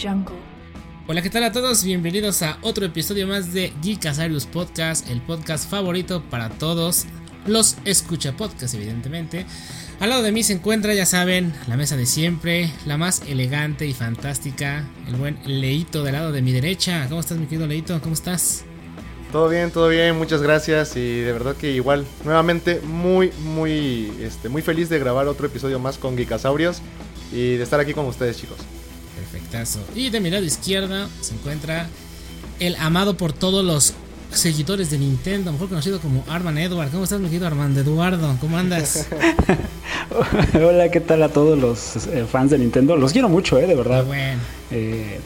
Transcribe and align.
Jungle. 0.00 0.36
Hola, 1.06 1.22
¿qué 1.22 1.30
tal 1.30 1.44
a 1.44 1.52
todos? 1.52 1.84
Bienvenidos 1.84 2.42
a 2.42 2.58
otro 2.62 2.86
episodio 2.86 3.26
más 3.26 3.52
de 3.52 3.72
Geekasarius 3.82 4.46
Podcast, 4.46 5.08
el 5.10 5.20
podcast 5.20 5.68
favorito 5.68 6.22
para 6.30 6.48
todos 6.50 7.06
los 7.46 7.76
escucha 7.84 8.36
podcast, 8.36 8.74
evidentemente. 8.74 9.46
Al 10.00 10.10
lado 10.10 10.22
de 10.22 10.32
mí 10.32 10.42
se 10.42 10.52
encuentra, 10.52 10.94
ya 10.94 11.06
saben, 11.06 11.52
la 11.66 11.76
mesa 11.76 11.96
de 11.96 12.06
siempre, 12.06 12.70
la 12.86 12.96
más 12.96 13.22
elegante 13.26 13.86
y 13.86 13.94
fantástica, 13.94 14.84
el 15.08 15.16
buen 15.16 15.38
Leito 15.44 16.04
del 16.04 16.12
lado 16.14 16.32
de 16.32 16.42
mi 16.42 16.52
derecha. 16.52 17.06
¿Cómo 17.08 17.20
estás, 17.20 17.38
mi 17.38 17.46
querido 17.46 17.66
Leito? 17.66 18.00
¿Cómo 18.00 18.14
estás? 18.14 18.67
Todo 19.32 19.50
bien, 19.50 19.70
todo 19.70 19.88
bien, 19.88 20.16
muchas 20.16 20.40
gracias 20.40 20.96
y 20.96 21.20
de 21.20 21.32
verdad 21.32 21.54
que 21.54 21.70
igual, 21.72 22.06
nuevamente 22.24 22.80
muy, 22.80 23.30
muy, 23.44 24.10
este, 24.22 24.48
muy 24.48 24.62
feliz 24.62 24.88
de 24.88 24.98
grabar 24.98 25.28
otro 25.28 25.46
episodio 25.46 25.78
más 25.78 25.98
con 25.98 26.16
Geekasaurios 26.16 26.80
y 27.30 27.56
de 27.56 27.62
estar 27.62 27.78
aquí 27.78 27.92
con 27.92 28.06
ustedes, 28.06 28.38
chicos. 28.38 28.56
Perfectazo. 29.16 29.80
Y 29.94 30.08
de 30.08 30.20
mi 30.20 30.30
lado 30.30 30.44
izquierda 30.44 31.10
se 31.20 31.34
encuentra 31.34 31.88
el 32.58 32.74
amado 32.76 33.18
por 33.18 33.34
todos 33.34 33.62
los 33.62 33.92
seguidores 34.30 34.90
de 34.90 34.98
Nintendo, 34.98 35.52
mejor 35.52 35.68
conocido 35.68 36.00
como 36.00 36.24
Arman 36.28 36.58
Edward. 36.58 36.90
¿Cómo 36.90 37.04
estás, 37.04 37.20
mi 37.20 37.28
querido 37.28 37.46
Armando 37.46 37.80
Eduardo? 37.80 38.36
¿Cómo 38.40 38.58
andas? 38.58 39.08
Hola, 40.54 40.90
¿qué 40.90 41.00
tal 41.00 41.22
a 41.22 41.28
todos 41.28 41.58
los 41.58 42.06
eh, 42.08 42.26
fans 42.30 42.50
de 42.50 42.58
Nintendo? 42.58 42.96
Los 42.96 43.12
quiero 43.12 43.28
mucho, 43.28 43.58
eh, 43.58 43.66
de 43.66 43.74
verdad. 43.74 44.04
Bueno. 44.04 44.40
Eh, 44.70 45.18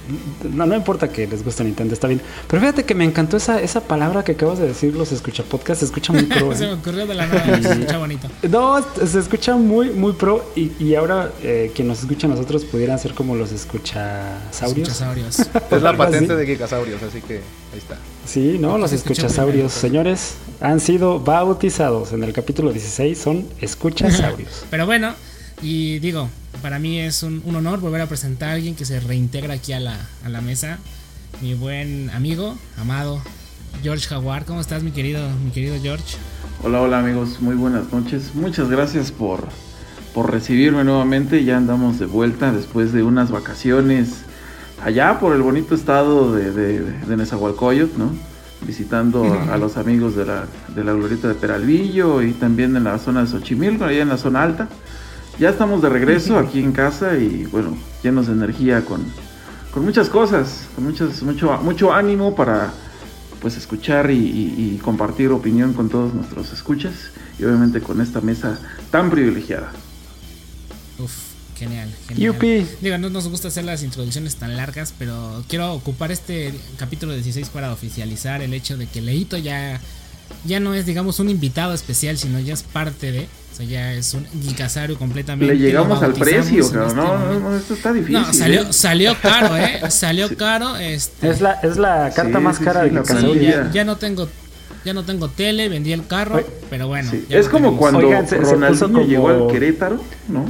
no, 0.53 0.67
no 0.67 0.77
importa 0.77 1.09
que 1.09 1.27
les 1.27 1.45
guste 1.45 1.65
Nintendo, 1.65 1.95
está 1.95 2.07
bien. 2.07 2.21
Pero 2.47 2.61
fíjate 2.61 2.85
que 2.85 2.95
me 2.95 3.05
encantó 3.05 3.37
esa, 3.37 3.61
esa 3.61 3.81
palabra 3.81 4.23
que 4.23 4.33
acabas 4.33 4.59
de 4.59 4.69
decir, 4.69 4.95
los 4.95 5.11
escucha 5.11 5.43
podcast, 5.43 5.81
se 5.81 5.87
escucha 5.87 6.13
muy 6.13 6.25
pro. 6.25 6.55
Se 6.57 6.65
¿eh? 6.65 6.69
me 6.69 6.75
ocurrió 6.75 7.07
de 7.07 7.15
la 7.15 7.27
nada, 7.27 7.61
se 7.61 7.73
escucha 7.73 7.99
bonito. 7.99 8.29
No, 8.49 8.85
se 9.05 9.19
escucha 9.19 9.57
muy, 9.57 9.91
muy 9.91 10.13
pro. 10.13 10.53
Y, 10.55 10.73
y 10.79 10.95
ahora 10.95 11.33
eh, 11.43 11.73
quien 11.75 11.89
nos 11.89 12.01
escucha 12.01 12.27
a 12.27 12.31
nosotros 12.31 12.65
pudieran 12.65 12.99
ser 12.99 13.15
como 13.15 13.35
los 13.35 13.51
escuchasaurios. 13.51 14.89
Escuchasaurios. 14.89 15.39
Es 15.71 15.83
la 15.83 15.97
patente 15.97 16.37
de 16.37 16.47
Geekasaurios, 16.47 17.03
así 17.03 17.21
que 17.21 17.41
ahí 17.73 17.79
está. 17.79 17.97
Sí, 18.27 18.59
no, 18.61 18.79
los 18.79 18.93
escuchasaurios. 18.93 19.73
Señores, 19.73 20.35
han 20.61 20.81
sido 20.81 21.21
bautizados 21.21 22.13
en 22.13 22.23
el 22.23 22.33
capítulo 22.33 22.73
16, 22.73 23.19
son 23.19 23.49
escuchasaurios. 23.61 24.65
Pero 24.71 24.87
bueno, 24.87 25.15
y 25.61 25.99
digo, 25.99 26.29
para 26.61 26.79
mí 26.79 27.01
es 27.01 27.23
un, 27.23 27.43
un 27.45 27.57
honor 27.57 27.81
volver 27.81 28.01
a 28.01 28.07
presentar 28.07 28.51
a 28.51 28.53
alguien 28.53 28.75
que 28.75 28.85
se 28.85 29.01
reintegra 29.01 29.55
aquí 29.55 29.73
a 29.73 29.81
la, 29.81 29.97
a 30.25 30.29
la 30.29 30.41
mesa. 30.41 30.79
Mi 31.41 31.55
buen 31.55 32.11
amigo, 32.11 32.57
amado, 32.79 33.21
George 33.83 34.07
Jaguar. 34.07 34.45
¿Cómo 34.45 34.61
estás, 34.61 34.83
mi 34.83 34.93
querido, 34.93 35.29
mi 35.45 35.51
querido 35.51 35.77
George? 35.81 36.17
Hola, 36.63 36.81
hola 36.81 36.99
amigos, 36.99 37.41
muy 37.41 37.57
buenas 37.57 37.93
noches. 37.93 38.35
Muchas 38.35 38.69
gracias 38.69 39.11
por, 39.11 39.49
por 40.15 40.31
recibirme 40.31 40.85
nuevamente. 40.85 41.45
Ya 41.45 41.57
andamos 41.57 41.99
de 41.99 42.07
vuelta 42.07 42.53
después 42.53 42.93
de 42.93 43.03
unas 43.03 43.31
vacaciones 43.31 44.25
allá 44.85 45.19
por 45.19 45.35
el 45.35 45.43
bonito 45.43 45.75
estado 45.75 46.35
de, 46.35 46.53
de, 46.53 46.81
de 46.81 47.17
Nezahualcóyotl, 47.17 47.99
¿no? 47.99 48.11
Visitando 48.67 49.25
a, 49.51 49.57
los 49.57 49.77
amigos 49.77 50.15
de 50.15 50.25
la, 50.25 50.45
de 50.75 50.85
la 50.85 50.93
glorieta 50.93 51.27
de 51.27 51.35
Peralvillo 51.35 52.23
y 52.23 52.33
también 52.33 52.77
en 52.77 52.85
la 52.85 52.99
zona 52.99 53.23
de 53.23 53.27
Xochimilco, 53.27 53.85
allá 53.85 54.03
en 54.03 54.09
la 54.09 54.19
zona 54.19 54.43
alta. 54.43 54.69
Ya 55.39 55.51
estamos 55.51 55.83
de 55.83 55.89
regreso 55.89 56.39
aquí 56.39 56.61
en 56.61 56.71
casa 56.71 57.17
y 57.17 57.45
bueno, 57.47 57.77
llenos 58.05 58.29
de 58.29 58.35
energía 58.35 58.85
con, 58.85 59.03
con 59.73 59.85
muchas 59.85 60.09
cosas, 60.09 60.69
con 60.77 60.85
muchas, 60.85 61.23
mucho, 61.25 61.59
mucho 61.63 61.93
ánimo 61.93 62.37
para 62.37 62.73
pues 63.41 63.57
escuchar 63.57 64.13
y 64.13 64.79
compartir 64.85 65.33
opinión 65.33 65.73
con 65.73 65.89
todos 65.89 66.15
nuestros 66.15 66.53
escuchas 66.53 67.11
y 67.41 67.45
obviamente 67.45 67.81
con 67.81 68.01
esta 68.01 68.21
mesa 68.21 68.61
tan 68.93 69.11
privilegiada. 69.11 69.73
Uf, 71.01 71.32
genial, 71.63 71.89
genial. 72.09 72.33
Yupi. 72.35 72.67
Digo, 72.81 72.99
no 72.99 73.11
nos 73.11 73.29
gusta 73.29 73.49
hacer 73.49 73.65
las 73.65 73.83
introducciones 73.83 74.37
tan 74.37 74.57
largas, 74.57 74.93
pero 74.99 75.45
quiero 75.49 75.73
ocupar 75.75 76.11
este 76.13 76.53
capítulo 76.77 77.13
16 77.15 77.49
para 77.51 77.73
oficializar 77.73 78.43
el 78.43 78.53
hecho 78.55 78.77
de 78.77 78.87
que 78.87 79.01
Leito 79.01 79.37
ya, 79.39 79.81
ya 80.45 80.61
no 80.61 80.75
es, 80.75 80.87
digamos, 80.87 81.19
un 81.21 81.29
invitado 81.31 81.75
especial, 81.75 82.19
sino 82.19 82.39
ya 82.41 82.55
es 82.55 82.63
parte 82.63 83.13
de. 83.13 83.29
O 83.53 83.55
sea, 83.55 83.67
ya 83.67 83.93
es 83.93 84.15
un 84.15 84.27
geekasario 84.43 84.99
completamente. 84.99 85.55
Le 85.55 85.61
llegamos 85.61 86.03
al 86.03 86.15
precio, 86.15 86.65
este 86.65 86.75
No, 86.75 86.95
no, 86.95 87.39
no, 87.39 87.55
esto 87.57 87.75
está 87.75 87.93
difícil. 87.93 88.15
No, 88.15 88.33
salió, 88.33 88.63
¿eh? 88.63 88.67
salió 88.73 89.15
caro, 89.21 89.57
¿eh? 89.59 89.83
Salió 89.91 90.35
caro. 90.39 90.77
Este, 90.79 91.29
Es 91.29 91.43
la, 91.43 91.53
es 91.63 91.77
la 91.77 92.11
carta 92.17 92.39
Sí, 92.39 92.45
más 92.45 92.57
sí, 92.57 92.65
cara 92.65 92.85
sí, 92.85 92.91
de 92.91 93.03
pandilla. 93.03 93.51
ya, 93.67 93.71
ya 93.71 93.85
no 93.85 93.97
tengo. 93.97 94.27
Ya 94.87 94.95
no 94.95 95.05
tengo 95.05 95.29
tele, 95.29 95.69
vendí 95.69 95.93
el 95.93 96.07
carro, 96.09 96.37
Oye, 96.37 96.47
pero 96.71 96.89
bueno. 96.89 97.09
Sí, 97.11 97.25
Es 97.29 97.47
como 97.47 97.67
tenemos. 97.67 97.79
cuando 97.79 97.99
Oigan, 98.01 98.27
se- 98.27 98.37
se 98.39 98.43
Ronaldinho 98.53 98.89
como- 98.89 99.05
llegó 99.07 99.29
al 99.29 99.47
Querétaro, 99.53 100.01
¿no? 100.29 100.45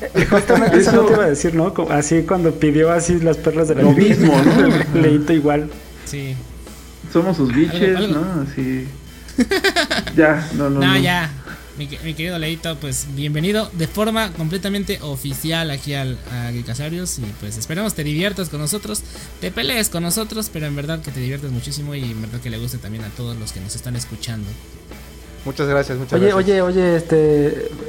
Justamente 0.30 0.78
eso 0.78 0.90
Eso- 0.90 1.02
no 1.02 1.06
te 1.08 1.12
iba 1.14 1.24
a 1.24 1.28
decir, 1.28 1.54
¿no? 1.54 1.72
Así 1.90 2.22
cuando 2.22 2.52
pidió 2.54 2.90
así 2.92 3.18
las 3.20 3.36
perlas 3.36 3.68
de 3.68 3.76
la 3.76 3.82
Lo 3.82 3.94
Virgen. 3.94 4.20
mismo, 4.28 4.42
¿no? 4.94 5.00
Leíto 5.00 5.32
igual. 5.32 5.70
Sí. 6.04 6.34
Somos 7.12 7.36
sus 7.36 7.54
biches, 7.54 7.96
Algo- 7.96 8.06
algo- 8.14 8.20
¿no? 8.24 8.42
Así. 8.42 8.86
Ya, 10.16 10.48
no, 10.54 10.70
no. 10.70 10.80
No, 10.80 10.94
no. 10.94 10.98
ya. 10.98 11.30
Mi, 11.76 11.88
que- 11.88 11.98
mi 12.04 12.14
querido 12.14 12.38
Leito, 12.38 12.76
pues 12.76 13.08
bienvenido 13.16 13.68
de 13.72 13.88
forma 13.88 14.30
completamente 14.32 15.00
oficial 15.02 15.72
aquí 15.72 15.94
al, 15.94 16.16
a. 16.30 16.52
Y 16.52 16.62
pues 17.40 17.56
esperamos 17.58 17.94
te 17.94 18.04
diviertas 18.04 18.48
con 18.48 18.60
nosotros, 18.60 19.02
te 19.40 19.50
pelees 19.50 19.88
con 19.88 20.04
nosotros, 20.04 20.50
pero 20.52 20.66
en 20.66 20.76
verdad 20.76 21.02
que 21.02 21.10
te 21.10 21.18
diviertas 21.18 21.50
muchísimo 21.50 21.96
y 21.96 22.04
en 22.12 22.22
verdad 22.22 22.40
que 22.40 22.50
le 22.50 22.58
guste 22.58 22.78
también 22.78 23.02
a 23.02 23.08
todos 23.08 23.36
los 23.36 23.50
que 23.52 23.58
nos 23.60 23.74
están 23.74 23.96
escuchando. 23.96 24.46
Muchas 25.44 25.68
gracias, 25.68 25.98
muchas 25.98 26.12
Oye, 26.14 26.28
gracias. 26.30 26.44
oye, 26.44 26.62
oye, 26.62 26.96
este, 26.96 27.46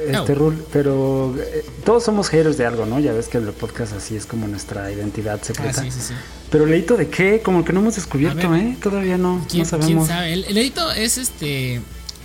este 0.08 0.32
Oh. 0.32 0.34
Rul, 0.34 0.64
pero 0.72 1.34
eh, 1.38 1.64
todos 1.84 2.04
somos 2.04 2.28
haters 2.28 2.56
de 2.58 2.66
algo, 2.66 2.84
¿no? 2.86 3.00
Ya 3.00 3.12
ves 3.12 3.28
que 3.28 3.38
el 3.38 3.44
podcast 3.46 3.94
así 3.94 4.14
es 4.14 4.26
como 4.26 4.46
nuestra 4.46 4.92
identidad 4.92 5.40
Ah, 5.42 5.44
secreta. 5.44 5.82
sí, 5.82 5.90
sí, 5.90 6.00
sí. 6.08 6.14
Pero 6.50 6.66
Leito 6.66 6.96
de 6.96 7.08
qué? 7.08 7.40
Como 7.42 7.64
que 7.64 7.72
no 7.72 7.80
hemos 7.80 7.96
descubierto, 7.96 8.50
ver. 8.50 8.60
¿eh? 8.60 8.76
Todavía 8.82 9.16
no, 9.18 9.44
¿Quién, 9.50 9.62
no 9.64 9.68
quién 9.68 9.80
sabemos. 9.82 10.08
sabe? 10.08 10.32
El, 10.34 10.44
el 10.44 10.54
Leito 10.54 10.92
es 10.92 11.18
este. 11.18 11.80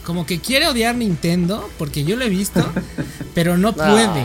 Como 0.05 0.25
que 0.25 0.39
quiere 0.39 0.67
odiar 0.67 0.95
Nintendo, 0.95 1.69
porque 1.77 2.03
yo 2.03 2.15
lo 2.17 2.25
he 2.25 2.29
visto, 2.29 2.59
pero 3.35 3.57
no 3.57 3.73
puede. 3.73 4.23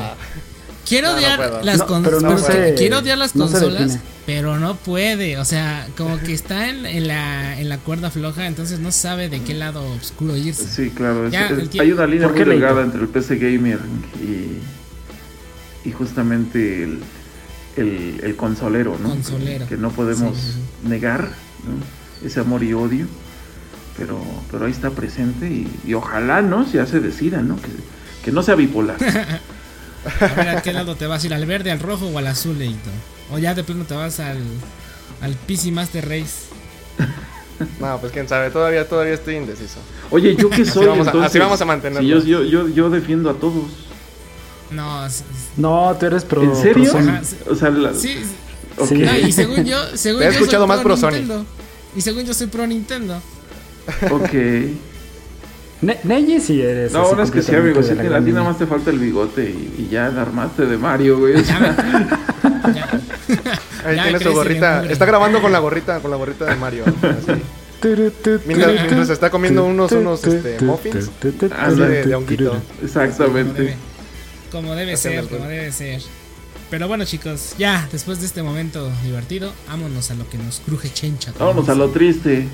Quiero 0.87 1.09
No, 1.11 1.17
odiar 1.17 1.65
las 1.65 1.83
consolas. 1.83 2.21
pero 2.21 2.21
no 2.21 2.39
se- 2.39 2.75
quiero 2.77 2.99
odiar 2.99 3.19
las 3.19 3.33
se 3.33 3.39
consolas, 3.39 3.99
pero 4.25 4.57
no 4.59 4.77
puede. 4.77 5.37
O 5.39 5.45
sea, 5.45 5.89
como 5.97 6.19
que 6.21 6.33
está 6.33 6.69
en, 6.69 6.87
en 6.87 7.09
la, 7.09 7.61
en 7.61 7.69
la 7.69 7.79
cuerda 7.79 8.11
floja, 8.11 8.47
entonces 8.47 8.79
no 8.79 8.93
sabe 8.93 9.29
de 9.29 9.41
qué 9.43 9.55
lado 9.55 9.83
oscuro 9.93 10.37
irse. 10.37 10.65
Sí, 10.69 10.91
claro. 10.91 11.29
Ya, 11.29 11.49
es- 11.49 11.79
hay 11.81 11.91
una 11.93 12.07
línea 12.07 12.29
¿Por 12.29 12.37
muy 12.37 12.45
delgada 12.47 12.83
entre 12.83 13.01
el 13.01 13.09
PC 13.09 13.37
Gamer 13.37 13.81
y, 14.23 15.89
y 15.89 15.93
justamente 15.93 16.85
el, 16.85 17.01
el, 17.77 18.21
el 18.23 18.37
consolero, 18.37 18.97
¿no? 19.03 19.09
Consolero. 19.11 19.67
Que 19.67 19.77
no 19.77 19.91
podemos 19.91 20.37
Sí, 20.39 20.89
negar 20.89 21.31
¿no? 21.65 22.27
ese 22.27 22.41
amor 22.41 22.63
y 22.63 22.73
odio. 22.75 23.07
Pero, 23.99 24.21
pero 24.53 24.67
ahí 24.67 24.73
está 24.73 24.91
presente 24.91 25.47
y, 25.47 25.67
y 25.87 25.95
ojalá, 25.95 26.43
¿no? 26.43 26.67
Se 26.69 26.79
hace 26.81 27.01
decida, 27.01 27.41
¿no? 27.41 27.57
Que, 27.57 27.69
que 28.25 28.31
no 28.31 28.43
sea 28.43 28.55
bipolar. 28.55 28.97
A 30.21 30.35
ver 30.35 30.49
a 30.49 30.63
qué 30.63 30.73
lado 30.73 30.95
te 30.97 31.07
vas 31.07 31.23
a 31.23 31.27
ir, 31.27 31.35
al 31.35 31.47
verde, 31.47 31.71
al 31.71 31.81
rojo 31.81 32.07
o 32.07 32.19
al 32.19 32.27
azul, 32.27 32.59
Leito. 32.59 32.91
O 33.33 33.39
ya 33.39 33.55
de 33.55 33.65
plano 33.65 33.85
te 33.85 33.95
vas 33.95 34.21
al, 34.21 34.39
al 35.21 35.35
PC 35.35 35.71
Master 35.73 36.09
Race. 36.09 36.47
No, 37.81 37.99
pues 38.01 38.13
quién 38.13 38.29
sabe, 38.29 38.51
todavía, 38.51 38.87
todavía 38.89 39.15
estoy 39.15 39.37
indeciso. 39.37 39.79
Oye, 40.11 40.37
¿yo 40.37 40.51
qué 40.51 40.65
soy? 40.65 40.87
vamos 40.87 41.09
a- 41.09 41.25
así 41.25 41.39
vamos 41.39 41.61
a 41.61 41.65
mantenerlo. 41.65 42.07
Yo, 42.07 42.23
yo, 42.23 42.43
yo, 42.45 42.69
yo 42.69 42.91
defiendo 42.91 43.31
a 43.31 43.35
todos. 43.35 43.65
No. 44.71 45.07
No, 45.57 45.97
tú 45.99 46.07
eres 46.07 46.25
pro. 46.25 46.43
¿En 46.43 46.55
serio? 46.57 46.91
pro 46.91 46.93
Sony. 47.01 47.09
Ajá, 47.09 47.25
sí. 47.25 47.37
O 47.49 47.55
sea, 47.55 47.71
la- 47.71 47.95
sí, 47.95 48.19
ok. 48.77 48.89
Sí. 48.89 48.95
No, 48.99 49.17
y 49.17 49.33
según 49.33 49.65
yo, 49.65 49.79
según 49.97 50.21
Te 50.21 50.27
he 50.29 50.33
yo 50.33 50.39
escuchado 50.39 50.65
soy 50.67 50.69
más 50.77 50.81
pro 50.83 50.97
Sony. 50.97 51.11
Nintendo. 51.13 51.47
Y 51.97 52.01
según 52.03 52.25
yo 52.25 52.35
soy 52.35 52.47
pro 52.49 52.67
Nintendo. 52.67 53.23
Ok. 54.11 54.31
Ne- 55.83 55.99
Neji 56.05 56.41
sí 56.41 56.63
eres. 56.63 56.93
No, 56.93 57.01
ahora 57.01 57.25
es 57.25 57.31
que 57.31 57.43
sí, 57.43 57.55
amigo. 57.55 57.83
Sí, 57.83 57.95
que 57.95 58.07
a 58.07 58.21
ti 58.25 58.33
nada 58.33 58.45
más 58.45 58.59
te 58.59 58.67
falta 58.67 58.91
el 58.91 58.99
bigote 58.99 59.45
y, 59.45 59.83
y 59.83 59.89
ya 59.91 60.09
la 60.09 60.23
armaste 60.23 60.65
de 60.67 60.79
Mario, 60.79 61.19
güey. 61.19 61.43
Ya 61.45 61.61
me- 62.65 62.75
ya. 62.75 62.89
Ahí 63.85 63.97
Ya 63.97 64.03
tiene 64.05 64.21
su 64.21 64.33
gorrita. 64.33 64.85
Está 64.87 65.05
grabando 65.05 65.41
con 65.43 65.53
la 65.53 65.59
gorrita, 65.59 66.01
con 66.01 66.11
la 66.11 66.17
gorrita 66.17 66.47
de 66.47 66.57
Mario. 66.57 66.85
así. 66.87 67.43
Mientras- 68.47 69.11
está 69.11 69.31
comiendo 69.31 69.65
unos- 69.65 69.93
unos, 69.93 70.25
este, 70.25 70.59
muffins. 70.65 71.11
Así 71.53 71.81
de- 71.81 72.15
honguito. 72.15 72.51
Como 72.51 72.61
debe, 72.61 72.83
Exactamente. 72.85 73.77
como 74.51 74.75
debe 74.75 74.95
Haciendo 74.95 75.29
ser, 75.29 75.39
como 75.39 75.49
debe 75.49 75.73
ser. 75.73 76.01
Pero 76.71 76.89
bueno, 76.89 77.05
chicos, 77.05 77.55
ya 77.59 77.87
después 77.93 78.19
de 78.21 78.27
este 78.27 78.43
momento 78.43 78.91
divertido, 79.05 79.53
vámonos 79.69 80.11
a 80.11 80.15
lo 80.15 80.29
que 80.29 80.39
nos 80.39 80.61
cruje 80.61 80.91
chencha. 80.93 81.33
como 81.33 81.47
Vámonos 81.51 81.69
a 81.69 81.75
lo 81.75 81.91
triste. 81.91 82.49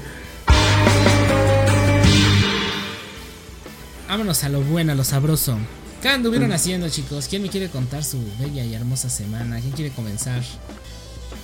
Vámonos 4.12 4.44
a 4.44 4.50
lo 4.50 4.60
bueno, 4.60 4.92
a 4.92 4.94
lo 4.94 5.04
sabroso. 5.04 5.56
¿Qué 6.02 6.10
anduvieron 6.10 6.52
haciendo, 6.52 6.86
chicos? 6.90 7.28
¿Quién 7.30 7.40
me 7.40 7.48
quiere 7.48 7.70
contar 7.70 8.04
su 8.04 8.18
bella 8.38 8.62
y 8.62 8.74
hermosa 8.74 9.08
semana? 9.08 9.58
¿Quién 9.58 9.72
quiere 9.72 9.90
comenzar? 9.90 10.42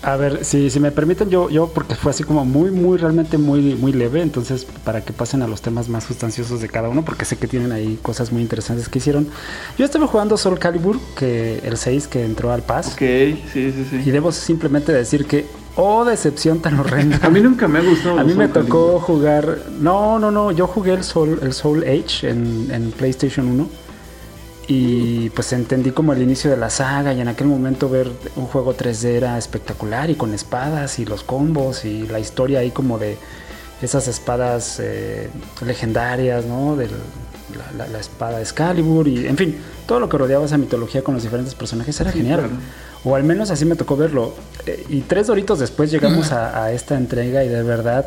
A 0.02 0.16
ver, 0.16 0.44
si, 0.44 0.68
si 0.68 0.78
me 0.78 0.90
permiten, 0.92 1.30
yo, 1.30 1.48
yo, 1.48 1.72
porque 1.72 1.94
fue 1.94 2.10
así 2.10 2.24
como 2.24 2.44
muy, 2.44 2.70
muy, 2.70 2.98
realmente 2.98 3.38
muy, 3.38 3.74
muy 3.74 3.94
leve, 3.94 4.20
entonces 4.20 4.66
para 4.84 5.02
que 5.02 5.14
pasen 5.14 5.40
a 5.40 5.46
los 5.46 5.62
temas 5.62 5.88
más 5.88 6.04
sustanciosos 6.04 6.60
de 6.60 6.68
cada 6.68 6.90
uno, 6.90 7.06
porque 7.06 7.24
sé 7.24 7.38
que 7.38 7.48
tienen 7.48 7.72
ahí 7.72 7.98
cosas 8.02 8.32
muy 8.32 8.42
interesantes 8.42 8.90
que 8.90 8.98
hicieron. 8.98 9.28
Yo 9.78 9.86
estuve 9.86 10.06
jugando 10.06 10.36
Soul 10.36 10.58
Calibur, 10.58 11.00
que 11.16 11.62
el 11.64 11.78
6 11.78 12.06
que 12.06 12.22
entró 12.22 12.52
al 12.52 12.64
Pass. 12.64 12.88
Ok, 12.88 12.98
sí, 12.98 13.38
sí, 13.50 13.86
sí. 13.88 14.02
Y 14.04 14.10
debo 14.10 14.30
simplemente 14.30 14.92
decir 14.92 15.24
que, 15.24 15.46
oh, 15.78 16.04
decepción 16.04 16.60
tan 16.60 16.78
horrenda. 16.78 17.18
A 17.22 17.30
mí 17.30 17.40
nunca 17.40 17.68
me 17.68 17.78
ha 17.78 17.82
gustado. 17.82 18.18
A 18.18 18.24
mí 18.24 18.34
me 18.34 18.48
tocó 18.48 18.86
Calibur. 18.86 19.00
jugar. 19.00 19.58
No, 19.80 20.18
no, 20.18 20.30
no. 20.30 20.52
Yo 20.52 20.66
jugué 20.66 20.92
el 20.92 21.04
Soul, 21.04 21.38
el 21.42 21.52
Soul 21.52 21.84
Age 21.84 22.28
en, 22.28 22.68
en 22.70 22.90
PlayStation 22.92 23.46
1. 23.48 23.68
Y 24.66 25.30
pues 25.30 25.52
entendí 25.54 25.92
como 25.92 26.12
el 26.12 26.20
inicio 26.20 26.50
de 26.50 26.56
la 26.56 26.68
saga. 26.68 27.12
Y 27.14 27.20
en 27.20 27.28
aquel 27.28 27.46
momento 27.46 27.88
ver 27.88 28.10
un 28.36 28.46
juego 28.46 28.74
3D 28.76 29.04
era 29.04 29.38
espectacular. 29.38 30.10
Y 30.10 30.14
con 30.16 30.34
espadas 30.34 30.98
y 30.98 31.04
los 31.04 31.22
combos. 31.22 31.84
Y 31.84 32.06
la 32.06 32.20
historia 32.20 32.58
ahí 32.60 32.70
como 32.70 32.98
de 32.98 33.16
esas 33.80 34.08
espadas 34.08 34.80
eh, 34.80 35.30
legendarias, 35.64 36.44
¿no? 36.44 36.76
Del, 36.76 36.90
la, 37.58 37.84
la- 37.84 37.88
la 37.92 37.98
espada 37.98 38.40
Excalibur. 38.40 39.06
Y 39.08 39.26
en 39.26 39.36
fin, 39.36 39.56
todo 39.86 40.00
lo 40.00 40.08
que 40.08 40.16
rodeaba 40.16 40.44
esa 40.46 40.56
mitología 40.58 41.02
con 41.02 41.14
los 41.14 41.22
diferentes 41.22 41.54
personajes 41.54 42.00
era 42.00 42.12
Sí, 42.12 42.18
genial. 42.18 42.40
claro. 42.40 42.54
O 43.04 43.14
al 43.14 43.24
menos 43.24 43.50
así 43.50 43.64
me 43.64 43.76
tocó 43.76 43.96
verlo. 43.96 44.34
Eh, 44.66 44.84
y 44.88 45.00
tres 45.02 45.26
doritos 45.26 45.58
después 45.58 45.90
llegamos 45.90 46.32
a, 46.32 46.64
a 46.64 46.72
esta 46.72 46.96
entrega 46.96 47.44
y 47.44 47.48
de 47.48 47.62
verdad... 47.62 48.06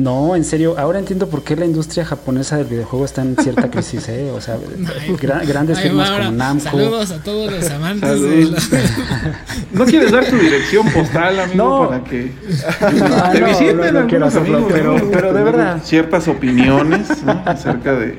No, 0.00 0.34
en 0.34 0.44
serio, 0.44 0.76
ahora 0.78 0.98
entiendo 0.98 1.28
por 1.28 1.42
qué 1.44 1.56
la 1.56 1.66
industria 1.66 2.06
japonesa 2.06 2.56
del 2.56 2.66
videojuego 2.66 3.04
está 3.04 3.20
en 3.20 3.36
cierta 3.36 3.70
crisis, 3.70 4.08
¿eh? 4.08 4.30
O 4.34 4.40
sea, 4.40 4.56
Ay, 4.56 5.46
grandes 5.46 5.76
ay, 5.76 5.82
firmas 5.84 6.10
como 6.10 6.30
Namco. 6.30 6.64
Saludos 6.70 7.10
a 7.10 7.18
todos 7.22 7.52
los 7.52 7.70
amantes 7.70 8.22
de 8.22 8.50
¿No 9.72 9.84
quieres 9.84 10.10
dar 10.10 10.24
tu 10.24 10.36
dirección 10.38 10.88
postal, 10.90 11.38
amigo, 11.40 11.64
No. 11.82 11.88
para 11.90 12.04
que 12.04 12.32
Ah, 12.80 13.30
te 13.32 13.40
no, 13.40 13.46
visiten 13.48 13.76
no, 13.76 13.92
no 13.92 14.06
quiero 14.06 14.24
hacerlo, 14.26 14.56
amigos, 14.56 14.72
pero- 14.74 14.98
¿no? 14.98 15.10
pero 15.10 15.32
de 15.34 15.42
verdad. 15.44 15.80
Ciertas 15.84 16.28
opiniones 16.28 17.22
¿no? 17.22 17.42
acerca 17.44 17.92
de... 17.94 18.16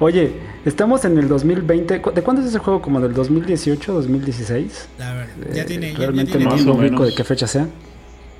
Oye, 0.00 0.32
estamos 0.66 1.04
en 1.06 1.16
el 1.16 1.28
2020. 1.28 2.02
¿Cu- 2.02 2.10
¿De 2.12 2.22
cuándo 2.22 2.42
es 2.42 2.48
ese 2.48 2.58
juego? 2.58 2.82
¿Como 2.82 3.00
del 3.00 3.14
2018, 3.14 3.92
2016? 3.92 4.88
La 4.98 5.14
verdad, 5.14 5.28
ya 5.54 5.62
Eh, 5.62 5.64
tiene, 5.64 5.86
ya- 5.86 5.92
ya 5.92 5.98
Realmente 5.98 6.32
tiene 6.36 6.44
no, 6.44 6.56
no 6.56 6.72
ubico 6.74 7.06
de 7.06 7.14
qué 7.14 7.24
fecha 7.24 7.46
sea. 7.46 7.66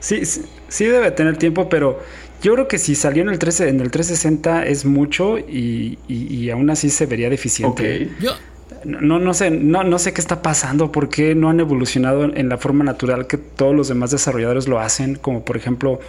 Sí, 0.02 0.24
sí, 0.26 0.42
sí 0.68 0.84
debe 0.86 1.10
tener 1.12 1.36
tiempo, 1.38 1.68
pero 1.68 2.00
yo 2.42 2.54
creo 2.54 2.66
que 2.68 2.76
si 2.78 2.94
salió 2.96 3.22
en 3.22 3.28
el 3.30 3.38
13, 3.38 3.68
en 3.68 3.80
el 3.80 3.90
360 3.90 4.66
es 4.66 4.84
mucho 4.84 5.38
y, 5.38 5.98
y- 6.08 6.34
y 6.34 6.50
aún 6.50 6.68
así 6.70 6.90
se 6.90 7.06
vería 7.06 7.30
deficiente. 7.30 8.10
Ok. 8.16 8.22
Yo, 8.22 8.32
No, 8.84 9.18
no 9.20 9.32
sé, 9.32 9.50
no, 9.50 9.84
no 9.84 9.98
sé 10.00 10.12
qué 10.12 10.20
está 10.20 10.42
pasando, 10.42 10.90
por 10.90 11.08
qué 11.08 11.34
no 11.36 11.48
han 11.50 11.60
evolucionado 11.60 12.24
en 12.24 12.48
la 12.48 12.58
forma 12.58 12.82
natural 12.84 13.28
que 13.28 13.36
todos 13.38 13.74
los 13.76 13.86
demás 13.86 14.10
desarrolladores 14.10 14.66
lo 14.66 14.80
hacen, 14.80 15.14
como 15.14 15.44
por 15.44 15.56
ejemplo, 15.56 16.00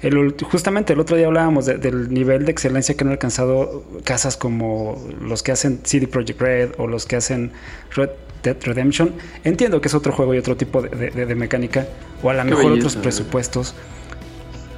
el, 0.00 0.14
ult- 0.16 0.42
justamente 0.44 0.94
el 0.94 1.00
otro 1.00 1.16
día 1.16 1.26
hablábamos 1.26 1.66
de- 1.66 1.76
del 1.78 2.08
nivel 2.12 2.46
de 2.46 2.52
excelencia 2.52 2.96
que 2.96 3.04
han 3.04 3.10
alcanzado 3.10 3.84
casas 4.04 4.36
como 4.38 5.02
los 5.20 5.42
que 5.42 5.52
hacen 5.52 5.80
CD 5.84 6.06
Projekt 6.06 6.40
Red 6.40 6.70
o 6.78 6.86
los 6.86 7.04
que 7.04 7.16
hacen 7.16 7.52
Red 7.94 8.10
Dead 8.46 8.56
Redemption. 8.62 9.12
Entiendo 9.44 9.80
que 9.80 9.88
es 9.88 9.94
otro 9.94 10.12
juego 10.12 10.34
y 10.34 10.38
otro 10.38 10.56
tipo 10.56 10.80
de, 10.82 10.88
de- 10.88 11.10
de- 11.10 11.26
de 11.26 11.34
mecánica, 11.34 11.86
o 12.22 12.30
a 12.30 12.34
lo 12.34 12.44
mejor 12.44 12.58
belleza, 12.64 12.76
otros 12.76 12.94
¿verdad? 12.94 13.02
presupuestos. 13.02 13.74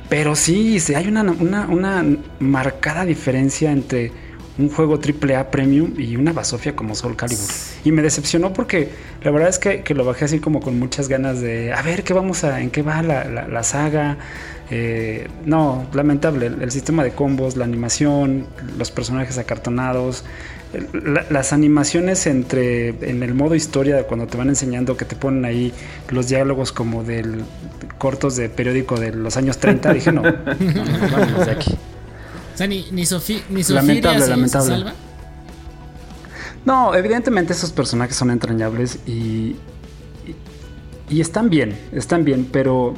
Pero 0.08 0.34
sí, 0.34 0.80
sí 0.80 0.94
hay 0.94 1.06
una, 1.06 1.22
una, 1.22 1.66
una 1.66 2.04
marcada 2.40 3.04
diferencia 3.04 3.70
entre 3.70 4.10
un 4.56 4.70
juego 4.70 4.98
AAA 4.98 5.50
Premium 5.50 5.92
y 5.98 6.16
una 6.16 6.32
basofia 6.32 6.74
como 6.74 6.94
Soul 6.94 7.14
Calibur. 7.14 7.44
Y 7.84 7.92
me 7.92 8.02
decepcionó 8.02 8.52
porque 8.52 8.88
la 9.22 9.30
verdad 9.30 9.50
es 9.50 9.58
que, 9.58 9.82
que 9.82 9.94
lo 9.94 10.04
bajé 10.04 10.24
así 10.24 10.40
como 10.40 10.60
con 10.60 10.78
muchas 10.78 11.08
ganas 11.08 11.40
de 11.40 11.72
a 11.72 11.82
ver 11.82 12.02
qué 12.04 12.12
vamos 12.14 12.42
a, 12.42 12.60
en 12.60 12.70
qué 12.70 12.82
va 12.82 13.02
la, 13.02 13.24
la- 13.24 13.46
la 13.48 13.62
saga. 13.62 14.16
Eh, 14.70 15.28
no, 15.46 15.86
lamentable. 15.94 16.46
El, 16.46 16.70
sistema 16.70 17.02
de 17.02 17.12
combos, 17.12 17.56
la 17.56 17.64
animación, 17.64 18.46
los 18.76 18.90
personajes 18.90 19.38
acartonados. 19.38 20.24
la- 20.92 21.24
las 21.30 21.54
animaciones 21.54 22.26
entre 22.26 22.88
en 23.10 23.22
el 23.22 23.32
modo 23.32 23.54
historia 23.54 24.02
cuando 24.06 24.26
te 24.26 24.36
van 24.36 24.50
enseñando 24.50 24.98
que 24.98 25.06
te 25.06 25.16
ponen 25.16 25.46
ahí 25.46 25.72
los 26.10 26.28
diálogos 26.28 26.72
como 26.72 27.02
del 27.04 27.42
cortos 27.96 28.36
de 28.36 28.50
periódico 28.50 29.00
de 29.00 29.12
los 29.14 29.38
años 29.38 29.56
30 29.56 29.94
dije 29.94 30.12
no, 30.12 30.20
no, 30.22 30.30
no, 30.30 31.10
vámonos 31.10 31.46
de 31.46 31.52
aquí 31.52 31.72
o 32.54 32.58
sea, 32.58 32.66
ni, 32.66 32.86
ni, 32.90 33.06
Sofi, 33.06 33.42
ni 33.48 33.62
Lamentable, 33.62 34.18
se- 34.18 34.24
se, 34.26 34.30
lamentable. 34.30 34.68
salva. 34.74 34.92
No, 36.66 36.94
evidentemente 36.94 37.52
esos 37.54 37.72
personajes 37.72 38.16
son 38.16 38.30
entrañables 38.30 38.98
y, 39.06 39.56
y, 40.26 40.36
y 41.08 41.20
están 41.22 41.48
bien, 41.48 41.78
están 41.92 42.24
bien, 42.24 42.46
pero 42.52 42.94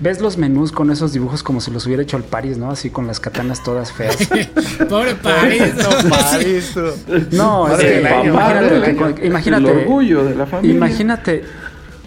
ves 0.00 0.20
los 0.20 0.36
menús 0.36 0.72
con 0.72 0.90
esos 0.90 1.12
dibujos 1.12 1.42
como 1.42 1.60
si 1.60 1.70
los 1.70 1.86
hubiera 1.86 2.02
hecho 2.02 2.16
el 2.16 2.24
Paris, 2.24 2.58
¿no? 2.58 2.70
Así 2.70 2.90
con 2.90 3.06
las 3.06 3.20
katanas 3.20 3.62
todas 3.62 3.92
feas. 3.92 4.16
Pobre 4.88 5.14
París. 5.14 5.74
No, 5.76 6.08
París, 6.10 6.72
tú. 6.74 6.80
No, 7.30 7.68
es 7.68 7.78
que 7.80 8.00
imagínate, 8.00 9.26
imagínate, 9.26 9.70
El 9.70 9.78
orgullo 9.78 10.24
de 10.24 10.34
la 10.34 10.46
familia. 10.46 10.76
imagínate, 10.76 11.44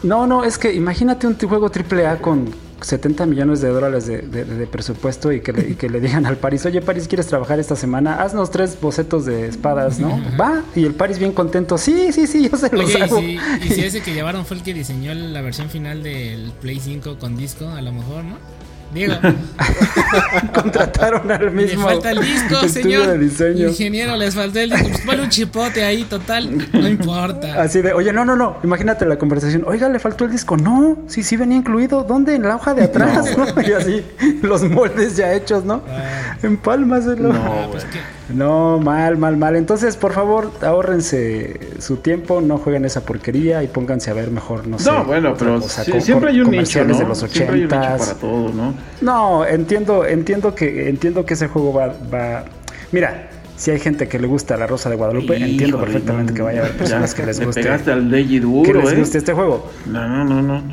no, 0.04 0.28
no, 0.28 0.44
es 0.44 0.58
que 0.58 0.74
imagínate 0.74 1.28
un 1.28 1.36
juego 1.36 1.72
AAA 1.72 2.18
con 2.18 2.65
70 2.82 3.26
millones 3.26 3.62
de 3.62 3.70
dólares 3.70 4.06
de, 4.06 4.20
de- 4.22 4.46
de 4.46 4.68
presupuesto 4.68 5.32
y 5.32 5.42
que, 5.42 5.54
le, 5.54 5.70
y 5.72 5.76
que 5.76 5.90
le 5.90 6.00
digan 6.02 6.26
al 6.26 6.38
Paris, 6.38 6.66
oye 6.66 6.82
Paris, 6.82 7.08
¿quieres 7.08 7.28
trabajar 7.28 7.60
esta 7.60 7.76
semana? 7.76 8.22
Haznos 8.22 8.52
tres 8.52 8.78
bocetos 8.80 9.26
de 9.26 9.48
espadas, 9.48 10.00
¿no? 10.00 10.20
Va, 10.40 10.62
y 10.76 10.84
el 10.86 10.94
Paris 10.94 11.18
bien 11.20 11.32
contento, 11.32 11.78
sí, 11.78 12.12
sí, 12.12 12.28
sí, 12.28 12.50
yo 12.50 12.58
se 12.58 12.70
los 12.76 12.86
Oye, 12.86 13.00
¿y 13.00 13.02
hago. 13.02 13.20
si, 13.20 13.40
y 13.64 13.70
si 13.70 13.82
ese 13.82 14.02
que 14.02 14.14
llevaron 14.14 14.46
fue 14.46 14.58
el 14.58 14.64
que 14.64 14.74
diseñó 14.74 15.14
la 15.14 15.42
versión 15.42 15.70
final 15.70 16.04
del 16.04 16.52
Play 16.62 16.80
5 16.80 17.18
con 17.20 17.38
disco, 17.38 17.68
a 17.70 17.82
lo 17.82 17.92
mejor, 17.92 18.24
¿no? 18.24 18.38
Diego, 18.96 19.14
Contrataron 20.54 21.30
al 21.32 21.46
le 21.46 21.52
mismo 21.52 21.86
falta 21.88 22.12
el 22.12 22.22
disco, 22.22 22.68
señor. 22.68 23.08
de 23.08 23.18
diseño. 23.20 23.68
Ingeniero, 23.68 24.16
les 24.16 24.34
faltó 24.34 24.60
el 24.60 24.70
disco. 24.72 24.88
Pues 24.90 25.02
ponle 25.06 25.24
un 25.24 25.30
chipote 25.30 25.84
ahí, 25.84 26.04
total. 26.04 26.68
No 26.74 26.88
importa. 26.88 27.62
Así 27.62 27.82
de, 27.82 27.94
oye, 27.94 28.12
no, 28.14 28.26
no, 28.26 28.36
no, 28.36 28.58
imagínate 28.64 29.06
la 29.06 29.18
conversación, 29.18 29.64
oiga, 29.68 29.90
le 29.90 30.00
faltó 30.00 30.26
el 30.26 30.32
disco, 30.32 30.58
no, 30.58 30.98
sí, 31.08 31.24
sí 31.24 31.36
venía 31.38 31.58
incluido, 31.58 32.04
¿dónde? 32.04 32.36
En 32.36 32.44
la 32.44 32.56
hoja 32.56 32.74
de 32.74 32.84
atrás, 32.84 33.38
¿no? 33.38 33.46
Y 33.66 33.72
así, 33.74 34.04
los 34.42 34.64
moldes 34.64 35.18
ya 35.18 35.34
hechos, 35.34 35.64
¿no? 35.66 35.82
Ah, 35.90 36.38
Empálmaselo. 36.44 37.34
No, 37.34 37.40
ah, 37.44 37.68
pues. 37.72 37.86
No, 38.30 38.80
mal, 38.80 39.18
mal, 39.18 39.38
mal. 39.38 39.56
Entonces, 39.56 39.98
por 39.98 40.14
favor, 40.14 40.52
ahórrense 40.62 41.60
su 41.80 41.98
tiempo, 41.98 42.42
no 42.42 42.58
jueguen 42.58 42.86
esa 42.86 43.02
porquería 43.02 43.62
y 43.64 43.68
pónganse 43.68 44.10
a 44.10 44.14
ver 44.14 44.32
mejor, 44.32 44.68
no 44.68 44.80
sé. 44.80 44.90
No, 44.92 45.04
bueno, 45.04 45.36
pero 45.38 45.60
cosa, 45.62 45.84
sí- 45.84 45.92
co- 45.92 46.02
siempre 46.02 46.30
hay 46.32 46.42
un 46.42 46.50
nicho, 46.52 46.84
¿no? 46.84 46.98
de 46.98 47.06
los 47.06 47.20
Siempre 47.20 47.44
hay 47.56 47.62
un 47.64 47.68
nicho 47.68 47.76
ochentas. 47.78 48.08
para 48.08 48.20
todo, 48.20 48.52
¿no? 48.54 48.74
No, 49.02 49.46
entiendo, 49.46 50.06
entiendo 50.06 50.56
que, 50.56 50.90
entiendo 50.90 51.26
que 51.26 51.34
ese 51.36 51.48
juego 51.48 51.74
va, 51.74 51.94
va. 52.14 52.46
Mira, 52.92 53.30
si 53.58 53.72
hay 53.72 53.80
gente 53.80 54.08
que 54.08 54.20
le 54.20 54.28
gusta 54.28 54.58
la 54.58 54.68
Rosa 54.68 54.90
de 54.90 54.96
Guadalupe, 54.98 55.36
entiendo 55.38 55.80
perfectamente 55.80 56.32
no, 56.32 56.36
que 56.36 56.42
vaya 56.42 56.62
a 56.62 56.66
haber 56.66 56.78
personas 56.78 57.12
ya, 57.12 57.18
que 57.18 57.26
les 57.26 57.40
le 57.40 57.46
guste. 57.46 57.62
pegaste 57.64 57.92
al 57.92 58.10
Deji 58.12 58.36
Que 58.36 58.40
duro, 58.42 58.82
les 58.82 58.94
¿eh? 58.94 58.96
guste 58.98 59.18
este 59.18 59.34
juego. 59.34 59.70
No, 59.86 60.08
no, 60.08 60.24
no, 60.26 60.42
no. 60.42 60.64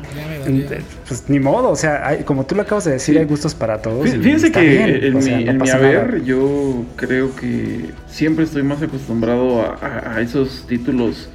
Pues 1.07 1.23
ni 1.29 1.39
modo, 1.39 1.69
o 1.69 1.75
sea, 1.75 2.05
hay- 2.07 2.23
como 2.23 2.45
tú 2.45 2.55
lo 2.55 2.61
acabas 2.63 2.85
de 2.85 2.91
decir, 2.91 3.15
Sí. 3.15 3.19
hay 3.19 3.25
gustos 3.25 3.55
para 3.55 3.81
todos. 3.81 4.09
Fíjense 4.09 4.51
que 4.51 4.61
bien, 4.61 5.03
en, 5.03 5.21
sea, 5.21 5.37
mi, 5.37 5.43
no 5.45 5.51
en 5.51 5.57
mi 5.57 5.59
pasa 5.61 5.77
haber 5.77 6.13
nada. 6.13 6.23
yo 6.25 6.83
creo 6.97 7.35
que 7.35 7.91
siempre 8.09 8.43
estoy 8.45 8.63
más 8.63 8.81
acostumbrado 8.81 9.61
a, 9.61 9.77
a- 9.81 10.15
a 10.17 10.21
esos 10.21 10.65
títulos 10.67 11.29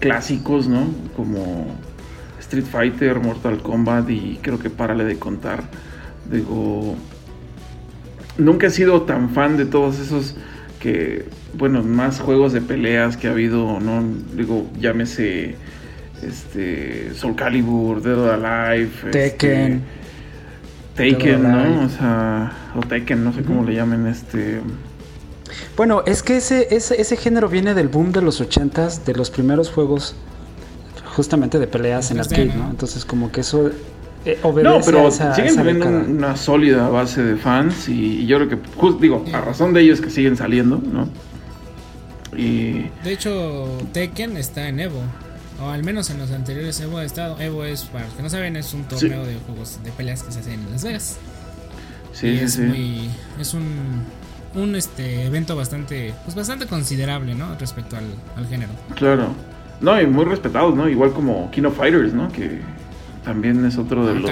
clásicos, 0.00 0.66
¿no? 0.68 0.88
Como 1.16 1.66
Street 2.40 2.64
Fighter, 2.70 3.18
Mortal 3.20 3.58
Kombat 3.62 4.08
y 4.10 4.38
creo 4.42 4.58
que 4.58 4.70
párale 4.70 5.04
de 5.04 5.16
contar. 5.18 5.64
Digo, 6.30 6.96
nunca 8.38 8.66
he 8.66 8.70
sido 8.70 9.02
tan 9.02 9.30
fan 9.30 9.56
de 9.56 9.66
todos 9.66 9.98
esos 9.98 10.34
que, 10.80 11.24
bueno, 11.54 11.82
más 11.82 12.20
juegos 12.20 12.52
de 12.52 12.60
peleas 12.60 13.16
que 13.16 13.28
ha 13.28 13.30
habido, 13.30 13.80
¿no? 13.80 14.02
Digo, 14.34 14.66
llámese 14.78 15.56
este 16.22 17.14
Soul 17.14 17.36
Calibur, 17.36 18.02
Dead 18.02 18.18
or 18.18 18.44
Alive, 18.44 18.90
este, 19.06 19.10
Tekken. 19.10 19.82
Taken, 20.94 21.18
Dead 21.18 21.34
or 21.34 21.40
¿no? 21.40 21.86
O 21.86 21.88
sea, 21.88 22.52
o 22.74 22.80
Taken, 22.80 23.24
no 23.24 23.32
sé 23.32 23.42
cómo 23.42 23.64
le 23.64 23.74
llamen 23.74 24.06
este. 24.06 24.60
Bueno, 25.76 26.02
es 26.06 26.22
que 26.22 26.38
ese, 26.38 26.74
ese, 26.74 27.00
ese 27.00 27.16
género 27.16 27.48
viene 27.48 27.74
del 27.74 27.88
boom 27.88 28.12
de 28.12 28.22
los 28.22 28.40
ochentas, 28.40 29.04
de 29.04 29.14
los 29.14 29.30
primeros 29.30 29.70
juegos 29.70 30.16
justamente 31.16 31.58
de 31.58 31.66
peleas 31.66 32.10
en 32.10 32.18
Pues 32.18 32.28
arcade, 32.28 32.48
bueno. 32.48 32.64
¿no? 32.64 32.70
Entonces 32.70 33.04
como 33.04 33.32
que 33.32 33.40
eso 33.40 33.70
eh, 34.26 34.38
obedece 34.42 34.78
No, 34.78 34.80
pero 34.84 35.06
a 35.06 35.08
esa, 35.08 35.34
siguen 35.34 35.52
esa 35.52 35.62
teniendo 35.62 35.86
década. 35.86 36.04
una 36.08 36.36
sólida 36.36 36.88
base 36.88 37.22
de 37.22 37.36
fans 37.36 37.88
y, 37.88 38.22
y 38.22 38.26
yo 38.26 38.36
creo 38.38 38.48
que, 38.50 38.58
just, 38.76 39.00
digo, 39.00 39.24
a 39.32 39.40
razón 39.40 39.72
de 39.72 39.80
ellos 39.82 40.00
que 40.00 40.10
siguen 40.10 40.36
saliendo, 40.36 40.78
¿no? 40.78 41.08
Y 42.36 42.90
De 43.02 43.12
hecho, 43.12 43.68
Tekken 43.92 44.36
está 44.36 44.68
en 44.68 44.80
Evo. 44.80 45.00
O 45.62 45.70
al 45.70 45.82
menos 45.84 46.10
en 46.10 46.18
los 46.18 46.30
anteriores 46.32 46.78
Evo 46.80 46.98
ha 46.98 47.04
estado. 47.04 47.40
Evo 47.40 47.64
es, 47.64 47.84
para 47.84 48.04
los 48.06 48.14
que 48.14 48.22
no 48.22 48.28
saben, 48.30 48.56
es 48.56 48.74
un 48.74 48.84
torneo 48.84 49.24
de 49.24 49.36
juegos 49.46 49.78
de 49.82 49.90
peleas 49.92 50.22
que 50.22 50.32
se 50.32 50.40
hace 50.40 50.52
en 50.54 50.70
Las 50.70 50.84
Vegas. 50.84 51.16
sí, 52.12 52.26
y 52.28 52.38
sí, 52.38 52.44
es 52.44 52.52
sí. 52.54 52.60
muy. 52.62 53.10
Es 53.40 53.54
un. 53.54 54.04
Un 54.54 54.74
este 54.74 55.24
evento 55.24 55.54
bastante. 55.56 56.14
Pues 56.24 56.34
bastante 56.34 56.66
considerable, 56.66 57.34
¿no? 57.34 57.56
Respecto 57.58 57.96
al, 57.96 58.04
al 58.36 58.46
género. 58.48 58.72
Claro. 58.96 59.28
No, 59.80 60.00
y 60.00 60.06
muy 60.06 60.24
respetados, 60.24 60.74
¿no? 60.74 60.88
Igual 60.88 61.12
como 61.12 61.50
Kino 61.50 61.70
Fighters, 61.70 62.12
¿no? 62.14 62.28
Que 62.32 62.60
también 63.26 63.62
es 63.66 63.76
otro 63.76 64.06
de 64.06 64.18
los 64.20 64.30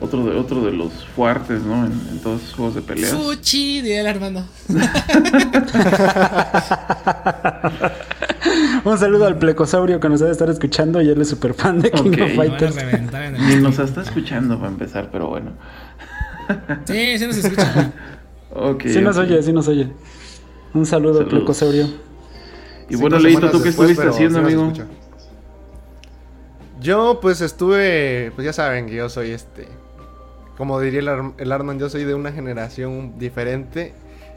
otro 0.00 0.24
de 0.26 0.36
otro 0.36 0.62
de 0.64 0.72
los 0.72 0.92
fuertes, 1.16 1.62
¿no? 1.62 1.86
En, 1.86 1.92
en 2.10 2.18
todos 2.20 2.42
esos 2.42 2.54
juegos 2.54 2.74
de 2.74 2.82
peleas. 2.82 3.12
Fuchi, 3.12 3.80
diría 3.80 4.02
el 4.02 4.06
Armando. 4.08 4.44
Un 8.84 8.98
saludo 8.98 9.26
al 9.26 9.38
plecosaurio 9.38 10.00
que 10.00 10.08
nos 10.08 10.20
debe 10.20 10.32
estar 10.32 10.48
escuchando 10.50 11.00
y 11.02 11.08
él 11.08 11.20
es 11.20 11.28
super 11.28 11.54
fan 11.54 11.80
de 11.80 11.90
King 11.90 12.12
of 12.22 12.34
Fighters. 12.34 12.76
Ni 13.48 13.56
nos 13.56 13.78
está 13.78 14.02
escuchando 14.02 14.56
para 14.58 14.70
empezar, 14.70 15.08
pero 15.12 15.28
bueno. 15.28 15.52
Sí, 16.84 17.18
sí 17.18 17.26
nos 17.26 17.36
escucha. 17.36 17.92
Ok. 18.50 18.84
Sí 18.86 19.00
nos 19.00 19.16
oye, 19.16 19.42
sí 19.42 19.52
nos 19.52 19.68
oye. 19.68 19.88
Un 20.74 20.86
saludo 20.86 21.20
al 21.20 21.26
Saludos. 21.26 21.34
plecosaurio. 21.34 21.86
Y 22.88 22.96
bueno, 22.96 23.18
Leito, 23.18 23.50
¿tú 23.50 23.62
qué 23.62 23.68
estuviste 23.68 24.08
haciendo, 24.08 24.38
amigo? 24.38 24.64
escucha. 24.66 24.86
Yo 26.80 27.18
pues 27.20 27.40
estuve, 27.40 28.32
pues 28.34 28.44
ya 28.44 28.52
saben 28.52 28.86
que 28.86 28.94
yo 28.94 29.08
soy 29.08 29.30
este, 29.30 29.66
como 30.56 30.80
diría 30.80 31.00
el, 31.00 31.08
Ar- 31.08 31.32
el 31.38 31.78
yo 31.78 31.88
soy 31.88 32.04
de 32.04 32.14
una 32.14 32.32
generación 32.32 33.18
diferente 33.18 33.92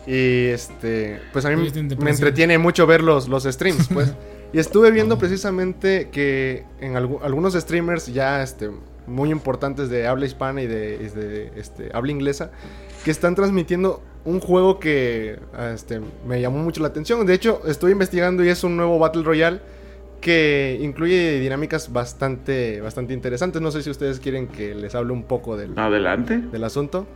y 0.07 0.47
este, 0.47 1.19
pues 1.33 1.45
a 1.45 1.49
mí 1.49 1.55
me 1.99 2.11
entretiene 2.11 2.57
mucho 2.57 2.87
ver 2.87 3.01
los, 3.03 3.27
los 3.27 3.43
streams, 3.43 3.87
pues. 3.93 4.13
y 4.53 4.59
estuve 4.59 4.91
viendo 4.91 5.17
precisamente 5.19 6.09
que 6.11 6.65
en 6.79 6.93
algu- 6.95 7.19
algunos 7.23 7.53
streamers 7.53 8.07
ya 8.07 8.41
este, 8.41 8.69
muy 9.05 9.29
importantes 9.29 9.89
de 9.89 10.07
habla 10.07 10.25
hispana 10.25 10.61
y 10.61 10.67
de, 10.67 10.95
y 10.95 11.07
de, 11.15 11.51
este, 11.55 11.89
habla 11.93 12.11
inglesa, 12.11 12.51
que 13.05 13.11
están 13.11 13.35
transmitiendo 13.35 14.01
un 14.25 14.39
juego 14.39 14.79
que 14.79 15.39
este, 15.73 16.01
me 16.27 16.41
llamó 16.41 16.59
mucho 16.59 16.81
la 16.81 16.87
atención. 16.89 17.25
De 17.25 17.33
hecho, 17.33 17.61
estoy 17.67 17.91
investigando 17.91 18.43
y 18.43 18.49
es 18.49 18.63
un 18.63 18.77
nuevo 18.77 18.99
Battle 18.99 19.23
Royale 19.23 19.59
que 20.21 20.79
incluye 20.81 21.39
dinámicas 21.39 21.91
bastante, 21.91 22.79
bastante 22.79 23.13
interesantes. 23.13 23.61
No 23.61 23.71
sé 23.71 23.83
si 23.83 23.89
ustedes 23.89 24.19
quieren 24.19 24.47
que 24.47 24.73
les 24.73 24.95
hable 24.95 25.11
un 25.11 25.23
poco 25.23 25.57
del, 25.57 25.77
Adelante. 25.77 26.37
del 26.37 26.63
asunto. 26.63 27.07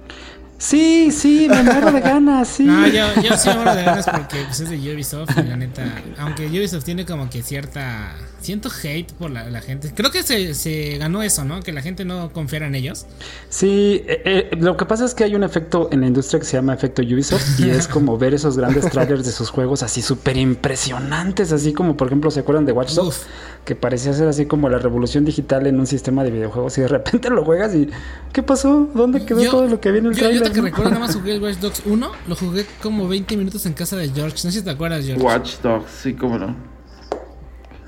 Sí, 0.58 1.12
sí, 1.12 1.48
me 1.50 1.64
muero 1.64 1.92
de 1.92 2.00
ganas, 2.00 2.48
sí. 2.48 2.64
No, 2.64 2.88
yo, 2.88 3.06
yo 3.22 3.38
sí 3.38 3.50
me 3.50 3.56
muero 3.56 3.76
de 3.76 3.84
ganas 3.84 4.06
porque 4.06 4.38
pues, 4.46 4.60
es 4.62 4.70
de 4.70 4.94
Ubisoft 4.94 5.38
y 5.38 5.44
la 5.44 5.58
neta, 5.58 5.84
aunque 6.18 6.48
Ubisoft 6.48 6.86
tiene 6.86 7.06
como 7.06 7.30
que 7.30 7.44
cierta, 7.44 8.16
siento 8.46 8.70
hate 8.84 9.12
por 9.14 9.30
la, 9.32 9.50
la 9.50 9.62
gente. 9.62 9.92
Creo 9.94 10.12
que 10.12 10.24
se, 10.24 10.54
se 10.54 10.98
ganó 10.98 11.22
eso, 11.24 11.44
¿no? 11.44 11.62
Que 11.62 11.74
la 11.74 11.82
gente 11.82 12.06
no 12.06 12.32
confiara 12.32 12.68
en 12.68 12.76
ellos. 12.76 13.06
Sí, 13.50 14.04
eh, 14.08 14.22
eh, 14.52 14.58
lo 14.58 14.78
que 14.78 14.86
pasa 14.86 15.06
es 15.06 15.14
que 15.14 15.24
hay 15.24 15.36
un 15.36 15.44
efecto 15.44 15.90
en 15.92 16.02
la 16.02 16.08
industria 16.08 16.40
que 16.40 16.46
se 16.46 16.58
llama 16.58 16.74
efecto 16.74 17.02
Ubisoft 17.02 17.60
y 17.60 17.70
es 17.70 17.88
como 17.88 18.18
ver 18.18 18.34
esos 18.34 18.58
grandes 18.58 18.90
trailers 18.90 19.26
de 19.26 19.32
sus 19.32 19.50
juegos 19.50 19.84
así 19.84 20.02
súper 20.02 20.38
impresionantes, 20.38 21.52
así 21.52 21.74
como 21.74 21.98
por 21.98 22.08
ejemplo 22.08 22.32
se 22.32 22.40
acuerdan 22.42 22.66
de 22.66 22.72
Watch 22.72 22.94
Dogs, 22.94 23.08
Uf. 23.20 23.26
que 23.66 23.76
parecía 23.76 24.14
ser 24.14 24.28
así 24.28 24.46
como 24.46 24.70
la 24.70 24.78
revolución 24.78 25.26
digital 25.26 25.68
en 25.68 25.80
un 25.80 25.88
sistema 25.88 26.24
de 26.24 26.32
videojuegos 26.32 26.78
y 26.78 26.82
de 26.82 26.88
repente 26.88 27.30
lo 27.30 27.44
juegas 27.44 27.74
y 27.76 27.90
¿qué 28.34 28.44
pasó? 28.44 28.90
¿Dónde 28.94 29.26
quedó 29.26 29.44
Yo- 29.44 29.52
todo 29.52 29.68
lo 29.68 29.80
que 29.82 29.90
en 29.90 30.06
el 30.08 30.14
yo, 30.14 30.20
trailer? 30.20 30.48
Yo 30.48 30.54
que 30.54 30.60
no? 30.60 30.66
recuerdo 30.66 30.92
nada 30.92 31.06
más 31.06 31.16
jugué 31.16 31.36
el 31.36 31.42
Watch 31.42 31.58
Dogs 31.58 31.82
1, 31.86 32.12
lo 32.28 32.36
jugué 32.36 32.66
como 32.82 33.08
20 33.08 33.38
minutos 33.38 33.66
en 33.66 33.74
casa 33.74 33.96
de 33.98 34.10
George. 34.10 34.36
No 34.44 34.52
sé 34.52 34.60
si 34.60 34.62
te 34.64 34.70
acuerdas, 34.70 35.06
George. 35.06 35.24
Watch 35.24 35.56
Dogs, 35.64 35.90
sí, 36.02 36.14
cómo 36.14 36.38
no. 36.38 36.75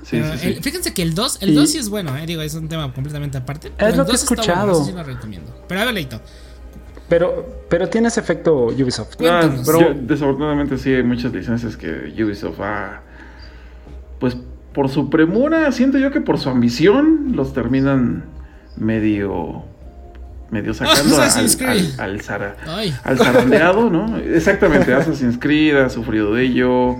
Sí, 0.08 0.18
Pero 0.22 0.32
sí, 0.32 0.38
sí. 0.38 0.46
el- 0.48 0.62
fíjense 0.62 0.94
que 0.94 1.02
el 1.02 1.14
2, 1.14 1.38
el 1.42 1.50
Y- 1.50 1.54
2 1.54 1.70
sí 1.70 1.78
es 1.78 1.88
bueno, 1.90 2.16
eh, 2.16 2.24
digo, 2.24 2.40
es 2.40 2.54
un 2.54 2.66
tema 2.68 2.90
completamente 2.94 3.36
aparte. 3.36 3.70
pero 3.76 3.90
lo 3.96 4.02
el 4.02 4.06
que 4.06 4.10
he 4.10 4.12
2 4.12 4.22
está 4.22 4.34
bueno, 4.36 4.42
escuchado. 4.42 4.72
ese 4.82 4.90
sí 4.90 4.96
lo 4.96 5.04
recomiendo. 5.04 5.64
Pero 5.68 5.80
a 5.80 5.84
ver, 5.84 5.94
Leito. 5.94 6.20
Pero, 7.10 7.64
pero 7.68 7.88
tiene 7.88 8.08
ese 8.08 8.20
efecto 8.20 8.54
Ubisoft. 8.66 9.12
Ah, 9.14 9.16
Cuéntanos. 9.18 9.66
pero 9.66 9.80
Yo- 9.80 9.94
desafortunadamente 10.00 10.78
sí 10.78 10.92
hay 10.94 11.02
muchas 11.02 11.32
licencias 11.32 11.76
que 11.76 12.12
Ubisoft 12.22 12.60
ha. 12.60 13.02
Pues 14.18 14.36
por 14.74 14.88
su 14.88 15.10
premura, 15.10 15.70
siento 15.72 15.98
yo 15.98 16.10
que 16.10 16.20
por 16.20 16.38
su 16.38 16.48
ambición 16.48 17.32
los 17.34 17.52
terminan 17.52 18.24
medio. 18.76 19.64
medio 20.50 20.72
sacando 20.72 21.16
al, 21.16 21.22
Assassin's 21.24 21.56
Creed. 21.56 22.00
al, 22.00 22.10
al, 22.12 22.20
zara- 22.22 22.56
al 23.04 23.18
zarandeado, 23.18 23.90
¿no? 23.90 24.16
Exactamente, 24.16 24.94
Assassin's 24.94 25.36
Creed 25.38 25.76
ha 25.76 25.90
sufrido 25.90 26.32
de 26.34 26.44
ello. 26.44 26.96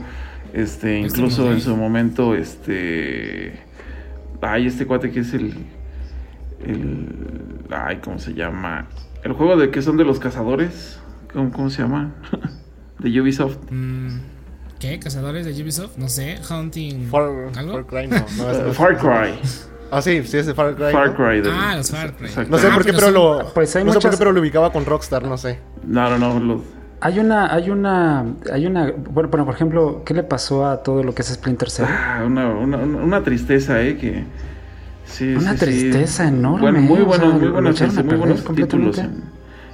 Este, 0.52 0.98
incluso 1.00 1.50
en 1.52 1.60
su 1.60 1.76
momento, 1.76 2.34
este. 2.34 3.60
Ay, 4.40 4.66
este 4.66 4.86
cuate 4.86 5.10
que 5.10 5.20
es 5.20 5.34
el. 5.34 5.54
El. 6.64 7.06
Ay, 7.70 7.98
¿cómo 8.02 8.18
se 8.18 8.34
llama? 8.34 8.86
El 9.22 9.32
juego 9.32 9.56
de 9.56 9.70
que 9.70 9.82
son 9.82 9.96
de 9.96 10.04
los 10.04 10.18
cazadores. 10.18 10.98
¿Cómo, 11.32 11.50
cómo 11.52 11.70
se 11.70 11.82
llama? 11.82 12.14
de 12.98 13.20
Ubisoft. 13.20 13.58
Mm, 13.70 14.18
¿Qué? 14.80 14.98
¿Cazadores 14.98 15.44
de 15.44 15.62
Ubisoft? 15.62 15.98
No 15.98 16.08
sé. 16.08 16.38
Hunting. 16.50 17.08
Far, 17.08 17.28
¿Algo? 17.56 17.72
Far 17.72 17.86
Cry, 17.86 18.06
no. 18.08 18.16
no, 18.36 18.68
Uh, 18.70 18.72
Far 18.72 18.96
Cry. 18.98 19.38
Ah, 19.90 20.02
sí, 20.02 20.22
sí, 20.22 20.36
es 20.36 20.44
de 20.44 20.52
Far 20.52 20.74
Cry. 20.76 20.92
Far 20.92 21.08
¿no? 21.08 21.14
Cry. 21.16 21.40
de- 21.40 21.50
Ah, 21.50 21.74
los 21.74 21.90
Far 21.90 22.14
Cry. 22.14 22.26
Exacto. 22.26 22.50
No 22.50 22.58
sé 22.58 22.66
Ah, 22.70 22.74
por 22.74 22.84
qué, 22.84 22.92
pero 22.92 23.06
pero 23.06 23.06
son- 23.38 23.38
lo. 23.46 23.54
Pues 23.54 23.74
hay 23.74 23.84
no 23.84 23.92
sé 23.94 24.00
por 24.00 24.10
qué, 24.10 24.16
pero 24.18 24.32
lo 24.32 24.40
ubicaba 24.42 24.70
con 24.70 24.84
Rockstar, 24.84 25.22
no 25.26 25.38
sé. 25.38 25.60
No, 25.86 26.10
no, 26.10 26.18
no. 26.18 26.38
lo- 26.40 26.62
Hay 27.00 27.20
una, 27.20 27.52
hay 27.54 27.70
una, 27.70 28.24
hay 28.52 28.66
una, 28.66 28.92
bueno, 29.10 29.28
bueno, 29.30 29.44
por 29.44 29.54
ejemplo, 29.54 30.02
¿qué 30.04 30.14
le 30.14 30.24
pasó 30.24 30.66
a 30.66 30.82
todo 30.82 31.04
lo 31.04 31.14
que 31.14 31.22
es 31.22 31.28
Splinter 31.28 31.70
Cell? 31.70 31.86
Ah, 31.88 32.22
una, 32.26 32.48
una, 32.48 33.22
tristeza, 33.22 33.80
¿eh? 33.82 33.96
Que. 33.96 34.24
Sí, 35.04 35.34
Una 35.34 35.52
sí, 35.52 35.58
sí. 35.58 35.64
tristeza 35.64 36.28
enorme, 36.28 36.60
Bueno, 36.60 36.80
muy. 36.80 37.00
O 37.00 37.06
buenos, 37.06 37.28
sea, 37.28 37.38
muy 37.38 37.46
lo 37.46 37.52
buenos, 37.52 38.04
muy 38.04 38.16
buenos 38.16 38.44
títulos 38.54 38.98
en, 38.98 39.22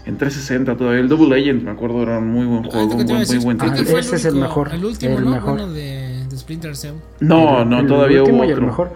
en 0.06 0.16
360 0.18 0.76
todavía. 0.76 1.00
El 1.00 1.08
Double 1.08 1.28
Legend, 1.36 1.62
me 1.64 1.70
acuerdo, 1.70 2.02
era 2.02 2.18
un 2.18 2.30
muy 2.30 2.46
buen 2.46 2.62
juego, 2.64 2.94
un 2.94 3.06
buen, 3.06 3.26
muy 3.26 3.38
buen 3.38 3.58
título. 3.58 3.98
Ese 3.98 4.16
es 4.16 4.24
el 4.26 4.34
mejor, 4.36 4.72
El 4.74 4.84
último, 4.84 5.18
el 5.18 5.24
¿no? 5.24 5.30
mejor. 5.30 5.50
Bueno, 5.52 5.72
de, 5.72 6.24
de 6.28 6.36
Splinter 6.36 6.76
Cell. 6.76 6.94
No, 7.20 7.62
El- 7.62 7.68
no, 7.70 7.80
el 7.80 7.86
todavía 7.86 8.22
hubo 8.22 8.26
último 8.26 8.44
y 8.44 8.48
el 8.48 8.52
otro. 8.54 8.66
mejor. 8.66 8.92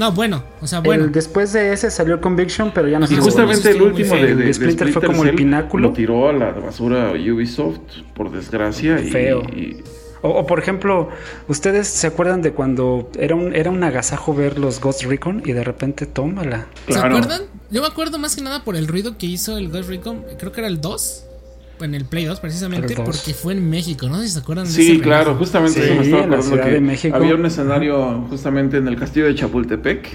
No, 0.00 0.12
bueno. 0.12 0.42
O 0.62 0.66
sea, 0.66 0.80
bueno. 0.80 1.04
El- 1.04 1.12
después 1.12 1.52
de 1.52 1.74
ese 1.74 1.90
salió 1.90 2.22
Conviction, 2.22 2.72
pero 2.74 2.88
ya 2.88 2.98
no 2.98 3.04
Y 3.04 3.16
justamente 3.16 3.70
el 3.70 3.82
último 3.82 4.14
de, 4.14 4.34
de- 4.34 4.44
de 4.46 4.54
Splinter 4.54 4.88
fue 4.94 5.02
como 5.02 5.24
el 5.24 5.34
pináculo. 5.34 5.88
Lo 5.88 5.92
tiró 5.92 6.30
a 6.30 6.32
la 6.32 6.52
basura 6.52 7.12
Ubisoft, 7.12 7.80
por 8.14 8.30
desgracia. 8.32 8.98
y- 8.98 9.10
Feo. 9.10 9.42
y 9.42 9.76
O, 10.22 10.30
o, 10.30 10.46
por 10.46 10.58
ejemplo, 10.58 11.10
¿ustedes 11.48 11.86
se 11.88 12.06
acuerdan 12.06 12.40
de 12.40 12.52
cuando 12.52 13.10
era 13.18 13.34
un, 13.34 13.54
era 13.54 13.70
un 13.70 13.82
agasajo 13.84 14.34
ver 14.34 14.58
los 14.58 14.80
Ghost 14.80 15.02
Recon 15.04 15.42
y 15.44 15.52
de 15.52 15.64
repente 15.64 16.06
tómala? 16.06 16.66
¿Se 16.88 16.98
acuerdan? 16.98 17.42
Yo 17.70 17.82
me 17.82 17.86
acuerdo 17.86 18.18
más 18.18 18.34
que 18.36 18.40
nada 18.42 18.64
por 18.64 18.76
el 18.76 18.88
ruido 18.88 19.18
que 19.18 19.26
hizo 19.26 19.58
el 19.58 19.68
Ghost 19.70 19.88
Recon. 19.90 20.24
Creo 20.38 20.50
que 20.52 20.60
era 20.60 20.68
el 20.68 20.80
2. 20.80 21.24
En 21.80 21.94
el 21.94 22.04
Play 22.04 22.24
2, 22.24 22.40
precisamente. 22.40 22.88
El 22.92 22.94
2. 22.96 23.04
Porque 23.06 23.34
fue 23.34 23.54
en 23.54 23.68
México. 23.70 24.08
No 24.08 24.16
sé 24.18 24.26
si 24.28 24.32
se 24.34 24.38
acuerdan 24.40 24.66
de 24.66 24.72
Sí, 24.72 24.92
ese 24.92 25.00
claro, 25.00 25.34
justamente 25.36 25.80
Sí, 25.80 25.86
eso 25.86 25.94
me 25.94 26.02
estaba 26.02 26.24
en 26.24 26.30
la 26.30 26.36
acordando 26.36 26.42
Ciudad 26.56 26.64
que 26.64 26.70
de 26.72 26.80
México. 26.80 27.16
había 27.16 27.34
un 27.34 27.46
escenario 27.46 28.26
justamente 28.28 28.76
en 28.76 28.88
el 28.88 28.96
castillo 28.96 29.26
de 29.26 29.34
Chapultepec. 29.34 30.08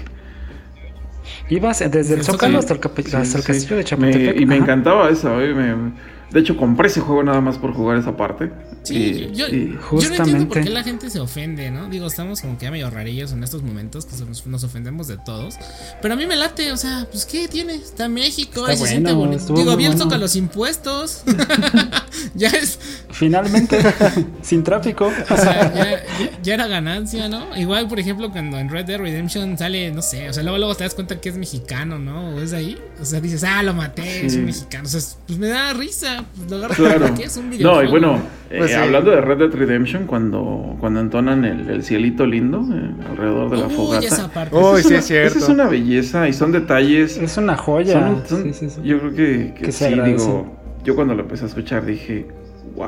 Ibas 1.48 1.78
desde 1.90 2.14
el 2.14 2.24
Zócalo 2.24 2.54
sí. 2.54 2.58
hasta 2.58 2.74
el, 2.74 2.80
capi- 2.80 3.04
Sí, 3.04 3.16
hasta 3.16 3.38
el 3.38 3.44
sí. 3.44 3.46
castillo 3.46 3.76
de 3.76 3.82
Me- 3.82 3.84
Chapultepec. 3.84 4.40
y 4.40 4.46
me 4.46 4.56
encantaba 4.56 5.08
eso. 5.10 5.40
eh, 5.40 5.54
me- 5.54 5.92
de 6.32 6.40
hecho, 6.40 6.56
compré 6.56 6.88
ese 6.88 7.00
juego 7.00 7.22
nada 7.22 7.40
más 7.40 7.56
por 7.58 7.72
jugar 7.72 7.98
esa 7.98 8.16
parte. 8.16 8.50
Sí, 8.86 8.94
Y- 9.32 9.34
yo, 9.36 9.48
y- 9.48 9.72
yo 9.72 9.78
no 9.80 9.98
entiendo 10.00 10.00
por 10.00 10.08
Justamente. 10.18 10.60
qué 10.62 10.70
la 10.70 10.82
gente 10.84 11.10
se 11.10 11.18
ofende, 11.20 11.70
¿no? 11.70 11.88
Digo, 11.88 12.06
estamos 12.06 12.40
como 12.40 12.56
que 12.58 12.64
ya 12.66 12.70
medio 12.70 12.88
rarillos 12.90 13.32
en 13.32 13.42
estos 13.42 13.62
momentos, 13.62 14.06
que 14.06 14.16
nos, 14.24 14.46
nos 14.46 14.64
ofendemos 14.64 15.08
de 15.08 15.16
todos. 15.18 15.54
Pero 16.00 16.14
a 16.14 16.16
mí 16.16 16.26
me 16.26 16.36
late, 16.36 16.70
o 16.72 16.76
sea, 16.76 17.06
pues 17.10 17.26
¿qué 17.26 17.48
tiene? 17.48 17.74
Está 17.74 18.08
México, 18.08 18.60
Está 18.60 18.70
ahí 18.72 18.76
se 18.78 18.86
siente 18.86 19.12
bueno, 19.12 19.32
bonito. 19.32 19.54
Digo, 19.54 19.76
bien 19.76 19.92
bueno. 19.92 20.04
toca 20.04 20.18
los 20.18 20.36
impuestos. 20.36 21.22
ya 22.34 22.48
es, 22.48 22.78
Finalmente, 23.10 23.78
sin 24.42 24.62
tráfico. 24.62 25.06
o 25.30 25.36
sea, 25.36 25.72
ya, 25.74 25.84
ya- 25.84 26.42
ya 26.42 26.54
era 26.54 26.66
ganancia, 26.66 27.28
¿no? 27.28 27.56
Igual, 27.56 27.88
por 27.88 27.98
ejemplo, 27.98 28.30
cuando 28.30 28.58
en 28.58 28.68
Red 28.68 28.84
Dead 28.86 28.98
Redemption 28.98 29.56
sale, 29.58 29.90
no 29.90 30.02
sé, 30.02 30.28
o 30.28 30.32
sea, 30.32 30.42
luego, 30.42 30.58
luego 30.58 30.74
te 30.74 30.84
das 30.84 30.94
cuenta 30.94 31.20
que 31.20 31.28
es 31.30 31.36
mexicano, 31.36 31.98
¿no? 31.98 32.36
O 32.36 32.40
es 32.40 32.52
ahí. 32.52 32.78
O 33.00 33.04
sea, 33.04 33.20
dices, 33.20 33.42
ah, 33.44 33.62
lo 33.62 33.74
maté, 33.74 34.26
es 34.26 34.32
Sí. 34.32 34.38
un 34.38 34.44
mexicano. 34.46 34.84
O 34.86 34.88
sea, 34.90 35.00
pues 35.26 35.38
me 35.38 35.48
da 35.48 35.72
risa. 35.72 36.24
Pues 36.36 36.50
lo 36.50 36.56
agarro 36.58 36.74
Claro. 36.74 37.06
porque 37.08 37.24
es 37.24 37.36
un 37.36 37.50
videojuego. 37.50 37.82
No, 37.82 37.88
y 37.88 37.90
bueno, 37.90 38.22
eh, 38.50 38.58
Pues 38.58 38.70
sí. 38.70 38.75
Hablando 38.82 39.10
de 39.10 39.20
Red 39.20 39.38
Dead 39.38 39.50
Redemption, 39.52 40.06
cuando, 40.06 40.76
cuando 40.80 41.00
entonan 41.00 41.44
el, 41.44 41.68
el 41.68 41.82
cielito 41.82 42.26
lindo 42.26 42.64
eh, 42.72 42.90
alrededor 43.10 43.50
de 43.50 43.56
la 43.56 43.66
Uy, 43.66 43.74
fogata. 43.74 44.06
esa 44.06 44.28
parte. 44.30 44.56
Uy, 44.56 44.80
Esa 44.80 44.82
sí 44.82 44.88
una- 44.88 44.98
es 44.98 45.04
cierto. 45.06 45.28
Esa 45.38 45.38
es 45.38 45.48
una 45.48 45.68
belleza 45.68 46.28
y 46.28 46.32
son 46.32 46.52
detalles. 46.52 47.16
Es 47.16 47.36
una 47.36 47.56
joya. 47.56 47.92
son 47.92 48.04
un- 48.14 48.26
son- 48.26 48.42
Sí, 48.44 48.52
sí, 48.52 48.70
sí. 48.70 48.80
Yo 48.84 48.98
creo 49.00 49.14
que, 49.14 49.54
que 49.54 49.64
Que 49.66 49.72
sí, 49.72 49.86
digo, 50.04 50.56
yo 50.84 50.94
cuando 50.94 51.14
lo 51.14 51.22
empecé 51.22 51.44
a 51.44 51.48
escuchar 51.48 51.84
dije, 51.84 52.26
wow. 52.74 52.86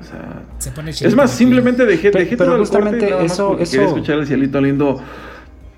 O 0.00 0.02
sea, 0.02 0.42
Se 0.58 0.70
pone 0.70 0.90
es 0.90 1.14
más, 1.14 1.30
simplemente 1.30 1.84
dejé, 1.84 2.10
dejé 2.10 2.36
pero 2.36 2.46
todo 2.52 2.54
el 2.56 2.60
justamente 2.60 2.98
corte 3.00 3.10
nada 3.10 3.22
más 3.22 3.32
eso- 3.32 3.48
porque 3.48 3.62
eso- 3.64 3.72
quería 3.72 3.86
escuchar 3.88 4.18
el 4.18 4.26
cielito 4.26 4.60
lindo 4.60 5.00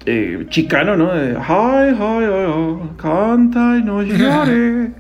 eh, 0.07 0.47
chicano, 0.49 0.97
¿no? 0.97 1.13
De, 1.15 1.33
hi, 1.33 1.91
hi, 1.91 1.95
hi, 1.95 2.25
hi, 2.25 2.97
canta 2.97 3.79
y 3.79 3.83
no 3.85 4.03
llore. 4.03 4.91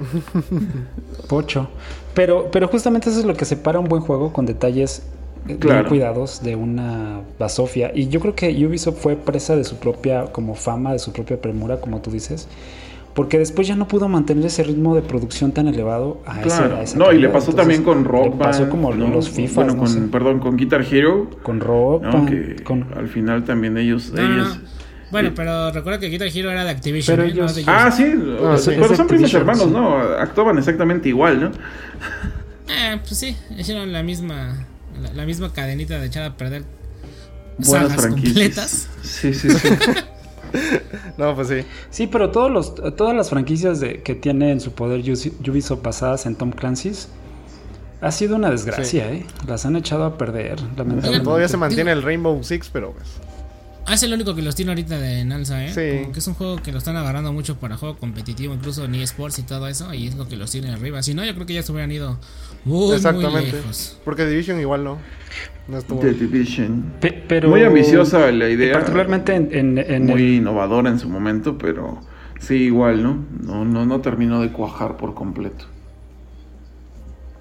Pocho. 1.28 1.70
Pero, 2.14 2.50
pero 2.50 2.68
justamente 2.68 3.10
eso 3.10 3.20
es 3.20 3.24
lo 3.24 3.34
que 3.34 3.44
separa 3.44 3.78
un 3.78 3.86
buen 3.88 4.02
juego 4.02 4.32
con 4.32 4.46
detalles 4.46 5.02
bien 5.44 5.58
Claro. 5.58 5.88
cuidados 5.88 6.42
de 6.42 6.54
una 6.56 7.20
basofia. 7.38 7.92
Y 7.94 8.08
yo 8.08 8.20
creo 8.20 8.34
que 8.34 8.48
Ubisoft 8.66 8.98
fue 9.00 9.16
presa 9.16 9.56
de 9.56 9.64
su 9.64 9.76
propia 9.76 10.26
como 10.32 10.54
fama, 10.54 10.92
de 10.92 10.98
su 10.98 11.12
propia 11.12 11.40
premura, 11.40 11.80
como 11.80 12.00
tú 12.00 12.10
dices. 12.10 12.46
Porque 13.14 13.38
después 13.38 13.66
ya 13.66 13.74
no 13.74 13.88
pudo 13.88 14.08
mantener 14.08 14.46
ese 14.46 14.62
ritmo 14.62 14.94
de 14.94 15.02
producción 15.02 15.50
tan 15.50 15.66
elevado 15.66 16.18
a, 16.26 16.42
ese, 16.42 16.62
a 16.62 16.82
esa 16.82 16.96
No, 16.98 17.12
y 17.12 17.18
le 17.18 17.28
pasó 17.28 17.50
Entonces, 17.50 17.54
también 17.56 17.82
con 17.82 18.04
Rock 18.04 18.24
Le 18.26 18.30
pasó 18.44 18.60
Band, 18.62 18.70
como 18.70 18.94
¿no? 18.94 19.08
los 19.08 19.28
FIFA, 19.30 19.54
Bueno, 19.54 19.72
no 19.72 19.78
con, 19.80 19.88
sé. 19.88 20.00
perdón, 20.02 20.38
con 20.38 20.56
Guitar 20.56 20.82
Hero, 20.88 21.28
con 21.42 21.58
Rock 21.60 22.02
¿no? 22.04 22.12
Band, 22.12 22.28
que 22.56 22.62
con- 22.62 22.86
al 22.96 23.08
final 23.08 23.44
también 23.44 23.76
ellos... 23.78 24.12
Ellos. 24.16 24.60
Bueno, 25.10 25.32
pero 25.34 25.70
recuerda 25.72 25.98
que 25.98 26.08
Guitar 26.08 26.28
Hero 26.28 26.50
era 26.50 26.64
de 26.64 26.70
Activision. 26.70 27.16
Pero 27.16 27.28
¿eh? 27.28 27.34
No 27.34 27.42
ellos- 27.44 27.54
de 27.56 27.64
Ah, 27.66 27.90
sí, 27.90 28.04
pero 28.16 28.54
Es 28.54 28.96
son 28.96 29.06
primos 29.08 29.32
hermanos, 29.34 29.64
sí. 29.64 29.70
¿no? 29.70 29.96
Actuaban 29.98 30.56
exactamente 30.58 31.08
igual, 31.08 31.40
¿no? 31.40 31.50
Eh, 32.68 32.98
pues 33.06 33.18
sí, 33.18 33.36
hicieron 33.58 33.92
la 33.92 34.02
misma, 34.02 34.66
la, 35.02 35.12
la 35.12 35.24
misma 35.26 35.52
cadenita 35.52 35.98
de 35.98 36.06
echar 36.06 36.22
a 36.24 36.36
perder 36.36 36.62
Buenas 37.58 37.88
sagas 37.88 38.00
franquicias. 38.06 38.34
completas. 38.34 38.88
Sí, 39.02 39.34
sí, 39.34 39.50
sí. 39.50 39.68
No, 41.16 41.34
pues 41.36 41.46
sí. 41.48 41.62
Sí, 41.90 42.06
pero 42.08 42.30
todos 42.30 42.50
los, 42.50 42.74
todas 42.96 43.14
las 43.14 43.30
franquicias 43.30 43.78
de, 43.78 44.02
que 44.02 44.14
tiene 44.16 44.50
en 44.50 44.60
su 44.60 44.72
poder 44.72 45.00
Ubi- 45.02 45.48
Ubisoft 45.48 45.82
basadas 45.82 46.26
en 46.26 46.34
Tom 46.34 46.50
Clancy's 46.50 47.08
ha 48.00 48.10
sido 48.10 48.34
una 48.36 48.50
desgracia, 48.50 49.12
¿eh? 49.12 49.24
Las 49.46 49.64
han 49.66 49.76
echado 49.76 50.04
a 50.04 50.18
perder, 50.18 50.58
lamentablemente. 50.76 51.20
Todavía 51.20 51.46
se 51.48 51.56
mantiene 51.56 51.92
el 51.92 52.02
Rainbow 52.02 52.42
Six, 52.42 52.68
pero 52.72 52.92
pues. 52.92 53.06
Ah, 53.90 53.94
es 53.94 54.02
el 54.04 54.12
único 54.14 54.36
que 54.36 54.42
los 54.42 54.54
tiene 54.54 54.70
ahorita 54.70 54.98
de 55.00 55.18
en 55.18 55.32
alza, 55.32 55.64
¿eh? 55.66 55.72
Sí. 55.74 56.00
Como 56.02 56.12
que 56.12 56.18
es 56.20 56.26
un 56.28 56.34
juego 56.34 56.56
que 56.62 56.70
lo 56.70 56.78
están 56.78 56.96
agarrando 56.96 57.32
mucho 57.32 57.56
para 57.58 57.76
juego 57.76 57.96
competitivo, 57.98 58.54
incluso 58.54 58.84
en 58.84 58.94
eSports 58.94 59.40
y 59.40 59.42
todo 59.42 59.66
eso, 59.66 59.92
y 59.92 60.06
es 60.06 60.14
lo 60.14 60.28
que 60.28 60.36
los 60.36 60.50
tiene 60.52 60.70
arriba. 60.70 61.02
Si 61.02 61.12
no, 61.12 61.24
yo 61.24 61.34
creo 61.34 61.44
que 61.44 61.54
ya 61.54 61.62
se 61.64 61.72
hubieran 61.72 61.90
ido 61.90 62.16
muy, 62.64 62.86
muy 62.86 62.96
Exactamente. 62.96 63.52
lejos. 63.56 63.98
Porque 64.04 64.26
Division 64.26 64.60
igual 64.60 64.84
no. 64.84 64.98
No 65.66 65.78
estuvo. 65.78 65.98
The 66.00 66.12
Division. 66.12 66.92
Pe- 67.00 67.24
pero, 67.26 67.48
Muy 67.48 67.64
ambiciosa 67.64 68.30
la 68.30 68.48
idea. 68.48 68.74
Particularmente 68.74 69.34
en, 69.34 69.48
en- 69.52 69.78
en 69.78 70.06
muy 70.06 70.22
el- 70.22 70.34
innovadora 70.34 70.88
en 70.88 71.00
su 71.00 71.08
momento, 71.08 71.58
pero 71.58 72.00
sí, 72.38 72.54
igual, 72.54 73.02
¿no? 73.02 73.24
No, 73.42 73.64
no, 73.64 73.86
no 73.86 74.00
terminó 74.00 74.40
de 74.40 74.52
cuajar 74.52 74.96
por 74.96 75.14
completo. 75.14 75.64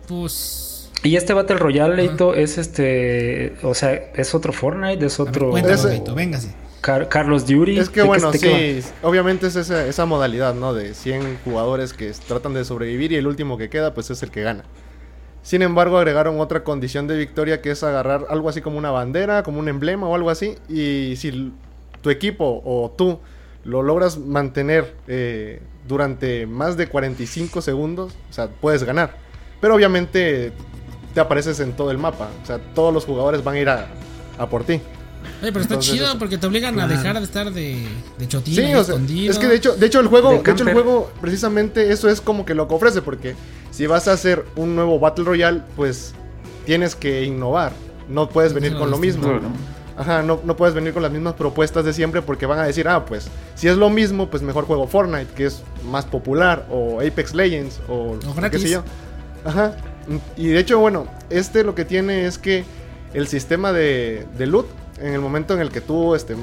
Pues. 0.08 0.66
Y 1.04 1.16
este 1.16 1.34
Battle 1.34 1.58
Royale, 1.58 1.96
Leito, 1.96 2.34
es 2.36 2.58
este. 2.58 3.56
O 3.64 3.74
sea, 3.74 3.94
es 4.16 4.36
otro 4.36 4.52
Fortnite, 4.54 5.06
es 5.06 5.20
otro. 5.20 5.52
Beto, 5.54 6.16
véngase. 6.16 6.54
Car- 6.82 7.08
Carlos 7.10 7.46
Duty. 7.46 7.78
Es 7.80 7.90
que 7.90 8.02
¿De 8.02 8.04
qué- 8.04 8.08
bueno, 8.08 8.32
sí, 8.34 8.82
obviamente 9.04 9.48
es 9.48 9.56
esa, 9.56 9.86
esa 9.86 10.06
modalidad, 10.06 10.54
¿no? 10.56 10.74
De 10.74 10.94
100 10.94 11.40
jugadores 11.44 11.94
que 11.94 12.12
tratan 12.28 12.54
de 12.54 12.64
sobrevivir 12.66 13.12
y 13.12 13.16
el 13.16 13.28
último 13.28 13.58
que 13.58 13.70
queda, 13.70 13.94
pues 13.94 14.10
es 14.12 14.24
el 14.24 14.32
que 14.32 14.42
gana. 14.44 14.64
Sin 15.42 15.62
embargo, 15.62 15.98
agregaron 15.98 16.40
otra 16.40 16.64
condición 16.64 17.08
de 17.08 17.18
victoria 17.18 17.62
que 17.62 17.72
es 17.72 17.84
agarrar 17.84 18.26
algo 18.30 18.50
así 18.50 18.62
como 18.62 18.78
una 18.78 18.92
bandera, 18.92 19.44
como 19.44 19.60
un 19.60 19.68
emblema 19.70 20.08
o 20.08 20.16
algo 20.16 20.30
así. 20.30 20.56
Y 20.70 21.16
si 21.18 21.54
tu 22.02 22.10
equipo 22.10 22.62
o 22.66 22.92
tú 22.98 23.20
lo 23.64 23.84
logras 23.84 24.18
mantener 24.18 24.96
eh, 25.08 25.62
durante 25.88 26.46
más 26.46 26.78
de 26.78 26.88
45 26.88 27.62
segundos, 27.62 28.14
o 28.30 28.34
sea, 28.34 28.48
puedes 28.50 28.84
ganar. 28.84 29.16
Pero 29.60 29.76
obviamente 29.76 30.54
te 31.14 31.20
apareces 31.20 31.60
en 31.60 31.74
todo 31.74 31.92
el 31.92 31.98
mapa. 31.98 32.30
O 32.44 32.46
sea, 32.46 32.60
todos 32.74 32.94
los 32.94 33.06
jugadores 33.06 33.44
van 33.44 33.56
a 33.56 33.60
ir 33.60 33.70
a, 33.70 33.88
a 34.38 34.48
por 34.50 34.64
ti. 34.64 34.74
Oye, 35.42 35.52
pero 35.52 35.62
está 35.62 35.74
Entonces, 35.76 35.94
chido 35.94 36.18
porque 36.18 36.38
te 36.38 36.48
obligan 36.48 36.80
a 36.80 36.88
dejar 36.88 37.18
de 37.18 37.24
estar 37.24 37.52
de, 37.52 37.86
de 38.18 38.28
chotín, 38.28 38.56
Sí, 38.56 38.62
o 38.74 38.84
sea, 38.84 38.94
escondido. 38.96 39.32
es 39.32 39.38
que 39.38 39.48
de 39.48 39.56
hecho, 39.56 39.76
de 39.76 39.86
hecho 39.86 40.00
el 40.00 40.08
juego, 40.08 40.32
De 40.32 40.42
de, 40.42 40.52
hecho 40.52 40.64
el 40.64 40.72
juego 40.74 41.12
precisamente 41.20 41.92
eso 41.92 42.10
es 42.10 42.22
como 42.22 42.46
que 42.46 42.54
lo 42.54 42.68
que 42.70 42.76
ofrece 42.76 43.02
porque 43.02 43.36
si 43.72 43.86
vas 43.86 44.08
a 44.08 44.14
hacer 44.14 44.46
un 44.56 44.76
nuevo 44.76 44.98
Battle 45.00 45.26
Royale, 45.26 45.62
pues 45.76 46.14
tienes 46.66 46.96
que 46.96 47.24
innovar. 47.26 47.74
No 48.08 48.30
puedes 48.30 48.54
venir 48.54 48.72
No, 48.74 48.80
con 48.80 48.92
lo 48.92 48.98
mismo. 48.98 49.24
Claro. 49.24 49.42
Ajá, 49.98 50.22
no, 50.24 50.40
no 50.46 50.56
puedes 50.56 50.74
venir 50.74 50.94
con 50.94 51.04
las 51.04 51.12
mismas 51.12 51.34
propuestas 51.34 51.84
de 51.84 51.92
siempre 51.92 52.22
porque 52.22 52.46
van 52.46 52.60
a 52.60 52.64
decir, 52.64 52.88
ah, 52.88 53.04
pues 53.06 53.28
si 53.56 53.68
es 53.68 53.76
lo 53.76 53.90
mismo, 53.90 54.30
pues 54.30 54.42
mejor 54.42 54.64
juego 54.66 54.88
Fortnite, 54.88 55.34
que 55.36 55.46
es 55.48 55.62
más 55.92 56.06
popular, 56.06 56.66
o 56.72 57.02
Apex 57.02 57.36
Legends, 57.36 57.82
o, 57.90 58.18
qué 58.20 58.28
gratis. 58.36 58.62
sé 58.62 58.70
yo. 58.70 58.84
Ajá. 59.44 59.76
Y 60.38 60.48
de 60.48 60.60
hecho, 60.60 60.80
bueno, 60.80 61.08
este 61.30 61.64
lo 61.64 61.76
que 61.76 61.86
tiene 61.86 62.26
es 62.26 62.38
que 62.38 62.64
el 63.14 63.28
sistema 63.28 63.72
de, 63.72 64.26
de 64.38 64.48
loot, 64.48 64.68
en 65.00 65.14
el 65.14 65.20
momento 65.22 65.54
en 65.54 65.62
el 65.62 65.70
que 65.72 65.82
tú 65.82 66.16
este, 66.16 66.36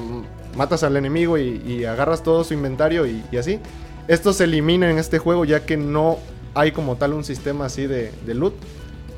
matas 0.55 0.83
al 0.83 0.97
enemigo 0.97 1.37
y, 1.37 1.61
y 1.65 1.85
agarras 1.85 2.23
todo 2.23 2.43
su 2.43 2.53
inventario 2.53 3.05
y, 3.05 3.23
y 3.31 3.37
así, 3.37 3.59
esto 4.07 4.33
se 4.33 4.45
elimina 4.45 4.89
en 4.89 4.97
este 4.97 5.19
juego 5.19 5.45
ya 5.45 5.65
que 5.65 5.77
no 5.77 6.17
hay 6.55 6.71
como 6.71 6.95
tal 6.95 7.13
un 7.13 7.23
sistema 7.23 7.65
así 7.65 7.85
de, 7.87 8.11
de 8.25 8.33
loot. 8.33 8.53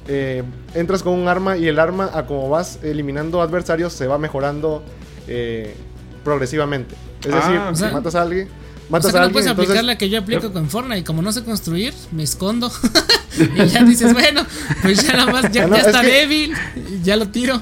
Eh, 0.08 0.44
entras 0.74 1.04
con 1.04 1.14
un 1.14 1.28
arma 1.28 1.56
y 1.56 1.68
el 1.68 1.78
arma, 1.80 2.10
a 2.14 2.26
como 2.26 2.50
vas 2.50 2.80
eliminando 2.84 3.42
adversarios, 3.42 3.94
se 3.94 4.08
va 4.08 4.18
mejorando 4.18 4.82
eh, 5.28 5.76
progresivamente. 6.24 6.96
Es 7.24 7.32
Ah, 7.34 7.36
decir, 7.36 7.60
o 7.60 7.76
si 7.90 7.94
matas 7.94 8.16
a 8.16 8.24
alguien, 8.24 8.50
O 8.90 8.92
matas 8.92 9.12
sea, 9.12 9.12
que 9.12 9.18
a 9.18 9.20
no 9.22 9.26
alguien, 9.28 9.34
puedes 9.34 9.48
aplicar 9.52 9.76
entonces- 9.78 9.86
la 9.86 9.98
que 9.98 10.10
yo 10.10 10.20
aplico 10.20 10.52
con 10.52 10.70
Fortnite. 10.70 11.04
Como 11.04 11.22
no 11.22 11.32
sé 11.32 11.44
construir, 11.44 11.94
me 12.12 12.24
escondo. 12.24 12.72
y 13.56 13.66
ya 13.68 13.84
dices, 13.84 14.14
bueno, 14.14 14.42
pues 14.82 15.06
ya 15.06 15.14
nada 15.14 15.32
más, 15.32 15.52
ya, 15.52 15.64
Ah, 15.64 15.68
no, 15.68 15.76
ya 15.76 15.82
es 15.82 15.88
está 15.88 16.02
que- 16.02 16.08
débil. 16.08 16.54
y 16.76 17.02
Ya 17.04 17.16
lo 17.16 17.28
tiro. 17.30 17.62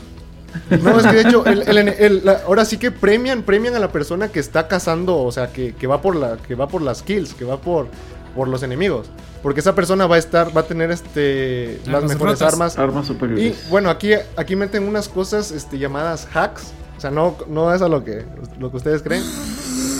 No, 0.81 0.99
es 0.99 1.05
que 1.05 1.11
de 1.17 1.21
hecho, 1.21 1.45
el- 1.45 1.61
el- 1.67 1.87
el- 1.89 2.21
la- 2.25 2.41
ahora 2.47 2.65
sí 2.65 2.77
que 2.77 2.89
premian, 2.91 3.43
premian 3.43 3.75
a 3.75 3.79
la 3.79 3.91
persona 3.91 4.29
que 4.29 4.39
está 4.39 4.67
cazando, 4.67 5.17
o 5.17 5.31
sea, 5.31 5.51
que, 5.53 5.75
que 5.75 5.85
va 5.85 6.01
por 6.01 6.15
la, 6.15 6.37
que 6.37 6.55
va 6.55 6.67
por 6.67 6.81
las 6.81 7.03
kills, 7.03 7.33
que 7.35 7.45
va 7.45 7.61
por, 7.61 7.87
por 8.35 8.47
los 8.47 8.63
enemigos. 8.63 9.07
Porque 9.43 9.59
esa 9.59 9.75
persona 9.75 10.07
va 10.07 10.15
a 10.15 10.19
estar, 10.19 10.55
va 10.55 10.61
a 10.61 10.65
tener 10.67 10.89
este 10.89 11.79
las 11.85 11.95
Armas 11.97 12.09
mejores 12.13 12.39
rotas. 12.39 12.53
armas. 12.53 12.77
Armas 12.79 13.05
Y 13.05 13.07
superiores. 13.09 13.69
bueno, 13.69 13.89
aquí, 13.91 14.13
aquí 14.35 14.55
meten 14.55 14.83
unas 14.87 15.07
cosas 15.09 15.51
este, 15.51 15.77
llamadas 15.77 16.27
hacks. 16.33 16.71
O 16.97 16.99
sea, 17.01 17.11
no, 17.11 17.37
no 17.47 17.71
es 17.75 17.83
a 17.83 17.87
lo 17.87 18.03
que, 18.03 18.25
lo 18.59 18.71
que 18.71 18.77
ustedes 18.77 19.03
creen. 19.03 19.23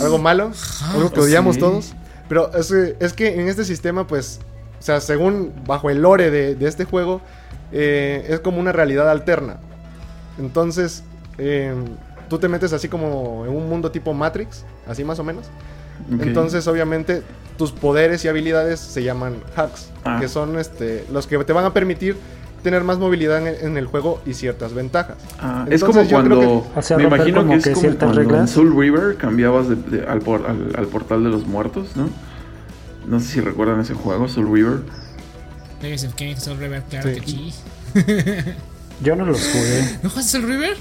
Algo 0.01 0.17
malo. 0.17 0.51
Algo 0.93 1.11
que 1.11 1.19
odiamos 1.19 1.55
sí. 1.55 1.61
todos. 1.61 1.93
Pero 2.29 2.53
es, 2.55 2.71
es 2.71 3.13
que 3.13 3.39
en 3.39 3.47
este 3.47 3.63
sistema, 3.63 4.05
pues, 4.05 4.39
o 4.79 4.81
sea, 4.81 4.99
según 4.99 5.53
bajo 5.65 5.89
el 5.89 6.01
lore 6.01 6.29
de, 6.29 6.55
de 6.55 6.67
este 6.67 6.83
juego, 6.85 7.21
eh, 7.71 8.25
es 8.29 8.39
como 8.41 8.59
una 8.59 8.71
realidad 8.71 9.09
alterna. 9.09 9.57
Entonces, 10.39 11.03
eh, 11.37 11.73
tú 12.29 12.37
te 12.37 12.47
metes 12.47 12.73
así 12.73 12.87
como 12.89 13.45
en 13.45 13.51
un 13.55 13.69
mundo 13.69 13.91
tipo 13.91 14.13
Matrix, 14.13 14.65
así 14.87 15.03
más 15.03 15.19
o 15.19 15.23
menos. 15.23 15.45
Entonces, 16.19 16.67
obviamente, 16.67 17.23
tus 17.57 17.71
poderes 17.71 18.23
y 18.23 18.27
habilidades 18.27 18.79
se 18.79 19.01
llaman 19.03 19.37
hacks, 19.55 19.89
Ah. 20.03 20.17
que 20.21 20.27
son 20.27 20.59
este, 20.59 21.05
los 21.11 21.25
que 21.25 21.37
te 21.43 21.53
van 21.53 21.65
a 21.65 21.73
permitir 21.73 22.15
tener 22.63 22.83
más 22.83 22.97
movilidad 22.99 23.37
en 23.39 23.47
el, 23.47 23.55
en 23.61 23.77
el 23.77 23.85
juego 23.85 24.21
y 24.25 24.33
ciertas 24.33 24.73
ventajas. 24.73 25.17
Ah, 25.39 25.65
es 25.69 25.81
Entonces, 25.81 26.07
como 26.07 26.21
yo 26.23 26.25
creo 26.27 26.37
cuando. 26.63 26.71
O 26.75 26.81
sea, 26.81 26.97
me 26.97 27.03
imagino 27.03 27.39
como 27.41 27.51
que 27.51 27.57
es 27.57 27.63
que 27.65 27.73
como 27.73 27.97
cuando 28.13 28.39
en. 28.39 28.47
Soul 28.47 28.75
River 28.77 29.15
cambiabas 29.17 29.69
de- 29.69 29.75
de- 29.75 30.05
al, 30.07 30.19
por- 30.19 30.45
al- 30.45 30.73
al 30.75 30.87
portal 30.87 31.23
de 31.23 31.29
los 31.29 31.45
muertos, 31.47 31.95
¿no? 31.95 32.09
No 33.07 33.19
sé 33.19 33.27
si 33.27 33.39
recuerdan 33.41 33.79
ese 33.79 33.93
juego, 33.93 34.27
Soul 34.27 34.51
River. 34.53 34.79
Legacy 35.81 36.07
of 36.07 36.15
Kings, 36.15 36.43
Soul 36.43 36.57
River, 36.57 36.83
claro 36.89 37.09
Sí. 37.13 37.21
que 37.21 37.27
sí. 37.31 37.53
Yo 39.03 39.15
no 39.15 39.25
los 39.25 39.39
jugué. 39.39 39.99
¿No 40.03 40.09
juegas 40.09 40.29
Soul 40.31 40.43
River? 40.43 40.75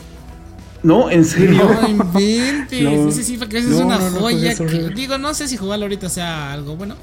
No, 0.83 1.11
en 1.11 1.25
serio. 1.25 1.62
No 1.83 1.89
inventes. 1.89 2.83
No. 2.83 3.09
Ese 3.09 3.23
sí, 3.25 3.37
porque 3.37 3.59
esa 3.59 3.69
No, 3.69 3.77
es 3.77 3.83
una 3.83 3.99
no, 3.99 4.21
joya. 4.21 4.55
que- 4.55 4.91
digo, 4.95 5.19
no 5.19 5.35
sé 5.35 5.49
si 5.49 5.57
jugarlo 5.57 5.85
ahorita 5.85 6.09
sea 6.09 6.53
algo 6.53 6.77
bueno. 6.77 6.97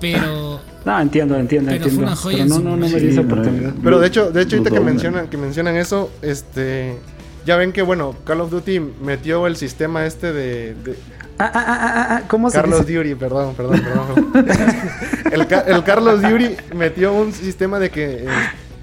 Pero. 0.00 0.60
No, 0.84 1.00
entiendo, 1.00 1.36
entiendo, 1.36 1.70
Pero 1.70 1.80
fue 1.84 1.88
entiendo. 1.90 2.06
una 2.06 2.16
joya 2.16 2.36
Pero 2.44 2.48
no, 2.48 2.58
no, 2.60 2.76
no 2.76 2.88
me 2.88 3.00
di 3.00 3.08
esa 3.08 3.20
oportunidad. 3.22 3.72
Pero 3.82 3.98
de 3.98 4.06
hecho, 4.06 4.30
de 4.30 4.42
hecho 4.42 4.56
ahorita 4.56 4.74
que 4.74 4.80
mencionan, 4.80 5.28
que 5.28 5.36
mencionan 5.36 5.76
eso, 5.76 6.10
este 6.22 6.96
ya 7.44 7.56
ven 7.56 7.72
que 7.72 7.82
bueno, 7.82 8.14
Call 8.24 8.40
of 8.40 8.50
Duty 8.50 8.80
metió 9.02 9.46
el 9.46 9.56
sistema 9.56 10.04
este 10.06 10.32
de, 10.32 10.74
de- 10.74 10.96
Ah, 11.38 11.50
ah, 11.52 11.64
ah, 11.66 11.78
ah, 11.80 12.06
ah, 12.10 12.22
¿cómo 12.28 12.48
se 12.50 12.56
Carlos 12.56 12.86
dice? 12.86 12.98
Duty, 12.98 13.14
perdón, 13.14 13.54
perdón, 13.54 13.82
perdón. 13.82 14.46
el, 15.32 15.46
el 15.74 15.84
Carlos 15.84 16.22
Duty 16.22 16.56
metió 16.74 17.12
un 17.12 17.32
sistema 17.32 17.78
de 17.78 17.90
que 17.90 18.24
eh, 18.24 18.28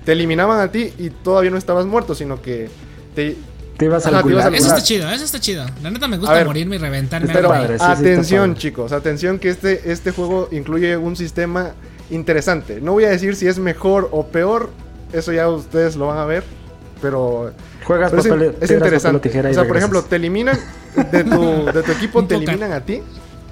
te 0.05 0.11
eliminaban 0.11 0.59
a 0.59 0.71
ti 0.71 0.93
y 0.99 1.09
todavía 1.09 1.49
no 1.51 1.57
estabas 1.57 1.85
muerto, 1.87 2.13
sino 2.15 2.41
que 2.41 2.69
te 3.15 3.35
Te 3.83 3.87
ibas 3.87 4.05
al 4.05 4.21
gulag. 4.23 4.53
Eso 4.55 4.67
está 4.67 4.81
chido, 4.81 5.09
eso 5.09 5.25
está 5.25 5.39
chido. 5.41 5.65
La 5.81 5.91
neta 5.91 6.07
me 6.07 6.17
gusta 6.17 6.33
ver, 6.33 6.45
morirme 6.45 6.77
y 6.77 6.79
reventarme 6.79 7.33
Pero 7.33 7.49
padre, 7.49 7.77
sí, 7.77 7.83
atención, 7.85 8.55
chicos, 8.55 8.93
atención 8.93 9.39
que 9.39 9.49
este, 9.49 9.91
este 9.91 10.11
juego 10.11 10.47
incluye 10.51 10.95
un 10.95 11.17
sistema 11.17 11.71
interesante. 12.09 12.79
No 12.79 12.93
voy 12.93 13.03
a 13.03 13.09
decir 13.09 13.35
si 13.35 13.47
es 13.47 13.59
mejor 13.59 14.07
o 14.11 14.27
peor, 14.27 14.69
eso 15.11 15.33
ya 15.33 15.49
ustedes 15.49 15.97
lo 15.97 16.07
van 16.07 16.17
a 16.19 16.25
ver, 16.25 16.43
pero 17.01 17.51
Juegas 17.83 18.11
Pero 18.11 18.21
es, 18.21 18.27
papel, 18.29 18.43
in- 18.45 18.49
es 18.51 18.55
piedra, 18.55 18.67
papel 18.67 18.73
o 18.73 18.85
interesante. 18.85 19.29
tijera 19.29 19.49
y 19.49 19.51
o 19.51 19.55
sea, 19.55 19.67
por 19.67 19.77
ejemplo, 19.77 20.01
te 20.03 20.15
eliminan 20.15 20.57
de 21.11 21.23
tu, 21.25 21.65
de 21.65 21.83
tu 21.83 21.91
equipo, 21.97 22.23
te 22.23 22.35
eliminan 22.35 22.71
a 22.71 22.79
ti. 22.79 23.01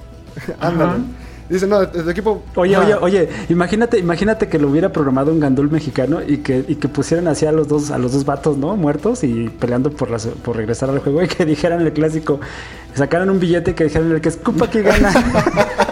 Ándale. 0.62 1.04
Dice, 1.52 1.68
no, 1.68 1.88
tu 1.88 2.10
equipo. 2.10 2.42
Oye, 2.56 2.78
oye, 2.78 2.94
oye, 2.96 3.30
imagínate, 3.50 4.00
imagínate 4.00 4.48
que 4.48 4.58
lo 4.58 4.70
hubiera 4.70 4.92
programado 4.92 5.32
un 5.34 5.40
gandul 5.40 5.70
mexicano 5.70 6.22
y 6.26 6.38
que, 6.38 6.64
y 6.68 6.76
que 6.76 6.88
pusieran 6.88 7.28
así 7.28 7.46
a 7.46 7.52
los 7.52 7.68
dos, 7.68 7.92
a 7.92 7.98
los 7.98 8.14
dos 8.14 8.24
vatos, 8.26 8.58
¿no? 8.58 8.76
Muertos 8.78 9.24
y 9.24 9.50
peleando 9.50 9.92
por 9.92 10.10
las- 10.10 10.28
por 10.28 10.56
regresar 10.56 10.90
al 10.90 11.00
juego 11.00 11.22
y 11.24 11.28
que 11.28 11.46
dijeran 11.56 11.82
el 11.82 11.92
clásico, 11.94 12.40
sacaran 12.96 13.30
un 13.30 13.40
billete 13.40 13.72
y 13.72 13.74
que 13.74 13.84
dijeran 13.84 14.12
el 14.12 14.22
que 14.22 14.30
escupa 14.30 14.70
que 14.70 14.82
gana. 14.82 15.12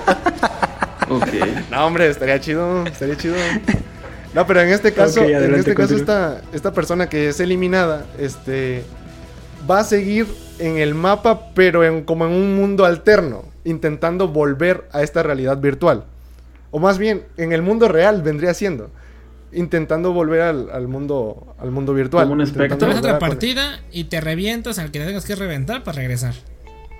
Ok. 1.11 1.27
No, 1.71 1.85
hombre, 1.87 2.07
estaría 2.07 2.39
chido, 2.39 2.85
estaría 2.85 3.17
chido. 3.17 3.33
No, 4.35 4.45
pero 4.45 4.61
en 4.61 4.69
este 4.69 4.93
caso, 4.93 5.23
en 5.23 5.55
este 5.55 5.73
caso 5.73 5.95
esta, 5.95 6.41
esta 6.53 6.71
persona 6.71 7.09
que 7.09 7.29
es 7.29 7.39
eliminada, 7.39 8.05
este 8.19 8.83
va 9.69 9.79
a 9.79 9.83
seguir 9.83 10.27
en 10.59 10.77
el 10.77 10.93
mapa, 10.93 11.47
pero 11.55 11.83
en, 11.83 12.03
como 12.03 12.25
en 12.27 12.31
un 12.33 12.55
mundo 12.55 12.85
alterno, 12.85 13.43
intentando 13.63 14.27
volver 14.27 14.87
a 14.91 15.01
esta 15.03 15.23
realidad 15.23 15.57
virtual. 15.59 16.05
O 16.71 16.79
más 16.79 16.97
bien, 16.97 17.23
en 17.37 17.51
el 17.51 17.61
mundo 17.61 17.87
real 17.87 18.21
vendría 18.21 18.53
siendo. 18.53 18.89
Intentando 19.51 20.13
volver 20.13 20.41
al, 20.41 20.69
al 20.69 20.87
mundo 20.87 21.55
al 21.57 21.71
mundo 21.71 21.93
virtual. 21.93 22.25
Como 22.25 22.33
un 22.35 22.41
espectro. 22.41 22.89
Otra 22.95 23.17
partida 23.17 23.79
y 23.91 24.03
te 24.05 24.21
revientas 24.21 24.77
al 24.77 24.91
que 24.91 24.99
te 24.99 25.05
tengas 25.07 25.25
que 25.25 25.35
reventar 25.35 25.83
para 25.83 25.97
regresar. 25.97 26.35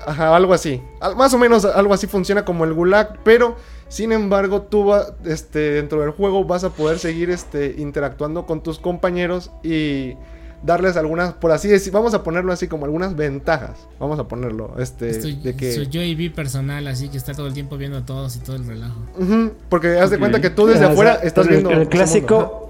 Ajá, 0.06 0.36
algo 0.36 0.54
así. 0.54 0.82
Al- 1.00 1.15
más 1.15 1.34
o 1.34 1.38
menos 1.38 1.65
algo 1.65 1.93
así 1.93 2.08
funciona 2.08 2.45
como 2.45 2.63
el 2.63 2.74
Gulag, 2.74 3.19
pero 3.24 3.56
sin 3.89 4.12
embargo 4.13 4.63
tú 4.63 4.86
va- 4.88 5.08
este, 5.26 5.60
dentro 5.74 6.02
del 6.02 6.12
juego 6.12 6.43
vas 6.45 6.63
a 6.63 6.69
poder 6.72 6.98
seguir 6.98 7.30
este, 7.30 7.76
interactuando 7.78 8.45
con 8.48 8.63
tus 8.63 8.80
compañeros 8.80 9.52
y 9.62 10.15
darles 10.63 10.98
algunas, 10.98 11.34
por 11.34 11.52
así 11.52 11.67
decir, 11.67 11.93
vamos 11.93 12.13
a 12.13 12.24
ponerlo 12.24 12.52
así 12.52 12.67
como 12.67 12.86
algunas 12.86 13.15
ventajas. 13.15 13.88
Vamos 14.00 14.19
a 14.19 14.28
ponerlo, 14.28 14.76
este, 14.80 15.10
Es 15.10 15.22
tu, 15.22 15.41
de 15.41 15.56
que... 15.56 15.72
su 15.74 15.86
Joey 15.91 16.30
personal, 16.30 16.88
así 16.88 17.10
que 17.10 17.17
está 17.17 17.34
todo 17.34 17.48
el 17.48 17.54
tiempo 17.54 17.78
viendo 17.78 17.98
a 17.98 18.06
todos 18.06 18.36
y 18.36 18.39
todo 18.39 18.56
el 18.56 18.65
relajo. 18.65 19.00
Porque 19.69 20.00
haz 20.00 20.10
de 20.10 20.19
cuenta 20.19 20.41
que 20.41 20.50
tú 20.50 20.65
desde 20.65 20.80
O 20.80 20.84
sea, 20.84 20.91
afuera 20.91 21.19
estás 21.24 21.45
el, 21.48 21.52
viendo... 21.52 21.72
El 21.72 21.88
clásico. 21.88 22.65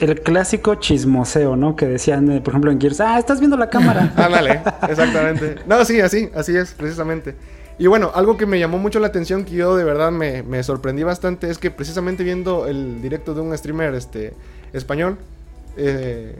El 0.00 0.20
clásico 0.20 0.74
chismoseo, 0.74 1.54
¿no? 1.54 1.76
Que 1.76 1.86
decían, 1.86 2.30
eh, 2.30 2.40
por 2.40 2.52
ejemplo, 2.52 2.72
en 2.72 2.80
Gears, 2.80 3.00
ah, 3.00 3.18
estás 3.18 3.38
viendo 3.38 3.56
la 3.56 3.70
cámara. 3.70 4.12
Ándale, 4.16 4.60
exactamente. 4.88 5.56
No, 5.68 5.84
sí, 5.84 6.00
así, 6.00 6.30
así 6.34 6.56
es, 6.56 6.72
precisamente. 6.72 7.36
Y 7.78 7.86
bueno, 7.86 8.10
algo 8.14 8.36
que 8.36 8.44
me 8.44 8.58
llamó 8.58 8.78
mucho 8.78 8.98
la 8.98 9.06
atención, 9.08 9.44
que 9.44 9.54
yo 9.54 9.76
de 9.76 9.84
verdad 9.84 10.10
me, 10.10 10.42
me 10.42 10.62
sorprendí 10.62 11.04
bastante, 11.04 11.48
es 11.48 11.58
que 11.58 11.70
precisamente 11.70 12.24
viendo 12.24 12.66
el 12.66 13.02
directo 13.02 13.34
de 13.34 13.40
un 13.40 13.56
streamer 13.56 13.94
este, 13.94 14.32
español, 14.72 15.16
eh, 15.76 16.38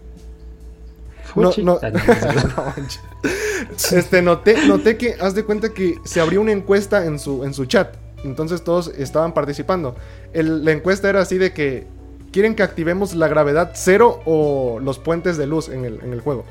No, 1.37 1.51
Fuchi. 1.51 1.62
no. 1.64 1.79
Ah, 1.83 1.90
no, 1.90 1.99
no, 1.99 2.75
este, 3.97 4.23
noté, 4.23 4.66
noté 4.66 4.97
que, 4.97 5.14
haz 5.20 5.35
de 5.35 5.44
cuenta 5.44 5.70
que 5.70 5.99
se 6.05 6.20
abrió 6.20 6.40
una 6.40 6.53
encuesta 6.53 7.05
en 7.07 7.18
su, 7.18 7.44
en 7.44 7.55
su 7.55 7.64
chat. 7.66 7.94
Entonces 8.25 8.62
todos 8.64 8.88
estaban 8.97 9.33
participando. 9.35 9.94
El- 10.33 10.64
la 10.64 10.73
encuesta 10.73 11.09
era 11.11 11.20
así 11.20 11.38
de 11.38 11.53
que, 11.53 11.87
¿quieren 12.33 12.55
que 12.55 12.62
activemos 12.62 13.14
la 13.14 13.29
gravedad 13.29 13.73
cero 13.75 14.20
o 14.25 14.79
los 14.81 14.99
puentes 14.99 15.37
de 15.37 15.47
luz 15.47 15.68
en 15.68 15.85
el, 15.85 16.01
en 16.03 16.12
el 16.12 16.20
juego? 16.20 16.44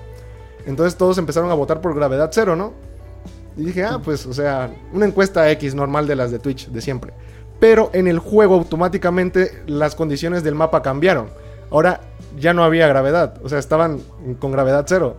Entonces 0.66 0.96
todos 0.98 1.18
empezaron 1.18 1.50
a 1.52 1.56
votar 1.56 1.82
por 1.82 1.96
gravedad 1.96 2.30
cero, 2.32 2.56
¿no? 2.56 2.74
Y 3.58 3.66
dije, 3.66 3.84
ah, 3.84 4.00
pues, 4.04 4.26
o 4.26 4.34
sea, 4.34 4.74
una 4.94 5.06
encuesta 5.06 5.50
X 5.52 5.76
normal 5.76 6.08
de 6.08 6.16
las 6.16 6.32
de 6.32 6.40
Twitch, 6.40 6.70
de 6.70 6.82
siempre. 6.82 7.14
Pero 7.60 7.90
en 7.94 8.08
el 8.08 8.20
juego 8.20 8.56
automáticamente 8.56 9.62
las 9.68 9.96
condiciones 9.96 10.44
del 10.44 10.56
mapa 10.56 10.82
cambiaron. 10.82 11.30
Ahora 11.72 12.02
ya 12.38 12.54
no 12.54 12.64
había 12.64 12.88
gravedad, 12.88 13.36
o 13.44 13.50
sea, 13.50 13.60
estaban 13.60 14.00
con 14.40 14.52
gravedad 14.52 14.86
cero. 14.88 15.18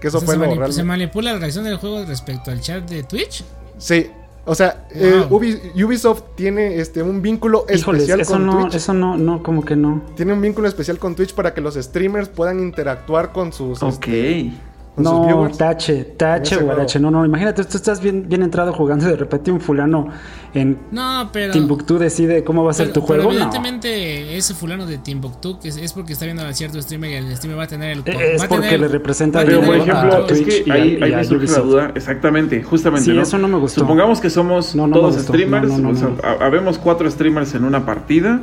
Que 0.00 0.08
eso 0.08 0.18
O 0.18 0.20
sea, 0.20 0.26
fue 0.26 0.34
se, 0.34 0.38
lo 0.38 0.44
manip- 0.46 0.48
realmente- 0.56 0.72
se 0.76 0.84
manipula 0.84 1.32
la 1.32 1.38
reacción 1.38 1.64
del 1.64 1.76
juego 1.76 2.04
respecto 2.04 2.50
al 2.50 2.60
chat 2.60 2.88
de 2.88 3.02
Twitch. 3.02 3.44
Sí, 3.78 4.06
o 4.44 4.54
sea, 4.54 4.86
eh, 4.90 5.26
Ubisoft 5.30 6.22
tiene 6.36 6.76
este 6.80 7.02
un 7.02 7.20
vínculo 7.22 7.64
Híjoles, 7.72 8.02
especial 8.02 8.20
eso 8.20 8.32
con 8.32 8.46
no, 8.46 8.60
Twitch. 8.62 8.74
eso 8.74 8.92
no, 8.94 9.16
no, 9.16 9.42
como 9.42 9.64
que 9.64 9.76
no. 9.76 10.02
Tiene 10.16 10.32
un 10.32 10.40
vínculo 10.40 10.68
especial 10.68 10.98
con 10.98 11.14
Twitch 11.14 11.34
para 11.34 11.52
que 11.54 11.60
los 11.60 11.74
streamers 11.74 12.28
puedan 12.28 12.60
interactuar 12.60 13.32
con 13.32 13.52
sus, 13.52 13.82
Ok. 13.82 13.92
este, 14.08 14.52
con 15.02 15.12
sus 15.12 15.20
No, 15.20 15.26
viewers. 15.26 15.58
tache, 15.58 16.04
tache, 16.16 16.56
guarache. 16.56 16.98
No, 17.00 17.10
no, 17.10 17.24
imagínate, 17.24 17.64
tú 17.64 17.76
estás 17.76 18.00
bien, 18.00 18.28
bien 18.28 18.42
entrado 18.42 18.72
jugando 18.72 19.06
y 19.06 19.10
de 19.10 19.16
repente 19.16 19.50
un 19.50 19.60
fulano 19.60 20.08
en 20.54 20.78
No, 20.90 21.28
pero. 21.32 21.52
Timbuktu 21.52 21.98
decide 21.98 22.42
cómo 22.44 22.64
va 22.64 22.70
a 22.72 22.74
ser 22.74 22.88
pero- 22.90 23.00
tu 23.00 23.06
pero 23.06 23.22
juego. 23.22 23.30
No. 23.38 23.44
evidentemente 23.46 24.36
ese 24.36 24.54
fulano 24.54 24.86
de 24.86 24.98
Timbuktu 24.98 25.58
que 25.60 25.68
es, 25.68 25.76
es 25.76 25.92
porque 25.92 26.12
está 26.12 26.24
viendo 26.24 26.44
a 26.44 26.52
cierto 26.52 26.80
streamer 26.82 27.10
y 27.10 27.14
el 27.14 27.36
streamer 27.36 27.58
va 27.58 27.64
a 27.64 27.68
tener 27.68 27.90
el 27.92 27.98
Eh, 28.00 28.34
es 28.34 28.44
porque 28.44 28.64
tener- 28.66 28.80
le 28.80 28.88
representa 28.88 29.44
Pero 29.44 29.60
por 29.60 29.74
el 29.74 29.80
a 29.80 29.84
ejemplo, 29.84 30.10
control. 30.10 30.30
es 30.30 30.42
Twitch 30.44 30.64
que 30.64 30.68
y 30.68 30.70
a- 30.70 30.74
ahí, 30.74 30.96
y 30.98 31.02
ahí 31.04 31.12
a 31.12 31.16
me 31.18 31.24
surge 31.24 31.60
duda, 31.60 31.92
exactamente, 31.94 32.62
justamente, 32.62 33.04
Sí, 33.06 33.12
¿no? 33.12 33.22
eso 33.22 33.38
no 33.38 33.48
me 33.48 33.58
gustó. 33.58 33.80
Supongamos 33.80 34.20
que 34.20 34.30
somos 34.30 34.74
No, 34.74 34.86
no 34.86 34.96
todos 34.96 35.16
streamers, 35.22 35.68
No, 35.68 35.78
no, 35.78 35.82
no, 35.84 35.90
o 35.90 35.94
sea, 35.94 36.08
no. 36.08 36.16
ha- 36.22 36.44
habemos 36.46 36.78
cuatro 36.78 37.10
streamers 37.10 37.54
en 37.54 37.64
una 37.64 37.86
partida, 37.86 38.40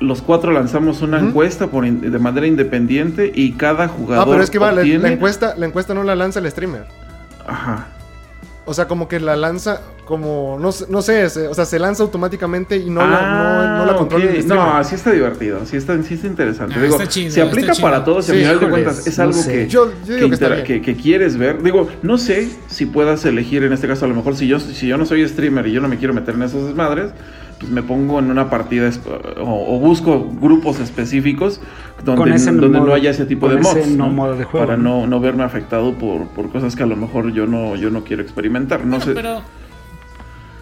los 0.00 0.22
cuatro 0.22 0.50
lanzamos 0.52 1.02
una 1.02 1.18
encuesta 1.20 1.66
por 1.68 1.84
in- 1.86 2.00
de 2.10 2.18
manera 2.18 2.46
independiente 2.46 3.30
y 3.34 3.52
cada 3.52 3.84
Ah, 3.84 3.88
jugador 3.88 4.28
pero 4.30 4.42
es 4.42 4.50
que 4.50 4.58
va, 4.58 4.72
la, 4.72 4.80
obtiene- 4.82 5.02
la 5.02 5.12
encuesta, 5.12 5.54
la 5.56 5.66
encuesta 5.66 5.92
no 5.94 6.02
la 6.04 6.14
lanza 6.16 6.38
el 6.40 6.50
streamer. 6.50 6.84
Ajá. 7.46 7.86
O 8.66 8.74
sea, 8.74 8.86
como 8.86 9.08
que 9.08 9.18
la 9.20 9.36
lanza 9.36 9.80
como 10.04 10.58
no, 10.60 10.72
sé- 10.72 10.86
no 10.88 11.02
sé, 11.02 11.28
se- 11.30 11.46
o 11.48 11.54
sea, 11.54 11.64
se 11.64 11.78
lanza 11.78 12.02
automáticamente 12.02 12.76
y 12.76 12.90
no, 12.90 13.00
Ah, 13.00 13.06
la, 13.06 13.68
no, 13.76 13.78
no 13.78 13.86
la 13.92 13.96
controla 13.96 14.24
ok. 14.24 14.30
el 14.32 14.42
streamer. 14.42 14.66
No, 14.66 14.74
así 14.76 14.94
está 14.96 15.10
divertido, 15.12 15.60
sí 15.66 15.76
está, 15.76 16.00
sí 16.02 16.14
está 16.14 16.26
interesante. 16.26 16.74
Ah, 16.76 16.82
Digo, 16.82 16.94
está 16.96 17.08
chido, 17.08 17.30
se 17.30 17.42
aplica 17.42 17.72
para 17.80 17.98
chido. 17.98 18.04
todos 18.12 18.28
y 18.28 18.32
al 18.32 18.36
Sí, 18.38 18.42
final 18.44 18.60
de 18.60 18.68
cuentas 18.70 19.06
es 19.06 19.18
no 19.18 19.24
algo 19.24 19.34
sé. 19.38 19.52
que, 19.52 19.68
Yo- 19.68 19.90
yo 20.04 20.16
que, 20.28 20.36
digo 20.36 20.82
que 20.82 20.96
quieres 20.96 21.36
ver. 21.36 21.62
Digo, 21.62 21.88
no 22.02 22.18
sé 22.18 22.48
si 22.68 22.86
puedas 22.86 23.24
elegir 23.24 23.62
en 23.64 23.72
este 23.72 23.86
caso, 23.86 24.04
a 24.04 24.08
lo 24.08 24.14
mejor 24.14 24.34
si 24.36 24.46
yo, 24.48 24.58
si 24.60 24.86
yo 24.88 24.96
no 24.96 25.06
soy 25.06 25.26
streamer 25.28 25.66
y 25.66 25.72
yo 25.72 25.80
no 25.80 25.88
me 25.88 25.96
quiero 25.98 26.12
meter 26.14 26.34
en 26.34 26.42
esos 26.42 26.66
desmadres, 26.66 27.10
pues 27.60 27.70
me 27.70 27.82
pongo 27.82 28.18
en 28.18 28.30
una 28.30 28.48
partida 28.50 28.90
o, 29.40 29.76
o 29.76 29.78
busco 29.78 30.26
grupos 30.40 30.80
específicos 30.80 31.60
donde, 32.04 32.30
donde 32.38 32.68
modo- 32.78 32.86
no 32.88 32.94
haya 32.94 33.10
ese 33.10 33.26
tipo 33.26 33.46
con 33.46 33.56
de 33.56 33.60
ese 33.60 33.74
mods. 33.80 33.88
no 33.90 34.06
¿no? 34.06 34.12
modo 34.12 34.36
de 34.36 34.44
juego, 34.44 34.66
para 34.66 34.76
¿no? 34.78 35.00
no, 35.02 35.06
no 35.06 35.20
verme 35.20 35.44
afectado 35.44 35.92
por, 35.94 36.26
por 36.28 36.50
cosas 36.50 36.74
que 36.74 36.82
a 36.82 36.86
lo 36.86 36.96
mejor 36.96 37.32
yo 37.32 37.46
no, 37.46 37.76
yo 37.76 37.90
no 37.90 38.02
quiero 38.02 38.22
experimentar. 38.22 38.80
No 38.80 38.96
Bueno, 38.96 39.04
sé. 39.04 39.12
pero. 39.12 39.42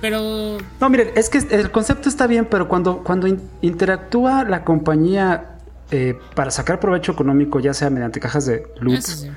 Pero. 0.01 0.59
No, 0.81 0.89
miren, 0.91 1.11
es 1.17 1.29
que 1.29 1.39
el 1.39 1.71
concepto 1.71 2.09
está 2.09 2.27
bien, 2.27 2.47
pero 2.51 2.69
cuando, 2.69 2.99
cuando 2.99 3.27
in- 3.27 3.41
interactúa 3.63 4.45
la 4.45 4.63
compañía 4.65 5.57
eh, 5.91 6.17
para 6.35 6.51
sacar 6.51 6.79
provecho 6.79 7.13
económico, 7.13 7.59
ya 7.61 7.75
sea 7.75 7.91
mediante 7.91 8.21
cajas 8.21 8.47
de 8.47 8.65
loot 8.81 9.01
sí. 9.01 9.29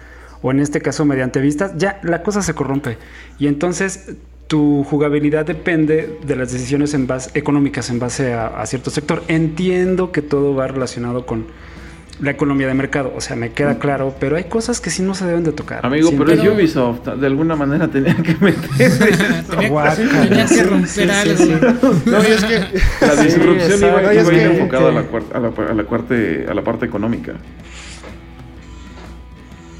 o 0.41 0.51
en 0.51 0.59
este 0.59 0.81
caso 0.81 1.03
mediante 1.05 1.39
vistas, 1.41 1.73
ya 1.77 1.99
la 2.03 2.21
cosa 2.21 2.41
se 2.43 2.53
corrompe. 2.53 2.97
Y 3.39 3.47
entonces 3.47 4.15
tu 4.51 4.83
jugabilidad 4.83 5.45
depende 5.45 6.19
de 6.27 6.35
las 6.35 6.51
decisiones 6.51 6.93
en 6.93 7.07
base, 7.07 7.31
económicas 7.35 7.89
en 7.89 7.99
base 7.99 8.33
a, 8.33 8.47
a 8.47 8.65
cierto 8.65 8.89
sector. 8.89 9.23
Entiendo 9.29 10.11
que 10.11 10.21
todo 10.21 10.53
va 10.53 10.67
relacionado 10.67 11.25
con 11.25 11.45
la 12.19 12.31
economía 12.31 12.67
de 12.67 12.73
mercado, 12.73 13.13
o 13.15 13.21
sea, 13.21 13.37
me 13.37 13.53
queda 13.53 13.79
claro, 13.79 14.13
pero 14.19 14.35
hay 14.35 14.43
cosas 14.43 14.81
que 14.81 14.89
sí 14.89 15.03
no 15.03 15.15
se 15.15 15.25
deben 15.25 15.45
de 15.45 15.53
tocar. 15.53 15.85
Amigo, 15.85 16.09
Sí, 16.09 16.15
pero 16.19 16.33
es 16.33 16.39
Ubisoft, 16.47 17.07
de 17.07 17.25
alguna 17.27 17.55
manera 17.55 17.87
tenían 17.87 18.21
que 18.21 18.35
meterse. 18.41 19.11
tenía, 19.49 19.69
Guácala, 19.69 20.21
tenía 20.27 20.45
que 20.45 20.53
sí, 20.53 20.61
romper 20.63 20.89
sí, 20.89 21.01
sí, 21.01 21.09
algo. 21.09 21.37
sí. 21.37 21.55
No, 22.05 22.17
y 22.21 22.31
es 22.31 22.43
que 22.43 22.59
La 23.05 23.15
Sí, 23.15 23.23
disrupción 23.23 23.79
iba, 23.79 24.13
iba 24.13 24.29
que- 24.31 24.43
enfocada 24.43 24.89
a 24.89 24.91
la, 24.91 25.01
que- 25.03 25.07
cuarta- 25.07 25.37
a, 25.37 25.39
la, 25.39 25.47
a 25.47 25.73
la 25.73 25.83
cuarte- 25.85 26.45
a 26.49 26.53
la 26.53 26.61
parte 26.61 26.85
económica. 26.85 27.33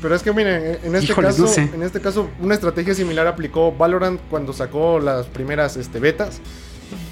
Pero 0.01 0.15
es 0.15 0.23
que 0.23 0.33
miren, 0.33 0.79
en 0.83 0.95
este 0.95 1.11
Híjoles, 1.11 1.31
caso, 1.35 1.43
no 1.43 1.47
sé. 1.47 1.61
en 1.73 1.83
este 1.83 2.01
caso, 2.01 2.27
una 2.41 2.55
estrategia 2.55 2.95
similar 2.95 3.27
aplicó 3.27 3.71
Valorant 3.71 4.19
cuando 4.29 4.51
sacó 4.51 4.99
las 4.99 5.27
primeras 5.27 5.77
este, 5.77 5.99
betas. 5.99 6.39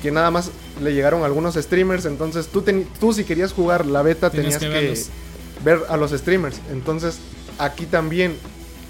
Que 0.02 0.12
nada 0.12 0.30
más 0.32 0.52
le 0.82 0.94
llegaron 0.94 1.24
algunos 1.24 1.56
streamers. 1.56 2.06
Entonces 2.06 2.48
tú, 2.48 2.62
teni- 2.64 2.86
tú 3.00 3.14
si 3.14 3.24
querías 3.24 3.54
jugar 3.54 3.86
la 3.86 4.02
beta 4.02 4.30
Tenías 4.30 4.58
tenías 4.58 4.74
que 4.82 4.94
que, 4.94 5.64
ver 5.64 5.80
a 5.88 5.98
los 5.98 6.12
streamers. 6.12 6.60
Entonces 6.72 7.20
aquí 7.60 7.86
también. 7.86 8.32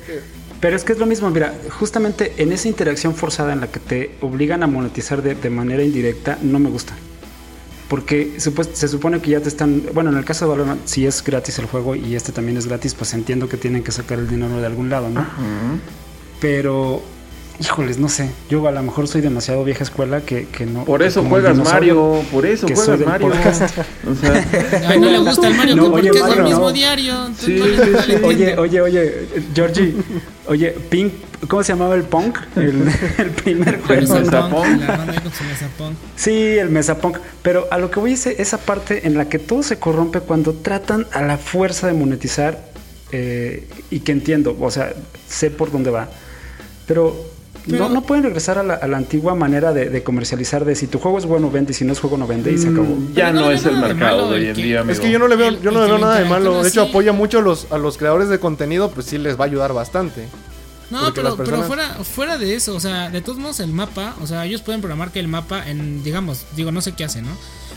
eh, 0.07 0.21
Pero 0.61 0.75
es 0.75 0.83
que 0.83 0.93
es 0.93 0.99
lo 0.99 1.05
mismo, 1.05 1.29
mira, 1.29 1.53
justamente 1.77 2.33
en 2.37 2.51
esa 2.53 2.67
interacción 2.67 3.13
forzada 3.15 3.53
en 3.53 3.59
la 3.61 3.67
que 3.67 3.79
te 3.79 4.15
obligan 4.21 4.63
a 4.63 4.67
monetizar 4.67 5.21
de, 5.21 5.35
de 5.35 5.49
manera 5.49 5.83
indirecta, 5.83 6.37
no 6.41 6.57
me 6.59 6.69
gusta. 6.69 6.93
Porque 7.89 8.39
se 8.39 8.87
supone 8.87 9.19
que 9.19 9.31
ya 9.31 9.41
te 9.41 9.49
están, 9.49 9.83
bueno, 9.95 10.11
en 10.11 10.17
el 10.17 10.23
caso 10.23 10.45
de 10.45 10.51
Valorant, 10.51 10.85
si 10.85 11.07
es 11.07 11.23
gratis 11.23 11.57
el 11.57 11.65
juego 11.65 11.95
y 11.95 12.15
este 12.15 12.31
también 12.31 12.55
es 12.55 12.67
gratis, 12.67 12.93
pues 12.93 13.13
entiendo 13.15 13.49
que 13.49 13.57
tienen 13.57 13.83
que 13.83 13.91
sacar 13.91 14.19
el 14.19 14.29
dinero 14.29 14.59
de 14.59 14.65
algún 14.67 14.89
lado, 14.89 15.09
¿no? 15.09 15.25
Pero, 16.39 17.01
híjoles, 17.59 17.97
no 17.97 18.07
sé, 18.09 18.29
yo 18.49 18.65
a 18.67 18.71
lo 18.71 18.81
mejor 18.81 19.07
soy 19.07 19.21
demasiado 19.21 19.63
vieja 19.63 19.83
escuela 19.83 20.21
que, 20.21 20.47
que 20.47 20.65
no... 20.65 20.85
Por 20.85 21.03
eso 21.03 21.19
el 21.21 21.27
juegas 21.27 21.57
Mario, 21.57 22.21
por 22.31 22.45
eso 22.45 22.67
juegas 22.67 22.99
Mario. 23.01 23.27
O 24.09 24.15
sea, 24.15 24.47
Ay, 24.87 24.99
no 24.99 25.09
le 25.09 25.19
gusta 25.19 25.47
el 25.47 25.55
Mario, 25.55 25.75
No, 25.75 25.91
¿por 25.91 25.99
oye, 25.99 26.11
qué 26.11 26.17
es 26.17 26.23
Mario, 26.23 26.37
el 26.37 26.43
mismo 26.43 26.59
no. 26.61 26.71
diario? 26.71 27.29
Sí, 27.37 27.55
no 27.59 27.65
sí, 27.65 27.91
no 27.91 28.01
sí. 28.01 28.13
Oye, 28.23 28.57
oye, 28.57 28.81
oye, 28.81 29.27
Georgie, 29.53 29.93
oye, 30.47 30.71
Pink, 30.89 31.13
¿cómo 31.47 31.63
se 31.63 31.73
llamaba 31.73 31.95
el 31.95 32.03
punk? 32.03 32.37
El, 32.55 32.87
el 33.17 33.29
primer 33.31 33.75
El 33.75 33.81
juego. 33.81 34.01
Mesa 34.01 34.19
Mesa 34.19 34.49
Punk. 34.49 34.65
Punk, 34.65 34.81
la 34.81 34.97
banda 34.97 35.13
ahí 35.13 35.19
con 35.19 35.33
su 35.33 35.43
Mesa 35.43 35.67
Punk. 35.77 35.93
Sí, 36.15 36.31
el 36.57 36.69
Mesapunk. 36.69 37.17
Pero 37.41 37.67
a 37.71 37.77
lo 37.77 37.91
que 37.91 37.99
voy 37.99 38.13
es 38.13 38.25
esa 38.25 38.57
parte 38.57 39.05
en 39.07 39.17
la 39.17 39.27
que 39.27 39.39
todo 39.39 39.63
se 39.63 39.77
corrompe 39.79 40.21
cuando 40.21 40.53
tratan 40.53 41.07
a 41.11 41.21
la 41.21 41.37
fuerza 41.37 41.87
de 41.87 41.93
monetizar 41.93 42.69
eh, 43.11 43.67
y 43.89 43.99
que 44.01 44.11
entiendo, 44.11 44.55
o 44.59 44.71
sea, 44.71 44.93
sé 45.27 45.51
por 45.51 45.71
dónde 45.71 45.89
va. 45.91 46.09
Pero, 46.87 47.28
Pero- 47.67 47.87
no, 47.87 47.95
no 47.95 48.01
pueden 48.03 48.23
regresar 48.23 48.57
a 48.57 48.63
la, 48.63 48.73
a 48.75 48.87
la 48.87 48.97
antigua 48.97 49.35
manera 49.35 49.73
de, 49.73 49.89
de 49.89 50.03
comercializar 50.03 50.65
de 50.65 50.75
si 50.75 50.87
tu 50.87 50.99
juego 50.99 51.17
es 51.17 51.25
bueno 51.25 51.51
vende 51.51 51.71
y 51.71 51.75
si 51.75 51.85
no 51.85 51.93
es 51.93 51.99
juego 51.99 52.17
no 52.17 52.25
vende 52.27 52.51
y 52.51 52.57
se 52.57 52.69
acabó. 52.69 52.97
ya 53.13 53.31
no 53.31 53.51
es 53.51 53.65
el 53.65 53.77
mercado 53.77 54.29
de 54.29 54.35
hoy 54.39 54.47
en 54.47 54.55
día, 54.55 54.79
amigo. 54.81 54.93
es 54.93 54.99
que 54.99 55.11
yo 55.11 55.19
no 55.19 55.27
le 55.27 55.35
veo, 55.35 55.51
yo 55.61 55.71
no 55.71 55.81
le 55.81 55.87
veo 55.87 55.97
nada 55.99 56.19
de 56.19 56.25
malo. 56.25 56.61
De 56.63 56.69
hecho, 56.69 56.83
apoya 56.83 57.11
mucho 57.13 57.39
a 57.39 57.41
los, 57.41 57.67
a 57.71 57.77
los 57.77 57.97
creadores 57.97 58.29
de 58.29 58.39
contenido, 58.39 58.89
pues 58.91 59.05
sí 59.07 59.17
les 59.17 59.39
va 59.39 59.43
a 59.43 59.47
ayudar 59.47 59.73
bastante. 59.73 60.27
No, 60.89 61.13
pero, 61.13 61.37
pero 61.37 61.61
fuera, 61.63 61.89
fuera 62.03 62.37
de 62.39 62.55
eso, 62.55 62.75
o 62.75 62.79
sea, 62.79 63.11
de 63.11 63.21
todos 63.21 63.37
modos 63.37 63.59
el 63.59 63.71
mapa, 63.71 64.15
o 64.23 64.25
sea, 64.27 64.43
ellos 64.45 64.63
pueden 64.63 64.81
programar 64.81 65.11
que 65.11 65.19
el 65.19 65.27
mapa 65.27 65.69
en, 65.69 66.03
digamos, 66.03 66.45
digo, 66.55 66.71
no 66.71 66.81
sé 66.81 66.93
qué 66.93 67.03
hace, 67.03 67.21
¿no? 67.21 67.29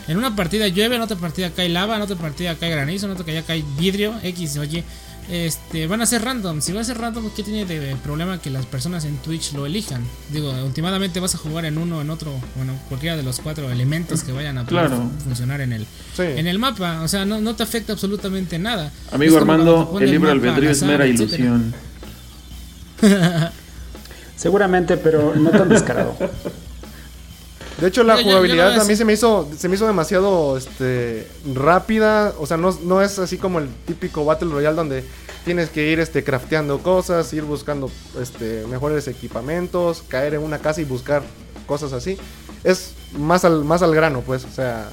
En 0.09 0.17
una 0.17 0.35
partida 0.35 0.67
llueve, 0.69 0.97
en 0.97 1.03
otra 1.03 1.19
partida 1.19 1.51
cae 1.51 1.69
lava, 1.69 1.97
en 1.97 2.03
otra 2.03 2.17
partida 2.17 2.55
cae 2.55 2.71
granizo, 2.71 3.05
en 3.07 3.13
otra 3.13 3.25
partida 3.25 3.43
cae 3.43 3.63
vidrio, 3.79 4.15
X, 4.23 4.57
oye. 4.57 4.83
Este, 5.31 5.87
van 5.87 6.01
a 6.03 6.07
ser 6.07 6.23
random. 6.25 6.61
Si 6.61 6.73
va 6.73 6.81
a 6.81 6.85
ser 6.85 6.99
random, 6.99 7.31
¿qué 7.35 7.43
tiene 7.43 7.65
de 7.65 7.97
problema 7.97 8.41
que 8.41 8.51
las 8.51 8.67
personas 8.67 9.05
en 9.05 9.17
Twitch 9.19 9.53
lo 9.55 9.67
elijan? 9.67 10.03
Digo, 10.31 10.53
últimamente 10.65 11.21
vas 11.21 11.35
a 11.35 11.39
jugar 11.39 11.65
en 11.65 11.79
uno, 11.79 12.01
en 12.01 12.11
otro, 12.11 12.33
bueno, 12.57 12.75
cualquiera 12.89 13.17
de 13.17 13.23
los 13.23 13.41
cuatro 13.41 13.71
elementos 13.71 14.23
que 14.25 14.33
vayan 14.33 14.59
a 14.59 14.65
poder 14.67 14.89
Claro. 14.89 15.11
funcionar 15.25 15.61
en 15.61 15.73
el, 15.73 15.87
Sí. 16.17 16.23
en 16.23 16.47
el 16.47 16.59
mapa. 16.59 17.03
O 17.03 17.09
sea, 17.09 17.25
no, 17.25 17.41
no 17.41 17.55
te 17.55 17.63
afecta 17.63 17.93
absolutamente 17.93 18.59
nada. 18.59 18.93
Amigo 19.13 19.37
Armando, 19.37 19.97
el 20.01 20.19
mapa 20.21 20.33
albedrío 20.33 20.69
al 20.71 20.75
es 20.77 20.83
mera 20.83 21.07
ilusión. 21.07 21.75
Seguramente, 24.37 24.97
pero 24.97 25.35
no 25.37 25.51
tan 25.51 25.69
descarado. 25.69 26.17
De 27.81 27.89
hecho, 27.89 28.05
la 28.05 28.17
jugabilidad 28.23 28.81
a 28.81 28.85
mí 28.85 28.95
se 28.97 29.05
me 29.05 29.13
hizo 29.15 29.49
se 29.57 29.69
me 29.69 29.75
hizo 29.77 29.87
demasiado 29.87 30.57
este 30.57 31.27
rápida, 31.55 32.33
o 32.39 32.47
sea, 32.47 32.57
no, 32.57 32.77
no 32.85 33.03
es 33.03 33.19
así 33.19 33.39
como 33.39 33.59
el 33.59 33.69
típico 33.87 34.25
Battle 34.25 34.51
Royale 34.51 34.77
donde 34.77 35.05
tienes 35.45 35.71
que 35.71 35.91
ir 35.91 35.99
este 35.99 36.23
crafteando 36.23 36.79
cosas, 36.81 37.33
ir 37.33 37.43
buscando 37.43 37.91
este 38.21 38.65
mejores 38.69 39.09
equipamientos, 39.09 40.05
caer 40.07 40.35
en 40.35 40.43
una 40.43 40.59
casa 40.59 40.81
y 40.81 40.85
buscar 40.85 41.23
cosas 41.67 41.93
así. 41.93 42.17
Es 42.63 42.93
más 43.19 43.45
al 43.45 43.65
más 43.65 43.83
al 43.83 43.95
grano, 43.95 44.21
pues, 44.21 44.45
o 44.45 44.51
sea, 44.55 44.89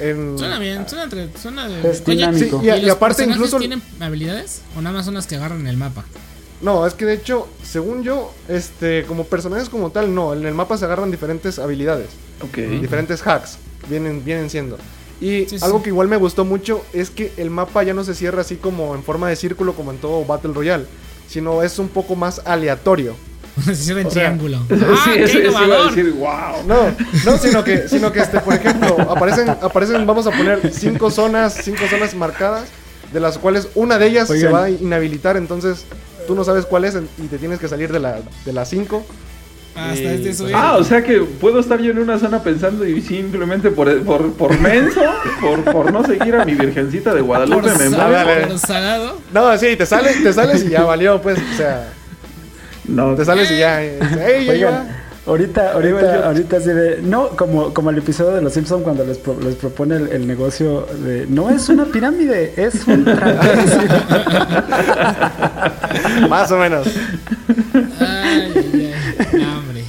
en 0.00 0.36
Suena 0.38 0.58
bien, 0.58 0.88
suena, 0.88 1.04
entre- 1.04 1.30
suena 1.38 1.68
de... 1.68 1.90
Es 1.90 2.02
Oye, 2.06 2.16
dinámico. 2.16 2.60
Sí, 2.60 2.66
y, 2.66 2.86
y 2.86 2.88
aparte 2.88 3.24
incluso 3.24 3.58
tienen 3.58 3.82
habilidades 4.00 4.62
o 4.76 4.80
nada 4.82 4.96
más 4.96 5.04
son 5.04 5.14
las 5.14 5.26
que 5.26 5.36
agarran 5.36 5.66
el 5.66 5.76
mapa? 5.76 6.04
No, 6.60 6.86
es 6.86 6.94
que 6.94 7.04
de 7.04 7.14
hecho, 7.14 7.46
según 7.62 8.02
yo, 8.02 8.32
este 8.48 9.04
como 9.06 9.24
personajes 9.24 9.68
como 9.68 9.90
tal 9.90 10.12
no, 10.14 10.32
en 10.34 10.44
el 10.44 10.54
mapa 10.54 10.76
se 10.76 10.84
agarran 10.84 11.10
diferentes 11.10 11.58
habilidades. 11.58 12.08
Ok. 12.42 12.56
diferentes 12.80 13.24
hacks 13.26 13.58
vienen, 13.88 14.24
vienen 14.24 14.50
siendo. 14.50 14.76
Y 15.20 15.46
Sí, 15.46 15.58
sí. 15.58 15.64
algo 15.64 15.82
que 15.82 15.90
igual 15.90 16.06
me 16.08 16.16
gustó 16.16 16.44
mucho 16.44 16.84
es 16.92 17.10
que 17.10 17.32
el 17.36 17.50
mapa 17.50 17.82
ya 17.82 17.94
no 17.94 18.04
se 18.04 18.14
cierra 18.14 18.40
así 18.42 18.56
como 18.56 18.94
en 18.94 19.02
forma 19.02 19.28
de 19.28 19.36
círculo 19.36 19.74
como 19.74 19.90
en 19.92 19.98
todo 19.98 20.24
Battle 20.24 20.52
Royale, 20.52 20.84
sino 21.28 21.62
es 21.62 21.78
un 21.78 21.88
poco 21.88 22.14
más 22.16 22.40
aleatorio. 22.44 23.14
Se 23.64 23.74
cierra 23.74 24.02
en 24.02 24.06
O 24.06 24.10
sea, 24.10 24.22
triángulo. 24.36 24.58
Sí, 24.68 24.74
¡Ah, 24.84 25.10
qué 25.14 25.24
eso, 25.24 25.38
eso 25.38 25.48
iba 25.50 25.60
a 25.60 25.64
innovador! 25.64 25.94
decir, 25.94 26.12
wow. 26.12 26.64
No, 26.66 26.94
no, 27.24 27.38
sino 27.38 27.64
que, 27.64 27.88
sino 27.88 28.12
que 28.12 28.20
este, 28.20 28.38
por 28.40 28.54
ejemplo, 28.54 28.96
aparecen, 29.10 29.48
aparecen, 29.50 30.06
vamos 30.06 30.26
a 30.28 30.30
poner 30.30 30.72
cinco 30.72 31.10
zonas, 31.10 31.58
cinco 31.64 31.82
zonas 31.90 32.14
marcadas, 32.14 32.64
de 33.12 33.18
las 33.18 33.38
cuales 33.38 33.68
una 33.74 33.98
de 33.98 34.06
ellas 34.06 34.28
se 34.28 34.46
va 34.48 34.64
a 34.64 34.70
inhabilitar, 34.70 35.36
entonces 35.36 35.84
tú 36.28 36.36
no 36.36 36.44
sabes 36.44 36.64
cuál 36.66 36.84
es 36.84 36.94
y 37.20 37.26
te 37.26 37.38
tienes 37.38 37.58
que 37.58 37.66
salir 37.66 37.90
de 37.90 37.98
la, 37.98 38.18
de 38.44 38.52
las 38.52 38.68
cinco. 38.68 39.04
Hasta 39.74 40.02
Y- 40.02 40.06
este 40.06 40.34
subir. 40.34 40.54
Ah, 40.56 40.76
o 40.76 40.84
sea 40.84 41.02
que 41.02 41.20
puedo 41.20 41.58
estar 41.60 41.80
yo 41.80 41.90
en 41.92 41.98
una 41.98 42.18
zona 42.18 42.42
pensando 42.42 42.86
y 42.86 43.00
simplemente 43.00 43.70
por, 43.70 44.02
por, 44.02 44.32
por 44.34 44.58
menso, 44.60 45.00
por, 45.40 45.62
por 45.64 45.92
no 45.92 46.04
seguir 46.04 46.36
a 46.36 46.44
mi 46.44 46.54
virgencita 46.54 47.14
de 47.14 47.20
Guadalupe 47.22 47.68
me 47.78 47.90
muero. 47.90 48.48
No, 49.32 49.56
sí, 49.58 49.74
te 49.76 49.86
sales, 49.86 50.22
te 50.22 50.32
sales 50.32 50.64
y 50.64 50.68
ya 50.70 50.82
valió, 50.84 51.20
pues, 51.22 51.38
o 51.38 51.56
sea, 51.56 51.92
No, 52.86 53.14
te 53.14 53.24
sales 53.24 53.50
y 53.52 53.58
ya, 53.58 53.82
eh, 53.84 53.98
¡ey, 54.48 54.58
ya! 54.60 54.97
Ahorita, 55.28 55.72
ahorita, 55.72 56.26
ahorita 56.26 56.56
así 56.56 56.70
de. 56.70 57.02
No, 57.02 57.28
como, 57.30 57.72
como 57.74 57.90
el 57.90 57.98
episodio 57.98 58.32
de 58.34 58.42
Los 58.42 58.54
Simpsons 58.54 58.82
cuando 58.82 59.04
les, 59.04 59.18
pro- 59.18 59.38
les 59.40 59.54
propone 59.56 59.96
el, 59.96 60.08
el 60.08 60.26
negocio 60.26 60.86
de. 61.04 61.26
No 61.28 61.50
es 61.50 61.68
una 61.68 61.84
pirámide, 61.84 62.54
es 62.56 62.86
un 62.86 63.04
trapecio. 63.04 63.88
Más 66.28 66.50
o 66.50 66.58
menos. 66.58 66.86
Ay, 68.00 68.52
ay, 68.56 68.94
ay. 69.32 69.40
No, 69.40 69.58
hombre. 69.58 69.84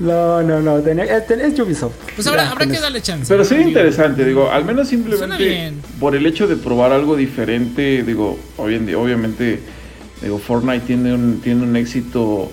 No, 0.00 0.42
no, 0.42 0.60
no. 0.60 0.80
tenía- 0.80 1.04
eh, 1.04 1.24
es 1.28 1.58
Ubisoft. 1.60 1.92
Pues 2.14 2.26
ahora 2.26 2.44
Ya, 2.44 2.50
habrá 2.52 2.66
que 2.66 2.72
eso. 2.72 2.82
darle 2.82 3.02
chance. 3.02 3.26
Pero 3.28 3.44
sí 3.44 3.56
interesante, 3.56 4.24
digo, 4.24 4.50
al 4.50 4.64
menos 4.64 4.88
Suena 4.88 5.04
simplemente 5.04 5.44
bien. 5.44 5.82
por 6.00 6.14
el 6.16 6.24
hecho 6.26 6.46
de 6.46 6.56
probar 6.56 6.92
algo 6.92 7.16
diferente, 7.16 8.02
digo, 8.04 8.38
hoy 8.56 8.74
en 8.76 8.86
día, 8.86 8.98
obviamente, 8.98 9.60
digo, 10.22 10.38
Fortnite 10.38 10.86
tiene 10.86 11.12
un, 11.14 11.40
tiene 11.42 11.62
un 11.62 11.76
éxito 11.76 12.50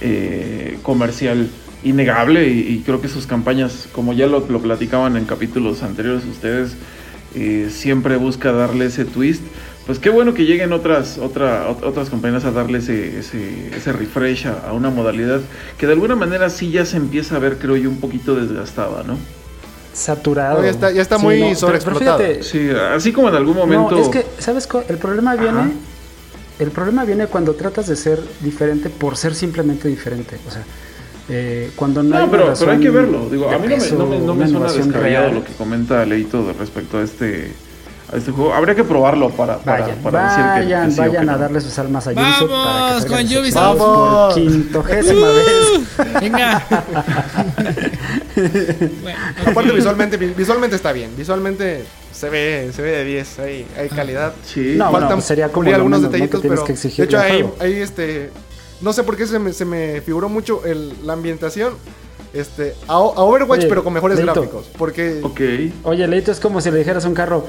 eh, 0.00 0.78
comercial 0.82 1.48
innegable 1.84 2.48
y, 2.48 2.60
y 2.60 2.82
creo 2.84 3.00
que 3.00 3.08
sus 3.08 3.26
campañas, 3.26 3.88
como 3.92 4.12
ya 4.12 4.26
lo, 4.26 4.40
lo 4.48 4.60
platicaban 4.60 5.16
en 5.16 5.24
capítulos 5.24 5.82
anteriores 5.82 6.24
ustedes, 6.24 6.72
eh, 7.34 7.68
siempre 7.70 8.16
busca 8.16 8.52
darle 8.52 8.86
ese 8.86 9.04
twist. 9.04 9.42
Pues 9.86 9.98
qué 9.98 10.10
bueno 10.10 10.34
que 10.34 10.44
lleguen 10.44 10.72
otras, 10.74 11.16
otra, 11.18 11.68
ot- 11.70 11.82
otras 11.82 12.10
compañías 12.10 12.44
a 12.44 12.50
darle 12.50 12.78
ese, 12.78 13.18
ese, 13.20 13.70
ese 13.74 13.92
refresh 13.92 14.46
a, 14.46 14.68
a 14.68 14.72
una 14.74 14.90
modalidad 14.90 15.40
que 15.78 15.86
de 15.86 15.94
alguna 15.94 16.14
manera 16.14 16.50
sí 16.50 16.70
ya 16.70 16.84
se 16.84 16.98
empieza 16.98 17.36
a 17.36 17.38
ver, 17.38 17.56
creo 17.58 17.76
yo, 17.76 17.88
un 17.88 17.98
poquito 18.00 18.34
desgastada, 18.34 19.02
¿no? 19.04 19.16
Saturado. 19.94 20.58
No, 20.58 20.64
ya 20.64 20.70
está- 20.70 20.90
ya 20.92 21.02
está 21.02 21.16
muy 21.18 21.54
sobreexplotado. 21.54 22.18
fíjate, 22.18 22.42
Sí, 22.42 22.68
así 22.70 23.12
como 23.12 23.28
en 23.30 23.34
algún 23.34 23.56
momento. 23.56 23.92
No, 23.96 24.02
es 24.02 24.08
que, 24.08 24.26
¿sabes? 24.38 24.68
El 24.88 24.98
problema 24.98 25.34
viene. 25.36 25.72
El 26.58 26.70
problema 26.70 27.04
viene 27.04 27.26
cuando 27.26 27.54
tratas 27.54 27.86
de 27.86 27.96
ser 27.96 28.20
diferente 28.40 28.90
por 28.90 29.16
ser 29.16 29.34
simplemente 29.34 29.88
diferente. 29.88 30.36
O 30.46 30.50
sea, 30.50 30.62
eh, 31.28 31.70
cuando 31.76 32.02
no, 32.02 32.16
hay 32.16 32.22
No, 32.26 32.28
una 32.30 32.38
pero, 32.44 32.54
pero 32.58 32.70
hay 32.72 32.80
que 32.80 32.90
verlo. 32.90 33.28
Digo, 33.30 33.50
a 33.50 33.58
mí 33.58 33.66
no 33.68 33.76
me, 33.76 33.90
no 33.90 34.06
me, 34.06 34.18
no 34.18 34.34
me 34.34 34.44
una 34.44 34.68
suena 34.68 34.72
descabellado 34.86 35.26
real. 35.26 35.34
lo 35.36 35.44
que 35.44 35.52
comenta 35.52 36.04
Leito 36.06 36.52
respecto 36.58 36.98
a 36.98 37.02
este, 37.02 37.52
a 38.12 38.16
este 38.16 38.30
juego. 38.30 38.54
Habría 38.54 38.74
que 38.74 38.84
probarlo 38.84 39.28
para, 39.30 39.58
para, 39.58 39.82
Vayan, 39.82 39.98
para 39.98 40.22
decir 40.24 40.44
que- 40.44 40.50
vayan, 40.74 40.86
que 40.88 40.92
sí 40.94 41.00
o 41.00 41.02
que 41.02 41.08
vayan 41.10 41.28
a 41.28 41.32
no. 41.32 41.38
darle 41.38 41.60
sus 41.60 41.78
almas 41.78 42.06
a 42.06 42.12
¡Vamos, 42.12 42.50
para 42.50 43.00
que 43.02 43.06
con 43.08 43.38
Ubisoft! 43.42 43.54
¡Vamos! 43.54 44.34
por 44.34 44.42
quintogésima 44.42 45.26
vez. 45.28 46.20
Venga. 46.20 46.66
bueno, 49.02 49.18
Aparte 49.46 49.72
visualmente, 49.72 50.16
vi- 50.16 50.34
visualmente 50.36 50.76
está 50.76 50.92
bien. 50.92 51.10
Visualmente 51.16 51.84
se 52.12 52.28
ve, 52.30 52.70
se 52.74 52.82
ve 52.82 52.90
de 52.90 53.04
10, 53.04 53.38
hay, 53.40 53.66
hay 53.78 53.88
calidad. 53.88 54.32
Sí. 54.44 54.74
No, 54.76 54.84
Faltan 54.90 55.08
bueno, 55.08 55.20
sería 55.22 55.48
como 55.50 55.68
algunos 55.72 56.02
detallitos, 56.02 56.40
pero 56.42 56.64
que 56.64 56.72
de 56.72 57.04
hecho 57.04 57.18
ahí, 57.18 57.44
este 57.74 58.30
no 58.80 58.92
sé 58.92 59.02
por 59.02 59.16
qué 59.16 59.26
se 59.26 59.38
me, 59.38 59.52
se 59.52 59.64
me 59.64 60.00
figuró 60.00 60.28
mucho 60.28 60.64
el, 60.64 60.92
la 61.06 61.12
ambientación 61.14 61.74
este 62.34 62.74
a, 62.86 62.92
a 62.94 62.98
Overwatch 62.98 63.60
Oye, 63.60 63.68
pero 63.68 63.82
con 63.82 63.92
mejores 63.94 64.18
Leito. 64.18 64.34
gráficos, 64.34 64.66
porque 64.76 65.20
Ok. 65.22 65.40
Oye, 65.84 66.06
Leito, 66.06 66.30
es 66.30 66.40
como 66.40 66.60
si 66.60 66.70
le 66.70 66.78
dijeras 66.78 67.04
un 67.06 67.14
carro, 67.14 67.46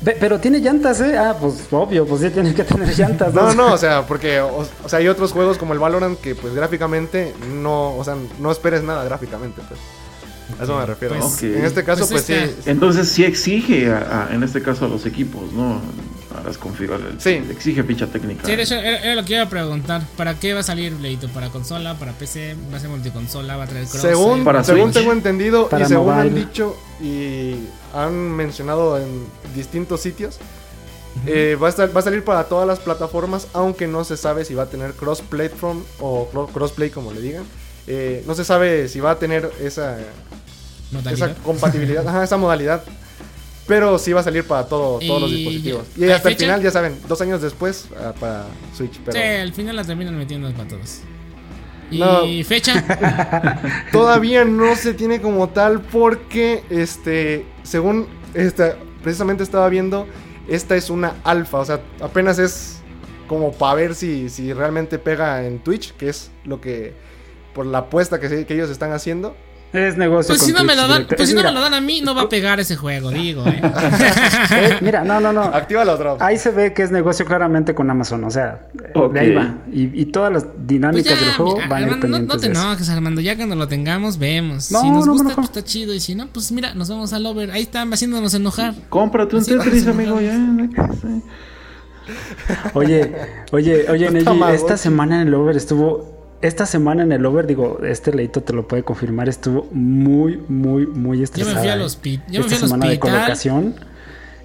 "Ve, 0.00 0.16
pero 0.18 0.40
tiene 0.40 0.58
llantas, 0.60 1.00
¿eh? 1.02 1.18
Ah, 1.18 1.36
pues 1.38 1.54
obvio, 1.70 2.06
pues 2.06 2.22
sí 2.22 2.30
tiene 2.30 2.54
que 2.54 2.64
tener 2.64 2.88
llantas. 2.98 3.34
no, 3.34 3.52
no, 3.54 3.74
o 3.74 3.78
sea, 3.78 4.06
porque 4.06 4.40
o, 4.40 4.64
o 4.84 4.88
sea, 4.88 5.00
hay 5.00 5.08
otros 5.08 5.32
juegos 5.32 5.58
como 5.58 5.74
el 5.74 5.78
Valorant 5.78 6.18
que 6.18 6.34
pues 6.34 6.54
gráficamente 6.54 7.34
no, 7.62 7.94
o 7.96 8.02
sea, 8.04 8.16
no 8.40 8.50
esperes 8.50 8.82
nada 8.82 9.04
gráficamente, 9.04 9.60
pues. 9.68 9.78
A 10.58 10.64
eso 10.64 10.76
me 10.78 10.84
refiero. 10.86 11.14
Pues. 11.18 11.42
En 11.42 11.64
este 11.64 11.82
caso 11.84 12.06
pues 12.08 12.24
pues, 12.24 12.46
sí. 12.46 12.56
Entonces 12.66 13.08
sí 13.08 13.24
exige, 13.24 13.90
a- 13.92 14.28
a- 14.30 14.34
en 14.34 14.42
este 14.42 14.60
caso, 14.62 14.86
a 14.86 14.88
los 14.88 15.04
equipos, 15.06 15.52
¿no? 15.52 15.80
A 16.38 16.42
las 16.42 16.56
configuraciones. 16.58 17.22
Sí. 17.22 17.30
Exige 17.50 17.82
ficha 17.82 18.06
técnica. 18.06 18.46
Sí, 18.46 18.56
de 18.56 18.62
hecho, 18.62 18.74
era, 18.74 18.98
era 18.98 19.14
lo 19.14 19.24
que 19.24 19.34
iba 19.34 19.42
a 19.42 19.48
preguntar. 19.48 20.02
¿Para 20.16 20.34
qué 20.38 20.54
va 20.54 20.60
a 20.60 20.62
salir 20.62 20.92
Leito? 20.94 21.28
¿Para 21.28 21.50
consola? 21.50 21.98
¿Para 21.98 22.12
PC? 22.12 22.56
¿Va 22.72 22.76
a 22.76 22.80
ser 22.80 22.88
multiconsola? 22.90 23.56
¿Va 23.56 23.64
a 23.64 23.66
traer 23.66 23.86
cross? 23.86 24.00
Según, 24.02 24.44
Para 24.44 24.64
según 24.64 24.92
tengo 24.92 25.12
entendido 25.12 25.68
Para 25.68 25.84
y 25.84 25.88
según 25.88 26.12
han 26.12 26.34
dicho 26.34 26.76
y 27.02 27.56
han 27.94 28.14
mencionado 28.14 28.98
en 28.98 29.26
distintos 29.54 30.00
sitios, 30.00 30.38
eh, 31.26 31.58
va, 31.62 31.66
a 31.66 31.70
estar- 31.70 31.94
va 31.94 32.00
a 32.00 32.02
salir 32.02 32.24
para 32.24 32.44
todas 32.44 32.66
las 32.66 32.78
plataformas, 32.78 33.46
aunque 33.52 33.86
no 33.86 34.04
se 34.04 34.16
sabe 34.16 34.44
si 34.44 34.54
va 34.54 34.62
a 34.64 34.66
tener 34.66 34.92
cross-platform 34.94 35.82
o 36.00 36.30
cro- 36.32 36.50
crossplay, 36.50 36.90
como 36.90 37.12
le 37.12 37.20
digan. 37.20 37.44
Eh, 37.86 38.24
no 38.26 38.34
se 38.34 38.44
sabe 38.44 38.88
si 38.88 39.00
va 39.00 39.10
a 39.10 39.18
tener 39.18 39.50
esa, 39.60 39.98
Modalidad. 40.90 41.30
esa 41.32 41.42
compatibilidad, 41.42 42.06
ajá, 42.08 42.24
esa 42.24 42.36
modalidad. 42.36 42.82
Pero 43.66 43.98
sí 43.98 44.12
va 44.12 44.20
a 44.20 44.24
salir 44.24 44.44
para 44.44 44.66
todo, 44.66 44.98
todos 44.98 45.22
los 45.22 45.30
dispositivos. 45.30 45.86
¿hay 45.96 46.08
Y 46.08 46.10
hasta 46.10 46.28
el 46.28 46.36
final, 46.36 46.62
ya 46.62 46.70
saben, 46.70 46.98
dos 47.08 47.20
años 47.20 47.40
después 47.40 47.86
ah, 47.96 48.12
para 48.18 48.46
Switch. 48.74 48.98
Pero 49.04 49.12
Sí, 49.12 49.22
al 49.22 49.52
final 49.52 49.76
la 49.76 49.84
terminan 49.84 50.18
metiendo 50.18 50.50
para 50.52 50.68
todos. 50.68 51.00
¿Y 51.90 51.98
No. 51.98 52.22
fecha? 52.44 52.84
Todavía 53.92 54.44
no 54.44 54.74
se 54.74 54.94
tiene 54.94 55.20
como 55.20 55.50
tal 55.50 55.80
porque, 55.80 56.64
este, 56.70 57.46
según, 57.62 58.08
esta, 58.34 58.76
precisamente 59.02 59.42
estaba 59.42 59.68
viendo, 59.68 60.06
esta 60.48 60.74
es 60.74 60.90
una 60.90 61.14
alfa, 61.22 61.58
o 61.58 61.64
sea, 61.64 61.80
apenas 62.00 62.38
es 62.38 62.78
como 63.28 63.52
para 63.52 63.74
ver 63.74 63.94
si, 63.94 64.28
si 64.28 64.52
realmente 64.52 64.98
pega 64.98 65.46
en 65.46 65.58
Twitch, 65.60 65.92
que 65.92 66.08
es 66.08 66.30
lo 66.44 66.60
que, 66.60 66.94
por 67.54 67.66
la 67.66 67.78
apuesta 67.78 68.18
que, 68.18 68.46
que 68.46 68.54
ellos 68.54 68.70
están 68.70 68.92
haciendo. 68.92 69.36
Es 69.72 69.96
negocio. 69.96 70.28
Pues 70.28 70.40
con 70.40 70.48
si 70.48 70.52
no 70.52 70.64
me 70.64 70.76
lo 70.76 70.86
dan, 70.86 71.06
pues 71.06 71.20
Es, 71.20 71.28
si 71.30 71.34
no 71.34 71.42
me 71.42 71.50
lo 71.50 71.60
dan 71.60 71.72
a 71.72 71.80
mí, 71.80 72.02
no 72.02 72.14
va 72.14 72.22
a 72.22 72.28
pegar 72.28 72.60
ese 72.60 72.76
juego, 72.76 73.10
digo, 73.10 73.46
eh. 73.46 73.60
eh, 74.50 74.78
mira, 74.82 75.02
no, 75.02 75.18
no, 75.18 75.32
no. 75.32 75.42
Activa 75.42 75.84
los 75.84 75.98
drops. 75.98 76.20
Ahí 76.20 76.36
se 76.36 76.50
ve 76.50 76.74
que 76.74 76.82
es 76.82 76.90
negocio 76.90 77.24
claramente 77.24 77.74
con 77.74 77.90
Amazon, 77.90 78.22
o 78.24 78.30
sea, 78.30 78.66
Ok. 78.94 79.14
de 79.14 79.20
ahí 79.20 79.34
va. 79.34 79.54
Y, 79.72 80.00
y 80.00 80.06
todas 80.06 80.30
las 80.32 80.44
Pues 80.44 80.66
dinámicas 80.66 81.18
ya, 81.18 81.24
del 81.26 81.34
juego 81.34 81.54
mira, 81.56 81.68
van 81.68 81.78
a 81.78 81.86
ir 81.86 81.92
Armando, 81.94 82.18
no, 82.18 82.26
no 82.26 82.36
te 82.38 82.46
enojes, 82.48 82.88
Armando. 82.90 83.20
Ya 83.22 83.36
cuando 83.36 83.56
lo 83.56 83.66
tengamos, 83.66 84.18
vemos. 84.18 84.70
No, 84.70 84.80
si 84.82 84.90
nos 84.90 85.06
no 85.06 85.12
gusta, 85.14 85.34
pues 85.34 85.46
está 85.46 85.64
chido. 85.64 85.94
Y 85.94 86.00
si 86.00 86.14
no, 86.14 86.26
pues 86.26 86.52
mira, 86.52 86.74
nos 86.74 86.88
vamos 86.90 87.12
al 87.14 87.24
over. 87.24 87.50
Ahí 87.52 87.62
están 87.62 87.90
haciéndonos 87.92 88.34
enojar. 88.34 88.74
Cómprate 88.90 89.36
un 89.36 89.44
Tetris, 89.44 89.86
amigo, 89.86 90.20
ya. 90.20 90.38
Oye, 92.74 93.12
oye, 93.52 93.86
oye, 93.90 94.10
Neji, 94.10 94.26
esta 94.52 94.76
semana 94.76 95.22
en 95.22 95.28
el 95.28 95.34
over 95.34 95.56
estuvo. 95.56 96.11
Esta 96.42 96.66
semana 96.66 97.04
en 97.04 97.12
el 97.12 97.24
over, 97.24 97.46
digo, 97.46 97.78
este 97.84 98.12
leito 98.12 98.42
te 98.42 98.52
lo 98.52 98.66
puede 98.66 98.82
confirmar, 98.82 99.28
estuvo 99.28 99.68
muy, 99.72 100.38
muy, 100.48 100.86
muy 100.86 101.18
Yo 101.18 101.24
estresada. 101.24 101.54
me 101.54 101.60
fui 101.60 101.70
al 101.70 101.80
¿eh? 101.80 101.84
hospi- 101.84 102.20
yo 102.28 102.40
me 102.40 102.46
Esta 102.46 102.58
fui 102.58 102.68
semana 102.68 102.86
de 102.86 102.92
hospital. 102.94 102.98
colocación. 103.16 103.74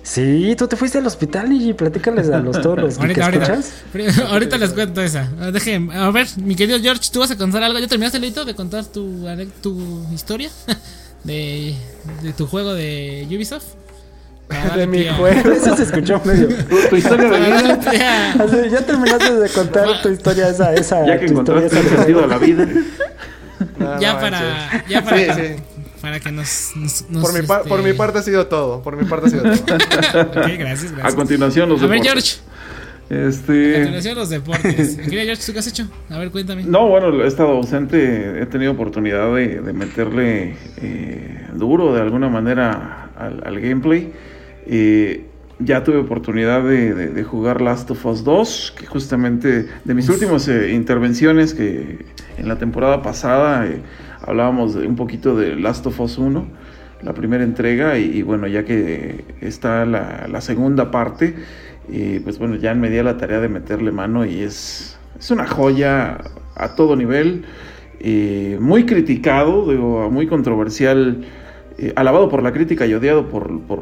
Sí, 0.03 0.55
tú 0.57 0.67
te 0.67 0.77
fuiste 0.77 0.99
al 0.99 1.07
hospital 1.07 1.51
y 1.51 1.73
platícales 1.73 2.29
a 2.29 2.37
los 2.39 2.61
todos 2.61 2.79
los 2.79 2.97
Ahorita, 2.97 3.13
que 3.15 3.23
ahorita. 3.23 3.53
escuchas. 3.55 3.73
Pri- 3.91 4.05
Ahorita 4.29 4.57
les 4.57 4.69
cuento 4.71 5.01
esa. 5.01 5.29
Ah, 5.41 5.51
Dejen, 5.51 5.91
a 5.91 6.09
ver, 6.11 6.27
mi 6.37 6.55
querido 6.55 6.79
George, 6.79 7.09
¿tú 7.11 7.19
vas 7.19 7.31
a 7.31 7.35
contar 7.37 7.61
algo? 7.63 7.77
¿Ya 7.79 7.87
terminaste, 7.87 8.19
Leito, 8.19 8.45
de 8.45 8.55
contar 8.55 8.85
tu, 8.85 9.25
tu 9.61 10.05
historia? 10.13 10.49
De, 11.23 11.73
de 12.23 12.31
tu 12.31 12.45
juego 12.47 12.73
de 12.73 13.27
Ubisoft. 13.29 13.65
De 14.75 14.87
mi 14.87 15.05
a- 15.07 15.13
juego. 15.15 15.51
Eso 15.51 15.75
se 15.75 15.83
escuchó 15.83 16.21
medio. 16.25 16.47
Tu, 16.69 16.89
tu 16.89 16.95
historia 16.95 17.29
de 17.29 17.39
vida, 17.39 17.79
a- 18.37 18.43
Así, 18.43 18.57
ya 18.71 18.81
terminaste 18.85 19.33
de 19.35 19.49
contar 19.49 20.01
tu 20.01 20.09
historia 20.09 20.49
esa, 20.49 20.73
esa. 20.73 21.05
ya 21.05 21.19
que 21.19 21.25
encontraste 21.25 21.77
el 21.79 21.83
de- 21.83 21.95
sentido 21.97 22.23
a 22.23 22.27
la 22.27 22.37
vida. 22.37 22.65
No, 23.77 23.99
ya 23.99 24.13
no 24.13 24.19
para, 24.19 24.85
ya 24.87 25.03
para, 25.03 25.17
Sí, 25.17 25.25
que, 25.25 25.33
sí. 25.57 25.63
para 26.01 26.19
que 26.19 26.31
nos, 26.31 26.71
nos, 26.75 27.09
nos, 27.09 27.23
Por 27.23 27.33
mi, 27.41 27.45
par- 27.45 27.57
este, 27.59 27.69
por 27.69 27.83
mi 27.83 27.93
parte 27.93 28.19
ha 28.19 28.21
sido 28.21 28.47
todo. 28.47 28.81
Por 28.81 28.95
mi 28.95 29.05
parte 29.05 29.27
ha 29.27 29.29
sido 29.29 29.43
todo. 29.43 29.75
Ok, 29.75 30.47
gracias, 30.57 30.91
A 30.91 30.95
gracias. 30.95 31.15
continuación, 31.15 31.69
los 31.69 31.81
A 31.83 31.87
ver, 31.87 31.99
deportes. 32.01 32.41
George, 33.09 33.23
a 33.25 33.27
Este. 33.29 33.73
continuación 33.73 34.15
los 34.15 34.29
deportes. 34.29 34.95
Quería 34.97 35.23
George, 35.25 35.43
¿tú 35.45 35.53
qué 35.53 35.59
has 35.59 35.67
hecho? 35.67 35.87
A 36.09 36.17
ver, 36.19 36.29
cuéntame. 36.31 36.63
No, 36.63 36.87
bueno, 36.87 37.23
he 37.23 37.27
estado 37.27 37.49
ausente, 37.49 38.41
he 38.41 38.45
tenido 38.45 38.71
oportunidad 38.73 39.33
de, 39.35 39.61
de 39.61 39.73
meterle 39.73 40.55
eh, 40.81 41.47
duro 41.53 41.93
de 41.93 42.01
alguna 42.01 42.29
manera 42.29 43.09
al, 43.17 43.41
al 43.45 43.59
gameplay. 43.59 44.13
Eh, 44.69 45.25
ya 45.59 45.83
tuve 45.83 45.97
oportunidad 45.97 46.61
de, 46.63 46.93
de- 46.93 47.07
de 47.09 47.23
jugar 47.23 47.61
Last 47.61 47.89
of 47.89 48.05
Us 48.05 48.23
2, 48.23 48.75
que 48.77 48.85
justamente 48.85 49.67
de 49.85 49.93
mis 49.95 50.07
últimas 50.09 50.47
eh, 50.49 50.71
intervenciones 50.73 51.53
que 51.55 52.05
en 52.37 52.47
la 52.47 52.57
temporada 52.57 53.01
pasada 53.01 53.65
eh, 53.65 53.81
hablábamos 54.21 54.75
de 54.75 54.85
un 54.87 54.95
poquito 54.95 55.35
de 55.35 55.55
Last 55.55 55.85
of 55.87 55.99
Us 55.99 56.17
1, 56.17 56.45
la 57.01 57.13
primera 57.13 57.43
entrega, 57.43 57.97
y, 57.97 58.17
y 58.17 58.21
bueno, 58.21 58.45
ya 58.47 58.65
que 58.65 59.23
está 59.41 59.85
la, 59.85 60.27
la 60.29 60.41
segunda 60.41 60.91
parte, 60.91 61.33
eh, 61.91 62.19
pues 62.23 62.37
bueno, 62.37 62.55
ya 62.55 62.73
me 62.75 62.89
di 62.89 62.97
a 62.97 63.03
la 63.03 63.17
tarea 63.17 63.39
de 63.39 63.47
meterle 63.49 63.91
mano 63.91 64.25
y 64.25 64.41
es, 64.41 64.97
es 65.17 65.31
una 65.31 65.47
joya 65.47 66.17
a 66.55 66.75
todo 66.75 66.95
nivel, 66.95 67.45
muy 68.59 68.85
criticado, 68.85 69.69
digo, 69.71 70.09
muy 70.11 70.27
controversial, 70.27 71.25
eh, 71.79 71.93
alabado 71.95 72.29
por 72.29 72.43
la 72.43 72.51
crítica 72.51 72.85
y 72.85 72.93
odiado 72.93 73.27
por, 73.29 73.59
por, 73.61 73.79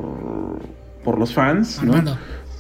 por 1.05 1.17
los 1.17 1.33
fans, 1.33 1.81
¿no? 1.83 1.93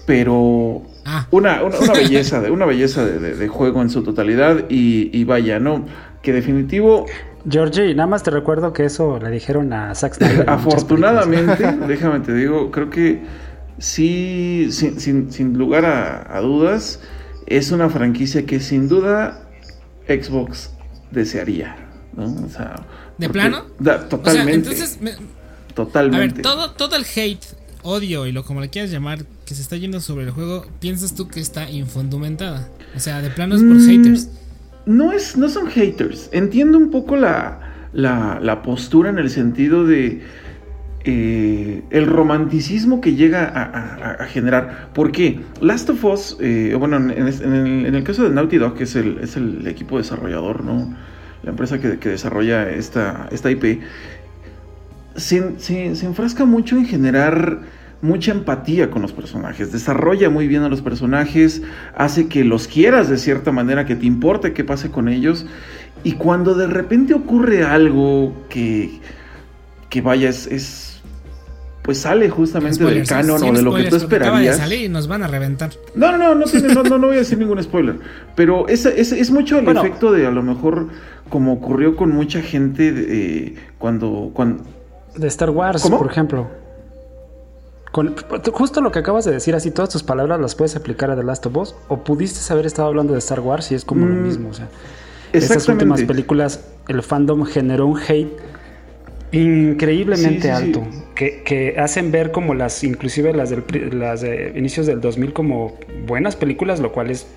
Pero 0.05 0.83
Ah, 1.03 1.27
una, 1.31 1.63
una, 1.63 1.77
una 1.79 1.93
belleza, 2.01 2.39
de, 2.41 2.49
una 2.51 2.65
belleza 2.65 3.03
de, 3.05 3.19
de- 3.19 3.35
de 3.35 3.47
juego 3.47 3.81
en 3.81 3.89
su 3.89 4.01
totalidad 4.03 4.65
y, 4.69 5.09
y 5.11 5.23
vaya, 5.25 5.59
¿no? 5.59 5.85
Que 6.21 6.31
definitivo, 6.31 7.05
Georgie, 7.47 7.93
nada 7.93 8.07
más 8.07 8.23
te 8.23 8.31
recuerdo 8.31 8.73
que 8.73 8.85
eso 8.85 9.19
le 9.19 9.29
dijeron 9.29 9.71
a 9.73 9.93
Zack 9.93 10.13
Snyder. 10.17 10.49
afortunadamente, 10.49 11.71
déjame 11.87 12.21
te 12.21 12.33
digo, 12.33 12.71
creo 12.71 12.89
que 12.89 13.21
sí, 13.77 14.67
sin, 14.71 14.99
sin, 14.99 15.31
sin 15.31 15.57
lugar 15.57 15.85
a, 15.85 16.35
a 16.37 16.41
dudas, 16.41 16.99
es 17.45 17.71
una 17.71 17.89
franquicia 17.89 18.45
que 18.45 18.59
sin 18.59 18.87
duda 18.87 19.41
Xbox 20.07 20.71
desearía, 21.11 21.75
¿no? 22.15 22.25
O 22.45 22.49
sea, 22.49 22.75
¿De 23.17 23.27
porque- 23.27 23.39
plano? 23.39 23.65
da- 23.79 23.95
o 23.95 23.99
sea, 23.99 24.09
totalmente. 24.09 24.53
entonces, 24.69 24.99
me- 25.01 25.11
a 25.11 25.73
totalmente. 25.75 26.35
ver, 26.35 26.41
todo, 26.41 26.71
todo 26.71 26.95
el 26.95 27.05
hate, 27.15 27.43
odio 27.85 28.25
y 28.25 28.31
lo 28.31 28.43
como 28.43 28.59
le 28.61 28.69
quieras 28.69 28.91
llamar 28.91 29.25
que 29.45 29.55
se 29.55 29.61
está 29.61 29.77
yendo 29.77 29.99
sobre 30.01 30.25
el 30.25 30.31
juego, 30.31 30.65
¿piensas 30.79 31.15
tú 31.15 31.27
que 31.27 31.39
está 31.39 31.69
infundumentada? 31.69 32.67
O 32.95 32.99
sea, 32.99 33.21
de 33.21 33.29
plano 33.29 33.55
es 33.55 33.61
por 33.63 33.75
Mm, 33.77 33.87
haters. 33.87 34.29
No, 34.85 35.11
es, 35.13 35.37
no 35.37 35.47
son 35.49 35.67
haters. 35.67 36.29
Entiendo 36.31 36.77
un 36.77 36.91
poco 36.91 37.15
la, 37.15 37.87
la, 37.93 38.39
la 38.41 38.61
postura 38.61 39.09
en 39.09 39.19
el 39.19 39.29
sentido 39.29 39.85
de 39.85 40.21
eh, 41.07 41.83
el 41.91 42.05
romanticismo 42.07 42.99
que 43.01 43.13
llega 43.15 43.45
a, 43.45 43.63
a- 43.63 44.23
a 44.23 44.25
generar. 44.25 44.89
¿Por 44.93 45.11
qué? 45.11 45.39
Last 45.61 45.89
of 45.91 46.03
Us, 46.03 46.37
eh, 46.39 46.75
bueno, 46.77 46.97
en, 46.97 47.11
el, 47.11 47.85
en 47.85 47.95
el 47.95 48.03
caso 48.03 48.23
de 48.23 48.31
Naughty 48.31 48.57
Dog, 48.57 48.75
que 48.75 48.85
es 48.85 48.95
el, 48.95 49.19
es 49.19 49.35
el 49.37 49.67
equipo 49.67 49.97
desarrollador, 49.99 50.63
¿no? 50.63 50.95
La 51.43 51.51
empresa 51.51 51.79
que, 51.79 51.99
que 51.99 52.09
desarrolla 52.09 52.69
esta, 52.71 53.29
esta 53.31 53.51
IP, 53.51 53.81
se, 55.15 55.59
se- 55.59 55.95
se 55.95 56.05
enfrasca 56.05 56.45
mucho 56.45 56.75
en 56.77 56.85
generar 56.85 57.59
mucha 58.05 58.31
empatía 58.31 58.89
con 58.91 59.01
los 59.01 59.11
personajes, 59.11 59.71
desarrolla 59.71 60.29
muy 60.29 60.47
bien 60.47 60.63
a 60.63 60.69
los 60.69 60.81
personajes, 60.81 61.61
hace 61.95 62.27
que 62.27 62.43
los 62.43 62.67
quieras 62.67 63.09
de 63.09 63.17
cierta 63.17 63.51
manera, 63.51 63.85
que 63.85 63.95
te 63.95 64.05
importe 64.05 64.53
qué 64.53 64.63
pase 64.63 64.91
con 64.91 65.09
ellos, 65.09 65.45
y 66.03 66.13
cuando 66.13 66.53
de 66.53 66.67
repente 66.67 67.13
ocurre 67.13 67.63
algo 67.63 68.33
que, 68.49 68.99
que 69.89 70.01
vaya, 70.01 70.29
es, 70.29 70.47
es- 70.47 70.91
pues 71.83 71.99
sale 71.99 72.31
justamente 72.31 72.77
Spoilers, 72.77 73.07
del 73.09 73.17
canon 73.17 73.43
o 73.43 73.51
de 73.53 73.61
lo 73.61 73.75
que 73.75 73.83
tú 73.83 73.95
acaba 73.95 73.99
de 73.99 74.05
esperarías. 74.05 74.57
salir 74.57 74.81
y 74.85 74.89
nos 74.89 75.07
van 75.07 75.21
a 75.21 75.27
reventar. 75.27 75.69
No, 75.93 76.11
no, 76.11 76.17
no, 76.17 76.33
no, 76.33 76.45
tiene- 76.45 76.73
no, 76.73 76.81
no, 76.81 76.97
no 76.97 77.07
voy 77.07 77.17
a 77.17 77.19
decir 77.19 77.37
ningún 77.37 77.61
spoiler. 77.61 77.99
Pero 78.35 78.67
es, 78.67 78.87
es, 78.87 79.11
es 79.11 79.29
mucho 79.29 79.59
el 79.59 79.65
Bueno. 79.65 79.81
efecto 79.81 80.11
de 80.11 80.25
a 80.25 80.31
lo 80.31 80.41
mejor 80.41 80.87
como 81.29 81.53
ocurrió 81.53 81.95
con 81.95 82.09
mucha 82.09 82.41
gente 82.41 82.91
eh, 82.95 83.55
cuando, 83.77 84.31
cuando... 84.33 84.63
De 85.15 85.27
Star 85.27 85.51
Wars, 85.51 85.83
¿Cómo? 85.83 85.99
por 85.99 86.09
ejemplo. 86.09 86.47
Con, 87.95 88.13
justo 88.51 88.81
lo 88.81 88.91
que 88.91 88.99
acabas 88.99 89.23
de 89.23 89.31
decir, 89.31 89.55
así 89.55 89.71
todas 89.71 89.87
tus 89.89 90.03
palabras 90.03 90.37
las 90.41 90.53
puedes 90.53 90.75
aplicar 90.75 91.11
a 91.11 91.15
The 91.15 91.23
Last 91.23 91.45
of 91.45 91.55
Us, 91.55 91.75
o 91.87 92.03
pudiste 92.03 92.41
haber 92.51 92.65
estado 92.65 92.89
hablando 92.89 93.13
de 93.13 93.19
Star 93.19 93.39
Wars 93.39 93.71
y 93.71 93.75
es 93.75 93.85
como 93.85 94.05
lo 94.05 94.15
Mm, 94.15 94.21
mismo. 94.21 94.49
O 94.49 94.53
sea, 94.53 94.67
estas 95.31 95.69
últimas 95.69 96.03
películas, 96.03 96.59
el 96.89 97.01
fandom 97.03 97.45
generó 97.45 97.87
un 97.87 97.97
hate 97.97 98.33
increíblemente 99.31 100.41
Sí, 100.41 100.53
sí, 100.53 100.57
sí. 100.57 100.79
alto, 100.79 100.87
Que, 101.15 101.41
que 101.43 101.75
hacen 101.79 102.11
ver 102.11 102.31
como 102.31 102.53
las, 102.53 102.83
inclusive 102.83 103.33
las, 103.33 103.49
del, 103.49 103.63
las 103.97 104.21
de 104.21 104.53
inicios 104.55 104.85
del 104.87 104.99
2000 105.01 105.31
como 105.33 105.77
buenas 106.05 106.35
películas, 106.35 106.79
lo 106.81 106.91
cual 106.91 107.11
es, 107.11 107.27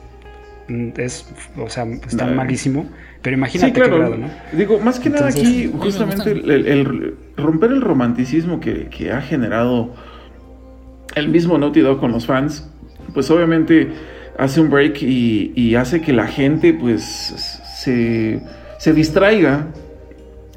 mm, 0.68 0.88
es 0.96 1.26
o 1.56 1.68
sea, 1.70 1.84
está 1.84 2.26
Nah. 2.26 2.34
malísimo. 2.34 2.86
Pero 3.22 3.36
imagínate 3.36 3.70
Sí, 3.70 3.74
claro. 3.74 3.92
qué 3.92 3.98
grado, 3.98 4.16
¿no? 4.16 4.28
Digo, 4.52 4.78
más 4.80 5.00
que 5.00 5.10
nada 5.10 5.28
Entonces, 5.28 5.48
aquí, 5.48 5.70
me 5.72 5.78
justamente 5.80 6.34
gustan. 6.34 6.50
el, 6.50 6.66
el 6.66 7.14
romper 7.36 7.70
el 7.72 7.80
romanticismo 7.80 8.60
que, 8.60 8.88
que 8.88 9.10
ha 9.12 9.20
generado 9.20 9.94
el 11.14 11.28
mismo 11.28 11.58
Naughty 11.58 11.80
Dog 11.80 11.98
con 12.00 12.12
los 12.12 12.26
fans, 12.26 12.68
pues 13.14 13.30
obviamente 13.30 13.88
hace 14.38 14.60
un 14.60 14.70
break 14.70 15.02
y, 15.02 15.74
hace 15.74 16.00
que 16.00 16.12
la 16.12 16.26
gente 16.26 16.72
pues 16.74 17.02
se, 17.02 18.40
se 18.78 18.92
distraiga 18.92 19.66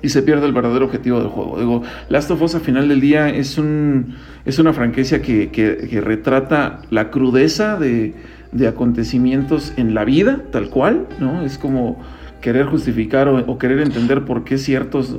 y 0.04 0.10
se 0.10 0.22
pierde 0.24 0.46
el 0.48 0.54
verdadero 0.54 0.86
objetivo 0.86 1.20
del 1.20 1.28
juego. 1.30 1.60
Digo, 1.60 1.84
Last 2.10 2.32
of 2.32 2.42
Us 2.42 2.56
a 2.56 2.60
final 2.60 2.90
del 2.90 3.02
día 3.02 3.30
es, 3.30 3.58
un, 3.58 4.16
es 4.46 4.60
una 4.60 4.74
franquicia 4.74 5.22
que, 5.22 5.50
que- 5.50 5.88
que 5.90 6.02
retrata 6.02 6.82
la 6.90 7.10
crudeza 7.12 7.78
de, 7.78 8.14
de 8.52 8.68
acontecimientos 8.68 9.74
en 9.78 9.94
la 9.94 10.04
vida, 10.06 10.42
tal 10.52 10.70
cual, 10.70 11.08
¿no? 11.20 11.44
Es 11.44 11.58
como 11.58 12.00
querer 12.42 12.66
justificar 12.66 13.28
o, 13.28 13.38
o 13.40 13.58
querer 13.60 13.80
entender 13.80 14.26
por 14.26 14.44
qué 14.44 14.58
ciertos, 14.58 15.18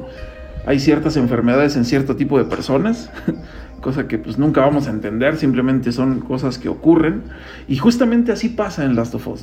hay 0.67 0.81
ciertas 0.81 1.17
enfermedades 1.17 1.77
en 1.77 1.85
cierto 1.85 2.17
tipo 2.17 2.37
de 2.39 2.45
personas, 2.45 3.11
cosa 3.83 4.09
que 4.09 4.17
pues 4.17 4.39
nunca 4.39 4.63
vamos 4.63 4.87
a 4.89 4.91
entender, 4.91 5.37
simplemente 5.37 5.93
son 5.93 6.21
cosas 6.21 6.57
que 6.57 6.71
ocurren, 6.71 7.25
y 7.69 7.77
justamente 7.77 8.33
así 8.33 8.49
pasa 8.49 8.87
en 8.87 8.97
Last 8.97 9.15
of 9.15 9.29
Us. 9.29 9.43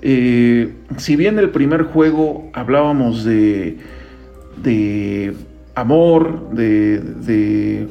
Eh, 0.00 0.72
si 0.96 1.16
bien 1.16 1.38
el 1.38 1.50
primer 1.50 1.82
juego 1.82 2.48
hablábamos 2.54 3.24
de 3.24 3.76
de 4.62 5.34
amor, 5.74 6.50
de, 6.52 7.00
de 7.00 7.88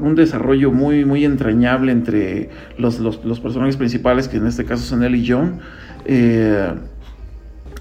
un 0.00 0.14
desarrollo 0.14 0.70
muy, 0.70 1.04
muy 1.04 1.24
entrañable 1.24 1.90
entre 1.92 2.50
los, 2.78 3.00
los- 3.00 3.24
los 3.24 3.40
personajes 3.40 3.76
principales, 3.76 4.28
que 4.28 4.36
en 4.36 4.46
este 4.46 4.64
caso 4.64 4.84
son 4.84 5.02
Ellie 5.02 5.22
y 5.22 5.28
John. 5.28 5.58
Eh, 6.04 6.72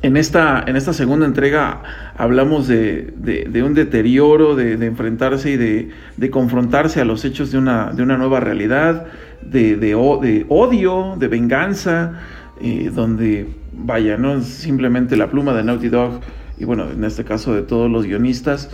en, 0.02 0.18
esta, 0.18 0.64
en 0.66 0.76
esta 0.76 0.94
segunda 0.94 1.26
entrega 1.26 1.82
hablamos 2.18 2.68
de, 2.68 3.14
de- 3.18 3.64
un 3.64 3.74
deterioro, 3.74 4.56
de, 4.56 4.74
enfrentarse 4.86 5.52
y 5.52 5.58
de, 5.58 6.30
confrontarse 6.32 7.02
a 7.02 7.06
los 7.06 7.26
hechos 7.26 7.52
de 7.52 7.58
una, 7.58 7.92
de 7.92 8.04
una 8.04 8.18
nueva 8.18 8.40
realidad, 8.40 9.08
de, 9.42 9.96
odio, 9.96 11.16
de 11.20 11.28
venganza, 11.28 12.20
eh, 12.62 12.92
donde, 12.94 13.48
vaya, 13.74 14.18
no 14.18 14.42
simplemente 14.42 15.18
la 15.18 15.30
pluma 15.30 15.54
de 15.54 15.64
Naughty 15.64 15.90
Dog, 15.90 16.22
y 16.58 16.66
bueno, 16.66 16.90
en 16.92 17.04
este 17.04 17.24
caso 17.24 17.54
de 17.54 17.62
todos 17.62 17.90
los 17.90 18.06
guionistas, 18.06 18.70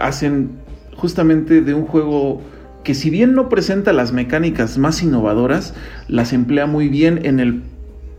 hacen 0.00 0.50
justamente 0.96 1.60
de 1.62 1.74
un 1.74 1.84
juego 1.86 2.42
que 2.84 2.94
si 2.94 3.10
bien 3.10 3.34
no 3.34 3.48
presenta 3.48 3.92
las 3.92 4.12
mecánicas 4.12 4.78
más 4.78 5.02
innovadoras, 5.02 5.74
las 6.08 6.32
emplea 6.32 6.66
muy 6.66 6.88
bien 6.88 7.20
en 7.24 7.40
el 7.40 7.62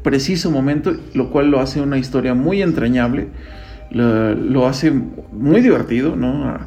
preciso 0.04 0.52
momento, 0.52 0.94
lo 1.14 1.30
cual 1.30 1.52
lo 1.52 1.60
hace 1.60 1.82
una 1.82 1.98
historia 1.98 2.34
muy 2.34 2.62
entrañable, 2.62 3.28
lo, 3.92 4.68
hace 4.68 4.92
muy 4.92 5.62
divertido, 5.62 6.16
¿no? 6.16 6.58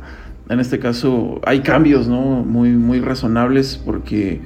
En 0.48 0.60
este 0.60 0.78
caso 0.78 1.40
hay 1.46 1.60
cambios, 1.60 2.06
¿no? 2.06 2.20
Muy, 2.44 2.70
muy 2.70 3.00
razonables 3.00 3.80
porque 3.82 4.40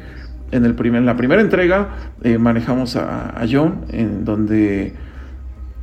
en, 0.53 0.65
el 0.65 0.75
primer, 0.75 1.01
en 1.01 1.07
la 1.07 1.17
primera 1.17 1.43
entrega 1.43 1.89
eh, 2.23 2.39
manejamos 2.39 2.95
a, 2.97 3.31
a 3.31 3.47
John, 3.51 3.85
en 3.91 4.25
donde 4.25 4.95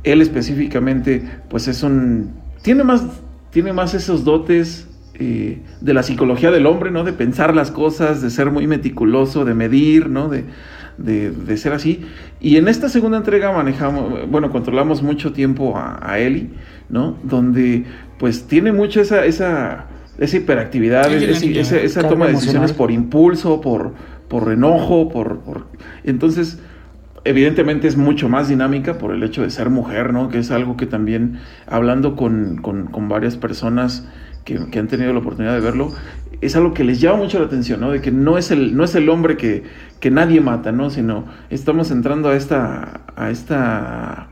él 0.04 0.22
específicamente, 0.22 1.22
pues 1.50 1.68
es 1.68 1.82
un... 1.82 2.32
Tiene 2.62 2.82
más, 2.82 3.04
tiene 3.50 3.72
más 3.72 3.92
esos 3.94 4.24
dotes 4.24 4.88
eh, 5.18 5.62
de 5.80 5.94
la 5.94 6.02
psicología 6.02 6.50
del 6.50 6.66
hombre, 6.66 6.90
¿no? 6.90 7.02
De 7.02 7.14
pensar 7.14 7.54
las 7.54 7.70
cosas, 7.70 8.20
de 8.20 8.28
ser 8.28 8.50
muy 8.50 8.66
meticuloso, 8.66 9.46
de 9.46 9.54
medir, 9.54 10.10
¿no? 10.10 10.28
De, 10.28 10.44
de, 10.98 11.56
ser 11.56 11.72
así. 11.72 12.02
Y 12.40 12.56
en 12.56 12.68
esta 12.68 12.88
segunda 12.88 13.18
entrega 13.18 13.52
manejamos, 13.52 14.28
bueno, 14.30 14.50
controlamos 14.50 15.02
mucho 15.02 15.32
tiempo 15.32 15.76
a, 15.76 15.98
a 16.02 16.18
Ellie, 16.18 16.50
¿no? 16.88 17.16
Donde 17.22 17.84
pues 18.18 18.46
tiene 18.46 18.72
mucho 18.72 19.00
esa, 19.00 19.24
esa, 19.24 19.86
esa 20.18 20.36
hiperactividad, 20.36 21.12
esa, 21.12 21.76
esa, 21.76 22.08
toma 22.08 22.26
de 22.26 22.32
decisiones 22.32 22.72
por 22.72 22.90
impulso, 22.90 23.60
por, 23.60 23.94
por 24.28 24.52
enojo, 24.52 25.08
por, 25.08 25.40
por... 25.40 25.66
Entonces, 26.04 26.58
evidentemente 27.24 27.88
es 27.88 27.96
mucho 27.96 28.28
más 28.28 28.48
dinámica 28.48 28.98
por 28.98 29.12
el 29.12 29.22
hecho 29.22 29.42
de 29.42 29.50
ser 29.50 29.68
mujer, 29.68 30.12
¿no? 30.12 30.28
Que 30.28 30.38
es 30.38 30.50
algo 30.50 30.76
que 30.76 30.86
también, 30.86 31.40
hablando 31.66 32.16
con, 32.16 32.56
con, 32.58 32.86
con 32.86 33.08
varias 33.08 33.36
personas 33.36 34.08
que, 34.46 34.78
han 34.78 34.88
tenido 34.88 35.12
la 35.12 35.18
oportunidad 35.18 35.52
de 35.52 35.60
verlo, 35.60 35.92
es 36.40 36.56
algo 36.56 36.72
que 36.72 36.84
les 36.84 37.00
llama 37.00 37.18
mucho 37.18 37.38
la 37.38 37.46
atención, 37.46 37.80
¿no? 37.80 37.90
De 37.90 38.00
que 38.00 38.10
no 38.10 38.38
es 38.38 38.50
el, 38.50 38.76
no 38.76 38.84
es 38.84 38.94
el 38.94 39.08
hombre 39.10 39.36
que, 39.36 39.64
que 40.00 40.10
nadie 40.10 40.40
mata, 40.40 40.72
¿no? 40.72 40.88
Sino 40.88 41.26
estamos 41.50 41.90
entrando 41.90 42.30
a 42.30 42.36
esta, 42.36 43.02
a 43.16 43.30
esta 43.30 44.28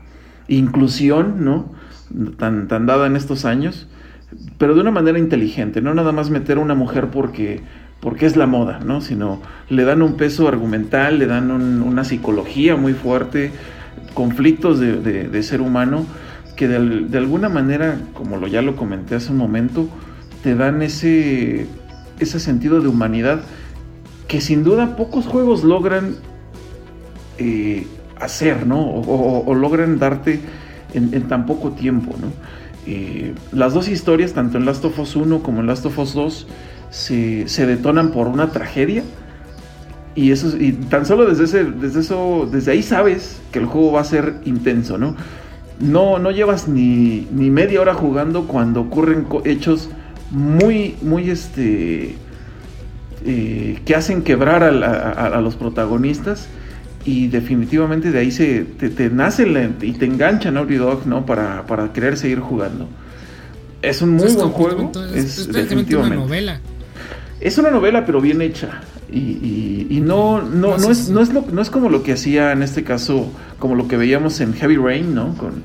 inclusión, 0.47 1.45
¿no? 1.45 1.71
Tan, 2.37 2.67
tan 2.67 2.87
dada 2.87 3.05
en 3.05 3.15
estos 3.15 3.45
años, 3.45 3.87
pero 4.57 4.73
de 4.73 4.81
una 4.81 4.91
manera 4.91 5.19
inteligente, 5.19 5.81
no 5.81 5.93
nada 5.93 6.11
más 6.11 6.29
meter 6.29 6.57
a 6.57 6.61
una 6.61 6.75
mujer 6.75 7.09
porque, 7.09 7.61
porque 7.99 8.25
es 8.25 8.35
la 8.35 8.47
moda, 8.47 8.79
¿no? 8.79 9.01
Sino 9.01 9.41
le 9.69 9.83
dan 9.83 10.01
un 10.01 10.15
peso 10.15 10.47
argumental, 10.47 11.19
le 11.19 11.27
dan 11.27 11.51
una 11.51 12.03
psicología 12.03 12.75
muy 12.75 12.93
fuerte, 12.93 13.51
conflictos 14.13 14.79
de, 14.79 15.43
ser 15.43 15.61
humano, 15.61 16.05
que 16.55 16.67
de, 16.67 17.17
alguna 17.17 17.49
manera, 17.49 17.99
como 18.13 18.37
lo, 18.37 18.47
ya 18.47 18.61
lo 18.61 18.75
comenté 18.75 19.15
hace 19.15 19.31
un 19.31 19.37
momento, 19.37 19.87
te 20.43 20.55
dan 20.55 20.81
ese, 20.81 21.67
ese 22.19 22.39
sentido 22.39 22.81
de 22.81 22.87
humanidad 22.87 23.41
que 24.27 24.41
sin 24.41 24.63
duda 24.63 24.95
pocos 24.95 25.25
juegos 25.25 25.63
logran 25.63 26.15
eh, 27.37 27.85
hacer, 28.19 28.65
¿no? 28.65 28.81
O, 28.81 29.53
logran 29.53 29.99
darte 29.99 30.39
en, 30.93 31.27
tan 31.27 31.45
poco 31.45 31.71
tiempo, 31.71 32.15
¿no? 32.19 32.27
Eh, 32.87 33.33
las 33.51 33.73
dos 33.73 33.89
historias, 33.89 34.33
tanto 34.33 34.57
en 34.57 34.65
Last 34.65 34.85
of 34.85 34.97
Us 34.99 35.15
1 35.15 35.43
como 35.43 35.59
en 35.59 35.67
Last 35.67 35.85
of 35.85 35.97
Us 35.99 36.13
2, 36.13 36.47
se, 36.89 37.47
se 37.47 37.65
detonan 37.65 38.11
por 38.11 38.27
una 38.27 38.51
tragedia. 38.51 39.03
Y, 40.15 40.31
eso, 40.31 40.55
y 40.57 40.71
tan 40.71 41.05
solo 41.05 41.25
desde, 41.25 41.43
ese, 41.43 41.65
desde, 41.65 41.99
eso, 41.99 42.47
desde 42.49 42.71
ahí 42.71 42.81
sabes 42.81 43.41
que 43.51 43.59
el 43.59 43.65
juego 43.65 43.91
va 43.91 44.01
a 44.01 44.05
ser 44.05 44.35
intenso, 44.45 44.97
¿no? 44.97 45.15
No, 45.79 46.19
no 46.19 46.31
llevas 46.31 46.67
ni, 46.67 47.27
ni 47.31 47.49
media 47.49 47.81
hora 47.81 47.93
jugando 47.93 48.47
cuando 48.47 48.81
ocurren 48.81 49.27
hechos 49.43 49.89
muy, 50.31 50.95
muy, 51.01 51.29
este, 51.29 52.15
eh, 53.25 53.79
que 53.85 53.95
hacen 53.95 54.21
quebrar 54.21 54.63
a, 54.63 55.41
los 55.41 55.55
protagonistas 55.55 56.47
y 57.05 57.27
definitivamente 57.27 58.11
de 58.11 58.19
ahí 58.19 58.31
se 58.31 58.63
te, 58.63 59.09
nace 59.09 59.45
y 59.81 59.93
te 59.93 60.05
engancha 60.05 60.51
Naughty 60.51 60.75
Dog 60.75 61.05
¿no? 61.05 61.25
para, 61.25 61.65
para 61.65 61.91
querer 61.91 62.17
seguir 62.17 62.39
jugando. 62.39 62.87
Es 63.81 64.01
un 64.01 64.11
muy 64.11 64.31
buen 64.33 64.49
juego. 64.49 64.91
Es, 65.13 65.47
definitivamente 65.51 65.95
una 65.95 66.25
novela. 66.27 66.59
Es 67.39 67.57
una 67.57 67.69
novela, 67.69 68.05
pero 68.05 68.21
bien 68.21 68.41
hecha. 68.41 68.81
Y, 69.15 70.01
no, 70.01 70.41
no, 70.41 70.77
no, 70.77 70.91
es, 70.91 71.09
no, 71.09 71.21
es 71.21 71.31
no 71.31 71.61
es 71.61 71.69
como 71.69 71.89
lo 71.89 72.03
que 72.03 72.13
hacía 72.13 72.51
en 72.51 72.61
este 72.61 72.83
caso, 72.83 73.31
como 73.59 73.75
lo 73.75 73.87
que 73.87 73.95
veíamos 73.95 74.41
en 74.41 74.53
Heavy 74.53 74.75
Rain, 74.75 75.15
¿no? 75.15 75.35
Con, 75.37 75.63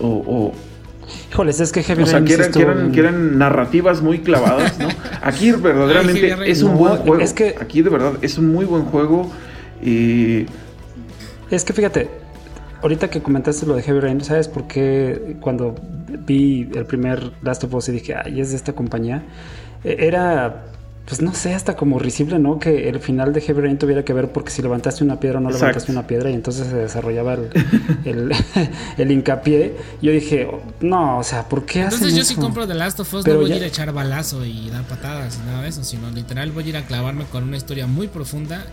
o, 0.00 0.52
Híjoles, 1.32 1.60
es 1.60 1.72
que 1.72 1.82
Heavy 1.82 2.02
O 2.02 2.06
sea, 2.06 2.22
que 2.22 2.34
eran, 2.34 3.38
narrativas 3.38 4.02
muy 4.02 4.20
clavadas, 4.20 4.78
¿no? 4.78 4.88
Aquí 5.22 5.52
verdaderamente 5.52 6.50
es 6.50 6.62
un 6.62 6.76
buen 6.76 6.96
juego. 6.96 7.22
Es 7.22 7.32
que... 7.32 7.54
Aquí 7.60 7.82
de 7.82 7.90
verdad 7.90 8.14
es 8.22 8.38
un 8.38 8.52
muy 8.52 8.64
buen 8.64 8.84
juego. 8.84 9.30
Y... 9.82 10.46
Es 11.50 11.64
que 11.64 11.72
fíjate, 11.72 12.10
ahorita 12.82 13.08
que 13.08 13.22
comentaste 13.22 13.66
lo 13.66 13.74
de 13.74 13.82
Heavy 13.82 14.00
Rain, 14.00 14.20
¿sabes 14.20 14.48
por 14.48 14.66
qué 14.66 15.36
cuando 15.40 15.74
vi 16.26 16.68
el 16.74 16.84
primer 16.84 17.32
Last 17.42 17.64
of 17.64 17.74
Us 17.74 17.88
y 17.88 17.92
dije, 17.92 18.14
ay, 18.22 18.40
es 18.40 18.50
de 18.50 18.56
esta 18.56 18.74
compañía? 18.74 19.22
E-, 19.84 19.96
era 20.06 20.64
pues 21.08 21.22
no 21.22 21.32
sé, 21.32 21.54
hasta 21.54 21.74
como 21.74 21.98
risible, 21.98 22.38
¿no? 22.38 22.58
Que 22.58 22.90
el 22.90 23.00
final 23.00 23.32
de 23.32 23.40
Heavy 23.40 23.62
Rain 23.62 23.78
tuviera 23.78 24.04
que 24.04 24.12
ver 24.12 24.30
porque 24.30 24.50
si 24.50 24.60
levantaste 24.60 25.02
una 25.02 25.18
piedra 25.18 25.38
o 25.38 25.40
no 25.40 25.50
levantaste 25.50 25.90
una 25.90 26.06
piedra 26.06 26.30
y 26.30 26.34
entonces 26.34 26.66
se 26.66 26.76
desarrollaba 26.76 27.38
el, 28.04 28.30
el, 28.98 29.10
hincapié. 29.10 29.74
Yo 30.02 30.12
dije, 30.12 30.46
no, 30.82 31.18
o 31.18 31.24
sea, 31.24 31.48
¿por 31.48 31.64
qué 31.64 31.80
Entonces 31.80 32.14
yo 32.14 32.24
sí 32.24 32.34
compro 32.34 32.68
The 32.68 32.74
Last 32.74 33.00
of 33.00 33.14
Us, 33.14 33.26
no 33.26 33.36
voy 33.36 33.50
a 33.50 33.56
ir 33.56 33.62
a 33.62 33.66
echar 33.66 33.90
balazo 33.94 34.44
y 34.44 34.68
dar 34.68 34.84
patadas 34.84 35.40
y 35.42 35.46
nada 35.46 35.62
de 35.62 35.70
eso, 35.70 35.82
sino 35.82 36.10
literal 36.10 36.52
voy 36.52 36.64
a 36.64 36.68
ir 36.68 36.76
a 36.76 36.84
clavarme 36.84 37.24
con 37.24 37.42
una 37.42 37.56
historia 37.56 37.86
muy 37.86 38.08
profunda 38.08 38.66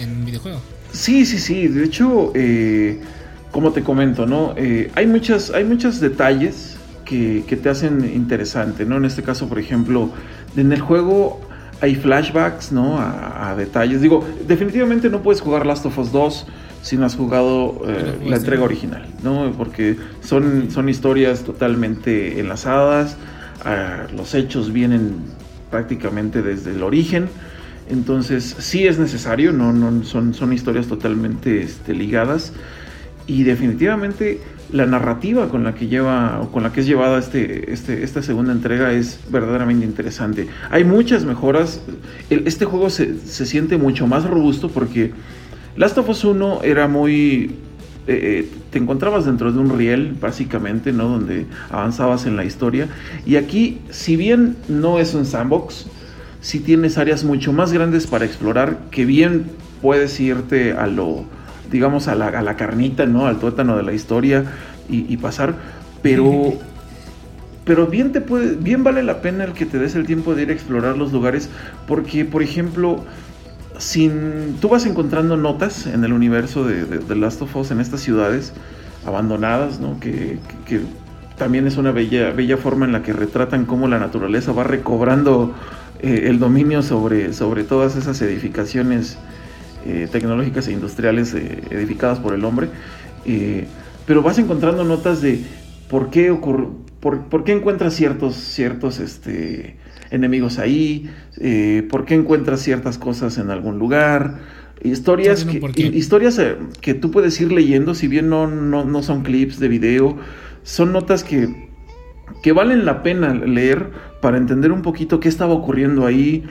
en 0.00 0.12
un 0.12 0.24
videojuego. 0.24 0.62
Sí, 0.92 1.26
sí, 1.26 1.38
sí, 1.38 1.68
de 1.68 1.84
hecho, 1.84 2.32
eh, 2.34 3.02
como 3.50 3.72
te 3.72 3.82
comento, 3.82 4.24
¿no? 4.24 4.54
Eh, 4.56 4.90
hay, 4.94 5.06
muchas, 5.06 5.50
hay 5.50 5.64
muchos 5.64 6.00
detalles 6.00 6.76
que, 7.04 7.44
que 7.46 7.56
te 7.58 7.68
hacen 7.68 8.10
interesante, 8.14 8.86
¿no? 8.86 8.96
En 8.96 9.04
este 9.04 9.22
caso, 9.22 9.46
por 9.46 9.58
ejemplo, 9.58 10.08
en 10.56 10.72
el 10.72 10.80
juego 10.80 11.51
hay 11.82 11.96
flashbacks, 11.96 12.70
¿no? 12.70 12.96
A, 12.98 13.54
detalles. 13.56 14.00
Digo, 14.00 14.24
definitivamente 14.46 15.10
no 15.10 15.20
puedes 15.20 15.40
jugar 15.40 15.66
Last 15.66 15.84
of 15.84 15.98
Us 15.98 16.12
2 16.12 16.46
si 16.80 16.96
no 16.96 17.04
has 17.04 17.16
jugado 17.16 17.82
eh, 17.86 18.18
la 18.24 18.36
entrega 18.36 18.62
original, 18.62 19.04
¿no? 19.24 19.52
Porque 19.58 19.96
son, 20.20 20.70
son 20.70 20.88
historias 20.88 21.42
totalmente 21.42 22.38
enlazadas, 22.38 23.16
los 24.16 24.34
hechos 24.34 24.72
vienen 24.72 25.24
prácticamente 25.70 26.40
desde 26.40 26.70
el 26.70 26.84
origen. 26.84 27.28
Entonces, 27.88 28.54
sí 28.58 28.86
es 28.86 29.00
necesario, 29.00 29.52
no, 29.52 29.72
no 29.72 30.04
son, 30.04 30.34
son 30.34 30.52
historias 30.52 30.86
totalmente 30.86 31.62
este, 31.62 31.94
ligadas. 31.94 32.52
Y 33.26 33.42
definitivamente 33.42 34.40
la 34.72 34.86
narrativa 34.86 35.48
con 35.48 35.64
la 35.64 35.74
que 35.74 35.86
lleva 35.86 36.40
o 36.40 36.50
con 36.50 36.62
la 36.62 36.72
que 36.72 36.80
es 36.80 36.86
llevada 36.86 37.18
este, 37.18 37.72
este, 37.72 38.02
esta 38.02 38.22
segunda 38.22 38.52
entrega 38.52 38.92
es 38.92 39.20
verdaderamente 39.30 39.84
interesante. 39.84 40.48
Hay 40.70 40.84
muchas 40.84 41.24
mejoras. 41.24 41.82
este 42.30 42.64
juego 42.64 42.90
se, 42.90 43.18
se, 43.18 43.46
siente 43.46 43.76
mucho 43.76 44.06
más 44.06 44.24
robusto 44.24 44.70
porque 44.70 45.12
Last 45.76 45.98
of 45.98 46.08
Us 46.08 46.24
1 46.24 46.62
era 46.64 46.88
muy. 46.88 47.50
Eh, 48.06 48.44
eh, 48.44 48.48
te 48.70 48.78
encontrabas 48.78 49.26
dentro 49.26 49.52
de 49.52 49.58
un 49.58 49.78
riel, 49.78 50.16
básicamente, 50.20 50.92
¿no? 50.92 51.08
Donde 51.08 51.46
avanzabas 51.70 52.26
en 52.26 52.36
la 52.36 52.44
historia. 52.44 52.88
Y 53.26 53.36
aquí, 53.36 53.80
si 53.90 54.16
bien 54.16 54.56
no 54.68 54.98
es 54.98 55.14
un 55.14 55.24
sandbox, 55.24 55.86
sí 56.40 56.58
tienes 56.60 56.98
áreas 56.98 57.22
mucho 57.22 57.52
más 57.52 57.72
grandes 57.72 58.06
para 58.06 58.24
explorar, 58.24 58.78
que 58.90 59.04
bien 59.04 59.44
puedes 59.80 60.18
irte 60.18 60.72
a 60.72 60.86
lo 60.86 61.26
digamos, 61.72 62.06
a 62.06 62.14
la, 62.14 62.28
a 62.28 62.42
la 62.42 62.56
carnita, 62.56 63.06
¿no? 63.06 63.26
Al 63.26 63.38
tuétano 63.38 63.76
de 63.76 63.82
la 63.82 63.92
historia 63.92 64.44
y, 64.88 65.16
pasar, 65.16 65.54
pero... 66.02 66.52
Pero 67.64 67.86
bien, 67.86 68.10
te 68.10 68.20
puede, 68.20 68.56
bien 68.56 68.82
vale 68.82 69.04
la 69.04 69.22
pena 69.22 69.44
el 69.44 69.52
que 69.52 69.66
te 69.66 69.78
des 69.78 69.94
el 69.94 70.04
tiempo 70.04 70.34
de 70.34 70.42
ir 70.42 70.50
a 70.50 70.52
explorar 70.52 70.98
los 70.98 71.12
lugares, 71.12 71.48
porque, 71.86 72.24
por 72.24 72.42
ejemplo, 72.42 73.04
sin, 73.78 74.56
tú 74.60 74.68
vas 74.68 74.84
encontrando 74.84 75.36
notas 75.36 75.86
en 75.86 76.02
el 76.02 76.12
universo 76.12 76.64
de, 76.64 76.84
de, 76.84 77.14
Last 77.14 77.40
of 77.40 77.54
Us 77.54 77.70
en 77.70 77.80
estas 77.80 78.00
ciudades 78.00 78.52
abandonadas, 79.06 79.78
¿no? 79.78 80.00
que, 80.00 80.40
que, 80.66 80.80
también 81.38 81.66
es 81.66 81.76
una 81.76 81.92
bella, 81.92 82.30
bella 82.30 82.56
forma 82.56 82.84
en 82.84 82.92
la 82.92 83.02
que 83.02 83.12
retratan 83.12 83.64
cómo 83.64 83.88
la 83.88 83.98
naturaleza 83.98 84.52
va 84.52 84.64
recobrando 84.64 85.54
eh, 86.00 86.24
el 86.26 86.38
dominio 86.38 86.82
sobre, 86.82 87.32
sobre 87.32 87.64
todas 87.64 87.96
esas 87.96 88.20
edificaciones 88.22 89.18
eh, 89.84 90.08
tecnológicas 90.10 90.68
e 90.68 90.72
industriales 90.72 91.34
eh, 91.34 91.60
edificadas 91.70 92.20
por 92.20 92.34
el 92.34 92.44
hombre, 92.44 92.68
eh, 93.24 93.66
pero 94.06 94.22
vas 94.22 94.38
encontrando 94.38 94.84
notas 94.84 95.20
de 95.20 95.40
por 95.88 96.10
qué 96.10 96.30
ocurre, 96.30 96.68
por, 97.00 97.42
qué 97.42 97.52
encuentras 97.52 97.94
ciertos, 97.94 98.36
ciertos 98.36 99.00
este, 99.00 99.76
enemigos 100.10 100.60
ahí, 100.60 101.10
por 101.90 102.04
qué 102.04 102.14
encuentras 102.14 102.60
ciertas 102.60 102.96
cosas 102.96 103.38
en 103.38 103.50
algún 103.50 103.80
lugar, 103.80 104.38
historias, 104.84 105.44
que, 105.44 105.58
historias 105.82 106.40
que 106.80 106.94
tú 106.94 107.10
puedes 107.10 107.40
ir 107.40 107.50
leyendo, 107.50 107.94
si 107.96 108.06
bien 108.06 108.28
no, 108.28 108.46
no, 108.46 109.02
son 109.02 109.22
clips 109.22 109.58
de 109.58 109.66
video, 109.66 110.16
son 110.62 110.92
notas 110.92 111.24
que, 111.24 111.68
que 112.42 112.52
valen 112.52 112.84
la 112.84 113.02
pena 113.02 113.34
leer 113.34 113.90
para 114.20 114.36
entender 114.36 114.70
un 114.70 114.82
poquito 114.82 115.18
qué 115.18 115.28
estaba 115.28 115.54
ocurriendo 115.54 116.06
ahí, 116.06 116.44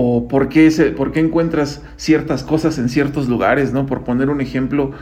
o 0.00 0.28
por 0.28 0.48
qué, 0.48 0.70
por 0.96 1.10
qué 1.10 1.18
encuentras 1.18 1.82
ciertas 1.96 2.44
cosas 2.44 2.78
en 2.78 2.88
ciertos 2.88 3.28
lugares, 3.28 3.72
¿no? 3.72 3.84
Por 3.84 4.04
poner 4.04 4.30
un 4.30 4.40
ejemplo, 4.40 4.92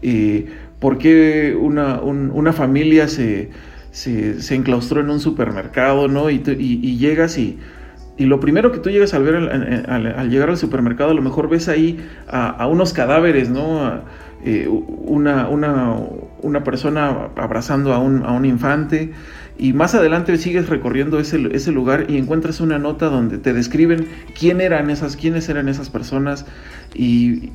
eh, 0.00 0.46
por 0.78 0.98
qué 0.98 1.58
una, 1.60 2.00
una 2.00 2.52
familia 2.52 3.08
se, 3.08 3.50
se, 3.90 4.54
enclaustró 4.54 5.00
en 5.00 5.10
un 5.10 5.18
supermercado, 5.18 6.06
¿no? 6.06 6.30
Y, 6.30 6.40
y, 6.56 6.98
llegas 6.98 7.36
y, 7.36 7.58
y, 8.16 8.26
lo 8.26 8.38
primero 8.38 8.70
que 8.70 8.78
tú 8.78 8.90
llegas 8.90 9.12
al 9.12 9.24
ver 9.24 9.34
al, 9.34 10.30
llegar 10.30 10.50
al 10.50 10.56
supermercado, 10.56 11.10
a 11.10 11.14
lo 11.14 11.22
mejor 11.22 11.48
ves 11.48 11.68
ahí 11.68 11.98
a, 12.28 12.68
unos 12.68 12.92
cadáveres, 12.92 13.50
¿no? 13.50 14.02
Eh, 14.44 14.68
una, 14.68 15.48
una, 15.48 15.96
una, 16.42 16.62
persona 16.62 17.30
abrazando 17.34 17.92
a 17.92 17.98
un, 17.98 18.22
a 18.22 18.30
un 18.30 18.44
infante 18.44 19.14
Y 19.56 19.72
más 19.72 19.94
adelante 19.94 20.36
sigues 20.36 20.68
recorriendo 20.68 21.20
ese, 21.20 21.48
ese 21.52 21.70
lugar 21.70 22.06
y 22.08 22.16
encuentras 22.16 22.60
una 22.60 22.78
nota 22.78 23.06
donde 23.06 23.38
te 23.38 23.52
describen 23.52 24.08
quién 24.38 24.60
eran 24.60 24.90
esas, 24.90 25.16
quiénes 25.16 25.48
eran 25.48 25.68
esas 25.68 25.90
personas 25.90 26.44
y... 26.94 27.50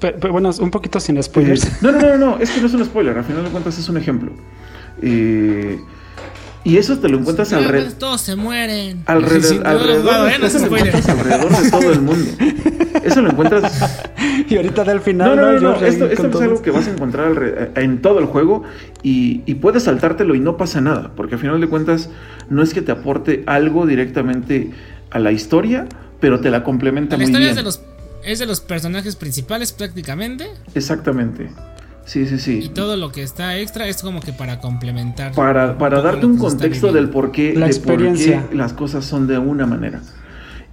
Pero, 0.00 0.18
pero 0.18 0.32
bueno, 0.32 0.50
un 0.60 0.70
poquito 0.70 0.98
sin 1.00 1.22
spoilers. 1.22 1.64
Eh, 1.64 1.70
no, 1.82 1.92
no, 1.92 2.00
no, 2.00 2.16
no, 2.16 2.38
es 2.38 2.50
que 2.50 2.60
no 2.60 2.66
es 2.66 2.74
un 2.74 2.84
spoiler, 2.84 3.16
al 3.18 3.24
final 3.24 3.44
de 3.44 3.50
cuentas 3.50 3.78
es 3.78 3.88
un 3.88 3.96
ejemplo. 3.96 4.32
Eh, 5.02 5.78
y 6.64 6.76
eso 6.76 6.98
te 6.98 7.08
lo 7.08 7.18
encuentras 7.18 7.52
alrededor. 7.52 7.92
Todos 7.94 8.20
se 8.20 8.36
mueren. 8.36 9.02
Alrededor, 9.06 9.42
Sí, 9.44 9.58
no, 9.62 9.68
alrededor, 9.68 10.04
no, 10.04 10.24
de- 10.24 10.38
no, 10.38 10.46
eso 10.46 10.58
no, 10.58 10.66
lo 10.66 10.76
encuentras 10.76 11.08
alrededor 11.08 11.62
de 11.62 11.70
todo 11.70 11.92
el 11.92 12.00
mundo. 12.02 12.30
Eso 13.02 13.22
lo 13.22 13.30
encuentras. 13.30 13.92
y 14.48 14.56
ahorita 14.56 14.84
del 14.84 15.00
final. 15.00 15.36
no, 15.36 15.52
no, 15.52 15.60
no, 15.60 15.74
Esto, 15.86 16.06
es 16.06 16.20
algo 16.20 16.60
que 16.62 16.70
vas 16.70 16.86
a 16.86 16.90
encontrar 16.90 17.32
alre- 17.32 17.70
en 17.76 18.02
todo 18.02 18.18
el 18.18 18.26
juego 18.26 18.62
y, 19.02 19.42
y 19.46 19.54
puedes 19.54 19.84
saltártelo 19.84 20.34
y 20.34 20.40
no 20.40 20.56
pasa 20.56 20.80
nada. 20.80 21.12
Porque 21.16 21.36
al 21.36 21.40
final 21.40 21.60
de 21.60 21.68
cuentas, 21.68 22.10
no 22.50 22.62
es 22.62 22.74
que 22.74 22.82
te 22.82 22.92
aporte 22.92 23.42
algo 23.46 23.86
directamente 23.86 24.70
a 25.10 25.18
la 25.18 25.32
historia, 25.32 25.86
pero 26.20 26.40
te 26.40 26.50
la 26.50 26.62
complementa 26.62 27.16
La 27.16 27.22
muy 27.22 27.24
historia 27.30 27.46
bien. 27.46 27.50
es 27.52 27.56
de, 27.56 27.62
los, 27.62 27.80
es 28.24 28.38
de 28.38 28.46
los 28.46 28.60
personajes 28.60 29.16
principales 29.16 29.72
prácticamente. 29.72 30.46
Exactamente. 30.74 31.50
Sí, 32.10 32.26
sí, 32.26 32.40
sí. 32.40 32.58
Y 32.64 32.68
todo 32.70 32.96
lo 32.96 33.12
que 33.12 33.22
está 33.22 33.56
extra 33.58 33.86
es 33.86 34.02
como 34.02 34.18
que 34.18 34.32
para 34.32 34.58
complementar. 34.58 35.30
para, 35.30 35.78
para 35.78 36.02
darte 36.02 36.26
un 36.26 36.38
contexto 36.38 36.92
del 36.92 37.08
por 37.08 37.30
qué, 37.30 37.54
La 37.54 37.68
de 37.68 37.74
por 37.74 37.98
qué 37.98 38.08
experiencia. 38.08 38.48
las 38.52 38.72
cosas 38.72 39.04
son 39.04 39.28
de 39.28 39.38
una 39.38 39.64
manera. 39.64 40.00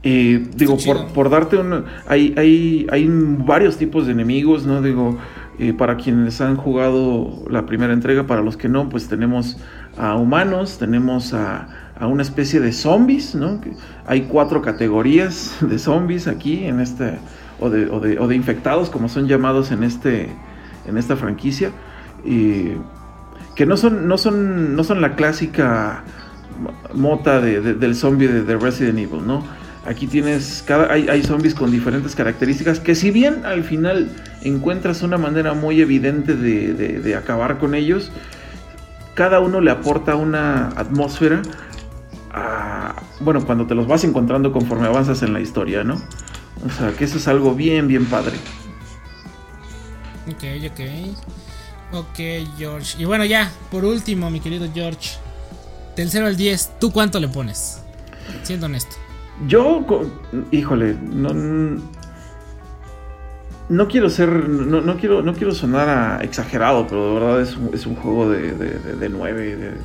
Eh, 0.02 0.48
digo, 0.56 0.80
por, 0.84 1.10
por 1.10 1.30
darte 1.30 1.58
un... 1.58 1.86
Hay, 2.08 2.34
hay, 2.40 2.88
hay 2.90 3.08
varios 3.08 3.78
tipos 3.78 4.08
de 4.08 4.14
enemigos, 4.14 4.66
¿no? 4.66 4.82
Digo, 4.82 5.20
eh, 5.60 5.74
para 5.74 5.98
quienes 5.98 6.42
han 6.42 6.56
jugado 6.56 7.46
la 7.52 7.68
primera 7.68 7.94
entrega, 7.94 8.26
para 8.26 8.42
los 8.42 8.58
que 8.58 8.68
no, 8.68 8.90
pues 8.90 9.08
tenemos 9.08 9.58
a 9.96 10.16
humanos, 10.16 10.80
tenemos 10.80 11.36
a, 11.36 11.68
a 12.00 12.08
una 12.08 12.24
especie 12.24 12.60
de 12.62 12.74
zombies, 12.74 13.36
¿no? 13.36 13.62
Que 13.62 13.74
hay 14.08 14.22
cuatro 14.24 14.64
categorías 14.64 15.56
de 15.62 15.78
zombies 15.78 16.28
aquí 16.28 16.64
en 16.64 16.80
este... 16.80 17.20
O 17.60 17.70
de, 17.72 17.88
o 17.90 18.00
de, 18.00 18.20
o 18.20 18.28
de 18.28 18.36
infectados, 18.36 18.90
como 18.92 19.10
son 19.10 19.28
llamados 19.28 19.72
en, 19.72 19.84
este, 19.84 20.30
en 20.88 20.98
esta 20.98 21.16
franquicia. 21.16 21.72
Y 22.26 22.72
que 23.56 23.66
no 23.66 23.78
son, 23.78 24.08
no 24.08 24.18
son, 24.18 24.76
no 24.76 24.84
son 24.84 25.02
la 25.02 25.16
clásica 25.16 26.04
mota 26.94 27.40
de- 27.42 27.62
de- 27.62 27.74
del 27.74 27.96
zombie 27.96 28.28
de, 28.28 28.44
de 28.44 28.58
Resident 28.58 29.00
Evil, 29.00 29.26
¿no? 29.26 29.44
Aquí 29.86 30.06
tienes, 30.06 30.64
cada, 30.68 30.92
hay, 30.92 31.08
hay 31.08 31.24
zombies 31.24 31.56
con 31.56 31.72
diferentes 31.72 32.14
características 32.14 32.80
que 32.82 32.94
si 32.94 33.10
bien 33.10 33.46
al 33.46 33.64
final 33.64 34.12
encuentras 34.44 35.02
una 35.02 35.18
manera 35.18 35.54
muy 35.54 35.80
evidente 35.80 36.36
de, 36.36 37.16
acabar 37.16 37.58
con 37.58 37.74
ellos, 37.74 38.12
cada 39.16 39.40
uno 39.40 39.62
le 39.62 39.72
aporta 39.72 40.16
una 40.16 40.68
atmósfera 40.76 41.42
bueno, 43.22 43.44
cuando 43.46 43.66
te 43.66 43.74
los 43.76 43.88
vas 43.88 44.04
encontrando 44.04 44.52
conforme 44.52 44.88
avanzas 44.88 45.24
en 45.24 45.34
la 45.34 45.40
historia, 45.40 45.84
¿no? 45.84 45.96
O 46.66 46.70
sea, 46.70 46.92
que 46.92 47.06
eso 47.06 47.18
es 47.18 47.28
algo 47.28 47.56
bien, 47.56 47.88
bien 47.88 48.06
padre. 48.06 48.34
Ok, 50.30 50.44
ok. 50.72 50.80
Ok, 51.94 52.20
George. 52.58 53.02
Y 53.02 53.06
bueno, 53.06 53.24
ya, 53.26 53.52
por 53.72 53.86
último, 53.86 54.30
mi 54.30 54.40
querido 54.40 54.68
George. 54.74 55.12
Del 55.96 56.10
0 56.12 56.28
al 56.28 56.36
10, 56.38 56.74
¿tú 56.80 56.92
cuánto 56.92 57.20
le 57.20 57.28
pones? 57.28 57.82
Siendo 58.44 58.66
honesto. 58.68 58.96
Yo, 59.48 59.84
híjole, 60.52 60.96
no, 61.02 61.30
no 63.70 63.88
quiero 63.88 64.10
ser, 64.10 64.30
no, 64.50 64.82
no 64.82 64.98
quiero, 64.98 65.22
no 65.22 65.34
quiero 65.34 65.54
sonar 65.54 66.24
exagerado, 66.24 66.88
pero 66.88 67.08
de 67.08 67.20
verdad 67.20 67.42
es, 67.42 67.56
un- 67.56 67.70
es 67.74 67.86
un 67.86 67.96
juego 67.96 68.30
de, 68.30 68.52
de, 68.54 68.80
de, 68.80 68.94
de 68.96 69.10
9, 69.10 69.56
de- 69.56 69.78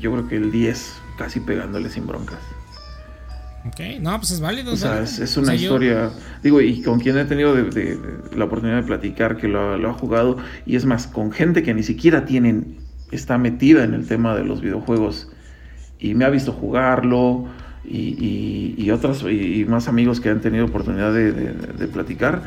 yo 0.00 0.12
creo 0.12 0.28
que 0.28 0.36
el 0.36 0.50
10, 0.52 0.94
casi 1.16 1.40
pegándole 1.40 1.90
sin 1.90 2.06
broncas. 2.06 2.38
Ok, 3.68 3.80
no, 4.00 4.16
pues 4.18 4.30
es 4.32 4.40
válido. 4.40 4.72
O 4.72 4.76
sea, 4.76 4.90
válido. 4.90 5.04
es, 5.04 5.18
es 5.18 5.36
O 5.36 5.40
una 5.40 5.48
sea, 5.50 5.56
yo- 5.56 5.62
historia, 5.64 6.10
digo, 6.42 6.60
y 6.60 6.82
con 6.82 7.00
quien 7.00 7.16
he 7.18 7.24
tenido 7.24 7.54
de- 7.54 7.64
de- 7.64 7.96
de 7.96 8.36
la 8.36 8.44
oportunidad 8.46 8.76
de 8.78 8.82
platicar 8.84 9.36
que 9.36 9.48
lo, 9.48 9.72
ha- 9.74 9.76
lo 9.76 9.90
ha 9.90 9.94
jugado, 9.94 10.38
y 10.66 10.76
es 10.76 10.84
más, 10.84 11.06
con 11.06 11.32
gente 11.32 11.62
que 11.62 11.74
ni 11.74 11.82
siquiera 11.82 12.24
tienen, 12.24 12.78
está 13.10 13.38
metida 13.38 13.84
en 13.84 13.94
el 13.94 14.06
tema 14.06 14.34
de 14.34 14.44
los 14.44 14.60
videojuegos, 14.60 15.30
y 15.98 16.14
me 16.14 16.24
ha 16.24 16.30
visto 16.30 16.52
jugarlo, 16.52 17.46
y, 17.84 17.98
y, 17.98 18.74
y 18.76 18.90
otros, 18.90 19.22
y, 19.24 19.60
y 19.60 19.64
más 19.64 19.88
amigos 19.88 20.20
que 20.20 20.28
han 20.28 20.40
tenido 20.40 20.66
oportunidad 20.66 21.12
de, 21.12 21.32
de- 21.32 21.52
de 21.54 21.88
platicar, 21.88 22.42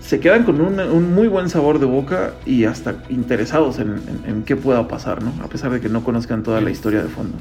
se 0.00 0.18
quedan 0.20 0.44
con 0.44 0.60
un, 0.60 0.78
un 0.80 1.14
muy 1.14 1.28
buen 1.28 1.48
sabor 1.48 1.78
de 1.78 1.86
boca 1.86 2.34
y 2.44 2.64
hasta 2.64 2.96
interesados 3.08 3.78
en, 3.78 3.92
en- 3.92 4.22
en 4.26 4.42
qué 4.42 4.56
pueda 4.56 4.86
pasar, 4.88 5.22
¿no? 5.22 5.32
A 5.42 5.48
pesar 5.48 5.70
de 5.70 5.80
que 5.80 5.88
no 5.88 6.02
conozcan 6.04 6.42
toda 6.42 6.60
la 6.60 6.70
historia 6.70 7.02
de 7.02 7.08
fondo. 7.08 7.38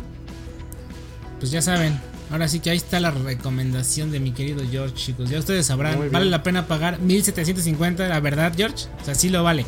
Pues 1.39 1.51
ya 1.51 1.61
saben. 1.61 1.93
Ahora 2.31 2.47
sí 2.47 2.61
que 2.61 2.69
ahí 2.69 2.77
está 2.77 2.99
la 3.01 3.11
recomendación 3.11 4.09
de 4.09 4.21
mi 4.21 4.31
querido 4.31 4.63
George, 4.69 4.95
chicos. 4.95 5.29
Ya 5.29 5.39
ustedes 5.39 5.65
sabrán. 5.65 6.11
¿Vale 6.11 6.27
la 6.27 6.43
pena 6.43 6.65
pagar 6.65 6.99
1750? 6.99 8.07
La 8.07 8.19
verdad, 8.21 8.53
George. 8.55 8.87
O 9.01 9.05
sea, 9.05 9.15
sí 9.15 9.29
lo 9.29 9.43
vale. 9.43 9.65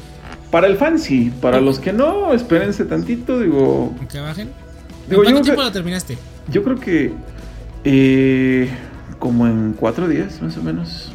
Para 0.49 0.67
el 0.67 0.77
fan 0.77 0.97
sí, 0.97 1.31
para 1.41 1.59
los 1.59 1.79
que 1.79 1.91
no, 1.91 2.33
espérense 2.33 2.85
tantito, 2.85 3.39
digo, 3.39 3.93
Aunque 3.97 4.19
bajen. 4.19 4.49
Digo, 5.09 5.23
¿En 5.23 5.31
cuánto 5.31 5.41
tiempo 5.41 5.63
lo 5.63 5.71
terminaste? 5.71 6.17
Yo 6.47 6.63
creo 6.63 6.79
que 6.79 7.11
eh, 7.83 8.69
como 9.19 9.47
en 9.47 9.73
cuatro 9.73 10.07
días, 10.07 10.41
más 10.41 10.55
o 10.57 10.61
menos. 10.63 11.11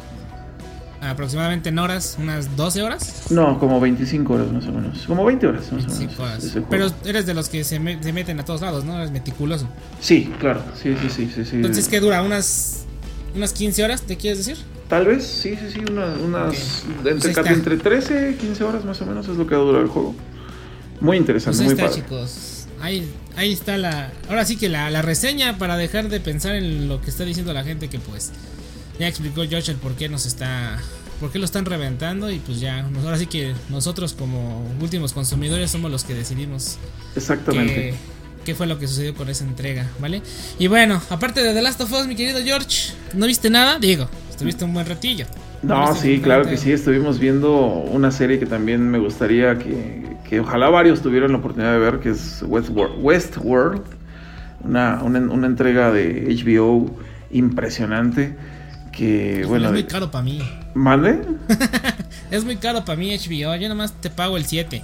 Aproximadamente 1.01 1.69
en 1.69 1.79
horas, 1.79 2.17
unas 2.19 2.55
12 2.57 2.81
horas. 2.83 3.23
No, 3.29 3.57
como 3.57 3.79
25 3.79 4.33
horas 4.33 4.51
más 4.51 4.65
o 4.67 4.71
menos. 4.73 4.99
Como 5.07 5.23
20 5.25 5.47
horas 5.47 5.71
más 5.71 5.85
o 5.85 5.87
25 5.87 6.21
menos. 6.23 6.43
horas. 6.53 6.63
Pero 6.69 6.87
eres 7.05 7.25
de 7.25 7.33
los 7.33 7.47
que 7.47 7.63
se, 7.63 7.79
me- 7.79 8.01
se 8.03 8.11
meten 8.11 8.39
a 8.39 8.45
todos 8.45 8.61
lados, 8.61 8.83
¿no? 8.83 8.97
Eres 8.97 9.11
meticuloso. 9.11 9.67
Sí, 10.01 10.29
claro. 10.39 10.61
Sí, 10.81 10.95
sí, 11.01 11.09
sí, 11.09 11.31
sí. 11.33 11.45
sí. 11.45 11.55
Entonces, 11.55 11.87
¿qué 11.87 11.99
dura? 12.01 12.21
¿Unas, 12.21 12.83
unas 13.33 13.53
15 13.53 13.83
horas? 13.83 14.01
¿Te 14.01 14.17
quieres 14.17 14.39
decir? 14.45 14.57
Tal 14.89 15.05
vez, 15.05 15.23
sí, 15.25 15.55
sí, 15.55 15.71
sí. 15.73 15.79
una- 15.89 16.13
unas. 16.15 16.49
Ok. 16.49 16.55
Pues 17.03 17.13
Entre, 17.13 17.29
ahí 17.29 17.35
está. 17.37 17.53
entre 17.53 17.77
13 17.77 18.35
15 18.39 18.63
horas 18.65 18.83
más 18.83 18.99
o 19.01 19.05
menos 19.05 19.27
es 19.29 19.37
lo 19.37 19.47
que 19.47 19.55
dura 19.55 19.79
el 19.79 19.87
juego. 19.87 20.13
Muy 20.99 21.15
interesante, 21.15 21.59
Pues 21.63 21.69
ahí 21.69 21.75
muy 21.75 21.85
está, 21.85 21.87
padre. 21.87 22.01
chicos. 22.01 22.67
Ahí, 22.81 23.09
ahí 23.37 23.53
está 23.53 23.77
la. 23.77 24.11
Ahora 24.29 24.43
sí 24.45 24.57
que 24.57 24.67
la, 24.67 24.89
la 24.89 25.01
reseña 25.01 25.57
para 25.57 25.77
dejar 25.77 26.09
de 26.09 26.19
pensar 26.19 26.55
en 26.55 26.87
lo 26.89 26.99
que 27.01 27.09
está 27.09 27.23
diciendo 27.23 27.53
la 27.53 27.63
gente. 27.63 27.87
Que 27.89 27.99
pues 27.99 28.31
ya 28.99 29.07
explicó 29.07 29.41
Josh 29.49 29.69
el 29.69 29.77
por 29.77 29.93
qué 29.93 30.09
nos 30.09 30.25
está. 30.25 30.77
Por 31.19 31.31
qué 31.31 31.39
lo 31.39 31.45
están 31.45 31.65
reventando. 31.65 32.29
Y 32.31 32.39
pues 32.39 32.59
ya. 32.59 32.87
Ahora 33.03 33.17
sí 33.17 33.25
que 33.25 33.53
nosotros, 33.69 34.13
como 34.13 34.69
últimos 34.81 35.13
consumidores, 35.13 35.71
somos 35.71 35.89
los 35.89 36.03
que 36.03 36.13
decidimos 36.13 36.77
Exactamente. 37.15 37.93
qué, 38.45 38.55
fue 38.55 38.67
lo 38.67 38.79
que 38.79 38.87
sucedió 38.87 39.13
con 39.15 39.29
esa 39.29 39.43
entrega, 39.43 39.87
¿vale? 39.99 40.21
Y 40.57 40.67
bueno, 40.67 41.01
aparte 41.09 41.41
de 41.41 41.53
The 41.53 41.61
Last 41.61 41.81
of 41.81 41.91
Us, 41.91 42.07
mi 42.07 42.15
querido 42.15 42.39
George, 42.43 42.93
¿no 43.13 43.25
viste 43.25 43.49
nada? 43.49 43.79
Digo, 43.79 44.09
estuviste 44.29 44.65
un 44.65 44.73
buen 44.73 44.85
ratillo. 44.85 45.25
No, 45.61 45.93
sí, 45.93 46.19
claro 46.19 46.47
que 46.47 46.57
sí. 46.57 46.71
Estuvimos 46.71 47.19
viendo 47.19 47.57
una 47.57 48.11
serie 48.11 48.39
que 48.39 48.45
también 48.45 48.89
me 48.89 48.97
gustaría 48.97 49.57
que, 49.57 50.17
que 50.27 50.39
ojalá 50.39 50.69
varios 50.69 51.01
tuvieran 51.01 51.31
la 51.31 51.37
oportunidad 51.37 51.73
de 51.73 51.79
ver, 51.79 51.99
que 51.99 52.09
es 52.09 52.43
Westworld. 52.47 52.95
Westworld 53.03 53.99
una, 54.63 55.01
una, 55.03 55.19
una 55.19 55.47
entrega 55.47 55.91
de 55.91 56.35
HBO 56.35 56.89
impresionante. 57.31 58.35
Que, 58.91 59.45
bueno, 59.47 59.65
es 59.67 59.71
muy 59.71 59.83
caro 59.85 60.11
para 60.11 60.23
mí. 60.23 60.41
¿Mande? 60.73 61.21
Es 62.31 62.43
muy 62.45 62.57
caro 62.57 62.85
para 62.85 62.97
mí 62.97 63.15
HBO. 63.17 63.55
Yo 63.55 63.69
nomás 63.69 63.93
te 63.93 64.09
pago 64.09 64.37
el 64.37 64.45
7. 64.45 64.81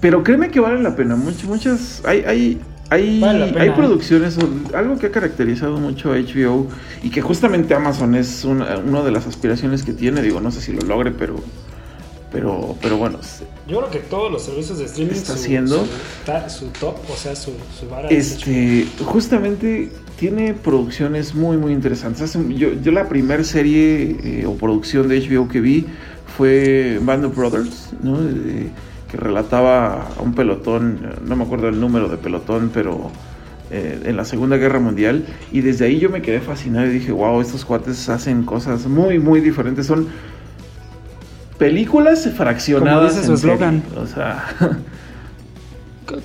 Pero 0.00 0.22
créeme 0.22 0.50
que 0.50 0.60
vale 0.60 0.82
la 0.82 0.94
pena. 0.96 1.16
Muchas, 1.16 1.44
muchas. 1.44 2.02
Hay, 2.04 2.22
hay, 2.26 2.60
hay, 2.90 3.20
Vale 3.20 3.54
hay 3.58 3.68
¿eh? 3.68 3.72
producciones. 3.72 4.36
Algo 4.74 4.98
que 4.98 5.06
ha 5.06 5.10
caracterizado 5.10 5.78
mucho 5.78 6.12
a 6.12 6.16
HBO 6.16 6.68
y 7.02 7.10
que 7.10 7.20
justamente 7.20 7.74
Amazon 7.74 8.14
es 8.14 8.44
una, 8.44 8.78
una 8.78 9.02
de 9.02 9.10
las 9.10 9.26
aspiraciones 9.26 9.82
que 9.82 9.92
tiene. 9.92 10.22
Digo, 10.22 10.40
no 10.40 10.50
sé 10.50 10.60
si 10.60 10.72
lo 10.72 10.82
logre, 10.82 11.10
pero. 11.10 11.36
Pero, 12.30 12.76
pero 12.82 12.98
bueno, 12.98 13.18
Yo 13.66 13.78
creo 13.78 13.90
que 13.90 14.00
todos 14.00 14.30
los 14.30 14.42
servicios 14.42 14.78
de 14.78 14.84
streaming 14.84 15.14
Está 15.14 15.32
su, 15.32 15.38
haciendo. 15.38 15.86
su, 16.48 16.66
su 16.66 16.66
top, 16.78 16.96
o 17.10 17.16
sea, 17.16 17.34
su, 17.34 17.52
su 17.80 17.88
vara 17.88 18.10
es 18.10 18.32
Este, 18.32 18.86
justamente 19.02 19.90
tiene 20.18 20.52
producciones 20.54 21.34
muy, 21.34 21.56
muy 21.56 21.72
interesantes. 21.72 22.22
Hace- 22.22 22.54
yo, 22.54 22.72
yo 22.72 22.92
la 22.92 23.08
primera 23.08 23.44
serie 23.44 24.16
eh, 24.22 24.46
o 24.46 24.54
producción 24.56 25.08
de 25.08 25.20
HBO 25.20 25.48
que 25.48 25.60
vi 25.60 25.86
fue 26.36 26.98
Band 27.02 27.24
of 27.26 27.36
Brothers, 27.36 27.90
¿no? 28.02 28.18
Eh, 28.20 28.68
que 29.10 29.16
relataba 29.16 30.08
a 30.18 30.22
un 30.22 30.34
pelotón, 30.34 30.98
no 31.26 31.36
me 31.36 31.44
acuerdo 31.44 31.68
el 31.68 31.80
número 31.80 32.08
de 32.08 32.16
pelotón, 32.18 32.70
pero 32.74 33.10
eh, 33.70 34.00
en 34.04 34.16
la 34.16 34.24
Segunda 34.24 34.56
Guerra 34.56 34.80
Mundial. 34.80 35.24
Y 35.52 35.60
desde 35.60 35.86
ahí 35.86 35.98
yo 35.98 36.10
me 36.10 36.20
quedé 36.20 36.40
fascinado 36.40 36.86
y 36.86 36.90
dije, 36.90 37.12
wow, 37.12 37.40
estos 37.40 37.64
cuates 37.64 38.08
hacen 38.08 38.42
cosas 38.42 38.86
muy, 38.86 39.18
muy 39.18 39.40
diferentes. 39.40 39.86
Son 39.86 40.08
películas 41.58 42.28
fraccionadas. 42.36 43.14
dice 43.14 43.26
su 43.26 43.34
eslogan. 43.34 43.82
O 43.96 44.06
sea, 44.06 44.44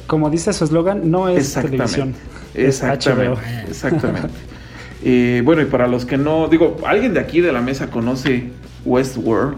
Como 0.08 0.30
dice 0.30 0.54
su 0.54 0.64
eslogan, 0.64 1.12
no 1.12 1.28
es 1.28 1.54
televisión. 1.54 2.14
Exactamente. 2.54 3.42
HBO. 3.42 3.70
Exactamente. 3.70 4.30
Eh, 5.06 5.42
bueno, 5.44 5.62
y 5.62 5.66
para 5.66 5.86
los 5.86 6.06
que 6.06 6.18
no, 6.18 6.48
digo, 6.48 6.78
¿alguien 6.86 7.14
de 7.14 7.20
aquí 7.20 7.42
de 7.42 7.52
la 7.52 7.60
mesa 7.60 7.90
conoce 7.90 8.52
Westworld? 8.86 9.58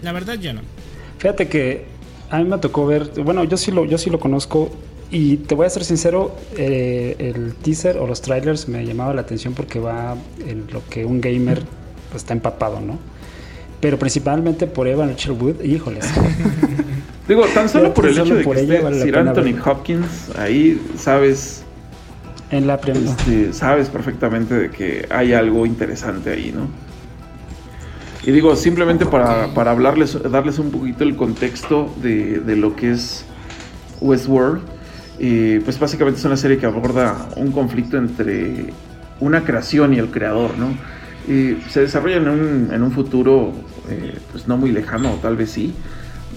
La 0.00 0.12
verdad, 0.12 0.34
yo 0.34 0.52
no. 0.52 0.60
Fíjate 1.18 1.48
que 1.48 1.86
a 2.30 2.38
mí 2.38 2.44
me 2.44 2.58
tocó 2.58 2.86
ver, 2.86 3.10
bueno, 3.24 3.42
yo 3.42 3.56
sí 3.56 3.72
lo, 3.72 3.84
yo 3.84 3.98
sí 3.98 4.08
lo 4.08 4.20
conozco 4.20 4.70
y 5.10 5.38
te 5.38 5.54
voy 5.54 5.66
a 5.66 5.70
ser 5.70 5.84
sincero, 5.84 6.36
eh, 6.56 7.16
el 7.18 7.54
teaser 7.54 7.98
o 7.98 8.06
los 8.06 8.22
trailers 8.22 8.68
me 8.68 8.84
llamaba 8.84 9.14
la 9.14 9.22
atención 9.22 9.54
porque 9.54 9.80
va 9.80 10.16
en 10.46 10.66
lo 10.72 10.84
que 10.88 11.04
un 11.04 11.20
gamer 11.20 11.62
está 12.14 12.32
empapado, 12.32 12.80
¿no? 12.80 12.98
Pero 13.80 13.98
principalmente 13.98 14.66
por 14.66 14.88
Evan 14.88 15.10
Rachel 15.10 15.32
Wood, 15.32 15.62
híjoles. 15.62 16.06
Digo, 17.28 17.44
tan 17.54 17.68
solo 17.68 17.92
por 17.92 18.06
el 18.06 18.18
hecho 18.18 18.34
de 18.36 18.46
que 18.48 18.54
esté 18.54 18.80
vale 18.80 19.00
Sir 19.02 19.18
Anthony 19.18 19.42
verlo. 19.42 19.62
Hopkins, 19.64 20.30
ahí 20.38 20.80
sabes, 20.96 21.64
En 22.50 22.66
la 22.66 22.80
primera. 22.80 23.10
este, 23.10 23.52
sabes 23.52 23.88
perfectamente 23.88 24.54
de 24.54 24.70
que 24.70 25.06
hay 25.10 25.32
algo 25.32 25.66
interesante 25.66 26.30
ahí, 26.30 26.52
¿no? 26.54 26.68
Y 28.24 28.32
digo, 28.32 28.56
simplemente 28.56 29.06
para, 29.06 29.54
para 29.54 29.70
hablarles, 29.72 30.18
darles 30.30 30.58
un 30.58 30.70
poquito 30.70 31.04
el 31.04 31.16
contexto 31.16 31.92
de, 32.02 32.40
de 32.40 32.56
lo 32.56 32.74
que 32.74 32.92
es 32.92 33.24
Westworld, 34.00 34.62
eh, 35.18 35.60
pues 35.64 35.78
básicamente 35.78 36.18
es 36.20 36.24
una 36.24 36.36
serie 36.36 36.58
que 36.58 36.66
aborda 36.66 37.28
un 37.36 37.52
conflicto 37.52 37.96
entre 37.96 38.72
una 39.20 39.44
creación 39.44 39.94
y 39.94 39.98
el 39.98 40.10
creador, 40.10 40.52
¿no? 40.58 40.68
Y 41.32 41.58
se 41.70 41.80
desarrolla 41.80 42.16
en 42.16 42.28
un, 42.28 42.70
en 42.72 42.82
un 42.82 42.92
futuro, 42.92 43.52
eh, 43.88 44.18
pues 44.30 44.46
no 44.46 44.56
muy 44.56 44.70
lejano, 44.72 45.18
tal 45.22 45.36
vez 45.36 45.50
sí, 45.50 45.72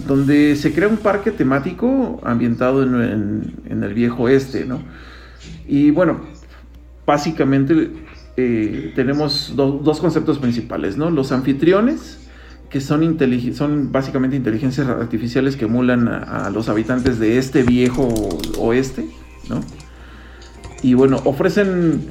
donde 0.06 0.56
se 0.56 0.72
crea 0.72 0.88
un 0.88 0.96
parque 0.96 1.30
temático 1.30 2.20
ambientado 2.24 2.82
en, 2.82 3.54
el 3.82 3.94
viejo 3.94 4.24
oeste, 4.24 4.64
¿no? 4.64 4.80
Y 5.66 5.90
bueno, 5.90 6.20
básicamente 7.06 7.90
eh, 8.36 8.92
tenemos 8.94 9.54
do- 9.56 9.80
dos 9.82 10.00
conceptos 10.00 10.38
principales, 10.38 10.96
¿no? 10.96 11.10
Los 11.10 11.32
anfitriones, 11.32 12.18
que 12.68 12.80
son, 12.80 13.16
son 13.54 13.92
básicamente 13.92 14.36
inteligencias 14.36 14.86
artificiales 14.88 15.56
que 15.56 15.64
emulan 15.64 16.08
a, 16.08 16.46
a 16.46 16.50
los 16.50 16.68
habitantes 16.68 17.18
de 17.18 17.38
este 17.38 17.62
viejo 17.62 18.08
oeste, 18.58 19.06
¿no? 19.48 19.60
Y 20.82 20.94
bueno, 20.94 21.20
ofrecen 21.24 22.06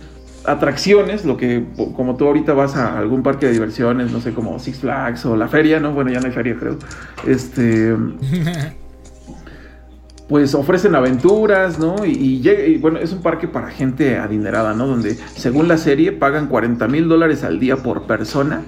atracciones, 0.45 1.25
lo 1.25 1.37
que 1.37 1.65
como 1.95 2.15
tú 2.17 2.27
ahorita 2.27 2.53
vas 2.53 2.75
a 2.75 2.97
algún 2.97 3.23
parque 3.23 3.47
de 3.47 3.53
diversiones, 3.53 4.11
no 4.11 4.21
sé, 4.21 4.33
como 4.33 4.59
Six 4.59 4.79
Flags 4.79 5.25
o 5.25 5.35
la 5.35 5.47
feria, 5.47 5.79
¿no? 5.79 5.93
Bueno, 5.93 6.11
ya 6.11 6.19
no 6.19 6.27
hay 6.27 6.31
feria, 6.33 6.55
creo. 6.59 6.77
Este 7.27 7.95
pues 10.27 10.53
ofrecen 10.53 10.93
aventuras, 10.95 11.79
¿no? 11.79 12.05
Y, 12.05 12.11
y 12.11 12.41
llega- 12.41 12.65
y, 12.65 12.77
bueno, 12.77 12.99
es 12.99 13.11
un 13.11 13.21
parque 13.23 13.47
para 13.47 13.71
gente 13.71 14.17
adinerada, 14.17 14.73
¿no? 14.75 14.85
Donde, 14.85 15.15
según 15.15 15.67
la 15.67 15.77
serie, 15.77 16.11
pagan 16.11 16.47
40 16.47 16.87
mil 16.87 17.07
dólares 17.07 17.43
al 17.43 17.59
día 17.59 17.77
por 17.77 18.03
persona 18.05 18.61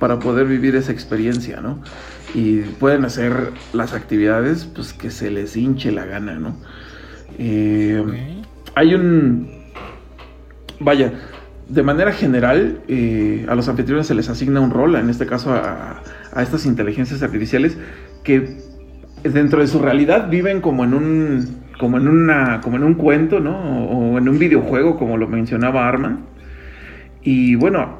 para 0.00 0.18
poder 0.18 0.46
vivir 0.46 0.74
esa 0.74 0.90
experiencia, 0.92 1.60
¿no? 1.60 1.80
Y 2.34 2.58
pueden 2.62 3.04
hacer 3.04 3.52
las 3.72 3.94
actividades, 3.94 4.64
pues, 4.64 4.92
que 4.92 5.10
se 5.12 5.30
les 5.30 5.56
hinche 5.56 5.92
la 5.92 6.06
gana, 6.06 6.34
¿no? 6.40 6.56
Eh, 7.38 8.04
hay 8.74 8.94
un... 8.94 9.55
Vaya, 10.80 11.12
de 11.68 11.82
manera 11.82 12.12
general, 12.12 12.80
eh, 12.86 13.44
a 13.48 13.54
los 13.54 13.68
anfitriones 13.68 14.06
se 14.06 14.14
les 14.14 14.28
asigna 14.28 14.60
un 14.60 14.70
rol, 14.70 14.94
en 14.96 15.10
este 15.10 15.26
caso 15.26 15.52
a, 15.52 16.02
estas 16.40 16.66
inteligencias 16.66 17.22
artificiales, 17.22 17.76
que 18.22 18.58
dentro 19.22 19.60
de 19.60 19.66
su 19.66 19.80
realidad 19.80 20.28
viven 20.28 20.60
como 20.60 20.84
en 20.84 20.94
un 20.94 21.66
como 21.78 21.98
en 21.98 22.08
una 22.08 22.60
como 22.60 22.76
en 22.76 22.84
un 22.84 22.94
cuento, 22.94 23.40
¿no? 23.40 23.86
O, 23.86 24.18
en 24.18 24.28
un 24.28 24.38
videojuego, 24.38 24.96
como 24.96 25.16
lo 25.16 25.26
mencionaba 25.28 25.88
Arman. 25.88 26.26
Y 27.22 27.56
bueno, 27.56 27.98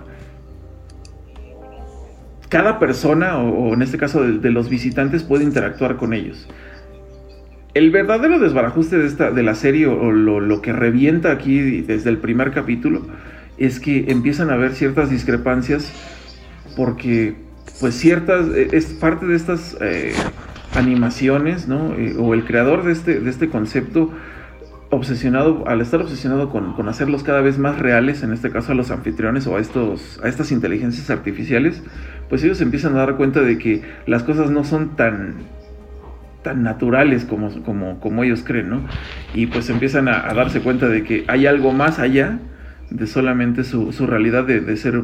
cada 2.49 2.79
persona, 2.79 3.39
o, 3.39 3.75
en 3.75 3.83
este 3.83 3.99
caso 3.99 4.23
de 4.23 4.51
los 4.51 4.69
visitantes, 4.69 5.25
puede 5.25 5.45
interactuar 5.45 5.97
con 5.97 6.13
ellos. 6.15 6.47
El 7.77 7.91
verdadero 7.91 8.39
desbarajuste 8.39 8.97
de, 8.97 9.07
esta, 9.07 9.31
de 9.31 9.43
la 9.43 9.55
serie, 9.55 9.87
o 9.87 10.11
lo, 10.11 10.41
lo 10.41 10.63
que 10.63 10.73
revienta 10.73 11.31
aquí 11.31 11.83
desde 11.83 12.09
el 12.09 12.17
primer 12.17 12.51
capítulo, 12.51 13.03
es 13.59 13.81
que 13.81 14.07
empiezan 14.09 14.49
a 14.49 14.55
haber 14.55 14.73
ciertas 14.73 15.11
discrepancias 15.11 15.93
porque, 16.75 17.35
pues, 17.79 17.95
ciertas, 17.95 18.47
eh, 18.55 18.69
es 18.73 18.87
parte 18.87 19.27
de 19.27 19.37
estas 19.37 19.77
eh, 19.83 20.15
animaciones, 20.75 21.69
¿no? 21.69 21.93
Eh, 21.99 22.17
o 22.19 22.33
el 22.33 22.47
creador 22.47 22.83
de 22.83 22.93
este, 22.93 23.21
de 23.21 23.29
este 23.29 23.51
concepto, 23.51 24.11
obsesionado, 24.89 25.69
al 25.69 25.83
estar 25.83 26.01
obsesionado 26.01 26.49
con, 26.49 26.73
con 26.73 26.89
hacerlos 26.89 27.25
cada 27.25 27.43
vez 27.43 27.59
más 27.59 27.79
reales, 27.79 28.23
en 28.23 28.33
este 28.33 28.51
caso 28.51 28.73
a 28.73 28.75
los 28.75 28.91
anfitriones 28.91 29.47
o 29.49 29.57
a, 29.57 29.61
estos, 29.61 30.19
a 30.25 30.29
estas 30.29 30.51
inteligencias 30.51 31.11
artificiales, 31.11 31.83
pues 32.31 32.43
ellos 32.43 32.59
empiezan 32.63 32.95
a 32.95 33.01
dar 33.01 33.19
cuenta 33.19 33.43
de 33.43 33.59
que 33.59 33.83
las 34.07 34.23
cosas 34.23 34.51
no 34.51 34.65
son 34.65 34.97
tan 34.97 35.35
tan 36.47 36.63
naturales 36.63 37.25
como, 37.25 37.51
como, 37.65 37.99
como 37.99 38.23
ellos 38.23 38.45
creen, 38.45 38.71
¿no? 38.71 38.83
Y 39.35 39.47
pues 39.47 39.69
empiezan 39.69 40.07
a, 40.07 40.33
darse 40.33 40.61
cuenta 40.61 40.89
de 40.89 41.03
que 41.03 41.25
hay 41.27 41.45
algo 41.45 41.73
más 41.73 41.99
allá 41.99 42.39
de 42.89 43.09
solamente 43.09 43.65
su, 43.65 43.93
su 43.93 44.07
realidad 44.07 44.45
de, 44.45 44.61
de 44.61 44.77
ser 44.77 45.03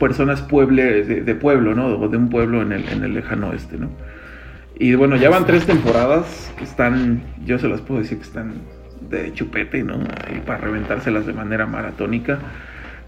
personas 0.00 0.42
pueble, 0.42 1.04
de, 1.04 1.34
pueblo, 1.36 1.76
¿no? 1.76 1.86
O 1.86 2.08
de 2.08 2.16
un 2.16 2.28
pueblo 2.28 2.60
en 2.60 2.72
el, 2.72 2.88
en 2.88 3.04
el 3.04 3.14
lejano 3.14 3.50
oeste, 3.50 3.78
¿no? 3.78 3.88
Y 4.80 4.96
bueno, 4.96 5.14
ya 5.14 5.30
van 5.30 5.46
tres 5.46 5.64
temporadas 5.64 6.52
que 6.58 6.64
están, 6.64 7.22
yo 7.44 7.60
se 7.60 7.68
las 7.68 7.80
puedo 7.80 8.00
decir 8.00 8.18
que 8.18 8.24
están 8.24 8.54
de 9.08 9.32
chupete, 9.32 9.84
¿no? 9.84 9.94
Ahí 9.94 10.42
para 10.44 10.58
reventárselas 10.58 11.24
de 11.24 11.34
manera 11.34 11.66
maratónica. 11.66 12.40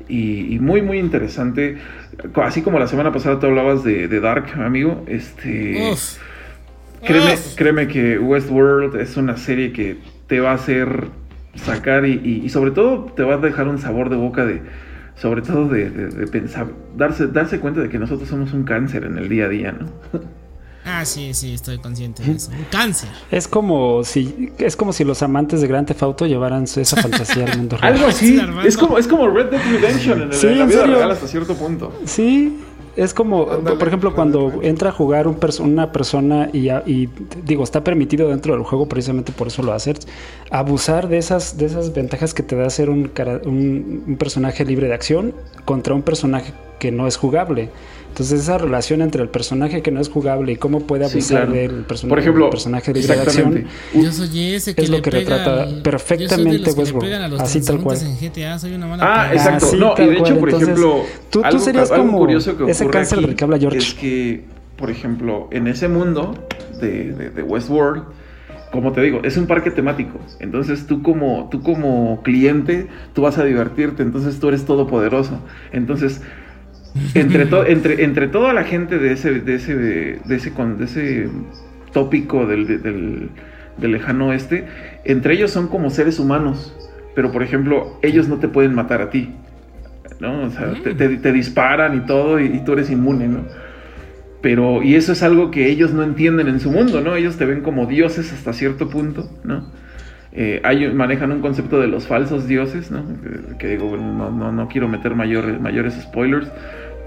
Y, 0.08 0.54
y 0.54 0.60
muy, 0.60 0.82
muy 0.82 1.00
interesante. 1.00 1.78
Así 2.36 2.62
como 2.62 2.78
la 2.78 2.86
semana 2.86 3.10
pasada 3.10 3.40
tú 3.40 3.46
hablabas 3.46 3.82
de, 3.82 4.20
Dark, 4.20 4.52
amigo, 4.60 5.04
este... 5.08 5.90
Créeme, 7.04 7.34
créeme 7.56 7.88
que 7.88 8.18
Westworld 8.18 8.96
es 9.00 9.16
una 9.16 9.36
serie 9.36 9.72
que 9.72 9.98
te 10.26 10.40
va 10.40 10.52
a 10.52 10.54
hacer 10.54 11.08
sacar 11.54 12.06
y, 12.06 12.12
y- 12.24 12.42
y 12.44 12.48
sobre 12.48 12.70
todo 12.70 13.12
te 13.16 13.22
va 13.22 13.34
a 13.34 13.38
dejar 13.38 13.68
un 13.68 13.78
sabor 13.78 14.08
de 14.08 14.16
boca 14.16 14.44
de, 14.46 14.62
sobre 15.16 15.42
todo 15.42 15.68
de, 15.68 15.90
de- 15.90 16.08
de 16.08 16.26
pensar, 16.26 16.68
darse, 16.96 17.26
darse 17.26 17.60
cuenta 17.60 17.80
de 17.80 17.88
que 17.88 17.98
nosotros 17.98 18.28
somos 18.28 18.52
un 18.54 18.64
cáncer 18.64 19.04
en 19.04 19.18
el 19.18 19.28
día 19.28 19.44
a 19.46 19.48
día, 19.48 19.72
¿no? 19.72 19.86
Ah, 20.84 21.04
sí, 21.04 21.32
sí, 21.32 21.54
estoy 21.54 21.78
consciente 21.78 22.24
de 22.24 22.32
eso. 22.32 22.50
Un 22.50 22.64
cáncer. 22.64 23.08
Es 23.30 23.46
como 23.46 24.02
si 24.02 24.50
es 24.58 24.74
como 24.74 24.92
si 24.92 25.04
los 25.04 25.22
amantes 25.22 25.60
de 25.60 25.68
Grand 25.68 25.86
Theft 25.86 26.02
Auto 26.02 26.26
llevaran 26.26 26.64
esa 26.64 26.96
fantasía 27.00 27.44
al 27.44 27.56
mundo 27.58 27.76
real. 27.80 27.94
Algo 27.94 28.06
así, 28.08 28.40
es 28.64 28.76
como, 28.76 28.98
es 28.98 29.06
como 29.06 29.28
Red 29.28 29.50
Dead 29.50 29.60
Redemption 29.70 30.22
en, 30.22 30.28
el- 30.28 30.34
Sí, 30.34 30.46
en 30.48 30.56
la 30.58 30.62
en 30.64 30.68
vida 30.70 30.80
serio. 30.80 30.96
real 30.96 31.10
hasta 31.12 31.28
cierto 31.28 31.54
punto. 31.54 31.92
Sí, 32.04 32.58
es 32.96 33.14
como, 33.14 33.46
por 33.46 33.88
ejemplo, 33.88 34.14
cuando 34.14 34.60
entra 34.62 34.90
a 34.90 34.92
jugar 34.92 35.26
un 35.26 35.36
perso- 35.36 35.64
una 35.64 35.92
persona 35.92 36.50
y, 36.52 36.68
digo, 37.44 37.64
está 37.64 37.82
permitido 37.82 38.28
dentro 38.28 38.54
del 38.54 38.62
juego, 38.64 38.86
precisamente 38.86 39.32
por 39.32 39.46
eso 39.46 39.62
lo 39.62 39.72
haces, 39.72 40.06
abusar 40.50 41.08
de 41.08 41.18
esas, 41.18 41.56
de 41.56 41.66
esas 41.66 41.94
ventajas 41.94 42.34
que 42.34 42.42
te 42.42 42.56
da 42.56 42.68
ser 42.70 42.90
un, 42.90 43.08
cara- 43.08 43.40
un, 43.44 44.04
un 44.06 44.16
personaje 44.16 44.64
libre 44.64 44.88
de 44.88 44.94
acción 44.94 45.34
contra 45.64 45.94
un 45.94 46.02
personaje 46.02 46.52
que 46.78 46.90
no 46.90 47.06
es 47.06 47.16
jugable. 47.16 47.70
Entonces 48.12 48.40
esa 48.40 48.58
relación 48.58 49.00
entre 49.00 49.22
el 49.22 49.30
personaje 49.30 49.80
que 49.80 49.90
no 49.90 49.98
es 49.98 50.10
jugable 50.10 50.52
y 50.52 50.56
cómo 50.56 50.80
puede 50.80 51.06
Sí, 51.08 51.12
abusar 51.12 51.46
claro. 51.46 51.52
del 51.52 51.70
personaje, 51.86 52.08
Por 52.10 52.18
ejemplo, 52.18 52.44
del 52.44 52.50
personaje 52.50 52.92
de 52.92 53.00
acción. 53.00 53.18
exactamente. 53.22 53.66
Yo 53.94 54.12
soy 54.12 54.52
ese 54.52 54.74
que 54.74 54.82
Es 54.82 54.90
lo 54.90 55.00
que 55.00 55.10
pega 55.10 55.20
retrata 55.38 55.62
al- 55.62 55.80
perfectamente 55.80 56.70
Westworld. 56.72 57.40
Así 57.40 57.62
tal 57.64 57.80
cual. 57.80 57.96
transeúntes 57.96 58.22
en 58.22 58.28
GTA, 58.30 58.58
soy 58.58 58.74
una 58.74 58.86
mala 58.86 59.02
Ah, 59.22 59.32
exacto. 59.32 59.64
sí, 59.64 59.76
no, 59.78 59.94
y 59.96 60.06
de 60.08 60.12
hecho, 60.18 60.38
por 60.38 60.50
Entonces, 60.50 60.68
ejemplo, 60.68 61.02
tú- 61.30 61.40
tú 61.40 61.44
algo, 61.46 61.58
serías 61.58 61.90
algo 61.90 62.04
como 62.04 62.18
curioso 62.18 62.54
que 62.54 62.70
ese 62.70 62.86
cáncer 62.90 63.18
aquí 63.20 63.26
del 63.28 63.34
que 63.36 63.44
habla 63.44 63.58
George. 63.58 63.78
es 63.78 63.94
que, 63.94 64.44
por 64.76 64.90
ejemplo, 64.90 65.48
en 65.50 65.66
ese 65.68 65.88
mundo 65.88 66.34
de, 66.82 67.12
de- 67.14 67.30
de 67.30 67.42
Westworld, 67.42 68.02
como 68.72 68.92
te 68.92 69.00
digo, 69.00 69.20
es 69.24 69.38
un 69.38 69.46
parque 69.46 69.70
temático. 69.70 70.18
Entonces 70.38 70.86
tú 70.86 71.02
como, 71.02 71.48
tú 71.50 71.62
como 71.62 72.20
cliente, 72.22 72.88
tú 73.14 73.22
vas 73.22 73.38
a 73.38 73.44
divertirte, 73.44 74.02
entonces 74.02 74.38
tú 74.38 74.48
eres 74.48 74.66
todopoderoso. 74.66 75.38
Entonces, 75.72 76.20
entre, 77.14 77.46
to- 77.46 77.66
entre, 77.66 78.04
entre 78.04 78.28
toda 78.28 78.52
la 78.52 78.64
gente 78.64 78.98
de 78.98 79.12
ese, 79.12 79.40
de 79.40 79.54
ese, 79.54 79.74
de 79.76 80.36
ese, 80.36 80.52
con- 80.52 80.78
de 80.78 80.84
ese 80.84 81.28
tópico 81.92 82.46
del, 82.46 82.66
del, 82.82 83.28
del 83.78 83.92
lejano 83.92 84.28
oeste, 84.28 84.66
entre 85.04 85.34
ellos 85.34 85.50
son 85.50 85.68
como 85.68 85.90
seres 85.90 86.18
humanos. 86.18 86.76
Pero, 87.14 87.30
por 87.30 87.42
ejemplo, 87.42 87.98
ellos 88.02 88.28
no 88.28 88.36
te 88.38 88.48
pueden 88.48 88.74
matar 88.74 89.02
a 89.02 89.10
ti. 89.10 89.30
¿no? 90.20 90.42
O 90.44 90.50
sea, 90.50 90.72
te, 90.82 90.94
te- 90.94 91.16
te 91.16 91.32
disparan 91.32 91.96
y 91.96 92.00
todo 92.06 92.38
y, 92.40 92.44
y 92.46 92.64
tú 92.64 92.72
eres 92.74 92.90
inmune, 92.90 93.28
¿no? 93.28 93.40
Pero, 94.40 94.82
y 94.82 94.94
eso 94.96 95.12
es 95.12 95.22
algo 95.22 95.50
que 95.50 95.68
ellos 95.68 95.92
no 95.92 96.02
entienden 96.02 96.48
en 96.48 96.58
su 96.60 96.70
mundo, 96.70 97.00
¿no? 97.00 97.14
Ellos 97.16 97.36
te 97.36 97.44
ven 97.44 97.60
como 97.60 97.86
dioses 97.86 98.32
hasta 98.32 98.52
cierto 98.52 98.88
punto, 98.88 99.30
¿no? 99.44 99.70
Eh, 100.32 100.60
hay- 100.64 100.92
manejan 100.92 101.30
un 101.32 101.40
concepto 101.40 101.80
de 101.80 101.86
los 101.88 102.06
falsos 102.06 102.48
dioses, 102.48 102.90
¿no? 102.90 103.04
Que, 103.22 103.56
que 103.58 103.68
digo, 103.68 103.88
bueno, 103.88 104.12
no, 104.16 104.30
no, 104.30 104.50
no 104.52 104.68
quiero 104.68 104.88
meter 104.88 105.14
mayores 105.14 105.94
spoilers, 106.02 106.50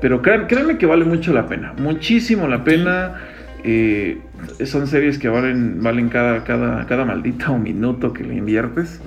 pero 0.02 0.22
créan- 0.22 0.48
créanme 0.48 0.78
que 0.78 0.86
vale 0.86 1.06
mucho 1.06 1.34
la 1.34 1.48
pena, 1.48 1.74
muchísimo 1.78 2.48
la 2.48 2.64
pena. 2.64 3.16
Eh, 3.64 4.20
son 4.66 4.86
series 4.88 5.18
que 5.18 5.28
valen, 5.28 5.82
valen 5.82 6.10
cada, 6.10 6.44
cada, 6.44 6.86
cada 6.86 7.04
maldito 7.06 7.58
minuto 7.58 8.14
que 8.14 8.24
le 8.24 8.36
inviertes. 8.36 9.00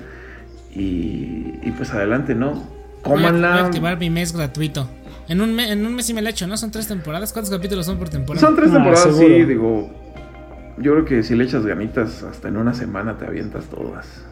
Y, 0.75 1.53
y 1.63 1.73
pues 1.77 1.93
adelante, 1.93 2.35
¿no? 2.35 2.51
Voy 2.51 2.59
a, 2.59 2.61
voy 3.03 3.23
a 3.23 3.27
Cómanla. 3.27 3.65
activar 3.65 3.97
mi 3.97 4.09
mes 4.09 4.33
gratuito. 4.33 4.89
En 5.27 5.41
un, 5.41 5.55
me- 5.55 5.71
en 5.71 5.85
un 5.85 5.95
mes 5.95 6.05
sí 6.05 6.13
me 6.13 6.21
la 6.21 6.31
echo, 6.31 6.45
¿no? 6.47 6.57
Son 6.57 6.71
tres 6.71 6.87
temporadas. 6.87 7.31
¿Cuántos 7.33 7.51
capítulos 7.53 7.85
son 7.85 7.97
por 7.97 8.09
temporada? 8.09 8.45
Son 8.45 8.55
tres 8.55 8.69
Ah, 8.71 8.73
temporadas, 8.73 9.15
sí, 9.17 9.43
digo. 9.45 9.89
Yo 10.77 10.93
creo 10.93 11.05
que 11.05 11.23
si 11.23 11.35
le 11.35 11.43
echas 11.43 11.65
ganitas, 11.65 12.23
hasta 12.23 12.47
en 12.47 12.57
una 12.57 12.73
semana 12.73 13.17
te 13.17 13.25
avientas 13.25 13.65
todas. 13.65 14.25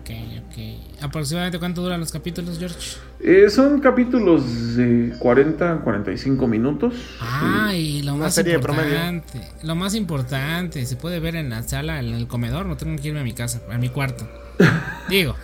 Ok, 0.00 0.10
ok. 0.46 1.02
¿Aproximadamente 1.02 1.58
cuánto 1.58 1.82
duran 1.82 2.00
los 2.00 2.12
capítulos, 2.12 2.58
George? 2.58 2.96
Eh, 3.20 3.48
son 3.50 3.80
capítulos 3.80 4.76
de 4.76 5.14
40, 5.18 5.78
45 5.82 6.46
minutos. 6.46 6.94
Ah, 7.20 7.72
y 7.74 8.02
lo 8.02 8.14
Una 8.14 8.24
más 8.24 8.34
serie 8.34 8.54
de 8.54 8.58
promedio. 8.58 8.88
importante. 8.90 9.40
Lo 9.62 9.74
más 9.74 9.94
importante, 9.94 10.84
se 10.86 10.96
puede 10.96 11.20
ver 11.20 11.36
en 11.36 11.50
la 11.50 11.62
sala, 11.62 12.00
en 12.00 12.14
el 12.14 12.26
comedor, 12.26 12.66
no 12.66 12.76
tengo 12.76 13.00
que 13.00 13.08
irme 13.08 13.20
a 13.20 13.24
mi 13.24 13.32
casa, 13.32 13.60
a 13.70 13.78
mi 13.78 13.88
cuarto. 13.88 14.28
Digo, 15.08 15.34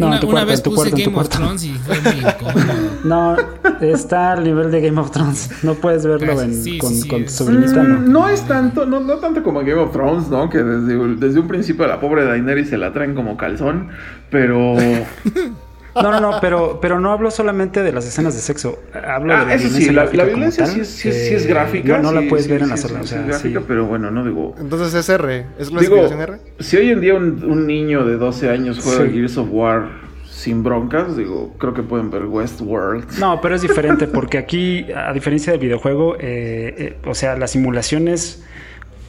No, 0.00 0.06
una, 0.08 0.16
en 0.16 0.20
tu 0.20 0.26
una 0.28 0.32
cuarto, 0.44 0.48
vez 0.48 0.58
en 0.58 0.62
tu 0.64 0.70
puse 0.70 0.90
cuarto, 0.90 0.96
Game 0.96 1.08
of 1.08 1.14
cuarto. 1.14 1.36
Thrones 1.38 1.64
y 1.64 1.70
fue 1.74 2.00
muy 2.00 2.20
incómodo. 2.20 2.80
No, 3.04 3.36
está 3.80 4.32
al 4.32 4.44
nivel 4.44 4.70
de 4.70 4.80
Game 4.82 5.00
of 5.00 5.10
Thrones. 5.10 5.50
No 5.62 5.74
puedes 5.74 6.04
verlo 6.04 6.26
Gracias. 6.26 6.46
en- 6.48 6.62
Sí, 6.64 6.78
con, 6.78 6.90
sí, 6.90 7.00
sí. 7.02 7.08
con 7.08 7.24
tu 7.24 7.30
sobrinita, 7.30 7.82
Mm, 7.82 7.88
no. 7.88 8.20
no 8.20 8.28
es 8.28 8.42
tanto, 8.42 8.84
no, 8.84 9.00
no 9.00 9.14
tanto 9.16 9.42
como 9.42 9.60
Game 9.60 9.74
of 9.80 9.92
Thrones, 9.92 10.28
¿no? 10.28 10.50
Que 10.50 10.58
desde, 10.58 10.98
desde 11.16 11.40
un 11.40 11.48
principio 11.48 11.84
a 11.84 11.88
la 11.88 12.00
pobre 12.00 12.24
Daenerys 12.24 12.68
se 12.68 12.76
la 12.78 12.92
traen 12.92 13.14
como 13.14 13.36
calzón, 13.36 13.88
pero... 14.30 14.74
No, 15.94 16.02
no, 16.12 16.20
no, 16.20 16.38
pero, 16.40 16.78
pero 16.80 17.00
no 17.00 17.10
hablo 17.12 17.30
solamente 17.30 17.82
de 17.82 17.92
las 17.92 18.06
escenas 18.06 18.34
de 18.34 18.40
sexo. 18.40 18.78
Hablo 18.94 19.34
Ah, 19.34 19.40
de 19.40 19.46
la 19.46 19.54
eso 19.54 19.64
violencia 19.64 19.88
sí, 19.88 19.92
la, 19.94 20.04
la 20.04 20.24
violencia 20.24 20.64
tal, 20.64 20.74
sí, 20.74 20.80
es, 20.80 20.88
sí 20.88 21.08
es- 21.08 21.28
sí 21.28 21.34
es 21.34 21.44
eh, 21.44 21.48
gráfica. 21.48 21.98
No, 21.98 22.12
no 22.12 22.20
la 22.20 22.28
puedes 22.28 22.46
sí, 22.46 22.52
ver 22.52 22.62
en 22.62 22.68
la 22.68 22.76
sí, 22.76 22.86
o 22.86 22.88
sí 23.02 23.06
sea, 23.08 23.20
es 23.22 23.26
gráfica, 23.26 23.60
sí. 23.60 23.64
pero 23.66 23.86
bueno, 23.86 24.10
no 24.10 24.24
digo... 24.24 24.54
Entonces 24.60 24.94
es 24.94 25.08
R. 25.08 25.46
¿Es 25.58 25.68
Digo, 25.68 25.78
clasificación 25.80 26.20
R? 26.20 26.38
si 26.60 26.76
hoy 26.76 26.90
en 26.90 27.00
día 27.00 27.14
un, 27.14 27.42
un 27.44 27.66
niño 27.66 28.04
de 28.04 28.16
12 28.16 28.50
años 28.50 28.78
juega 28.82 29.04
Sí. 29.06 29.12
Gears 29.12 29.36
of 29.38 29.48
War 29.50 29.88
sin 30.30 30.62
broncas, 30.62 31.16
digo, 31.16 31.54
creo 31.58 31.74
que 31.74 31.82
pueden 31.82 32.10
ver 32.10 32.24
Westworld. 32.24 33.18
No, 33.18 33.40
pero 33.42 33.56
es 33.56 33.62
diferente 33.62 34.06
porque 34.06 34.38
aquí, 34.38 34.86
a 34.94 35.12
diferencia 35.12 35.52
del 35.52 35.60
videojuego, 35.60 36.14
eh, 36.16 36.74
eh, 36.78 36.96
o 37.04 37.14
sea, 37.14 37.36
las 37.36 37.50
simulaciones, 37.50 38.42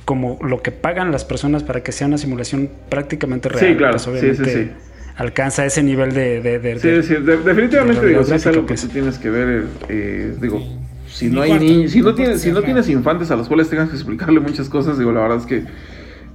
como 0.03 0.39
lo 0.41 0.61
que 0.61 0.71
pagan 0.71 1.11
las 1.11 1.23
personas 1.23 1.63
para 1.63 1.83
que 1.83 1.91
sea 1.93 2.07
una 2.07 2.17
simulación 2.17 2.69
prácticamente 2.89 3.47
real, 3.49 3.65
Sí, 3.65 3.75
claro, 3.77 3.91
pues, 3.93 4.01
sí, 4.03 4.09
obviamente 4.09 4.45
sí, 4.45 4.51
sí. 4.65 4.71
Alcanza 5.21 5.65
ese 5.65 5.83
nivel 5.83 6.13
de... 6.13 6.41
de- 6.41 6.59
de- 6.59 6.79
Sí, 6.79 6.87
de- 6.89 7.03
sí, 7.03 7.13
de- 7.15 7.37
definitivamente 7.37 8.01
de 8.01 8.07
digo, 8.09 8.21
es 8.21 8.47
algo 8.47 8.61
que 8.61 8.67
pues. 8.73 8.81
tú 8.81 8.87
tienes 8.89 9.17
que 9.17 9.29
ver, 9.29 9.65
eh, 9.89 10.35
digo, 10.41 10.61
si 11.07 11.29
no 11.29 11.41
hay 11.41 11.53
niños, 11.59 11.91
si 11.91 12.01
no 12.01 12.13
tienes, 12.15 12.41
si 12.41 12.51
no 12.51 12.61
tienes 12.61 12.89
infantes 12.89 13.29
a 13.31 13.35
los 13.35 13.47
cuales 13.47 13.69
tengas 13.69 13.89
que 13.89 13.95
explicarle 13.95 14.39
muchas 14.39 14.67
cosas, 14.69 14.97
digo, 14.97 15.11
la 15.11 15.21
verdad 15.21 15.37
es 15.37 15.45
que 15.45 15.63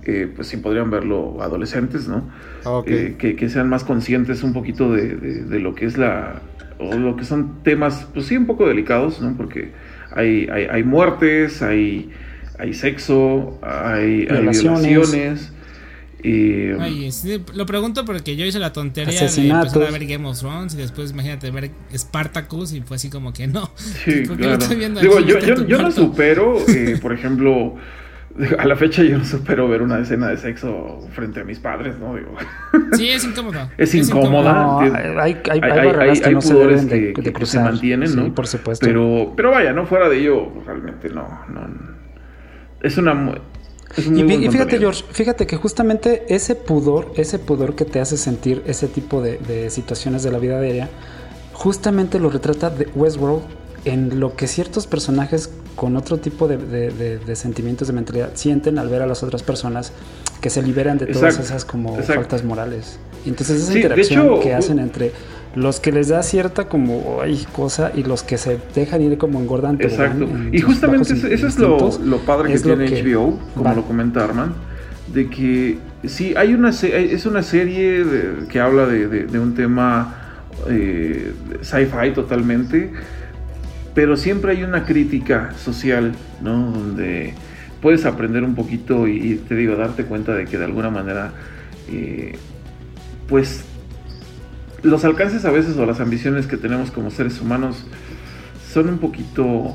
eh, 0.09 0.29
pues 0.35 0.47
sí 0.49 0.57
podrían 0.59 0.91
verlo 0.91 1.43
adolescentes, 1.43 2.07
¿no? 2.07 2.29
Ok. 2.65 2.87
Eh, 2.89 3.15
que, 3.19 3.35
que 3.35 3.49
sean 3.49 3.69
más 3.69 3.83
conscientes 3.85 4.43
un 4.45 4.53
poquito 4.53 4.93
de, 4.93 5.17
de- 5.17 5.45
de 5.45 5.59
lo 5.59 5.75
que 5.75 5.87
es 5.87 5.99
la, 5.99 6.41
o 6.79 6.95
lo 6.97 7.17
que 7.17 7.25
son 7.25 7.63
temas, 7.65 8.07
pues 8.15 8.27
sí, 8.27 8.37
un 8.37 8.47
poco 8.47 8.69
delicados, 8.69 9.21
¿no? 9.21 9.37
Porque 9.37 9.73
hay, 10.15 10.47
hay, 10.53 10.65
hay 10.71 10.85
muertes, 10.85 11.61
hay, 11.63 12.11
hay 12.59 12.73
sexo, 12.75 13.59
hay, 13.63 14.29
hay 14.31 14.43
Violaciones. 14.43 15.53
Y, 16.29 16.71
Ay, 16.81 17.13
sí, 17.13 17.43
lo 17.55 17.67
pregunto 17.67 18.05
porque 18.05 18.37
yo 18.37 18.45
hice 18.45 18.59
la 18.59 18.73
tontería 18.73 19.15
Asesinatos. 19.15 19.73
de 19.73 19.79
empezar 19.81 19.95
a 19.95 19.99
ver 19.99 20.09
Game 20.09 20.27
of 20.29 20.39
Thrones 20.39 20.75
y 20.75 20.79
después 20.79 21.11
imagínate 21.13 21.51
ver 21.51 21.71
Spartacus 21.97 22.73
y 22.73 22.81
fue 22.81 22.97
así 22.97 23.11
como 23.11 23.33
que 23.33 23.47
no. 23.47 23.71
Sí, 23.77 24.23
¿Por 24.27 24.37
qué 24.37 24.43
lo 24.45 24.49
claro. 24.49 24.59
estoy 24.63 24.77
viendo 24.77 25.01
Digo, 25.01 25.21
yo, 25.21 25.39
yo, 25.41 25.79
no 25.83 25.91
supero, 25.91 26.57
eh, 26.69 26.99
por 27.01 27.13
ejemplo, 27.13 27.77
a 28.59 28.67
la 28.67 28.77
fecha 28.77 29.03
yo 29.03 29.17
no 29.19 29.25
supero 29.25 29.69
ver 29.69 29.81
una 29.83 29.99
escena 30.01 30.29
de 30.29 30.37
sexo 30.37 31.01
frente 31.15 31.41
a 31.41 31.45
mis 31.45 31.59
padres, 31.59 31.99
¿no? 31.99 32.15
Digo, 32.17 32.35
Sí, 32.97 33.09
es 33.09 33.25
incómodo. 33.25 33.71
Es 33.79 33.95
incómoda. 33.95 34.53
No, 34.53 34.83
entiendo. 34.85 35.21
hay, 35.23 35.37
hay, 35.51 35.61
hay 35.63 35.87
barreras 35.87 36.21
que 36.21 36.31
no 36.33 36.41
se 36.43 36.53
pudores 36.55 36.85
deben 36.85 36.89
de, 36.89 36.99
que- 37.01 37.07
de 37.07 37.13
que- 37.15 37.23
que 37.23 37.33
cruzar. 37.33 37.63
se 37.65 37.71
mantienen, 37.71 38.09
Sí, 38.09 38.17
¿no? 38.17 38.35
por 38.35 38.47
supuesto. 38.47 38.85
Pero, 38.87 39.33
pero 39.37 39.53
vaya, 39.53 39.73
no 39.73 39.87
fuera 39.87 40.09
de 40.09 40.19
ello, 40.19 40.53
realmente 40.67 41.09
no, 41.09 41.27
no. 41.49 41.97
Es 42.83 42.99
una. 42.99 43.35
Es 43.97 44.07
Y, 44.07 44.49
fíjate. 44.51 44.79
George, 44.79 45.05
fíjate 45.11 45.47
que 45.47 45.57
justamente 45.57 46.25
ese 46.35 46.55
pudor, 46.55 47.13
ese 47.17 47.39
pudor 47.39 47.75
que 47.75 47.85
te 47.85 48.01
hace 48.01 48.17
sentir 48.17 48.63
ese 48.67 48.89
tipo 48.89 49.21
de, 49.23 49.39
de 49.39 49.71
situaciones 49.71 50.23
de 50.23 50.31
la 50.33 50.39
vida 50.39 50.61
diaria, 50.61 50.89
justamente 51.53 52.19
lo 52.19 52.29
retrata 52.31 52.71
de 52.71 52.87
Westworld 52.95 53.43
en 53.85 54.21
lo 54.21 54.35
que 54.37 54.47
ciertos 54.49 54.87
personajes 54.87 55.51
con 55.77 55.97
otro 55.97 56.19
tipo 56.19 56.49
de, 56.49 56.57
de- 56.57 56.91
de- 56.91 57.19
de 57.19 57.37
sentimientos 57.37 57.89
de 57.89 57.95
mentalidad 57.95 58.31
sienten 58.35 58.79
al 58.79 58.89
ver 58.89 59.03
a 59.03 59.07
las 59.07 59.23
otras 59.23 59.43
personas 59.43 59.93
que 60.41 60.51
se 60.51 60.63
liberan 60.63 60.99
de 60.99 61.07
todas 61.07 61.35
Exacto, 61.35 61.43
esas 61.43 61.65
como 61.65 61.91
exacto. 61.99 62.15
faltas 62.23 62.45
morales. 62.45 62.99
Y 63.25 63.29
entonces 63.31 63.63
esa 63.63 63.73
Sí, 63.73 63.79
interacción 63.79 64.27
hecho, 64.27 64.41
que 64.41 64.55
hacen 64.55 64.79
entre 64.79 65.13
los 65.57 65.81
que 65.81 65.91
les 65.91 66.09
da 66.09 66.23
cierta 66.23 66.69
como 66.69 67.19
ay, 67.23 67.45
cosa 67.53 67.91
y 67.95 68.03
los 68.05 68.23
que 68.23 68.37
se 68.39 68.59
dejan 68.75 69.03
ir 69.03 69.19
como 69.19 69.41
engordan 69.41 69.79
Exacto. 69.81 70.29
Y 70.53 70.61
justamente 70.61 71.15
eso, 71.15 71.27
eso 71.27 71.47
es 71.49 71.59
lo, 71.59 71.99
lo 72.05 72.19
padre 72.19 72.53
que 72.53 72.59
lo 72.69 72.77
tiene 72.77 72.85
que 72.87 73.03
HBO, 73.03 73.39
como 73.55 73.75
lo 73.75 73.83
comenta 73.85 74.23
Arman, 74.23 74.53
de 75.13 75.29
que 75.29 75.79
sí, 76.05 76.35
hay 76.37 76.53
una 76.55 76.71
es 76.71 77.27
una 77.27 77.43
serie 77.43 78.05
de- 78.05 78.47
que 78.49 78.61
habla 78.61 78.87
de, 78.87 79.09
de- 79.09 79.25
de 79.25 79.39
un 79.39 79.55
tema 79.55 80.15
eh, 80.69 81.33
sci-fi 81.63 82.11
totalmente, 82.15 82.93
pero 83.95 84.17
siempre 84.17 84.53
hay 84.53 84.63
una 84.63 84.85
crítica 84.85 85.53
social, 85.57 86.13
¿no? 86.43 86.71
Donde 86.71 87.33
puedes 87.81 88.05
aprender 88.05 88.43
un 88.45 88.55
poquito 88.55 89.07
y, 89.09 89.17
y 89.17 89.35
te 89.37 89.55
digo, 89.55 89.75
darte 89.77 90.05
cuenta 90.05 90.35
de 90.35 90.45
que 90.45 90.59
de 90.59 90.65
alguna 90.67 90.91
manera, 90.91 91.33
eh, 91.91 92.37
pues 93.29 93.65
los 94.83 95.05
alcances 95.05 95.45
a 95.45 95.51
veces 95.51 95.77
o 95.77 95.87
las 95.87 96.01
ambiciones 96.01 96.47
que 96.47 96.57
tenemos 96.57 96.91
como 96.91 97.11
seres 97.11 97.41
humanos 97.41 97.77
son 98.73 98.89
un 98.89 98.99
poquito 98.99 99.75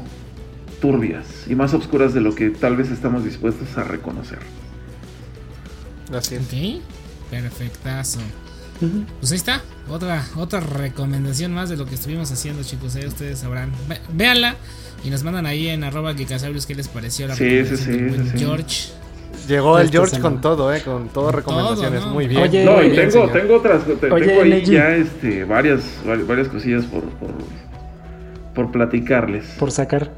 turbias 0.82 1.26
y 1.47 1.56
más 1.56 1.74
oscuras 1.74 2.14
de 2.14 2.22
lo 2.22 2.34
que 2.36 2.49
tal 2.49 2.76
vez 2.76 2.89
estamos 2.91 3.24
dispuestos 3.24 3.78
a 3.78 3.84
reconocer. 3.84 4.39
Así 6.16 6.36
es. 6.36 6.41
Ok, 6.41 6.82
perfectazo. 7.30 8.20
Pues 9.20 9.32
ahí 9.32 9.38
está, 9.38 9.62
otra, 9.89 10.26
otra 10.36 10.60
recomendación 10.60 11.54
más 11.54 11.70
de 11.70 11.78
lo 11.78 11.86
que 11.86 11.93
estuvimos 11.95 12.32
haciendo, 12.32 12.64
chicos. 12.64 12.95
Ahí 12.95 13.06
ustedes 13.06 13.39
sabrán. 13.39 13.72
Ve- 13.88 13.99
véanla 14.12 14.56
y 15.04 15.12
nos 15.12 15.24
mandan 15.24 15.45
ahí 15.45 15.68
en 15.68 15.84
arroba 15.84 16.16
qué 16.66 16.74
les 16.74 16.88
pareció 16.88 17.28
la 17.28 17.36
Sí, 17.36 17.43
recomendación 17.43 17.78
sí, 17.80 17.91
del 18.02 18.10
sí, 18.10 18.16
buen 18.16 18.26
sí, 18.26 18.32
sí. 18.34 18.39
George. 18.43 18.88
Llegó 19.47 19.79
el 19.79 19.89
George 19.89 20.15
semana. 20.15 20.36
con 20.36 20.41
todo, 20.41 20.73
¿eh? 20.73 20.82
Con 20.82 21.09
todo 21.09 21.32
recomendaciones. 21.32 22.01
¿no? 22.05 22.13
Muy 22.13 22.27
bien. 22.27 22.41
Oye, 22.43 22.63
No, 22.65 22.82
y 22.82 22.89
bien, 22.89 23.09
tengo, 23.09 23.11
señor. 23.27 23.32
tengo 23.32 23.55
otras, 23.57 23.82
te- 23.86 24.11
Oye, 24.11 24.25
tengo 24.27 24.41
ahí 24.43 24.63
ya 24.65 24.89
este, 24.95 25.43
varias, 25.45 25.82
vari- 26.05 26.25
varias 26.27 26.47
cosillas 26.47 26.84
por, 26.86 27.01
por, 27.03 27.29
por 28.53 28.71
platicarles. 28.71 29.45
por 29.59 29.71
sacar. 29.71 30.11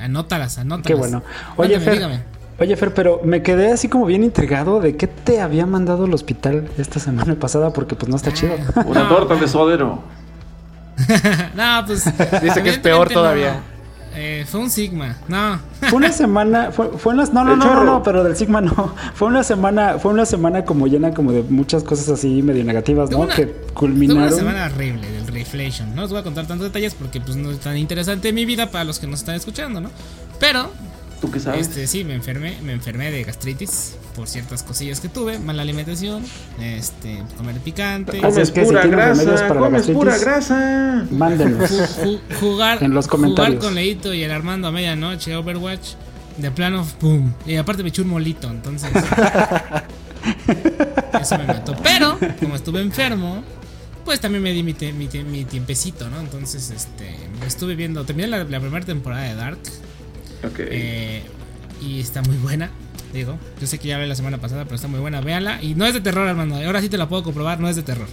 Anótalas, 0.00 0.58
anótalas. 0.58 0.86
Qué 0.86 0.94
bueno. 0.94 1.22
Oye, 1.56 1.70
Cuéntame, 1.74 1.84
Fer, 1.84 1.94
dígame. 1.94 2.20
oye, 2.58 2.76
Fer, 2.76 2.94
pero 2.94 3.20
me 3.24 3.42
quedé 3.42 3.72
así 3.72 3.88
como 3.88 4.06
bien 4.06 4.22
intrigado 4.24 4.80
de 4.80 4.96
qué 4.96 5.06
te 5.06 5.40
había 5.40 5.66
mandado 5.66 6.04
al 6.04 6.14
hospital 6.14 6.68
esta 6.78 6.98
semana 7.00 7.34
pasada 7.36 7.72
porque 7.72 7.94
pues 7.94 8.08
no 8.08 8.16
está 8.16 8.32
chido. 8.32 8.54
Ah, 8.76 8.84
Una 8.86 9.04
no, 9.04 9.08
torta 9.08 9.34
de 9.36 9.48
suadero. 9.48 10.00
No, 11.54 11.84
pues. 11.86 12.04
Dice 12.42 12.62
que 12.62 12.70
es 12.70 12.78
peor 12.78 13.08
todavía. 13.10 13.54
no. 13.54 13.71
Eh, 14.14 14.44
fue 14.46 14.60
un 14.60 14.68
Sigma. 14.70 15.16
No. 15.28 15.58
Fue 15.88 15.94
una 15.98 16.12
semana, 16.12 16.70
fue, 16.70 16.90
fue 16.98 17.14
unas, 17.14 17.32
no, 17.32 17.42
no, 17.44 17.56
no, 17.56 17.82
no, 17.84 18.02
pero 18.02 18.22
del 18.22 18.36
Sigma 18.36 18.60
no. 18.60 18.94
Fue 19.14 19.26
una 19.28 19.42
semana, 19.42 19.98
fue 19.98 20.12
una 20.12 20.24
semana 20.26 20.64
como 20.64 20.86
llena 20.86 21.12
como 21.14 21.32
de 21.32 21.42
muchas 21.42 21.82
cosas 21.82 22.08
así 22.08 22.40
medio 22.42 22.62
negativas, 22.64 23.10
¿no? 23.10 23.20
Una- 23.20 23.34
que 23.34 23.46
Tuve 23.46 23.62
una 23.64 23.72
culminaron. 23.74 24.32
semana 24.38 24.66
horrible 24.66 25.10
del 25.10 25.26
Reflation. 25.26 25.94
No 25.96 26.04
os 26.04 26.10
voy 26.10 26.20
a 26.20 26.22
contar 26.22 26.46
tantos 26.46 26.66
detalles 26.68 26.94
porque 26.94 27.20
pues 27.20 27.36
no 27.36 27.50
es 27.50 27.58
tan 27.58 27.76
interesante 27.76 28.32
mi 28.32 28.44
vida 28.44 28.70
para 28.70 28.84
los 28.84 28.98
que 29.00 29.06
nos 29.06 29.20
están 29.20 29.34
escuchando, 29.34 29.80
¿no? 29.80 29.90
Pero 30.38 30.70
¿Tú 31.22 31.30
qué 31.30 31.40
sabes? 31.40 31.68
Este, 31.68 31.86
sí, 31.86 32.04
me 32.04 32.14
enfermé, 32.14 32.58
me 32.62 32.72
enfermé 32.72 33.10
de 33.10 33.22
gastritis 33.24 33.94
por 34.14 34.28
ciertas 34.28 34.62
cosillas 34.64 35.00
que 35.00 35.08
tuve, 35.08 35.38
mala 35.38 35.62
alimentación, 35.62 36.22
este, 36.60 37.22
comer 37.38 37.56
picante, 37.60 38.18
Comes 38.20 38.36
es 38.38 38.50
que 38.50 38.62
si 38.62 38.66
pura 38.66 38.82
remedios 38.82 39.24
grasa, 39.26 39.48
para 39.48 39.60
comes 39.60 39.86
pura 39.86 40.18
grasa. 40.18 41.06
Mándenos. 41.10 41.70
ju- 41.70 42.04
ju- 42.04 42.20
jugar, 42.40 42.82
En 42.82 42.92
los 42.92 43.06
jugar 43.06 43.20
comentarios. 43.20 43.64
con 43.64 43.74
Leito 43.76 44.12
y 44.12 44.22
el 44.24 44.32
Armando 44.32 44.66
a 44.68 44.72
medianoche, 44.72 45.34
Overwatch, 45.36 45.92
de 46.38 46.50
plano, 46.50 46.84
pum. 46.98 47.32
Y 47.46 47.54
aparte 47.56 47.82
me 47.84 47.90
eché 47.90 48.02
un 48.02 48.08
molito, 48.08 48.50
entonces. 48.50 48.90
eso 51.20 51.38
me 51.38 51.46
mató. 51.46 51.76
Pero, 51.82 52.18
como 52.40 52.56
estuve 52.56 52.80
enfermo, 52.80 53.42
pues 54.04 54.20
también 54.20 54.42
me 54.42 54.52
di 54.52 54.62
mi, 54.62 54.74
mi, 54.92 55.08
mi 55.24 55.44
tiempecito, 55.44 56.08
¿no? 56.10 56.20
Entonces, 56.20 56.70
este, 56.70 57.14
estuve 57.46 57.74
viendo, 57.76 58.04
terminé 58.04 58.28
la, 58.28 58.44
la 58.44 58.60
primera 58.60 58.84
temporada 58.84 59.22
de 59.22 59.34
Dark. 59.34 59.58
Eh, 60.58 61.22
y 61.80 62.00
está 62.00 62.22
muy 62.22 62.36
buena. 62.36 62.70
Digo, 63.12 63.36
yo 63.60 63.66
sé 63.66 63.78
que 63.78 63.88
ya 63.88 63.96
hablé 63.96 64.06
la 64.08 64.14
semana 64.16 64.38
pasada, 64.38 64.64
pero 64.64 64.76
está 64.76 64.88
muy 64.88 65.00
buena. 65.00 65.20
Véala. 65.20 65.62
Y 65.62 65.74
no 65.74 65.84
es 65.86 65.94
de 65.94 66.00
terror, 66.00 66.26
Armando. 66.26 66.56
Ahora 66.56 66.80
sí 66.80 66.88
te 66.88 66.96
la 66.96 67.08
puedo 67.08 67.22
comprobar, 67.22 67.60
no 67.60 67.68
es 67.68 67.76
de 67.76 67.82
terror. 67.82 68.08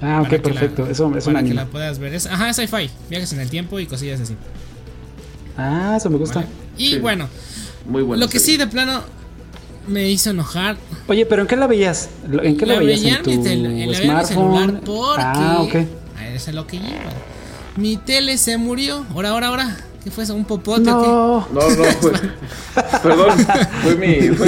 Ah, 0.00 0.20
ok, 0.22 0.28
Para 0.28 0.28
que 0.28 0.36
la- 0.36 0.42
perfecto. 0.60 0.82
Eso 0.86 1.16
es 1.16 1.26
un 1.26 1.32
para 1.34 1.46
que 1.46 1.54
la 1.54 1.66
puedas 1.66 1.98
ver. 1.98 2.14
Es, 2.14 2.26
ajá, 2.26 2.48
es 2.50 2.56
sci-fi. 2.56 2.90
Viajes 3.10 3.32
en 3.32 3.40
el 3.40 3.50
tiempo 3.50 3.78
y 3.80 3.86
cosillas 3.86 4.20
así. 4.20 4.34
Ah, 5.56 5.94
eso 5.96 6.10
me 6.10 6.18
gusta. 6.18 6.40
¿vale? 6.40 6.48
Y 6.76 6.90
Sí. 6.92 6.98
bueno, 6.98 7.28
Muy 7.86 8.02
bueno. 8.02 8.20
lo 8.24 8.28
que 8.30 8.38
sí 8.38 8.56
de 8.56 8.66
plano 8.66 9.02
me 9.86 10.08
hizo 10.10 10.30
enojar. 10.30 10.76
Oye, 11.08 11.24
pero 11.26 11.42
¿en 11.42 11.48
qué 11.48 11.56
la 11.56 11.66
veías? 11.66 12.10
¿Lo- 12.28 12.42
¿En 12.42 12.56
qué 12.56 12.66
la, 12.66 12.74
la 12.74 12.80
veías? 12.80 13.00
veía 13.02 13.16
¿En 13.16 13.22
tu 13.22 13.30
en 13.30 13.38
mi, 13.38 13.44
tel- 13.44 13.62
la 13.62 13.68
veía 13.68 13.84
en 13.84 13.88
mi 13.90 13.94
smartphone? 13.96 14.54
celular 14.58 14.80
porque. 14.84 15.22
Ah, 15.24 15.58
ok. 15.60 15.74
a 16.18 16.28
Eso 16.28 16.50
es 16.50 16.54
lo 16.56 16.66
que 16.66 16.78
lleva. 16.78 17.10
Mi 17.76 17.96
tele 17.96 18.36
se 18.38 18.56
murió. 18.58 19.06
Ahora, 19.14 19.30
ahora, 19.30 19.46
ahora. 19.48 19.76
¿Qué 20.06 20.12
fue 20.12 20.22
eso? 20.22 20.36
¿Un 20.36 20.44
popote 20.44 20.88
o 20.88 20.92
No. 20.92 21.48
No, 21.52 21.68
no, 21.68 21.84
fue. 22.00 22.12
Perdón, 23.02 23.38
fue 23.82 23.96
mi. 23.96 24.28
Fue, 24.28 24.46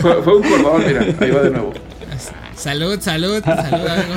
Fue, 0.00 0.22
fue 0.22 0.36
un 0.36 0.42
cordón, 0.48 0.86
mira, 0.86 1.00
ahí 1.18 1.30
va 1.32 1.42
de 1.42 1.50
nuevo. 1.50 1.72
Salud, 2.54 3.00
salud, 3.00 3.42
salud, 3.42 3.86
amigo. 3.88 4.14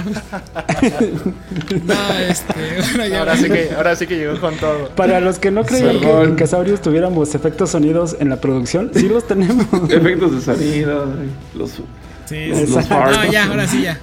No, 1.83 2.17
este, 2.29 2.53
bueno, 2.91 3.07
ya 3.07 3.19
Ahora 3.21 3.37
sí 3.37 3.49
que, 3.49 3.71
ahora 3.75 3.95
sí 3.95 4.05
que 4.05 4.17
llegó 4.17 4.39
con 4.39 4.55
todo. 4.57 4.89
Para 4.89 5.19
los 5.19 5.39
que 5.39 5.49
no 5.49 5.65
creían 5.65 5.99
que 5.99 6.11
en 6.21 6.35
Casaurios 6.35 6.79
tuviéramos 6.79 7.33
efectos 7.33 7.71
sonidos 7.71 8.17
en 8.19 8.29
la 8.29 8.39
producción, 8.39 8.91
sí 8.93 9.09
los 9.09 9.25
tenemos. 9.25 9.65
Efectos 9.89 10.35
de 10.35 10.41
sonido, 10.41 11.07
los, 11.55 11.71
Sí, 12.27 12.45
los, 12.49 12.59
sí. 12.59 12.67
los. 12.67 12.87
No, 12.87 13.31
ya, 13.31 13.45
ahora 13.45 13.67
sí, 13.67 13.81
ya. 13.81 13.99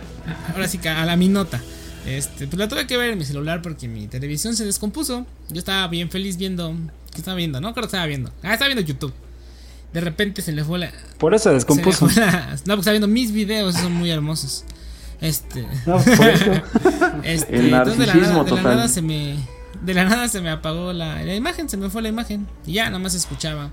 Ahora 0.52 0.66
sí, 0.66 0.80
a 0.88 1.04
la 1.04 1.14
minota. 1.14 1.60
Este, 2.06 2.46
pues 2.46 2.58
la 2.58 2.68
tuve 2.68 2.86
que 2.86 2.96
ver 2.96 3.10
en 3.10 3.18
mi 3.18 3.24
celular 3.24 3.62
porque 3.62 3.88
mi 3.88 4.06
televisión 4.08 4.54
se 4.56 4.64
descompuso. 4.64 5.26
Yo 5.48 5.58
estaba 5.58 5.86
bien 5.88 6.10
feliz 6.10 6.36
viendo. 6.36 6.74
¿Qué 7.12 7.18
estaba 7.18 7.36
viendo? 7.36 7.60
No, 7.60 7.72
creo 7.72 7.82
que 7.84 7.86
estaba 7.86 8.06
viendo. 8.06 8.30
Ah, 8.42 8.52
estaba 8.52 8.68
viendo 8.68 8.82
YouTube. 8.86 9.12
De 9.92 10.00
repente 10.00 10.42
se 10.42 10.52
le 10.52 10.64
fue 10.64 10.78
la. 10.78 10.92
Por 11.18 11.34
eso 11.34 12.10
se 12.14 12.20
la- 12.20 12.46
no, 12.50 12.56
porque 12.74 12.80
estaba 12.80 12.92
viendo 12.92 13.08
mis 13.08 13.32
videos, 13.32 13.74
son 13.76 13.92
muy 13.92 14.10
hermosos. 14.10 14.64
Este. 15.20 15.66
No, 15.86 15.98
por 15.98 16.28
eso. 16.28 16.52
Este, 17.22 17.56
El 17.56 17.66
entonces 17.72 17.98
de 17.98 18.06
la, 18.06 18.14
narcisismo 18.14 18.42
nada, 18.42 18.56
de 18.56 18.62
la 18.62 18.74
nada 18.74 18.88
se 18.88 19.00
me. 19.02 19.36
De 19.82 19.94
la 19.94 20.04
nada 20.04 20.28
se 20.28 20.40
me 20.40 20.50
apagó 20.50 20.92
la, 20.92 21.22
la 21.22 21.34
imagen, 21.34 21.68
se 21.68 21.76
me 21.76 21.88
fue 21.90 22.02
la 22.02 22.08
imagen. 22.08 22.46
Y 22.66 22.74
ya, 22.74 22.86
nada 22.86 22.98
más 22.98 23.14
escuchaba. 23.14 23.70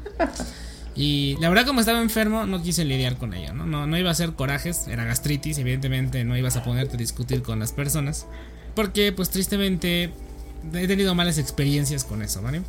Y 0.95 1.37
la 1.39 1.47
verdad, 1.49 1.65
como 1.65 1.79
estaba 1.79 2.01
enfermo, 2.01 2.45
no 2.45 2.61
quise 2.61 2.83
lidiar 2.83 3.17
con 3.17 3.33
ello, 3.33 3.53
¿no? 3.53 3.65
No, 3.65 3.87
no 3.87 3.97
iba 3.97 4.09
a 4.09 4.11
hacer 4.11 4.33
corajes, 4.33 4.87
era 4.87 5.05
gastritis, 5.05 5.57
evidentemente 5.57 6.23
no 6.25 6.37
ibas 6.37 6.57
a 6.57 6.63
ponerte 6.63 6.95
a 6.95 6.97
discutir 6.97 7.41
con 7.43 7.59
las 7.59 7.71
personas. 7.71 8.25
Porque, 8.75 9.11
pues 9.13 9.29
tristemente, 9.29 10.11
he 10.73 10.87
tenido 10.87 11.15
malas 11.15 11.37
experiencias 11.37 12.03
con 12.03 12.21
eso, 12.21 12.41
¿vale? 12.41 12.61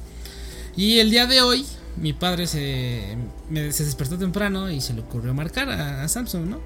Y 0.77 1.01
el 1.01 1.11
día 1.11 1.27
de 1.27 1.43
hoy, 1.43 1.67
mi 1.97 2.13
padre 2.13 2.47
se, 2.47 3.17
me- 3.51 3.73
se 3.73 3.85
despertó 3.85 4.17
temprano 4.19 4.71
y 4.71 4.81
se 4.81 4.95
le 4.95 5.01
ocurrió 5.01 5.35
marcar 5.35 5.69
a, 5.69 6.03
a 6.05 6.09
Samsung, 6.09 6.47
¿no? 6.49 6.61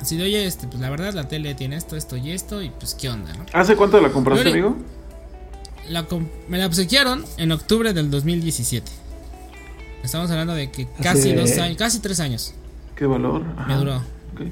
Así 0.00 0.16
de, 0.16 0.24
oye, 0.24 0.44
este, 0.46 0.66
pues 0.68 0.80
la 0.80 0.90
verdad 0.90 1.12
la 1.14 1.26
tele 1.28 1.54
tiene 1.54 1.76
esto, 1.76 1.96
esto 1.96 2.16
y 2.16 2.30
esto, 2.32 2.62
y 2.62 2.70
pues 2.70 2.94
qué 2.94 3.08
onda, 3.10 3.32
¿no? 3.34 3.46
¿Hace 3.52 3.74
cuánto 3.76 4.00
la 4.00 4.10
compraste, 4.10 4.48
amigo? 4.50 4.76
La 5.88 6.04
me 6.48 6.58
la 6.58 6.66
obsequiaron 6.66 7.24
en 7.38 7.50
octubre 7.52 7.92
del 7.92 8.10
2017. 8.10 8.90
Estamos 10.02 10.30
hablando 10.30 10.54
de 10.54 10.70
que 10.70 10.88
casi 11.02 11.32
dos 11.32 11.56
años, 11.58 11.76
casi 11.76 12.00
tres 12.00 12.20
años 12.20 12.54
¿Qué 12.94 13.06
valor? 13.06 13.44
me 13.66 13.74
duró. 13.74 14.02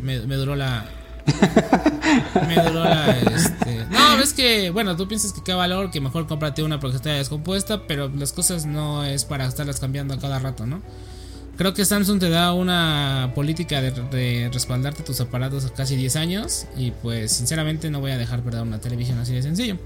Me, 0.03 0.21
me 0.21 0.37
duró 0.37 0.55
la. 0.55 0.89
me 2.49 2.55
duró 2.55 2.85
la. 2.85 3.19
Este. 3.19 3.85
No, 3.91 4.17
ves 4.17 4.33
que. 4.33 4.71
Bueno, 4.71 4.97
tú 4.97 5.09
piensas 5.09 5.33
que 5.33 5.43
qué 5.43 5.53
valor, 5.53 5.91
que 5.91 6.01
mejor 6.01 6.27
cómprate 6.27 6.63
una 6.63 6.79
porque 6.79 6.97
está 6.97 7.11
descompuesta, 7.11 7.87
pero 7.87 8.09
las 8.09 8.33
cosas 8.33 8.65
no 8.67 9.05
es 9.05 9.25
para 9.25 9.47
estarlas 9.47 9.81
cambiando 9.81 10.15
a 10.15 10.19
cada 10.19 10.39
rato, 10.39 10.67
¿no? 10.67 10.81
Creo 11.57 11.75
que 11.75 11.85
Samsung 11.85 12.21
te 12.21 12.29
da 12.29 12.53
una 12.53 13.33
política 13.35 13.81
de, 13.81 13.91
de 13.91 14.51
respaldarte 14.53 15.03
tus 15.03 15.21
aparatos 15.21 15.65
a 15.65 15.71
casi 15.71 15.97
10 15.97 16.17
años. 16.17 16.67
Y 16.77 16.91
pues, 16.91 17.33
sinceramente, 17.33 17.91
no 17.91 18.01
voy 18.01 18.13
a 18.13 18.19
dejar 18.19 18.43
perder 18.43 18.63
una 18.63 18.79
televisión 18.79 19.19
así 19.19 19.33
de 19.33 19.43
sencillo. 19.43 19.79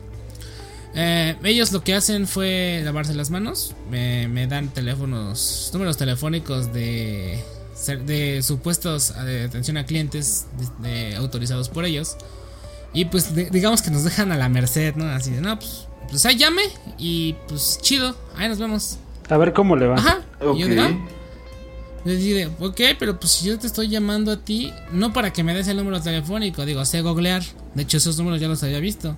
Eh, 0.95 1.37
ellos 1.45 1.71
lo 1.73 1.83
que 1.85 1.95
hacen 1.95 2.27
fue 2.27 2.81
lavarse 2.85 3.15
las 3.15 3.31
manos. 3.31 3.75
Me, 3.91 4.27
me 4.29 4.47
dan 4.47 4.69
teléfonos, 4.69 5.71
números 5.73 5.97
telefónicos 5.97 6.73
de, 6.73 7.43
de 8.07 8.43
supuestos 8.43 9.11
eh, 9.19 9.23
de 9.23 9.45
atención 9.45 9.77
a 9.77 9.87
clientes 9.87 10.47
de- 10.83 10.89
de- 11.11 11.17
autorizados 11.17 11.69
por 11.69 11.85
ellos. 11.85 12.17
Y 12.93 13.05
pues 13.05 13.35
de- 13.35 13.51
digamos 13.51 13.83
que 13.83 13.91
nos 13.91 14.03
dejan 14.05 14.33
a 14.33 14.37
la 14.37 14.49
merced, 14.49 14.97
¿no? 14.97 15.05
Así 15.07 15.31
de, 15.31 15.41
no, 15.41 15.57
pues, 15.59 15.87
pues 16.11 16.27
ahí 16.27 16.37
llame 16.37 16.63
y 16.99 17.35
pues 17.47 17.79
chido, 17.81 18.17
ahí 18.37 18.49
nos 18.49 18.59
vemos. 18.59 18.97
A 19.29 19.37
ver 19.37 19.53
cómo 19.53 19.77
le 19.77 19.87
va. 19.87 19.95
Ajá. 19.97 20.21
Ok. 20.41 20.57
Y 20.57 20.61
yo 20.63 20.67
digo, 20.67 20.83
ah, 20.83 20.99
dije, 22.05 22.51
ok, 22.59 22.81
pero 22.99 23.21
pues 23.21 23.31
si 23.33 23.47
yo 23.47 23.57
te 23.61 23.69
estoy 23.69 23.89
llamando 23.89 24.33
a 24.33 24.37
ti, 24.39 24.73
no 24.91 25.13
para 25.13 25.33
que 25.33 25.45
me 25.45 25.55
des 25.55 25.69
el 25.69 25.77
número 25.77 26.01
telefónico, 26.01 26.65
digo, 26.67 26.85
sé 26.85 27.01
googlear. 27.03 27.45
De 27.75 27.83
hecho, 27.85 27.99
esos 27.99 28.19
números 28.19 28.41
ya 28.41 28.49
los 28.49 28.61
había 28.65 28.81
visto. 28.81 29.17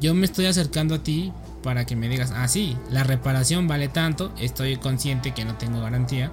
Yo 0.00 0.14
me 0.14 0.26
estoy 0.26 0.46
acercando 0.46 0.96
a 0.96 1.02
ti 1.02 1.32
para 1.62 1.84
que 1.84 1.96
me 1.96 2.08
digas, 2.08 2.32
ah, 2.34 2.46
sí, 2.48 2.76
la 2.90 3.04
reparación 3.04 3.66
vale 3.66 3.88
tanto, 3.88 4.32
estoy 4.38 4.76
consciente 4.76 5.32
que 5.32 5.44
no 5.44 5.56
tengo 5.56 5.80
garantía. 5.80 6.30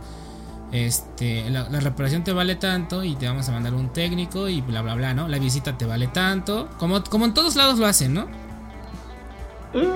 Este, 0.72 1.50
la, 1.50 1.70
la 1.70 1.80
reparación 1.80 2.24
te 2.24 2.34
vale 2.34 2.56
tanto 2.56 3.04
y 3.04 3.16
te 3.16 3.28
vamos 3.28 3.48
a 3.48 3.52
mandar 3.52 3.74
un 3.74 3.94
técnico 3.94 4.50
y 4.50 4.62
bla, 4.62 4.82
bla, 4.82 4.96
bla, 4.96 5.14
¿no? 5.14 5.28
La 5.28 5.40
visita 5.40 5.78
te 5.78 5.86
vale 5.86 6.08
tanto, 6.08 6.70
como, 6.78 7.04
como 7.04 7.26
en 7.26 7.34
todos 7.34 7.56
lados 7.56 7.80
lo 7.80 7.86
hacen, 7.86 8.14
¿no? 8.14 8.28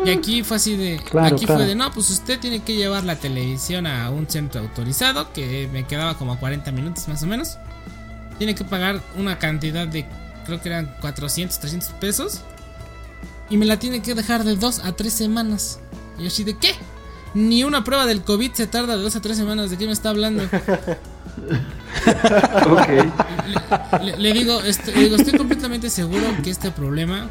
Y 0.06 0.10
aquí 0.10 0.44
fue 0.44 0.58
así 0.58 0.76
de. 0.76 0.98
Claro, 0.98 1.36
aquí 1.36 1.46
claro. 1.46 1.62
fue 1.62 1.68
de, 1.68 1.76
no, 1.76 1.90
pues 1.92 2.10
usted 2.10 2.38
tiene 2.40 2.60
que 2.60 2.76
llevar 2.76 3.06
la 3.06 3.16
televisión 3.16 3.88
a 3.88 4.10
un 4.10 4.28
centro 4.28 4.62
autorizado, 4.62 5.32
que 5.32 5.70
me 5.72 5.86
quedaba 5.86 6.18
como 6.18 6.34
a 6.34 6.38
40 6.38 6.72
minutos 6.72 7.08
más 7.08 7.24
o 7.24 7.28
menos. 7.28 7.58
Tiene 8.38 8.56
que 8.56 8.66
pagar 8.66 9.02
una 9.18 9.40
cantidad 9.40 9.88
de, 9.88 10.06
creo 10.46 10.62
que 10.62 10.70
eran 10.70 10.94
400, 11.00 11.60
300 11.60 11.90
pesos. 11.94 12.42
Y 13.50 13.58
me 13.58 13.66
la 13.66 13.80
tiene 13.80 14.02
que 14.02 14.14
dejar 14.16 14.44
de 14.44 14.56
2 14.56 14.80
a 14.80 14.92
3 14.94 15.12
semanas. 15.12 15.80
Y 16.18 16.24
yo 16.24 16.28
así 16.28 16.44
de, 16.44 16.58
¿qué? 16.58 16.76
Ni 17.34 17.64
una 17.64 17.84
prueba 17.84 18.06
del 18.06 18.24
COVID 18.24 18.54
se 18.54 18.68
tarda 18.68 18.98
de 18.98 19.04
2 19.04 19.16
a 19.16 19.22
3 19.22 19.38
semanas. 19.38 19.70
¿De 19.70 19.78
qué 19.78 19.86
me 19.86 19.94
está 19.94 20.10
hablando? 20.10 20.44
Le, 24.02 24.18
le 24.18 24.34
digo, 24.34 24.62
le 24.62 25.04
digo, 25.04 25.16
estoy 25.16 25.38
completamente 25.38 25.90
seguro 25.90 26.24
que 26.44 26.50
este 26.50 26.72
problema 26.72 27.28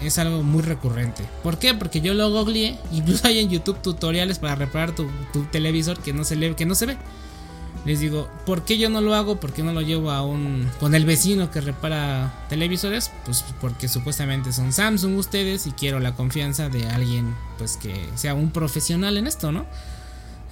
es 0.00 0.18
algo 0.18 0.42
muy 0.42 0.62
recurrente. 0.62 1.24
¿Por 1.42 1.58
qué? 1.58 1.74
Porque 1.74 2.00
yo 2.00 2.14
lo 2.14 2.30
googleé. 2.30 2.78
Incluso 2.92 3.26
hay 3.26 3.40
en 3.40 3.50
YouTube 3.50 3.80
tutoriales 3.82 4.38
para 4.38 4.54
reparar 4.54 4.94
tu, 4.94 5.06
tu 5.32 5.44
televisor 5.44 5.98
que 5.98 6.12
no 6.12 6.24
se 6.24 6.36
le, 6.36 6.54
que 6.54 6.66
no 6.66 6.74
se 6.74 6.86
ve. 6.86 6.96
Les 7.88 8.00
digo, 8.00 8.28
¿por 8.44 8.64
qué 8.66 8.76
yo 8.76 8.90
no 8.90 9.00
lo 9.00 9.14
hago? 9.14 9.40
¿Por 9.40 9.52
qué 9.54 9.62
no 9.62 9.72
lo 9.72 9.80
llevo 9.80 10.10
a 10.10 10.22
un 10.22 10.68
con 10.78 10.94
el 10.94 11.06
vecino 11.06 11.50
que 11.50 11.62
repara 11.62 12.44
televisores? 12.50 13.10
Pues 13.24 13.42
porque 13.62 13.88
supuestamente 13.88 14.52
son 14.52 14.74
Samsung 14.74 15.16
ustedes 15.16 15.66
y 15.66 15.70
quiero 15.72 15.98
la 15.98 16.14
confianza 16.14 16.68
de 16.68 16.86
alguien 16.88 17.34
pues 17.56 17.78
que 17.78 17.94
sea 18.14 18.34
un 18.34 18.50
profesional 18.50 19.16
en 19.16 19.26
esto, 19.26 19.52
¿no? 19.52 19.64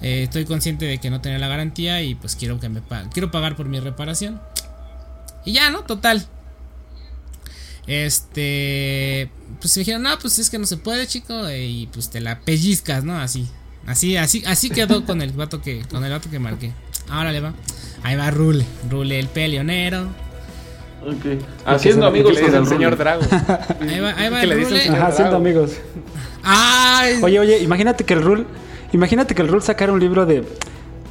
Eh, 0.01 0.23
estoy 0.23 0.45
consciente 0.45 0.85
de 0.85 0.97
que 0.97 1.11
no 1.11 1.21
tenía 1.21 1.37
la 1.37 1.47
garantía 1.47 2.01
y 2.01 2.15
pues 2.15 2.35
quiero 2.35 2.59
que 2.59 2.69
me 2.69 2.81
pa- 2.81 3.07
quiero 3.11 3.29
pagar 3.29 3.55
por 3.55 3.67
mi 3.67 3.79
reparación. 3.79 4.41
Y 5.45 5.51
ya, 5.53 5.69
¿no? 5.69 5.81
Total. 5.81 6.25
Este. 7.85 9.29
Pues 9.61 9.75
me 9.77 9.81
dijeron, 9.81 10.01
no, 10.03 10.17
pues 10.19 10.39
es 10.39 10.49
que 10.49 10.57
no 10.59 10.65
se 10.65 10.77
puede, 10.77 11.07
chico. 11.07 11.49
Y 11.51 11.87
pues 11.93 12.09
te 12.09 12.19
la 12.19 12.39
pellizcas, 12.41 13.03
¿no? 13.03 13.17
Así. 13.17 13.47
Así, 13.85 14.17
así, 14.17 14.43
así 14.45 14.69
quedó 14.69 15.05
con 15.05 15.21
el 15.21 15.31
vato 15.31 15.61
que. 15.61 15.81
Con 15.89 16.03
el 16.03 16.11
vato 16.11 16.29
que 16.29 16.39
marqué. 16.39 16.73
Ahora 17.09 17.31
le 17.31 17.39
va. 17.39 17.53
Ahí 18.03 18.15
va 18.15 18.29
Rule. 18.31 18.65
Rule 18.89 19.19
el 19.19 19.27
peleonero. 19.27 20.03
Ok. 21.05 21.41
Haciendo 21.65 22.01
¿Qué 22.01 22.07
amigos 22.07 22.33
le 22.33 22.41
con 22.41 22.45
dice 22.45 22.57
el 22.57 22.63
al 22.63 22.67
señor. 22.69 22.97
Drago? 22.97 23.21
Ahí 23.81 23.99
va, 23.99 24.09
ahí 24.17 24.29
va 24.29 24.37
¿Qué 24.39 24.43
el 24.43 24.49
le 24.49 24.55
dice 24.57 24.75
al 24.81 24.87
Rule. 24.87 24.97
Ajá, 24.99 25.11
Drago? 25.11 25.35
amigos. 25.37 25.71
¡Ay! 26.43 27.19
Oye, 27.21 27.39
oye, 27.39 27.59
imagínate 27.63 28.03
que 28.03 28.13
el 28.13 28.21
Rule, 28.23 28.45
imagínate 28.93 29.35
que 29.35 29.41
el 29.41 29.47
Rule 29.47 29.61
sacara 29.61 29.91
un 29.91 29.99
libro 29.99 30.25
de 30.25 30.43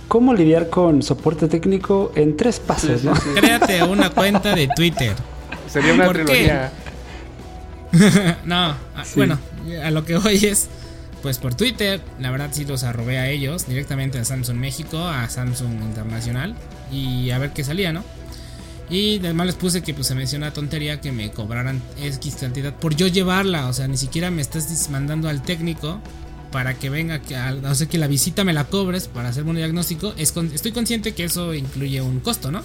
cómo 0.08 0.34
lidiar 0.34 0.70
con 0.70 1.02
soporte 1.02 1.48
técnico 1.48 2.12
en 2.14 2.36
tres 2.36 2.58
pasos, 2.60 3.04
¿no? 3.04 3.12
Créate 3.34 3.82
una 3.84 4.10
cuenta 4.10 4.54
de 4.54 4.68
Twitter. 4.68 5.14
Sería 5.68 5.92
una 5.94 6.04
¿Por 6.06 6.16
qué? 6.18 6.24
trilogía. 6.24 6.72
no, 8.44 8.56
a- 8.56 8.76
bueno, 9.14 9.38
a 9.84 9.90
lo 9.90 10.04
que 10.04 10.16
voy 10.18 10.36
es, 10.44 10.68
pues 11.26 11.38
por 11.38 11.56
Twitter, 11.56 12.00
la 12.20 12.30
verdad 12.30 12.50
sí 12.52 12.64
los 12.64 12.84
arrobé 12.84 13.18
a 13.18 13.28
ellos, 13.28 13.66
directamente 13.66 14.16
a 14.16 14.24
Samsung 14.24 14.58
México, 14.58 14.96
a 15.08 15.28
Samsung 15.28 15.82
Internacional, 15.82 16.54
y 16.92 17.30
a 17.30 17.38
ver 17.38 17.50
qué 17.50 17.64
salía, 17.64 17.92
¿no? 17.92 18.04
Y 18.88 19.18
además 19.18 19.48
les 19.48 19.56
puse 19.56 19.82
que 19.82 19.92
pues 19.92 20.06
se 20.06 20.14
menciona 20.14 20.52
tontería 20.52 21.00
que 21.00 21.10
me 21.10 21.32
cobraran 21.32 21.82
X 22.00 22.36
cantidad 22.38 22.72
por 22.72 22.94
yo 22.94 23.08
llevarla, 23.08 23.66
o 23.66 23.72
sea, 23.72 23.88
ni 23.88 23.96
siquiera 23.96 24.30
me 24.30 24.40
estás 24.40 24.88
mandando 24.88 25.28
al 25.28 25.42
técnico 25.42 26.00
para 26.52 26.74
que 26.74 26.90
venga, 26.90 27.20
que, 27.20 27.36
o 27.36 27.74
sea, 27.74 27.88
que 27.88 27.98
la 27.98 28.06
visita 28.06 28.44
me 28.44 28.52
la 28.52 28.62
cobres 28.62 29.08
para 29.08 29.30
hacerme 29.30 29.50
un 29.50 29.56
diagnóstico, 29.56 30.14
estoy 30.16 30.70
consciente 30.70 31.12
que 31.12 31.24
eso 31.24 31.54
incluye 31.54 32.00
un 32.02 32.20
costo, 32.20 32.52
¿no? 32.52 32.62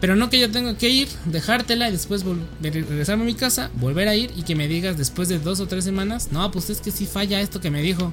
Pero 0.00 0.14
no 0.14 0.30
que 0.30 0.38
yo 0.38 0.48
tenga 0.50 0.76
que 0.76 0.88
ir, 0.88 1.08
dejártela 1.24 1.88
y 1.88 1.92
después 1.92 2.24
regresarme 2.62 3.24
a 3.24 3.26
mi 3.26 3.34
casa, 3.34 3.70
volver 3.74 4.06
a 4.08 4.14
ir 4.14 4.32
y 4.36 4.42
que 4.42 4.54
me 4.54 4.68
digas 4.68 4.96
después 4.96 5.28
de 5.28 5.38
dos 5.40 5.58
o 5.60 5.66
tres 5.66 5.84
semanas, 5.84 6.28
no, 6.30 6.50
pues 6.52 6.70
es 6.70 6.80
que 6.80 6.90
sí 6.92 7.04
falla 7.06 7.40
esto 7.40 7.60
que 7.60 7.70
me 7.70 7.82
dijo. 7.82 8.12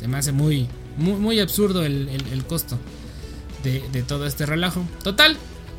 Se 0.00 0.08
me 0.08 0.18
hace 0.18 0.32
muy, 0.32 0.66
muy, 0.96 1.14
muy 1.14 1.38
absurdo 1.40 1.84
el, 1.84 2.08
el- 2.08 2.26
el 2.32 2.44
costo 2.44 2.78
de, 3.62 3.82
de 3.92 4.02
todo 4.02 4.26
este 4.26 4.44
relajo. 4.44 4.82
Total, 5.04 5.36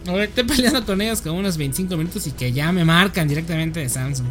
ahora 0.07 0.23
estoy 0.23 0.43
peleando 0.45 0.85
con 0.85 1.01
ellos 1.01 1.21
como 1.21 1.39
unos 1.39 1.57
25 1.57 1.97
minutos 1.97 2.27
y 2.27 2.31
que 2.31 2.53
ya 2.53 2.71
me 2.71 2.85
marcan 2.85 3.27
directamente 3.27 3.81
de 3.81 3.89
Samsung. 3.89 4.27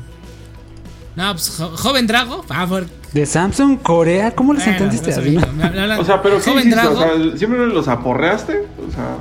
No, 1.16 1.32
pues 1.32 1.54
jo- 1.58 1.76
joven 1.76 2.06
Drago, 2.06 2.42
favor. 2.44 2.86
De 3.12 3.26
Samsung 3.26 3.78
Corea, 3.82 4.30
¿cómo 4.34 4.54
les 4.54 4.64
Bueno, 4.64 4.84
entendiste? 4.84 5.10
no? 5.34 6.00
O 6.00 6.04
sea, 6.04 6.22
pero 6.22 6.36
¿qué 6.38 6.44
joven 6.50 6.68
hiciste? 6.68 6.70
Drago. 6.80 6.98
O 6.98 7.02
sea, 7.28 7.36
¿siempre 7.36 7.66
los 7.66 7.88
aporreaste? 7.88 8.66
O 8.88 8.92
sea, 8.92 9.16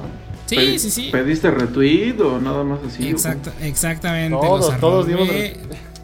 Sí, 0.50 0.56
pedi- 0.56 0.78
sí, 0.80 0.89
sí. 0.91 1.10
¿Pediste 1.12 1.52
retweet 1.52 2.20
o 2.22 2.39
nada 2.41 2.64
más 2.64 2.80
así? 2.88 3.08
Exacto, 3.08 3.52
exactamente. 3.62 4.36
Todos, 4.36 4.72
los 4.72 4.80
todos 4.80 5.08
dimos 5.08 5.24
arrobé, 5.30 5.58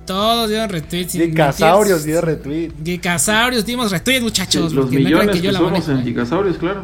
Todos 0.06 0.50
dieron 0.50 0.70
Gigasaurios 1.10 2.00
mentir. 2.06 2.12
dio 2.14 2.22
retweet. 2.22 2.72
Gigasaurios 2.84 3.66
dimos 3.66 3.92
retweets, 3.92 4.20
Sí, 4.20 4.24
muchachos. 4.24 4.74
los 4.74 4.86
porque 4.86 5.00
no 5.00 5.06
crean 5.10 5.20
millones 5.22 5.36
que, 5.36 5.42
yo 5.42 5.52
la 5.52 5.58
somos 5.60 5.72
manejo. 5.74 5.92
en 5.92 6.04
Gigasaurios, 6.04 6.58
claro. 6.58 6.84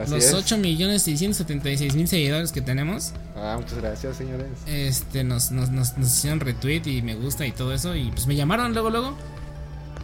Así 0.00 0.10
los 0.10 0.24
es. 0.24 0.34
8 0.34 0.58
millones 0.58 1.02
676 1.02 1.94
mil 1.94 2.08
seguidores 2.08 2.50
que 2.50 2.60
tenemos, 2.62 3.12
Ah, 3.36 3.56
muchas 3.60 3.78
gracias, 3.78 4.16
señores. 4.16 4.46
este, 4.66 5.22
nos, 5.22 5.52
nos, 5.52 5.70
nos, 5.70 5.96
nos 5.98 6.08
hicieron 6.08 6.40
retweet 6.40 6.82
y 6.86 7.02
me 7.02 7.14
gusta 7.14 7.46
y 7.46 7.52
todo 7.52 7.72
eso. 7.72 7.94
Y 7.94 8.10
pues 8.10 8.26
me 8.26 8.34
llamaron 8.34 8.72
luego, 8.72 8.90
luego. 8.90 9.16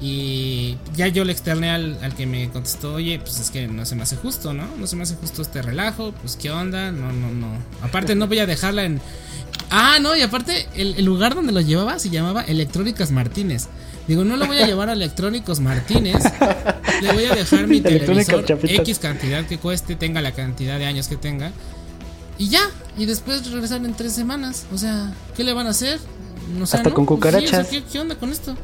Y 0.00 0.76
ya 0.94 1.08
yo 1.08 1.24
le 1.24 1.32
externé 1.32 1.70
al, 1.70 1.98
al 2.02 2.14
que 2.14 2.26
me 2.26 2.48
contestó, 2.50 2.94
oye, 2.94 3.18
pues 3.18 3.40
es 3.40 3.50
que 3.50 3.66
no 3.66 3.84
se 3.84 3.96
me 3.96 4.04
hace 4.04 4.16
justo, 4.16 4.52
¿no? 4.52 4.68
No 4.76 4.86
se 4.86 4.94
me 4.94 5.02
hace 5.02 5.16
justo 5.16 5.42
este 5.42 5.60
relajo, 5.60 6.12
pues 6.12 6.36
qué 6.36 6.50
onda, 6.50 6.92
no, 6.92 7.12
no, 7.12 7.30
no. 7.30 7.48
Aparte 7.82 8.14
no 8.14 8.28
voy 8.28 8.38
a 8.38 8.46
dejarla 8.46 8.84
en... 8.84 9.00
Ah, 9.70 9.98
no, 10.00 10.14
y 10.14 10.22
aparte 10.22 10.68
el, 10.76 10.94
el 10.98 11.04
lugar 11.04 11.34
donde 11.34 11.52
lo 11.52 11.60
llevaba 11.60 11.98
se 11.98 12.10
llamaba 12.10 12.42
Electrónicas 12.42 13.10
Martínez. 13.10 13.68
Digo, 14.06 14.24
no 14.24 14.38
lo 14.38 14.46
voy 14.46 14.56
a 14.58 14.66
llevar 14.66 14.88
a 14.88 14.94
Electrónicos 14.94 15.60
Martínez. 15.60 16.16
Le 17.02 17.12
voy 17.12 17.26
a 17.26 17.34
dejar 17.34 17.66
mi 17.66 17.80
televisor. 17.82 18.44
X 18.62 18.98
cantidad 18.98 19.44
que 19.46 19.58
cueste, 19.58 19.96
tenga 19.96 20.22
la 20.22 20.32
cantidad 20.32 20.78
de 20.78 20.86
años 20.86 21.08
que 21.08 21.16
tenga. 21.16 21.52
Y 22.38 22.48
ya, 22.48 22.62
y 22.96 23.04
después 23.04 23.50
regresar 23.50 23.84
en 23.84 23.92
tres 23.94 24.14
semanas. 24.14 24.64
O 24.72 24.78
sea, 24.78 25.12
¿qué 25.36 25.44
le 25.44 25.52
van 25.52 25.66
a 25.66 25.70
hacer? 25.70 26.00
No 26.56 26.66
sé, 26.66 26.78
Hasta 26.78 26.88
¿no? 26.88 26.94
con 26.94 27.04
Pues 27.04 27.18
sí, 27.20 27.28
o 27.28 27.30
sea, 27.30 27.40
cucarachas. 27.42 27.68
¿qué, 27.68 27.84
qué 27.84 28.00
onda 28.00 28.14
con 28.14 28.32
esto? 28.32 28.56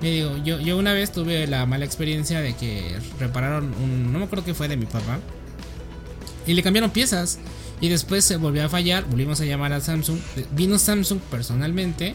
Le 0.00 0.10
digo, 0.10 0.36
yo, 0.44 0.58
yo 0.60 0.78
una 0.78 0.94
vez 0.94 1.12
tuve 1.12 1.46
la 1.46 1.66
mala 1.66 1.84
experiencia 1.84 2.40
de 2.40 2.54
que 2.54 2.96
repararon 3.18 3.74
un. 3.82 4.12
No 4.12 4.18
me 4.18 4.24
acuerdo 4.24 4.44
qué 4.44 4.54
fue 4.54 4.68
de 4.68 4.76
mi 4.76 4.86
papá. 4.86 5.18
Y 6.46 6.54
le 6.54 6.62
cambiaron 6.62 6.90
piezas. 6.90 7.38
Y 7.80 7.88
después 7.88 8.24
se 8.24 8.36
volvió 8.36 8.64
a 8.64 8.68
fallar. 8.68 9.04
Volvimos 9.04 9.40
a 9.40 9.44
llamar 9.44 9.72
a 9.72 9.80
Samsung. 9.80 10.18
Vino 10.52 10.78
Samsung 10.78 11.18
personalmente. 11.30 12.14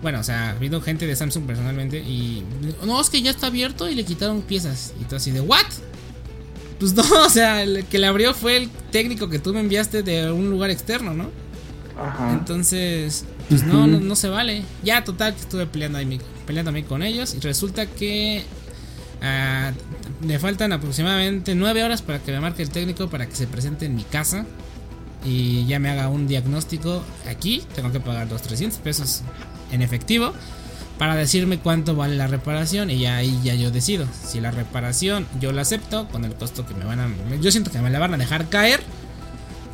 Bueno, 0.00 0.20
o 0.20 0.22
sea, 0.22 0.56
vino 0.58 0.80
gente 0.80 1.06
de 1.06 1.16
Samsung 1.16 1.44
personalmente. 1.44 1.98
Y. 1.98 2.44
No, 2.84 3.00
es 3.00 3.10
que 3.10 3.20
ya 3.20 3.30
está 3.30 3.48
abierto 3.48 3.88
y 3.90 3.94
le 3.94 4.04
quitaron 4.04 4.40
piezas. 4.40 4.94
Y 5.00 5.04
tú 5.04 5.16
así 5.16 5.30
de, 5.30 5.40
¿what? 5.40 5.66
Pues 6.78 6.94
no, 6.94 7.02
o 7.26 7.28
sea, 7.28 7.62
el 7.62 7.84
que 7.84 7.98
le 7.98 8.06
abrió 8.06 8.32
fue 8.32 8.56
el 8.56 8.70
técnico 8.90 9.28
que 9.28 9.38
tú 9.38 9.52
me 9.52 9.60
enviaste 9.60 10.02
de 10.02 10.30
un 10.32 10.50
lugar 10.50 10.70
externo, 10.70 11.12
¿no? 11.12 11.30
Ajá. 12.00 12.32
Entonces, 12.32 13.24
pues 13.48 13.64
no, 13.64 13.86
no, 13.86 14.00
no 14.00 14.16
se 14.16 14.28
vale. 14.28 14.62
Ya, 14.82 15.04
total, 15.04 15.34
que 15.34 15.40
estuve 15.40 15.66
peleando 15.66 15.98
ahí, 15.98 16.20
peleándome 16.46 16.84
con 16.84 17.02
ellos. 17.02 17.34
Y 17.34 17.40
resulta 17.40 17.86
que 17.86 18.44
ah, 19.22 19.72
me 20.20 20.38
faltan 20.38 20.72
aproximadamente 20.72 21.54
nueve 21.54 21.82
horas 21.82 22.02
para 22.02 22.18
que 22.18 22.32
me 22.32 22.40
marque 22.40 22.62
el 22.62 22.70
técnico 22.70 23.08
para 23.08 23.26
que 23.26 23.34
se 23.34 23.46
presente 23.46 23.86
en 23.86 23.96
mi 23.96 24.04
casa. 24.04 24.44
Y 25.24 25.66
ya 25.66 25.78
me 25.78 25.88
haga 25.88 26.08
un 26.08 26.26
diagnóstico 26.26 27.02
aquí. 27.26 27.62
Tengo 27.74 27.90
que 27.90 28.00
pagar 28.00 28.28
los 28.30 28.42
300 28.42 28.78
pesos 28.80 29.22
en 29.72 29.82
efectivo. 29.82 30.32
Para 30.98 31.14
decirme 31.14 31.58
cuánto 31.58 31.94
vale 31.94 32.16
la 32.16 32.26
reparación. 32.26 32.90
Y 32.90 33.00
ya 33.00 33.16
ahí 33.16 33.38
ya 33.42 33.54
yo 33.54 33.70
decido. 33.70 34.06
Si 34.24 34.40
la 34.40 34.50
reparación 34.50 35.26
yo 35.40 35.52
la 35.52 35.62
acepto. 35.62 36.06
Con 36.08 36.24
el 36.24 36.34
costo 36.34 36.66
que 36.66 36.74
me 36.74 36.84
van 36.84 37.00
a. 37.00 37.08
Yo 37.40 37.50
siento 37.50 37.70
que 37.70 37.78
me 37.80 37.90
la 37.90 37.98
van 37.98 38.14
a 38.14 38.18
dejar 38.18 38.48
caer. 38.48 38.80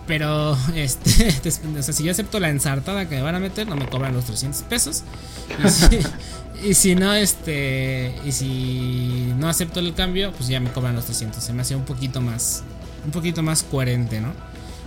Pero, 0.07 0.57
este, 0.75 1.29
o 1.79 1.83
sea, 1.83 1.95
si 1.95 2.05
yo 2.05 2.11
acepto 2.11 2.41
la 2.41 2.51
ensartada 2.51 3.09
que 3.09 3.17
me 3.17 3.23
van 3.23 3.35
a 3.35 3.41
meter, 3.41 3.67
no 3.67 3.77
me 3.77 3.87
cobran 3.87 4.15
los 4.15 4.25
300 4.25 4.63
pesos. 4.63 5.03
Y 5.65 5.69
si, 5.69 5.99
y 6.69 6.75
si 6.75 6.95
no, 6.95 7.13
este, 7.15 8.15
y 8.25 8.33
si 8.33 9.33
no 9.39 9.49
acepto 9.49 9.81
el 9.81 9.95
cambio, 9.95 10.33
pues 10.33 10.49
ya 10.49 10.61
me 10.61 10.71
cobran 10.71 10.95
los 10.95 11.05
300. 11.07 11.43
Se 11.43 11.53
me 11.53 11.63
hace 11.63 11.75
un 11.75 11.85
poquito 11.85 12.21
más, 12.21 12.63
un 13.05 13.11
poquito 13.11 13.43
más 13.43 13.63
coherente, 13.63 14.21
¿no? 14.21 14.33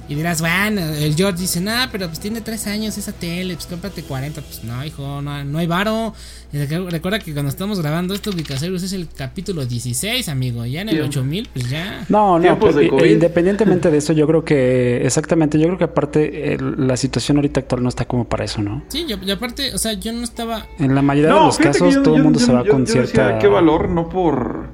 Y 0.10 0.16
dirás, 0.16 0.40
bueno, 0.40 0.80
el 0.82 1.16
George 1.16 1.42
dice, 1.42 1.60
nah, 1.60 1.88
pero 1.92 2.08
pues 2.08 2.22
tiene 2.22 2.40
3 2.40 2.68
años 2.68 2.98
esa 2.98 3.12
tele, 3.12 3.56
pues 3.56 3.66
cómprate 3.68 4.04
40. 4.04 4.42
Pues 4.42 4.64
no, 4.64 4.86
hijo, 4.86 5.22
no, 5.22 5.44
no 5.44 5.58
hay 5.58 5.68
varo. 5.68 6.14
Recuerda 6.54 7.20
que 7.20 7.34
cuando 7.34 7.50
estamos 7.50 7.82
grabando 7.82 8.14
esto, 8.14 8.30
Ubicaceros 8.30 8.84
es 8.84 8.94
el 8.94 9.10
capítulo 9.10 9.66
16, 9.66 10.30
amigo. 10.30 10.66
Ya 10.66 10.82
en 10.82 10.90
el 10.90 10.96
Tiempo. 10.96 11.10
8000, 11.10 11.50
pues 11.52 11.70
ya. 11.70 12.06
No, 12.08 12.40
no, 12.40 12.58
pero, 12.58 12.72
de 12.74 12.86
eh, 12.86 12.90
COVID. 12.90 13.06
independientemente 13.12 13.92
de 13.92 13.98
eso, 13.98 14.14
yo 14.14 14.26
creo 14.28 14.46
que, 14.46 14.98
exactamente, 15.06 15.60
yo 15.60 15.66
creo 15.66 15.78
que 15.78 15.84
aparte 15.84 16.54
el- 16.54 16.88
la 16.88 16.96
situación 16.96 17.38
ahorita 17.38 17.60
actual 17.60 17.84
no 17.84 17.90
está 17.90 18.06
como 18.06 18.24
para 18.30 18.46
eso, 18.46 18.62
¿no? 18.62 18.84
Sí, 18.88 19.06
y, 19.10 19.26
y 19.28 19.32
aparte, 19.32 19.74
o 19.74 19.78
sea, 19.78 19.92
yo 19.94 20.14
no 20.14 20.24
estaba 20.24 20.66
En 20.80 20.96
la 20.96 21.02
mayoría 21.02 21.34
de 21.34 21.40
los 21.42 21.58
casos 21.58 21.94
yo- 21.96 22.02
todo 22.04 22.16
el 22.16 22.20
yo- 22.20 22.24
mundo 22.24 22.40
yo- 22.40 22.46
se 22.46 22.54
va 22.54 22.64
yo- 22.64 22.72
con 22.72 22.86
yo 22.86 22.94
decía, 23.02 23.06
cierta... 23.08 23.40
qué 23.40 23.48
valor, 23.48 23.90
no 23.90 24.08
por 24.08 24.68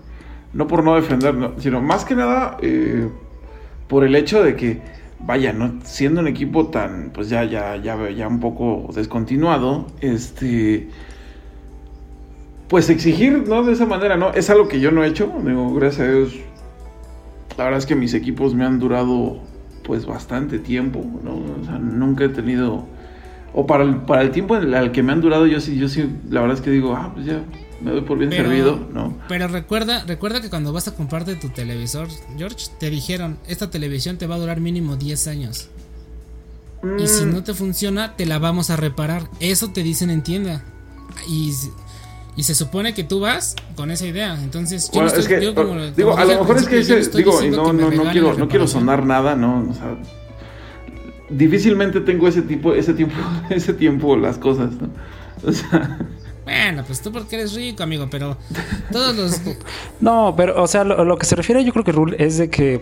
no 0.54 0.68
por 0.68 0.84
no 0.84 0.96
defender, 0.96 1.34
no, 1.34 1.54
sino 1.60 1.82
más 1.82 2.06
que 2.06 2.14
nada 2.14 2.58
eh, 2.62 3.10
por 3.88 4.04
el 4.04 4.16
hecho 4.16 4.44
de 4.44 4.56
que 4.56 4.80
vaya, 5.26 5.54
no 5.54 5.80
siendo 5.84 6.22
un 6.22 6.28
equipo 6.28 6.68
tan 6.68 7.12
pues 7.14 7.30
ya 7.30 7.44
ya 7.44 7.78
ya 7.78 8.10
ya 8.10 8.28
un 8.28 8.40
poco 8.40 8.90
descontinuado, 8.94 9.88
este 10.02 10.90
pues 12.68 12.90
exigir, 12.90 13.48
¿no? 13.48 13.64
De 13.64 13.74
esa 13.74 13.86
manera, 13.86 14.18
¿no? 14.18 14.34
Es 14.34 14.50
algo 14.50 14.68
que 14.68 14.80
yo 14.80 14.92
no 14.92 15.04
he 15.04 15.08
hecho, 15.08 15.32
digo, 15.46 15.74
gracias 15.76 16.08
a 16.08 16.12
Dios. 16.12 16.40
La 17.58 17.66
verdad 17.66 17.78
es 17.78 17.86
que 17.86 17.96
mis 17.96 18.16
equipos 18.16 18.56
me 18.56 18.66
han 18.66 18.80
durado 18.80 19.38
pues 19.84 20.06
bastante 20.06 20.60
tiempo, 20.60 21.06
¿no? 21.24 21.36
O 21.62 21.66
sea, 21.66 21.78
nunca 21.78 22.24
he 22.24 22.30
tenido 22.30 22.86
o 23.54 23.68
para 23.68 23.84
el, 23.84 23.98
para 23.98 24.24
el 24.24 24.32
tiempo 24.32 24.56
al 24.56 24.92
que 24.92 25.04
me 25.04 25.12
han 25.12 25.22
durado, 25.22 25.46
yo 25.46 25.60
sí, 25.60 25.78
yo 25.78 25.88
sí, 25.88 26.10
la 26.30 26.42
verdad 26.42 26.58
es 26.58 26.64
que 26.64 26.72
digo, 26.72 26.96
ah, 26.96 27.12
pues 27.14 27.28
ya, 27.28 27.42
me 27.84 27.92
doy 27.92 28.02
por 28.02 28.18
bien 28.18 28.30
Pero- 28.30 28.44
servido, 28.50 28.88
¿no? 28.94 29.18
Pero 29.28 29.48
recuerda, 29.48 30.04
recuerda 30.06 30.42
que 30.42 30.50
cuando 30.50 30.72
vas 30.74 30.88
a 30.88 30.96
comprarte 30.96 31.36
tu 31.36 31.50
televisor, 31.50 32.08
George, 32.38 32.68
te 32.80 32.90
dijeron, 32.90 33.38
esta 33.48 33.70
televisión 33.70 34.18
te 34.18 34.26
va 34.28 34.36
a 34.36 34.40
durar 34.40 34.60
mínimo 34.62 34.96
10 34.96 35.28
años. 35.28 35.70
Y 37.00 37.08
si 37.08 37.26
Mm, 37.26 37.32
no 37.34 37.44
te 37.44 37.54
funciona, 37.54 38.16
te 38.16 38.26
la 38.26 38.40
vamos 38.40 38.70
a 38.70 38.76
reparar. 38.76 39.30
Eso 39.40 39.70
te 39.72 39.84
dicen 39.84 40.10
en 40.10 40.22
tienda. 40.22 40.64
Y, 41.30 41.54
y 42.36 42.44
se 42.44 42.56
supone 42.56 42.94
que 42.94 43.04
tú 43.04 43.20
vas 43.22 43.56
con 43.76 43.90
esa 43.92 44.06
idea. 44.06 44.38
Entonces, 44.44 44.88
yo 44.88 45.02
bueno, 45.02 45.04
no 45.12 45.18
estoy, 45.20 45.34
es 45.36 45.40
que, 45.40 45.46
yo 45.46 45.56
como- 45.56 45.76
digo, 45.80 46.10
como 46.12 46.18
a 46.22 46.26
lo 46.26 46.40
mejor 46.40 46.58
es 46.58 46.68
que 46.68 47.18
digo, 47.18 47.44
y 47.44 47.50
no, 47.52 47.72
no, 47.72 47.90
no 47.92 48.12
quiero, 48.12 48.34
no 48.34 48.48
quiero 48.50 48.68
sonar 48.68 49.06
nada, 49.06 49.36
¿no? 49.36 49.68
O 49.70 49.74
sea, 49.74 49.96
difícilmente 51.30 52.02
tengo 52.02 52.28
ese 52.28 52.42
tipo, 52.42 52.74
ese 52.76 52.94
tiempo, 52.94 53.16
ese 53.50 53.74
tiempo 53.74 54.16
las 54.18 54.38
cosas, 54.38 54.72
¿no? 54.74 54.90
O 55.48 55.52
sea, 55.52 56.00
Bueno, 56.44 56.84
pues 56.86 57.02
tú 57.02 57.12
porque 57.12 57.36
eres 57.38 57.54
rico, 57.54 57.84
amigo, 57.84 58.08
pero 58.12 58.38
todos 58.92 59.16
los... 59.16 59.42
No, 60.02 60.34
pero, 60.36 60.62
o 60.62 60.68
sea, 60.68 60.84
lo, 60.84 61.04
lo 61.06 61.18
que 61.18 61.26
se 61.26 61.36
refiere 61.36 61.64
yo 61.64 61.72
creo 61.72 61.86
que 61.86 61.92
Rule 61.92 62.16
es 62.20 62.38
de 62.38 62.50
que 62.50 62.82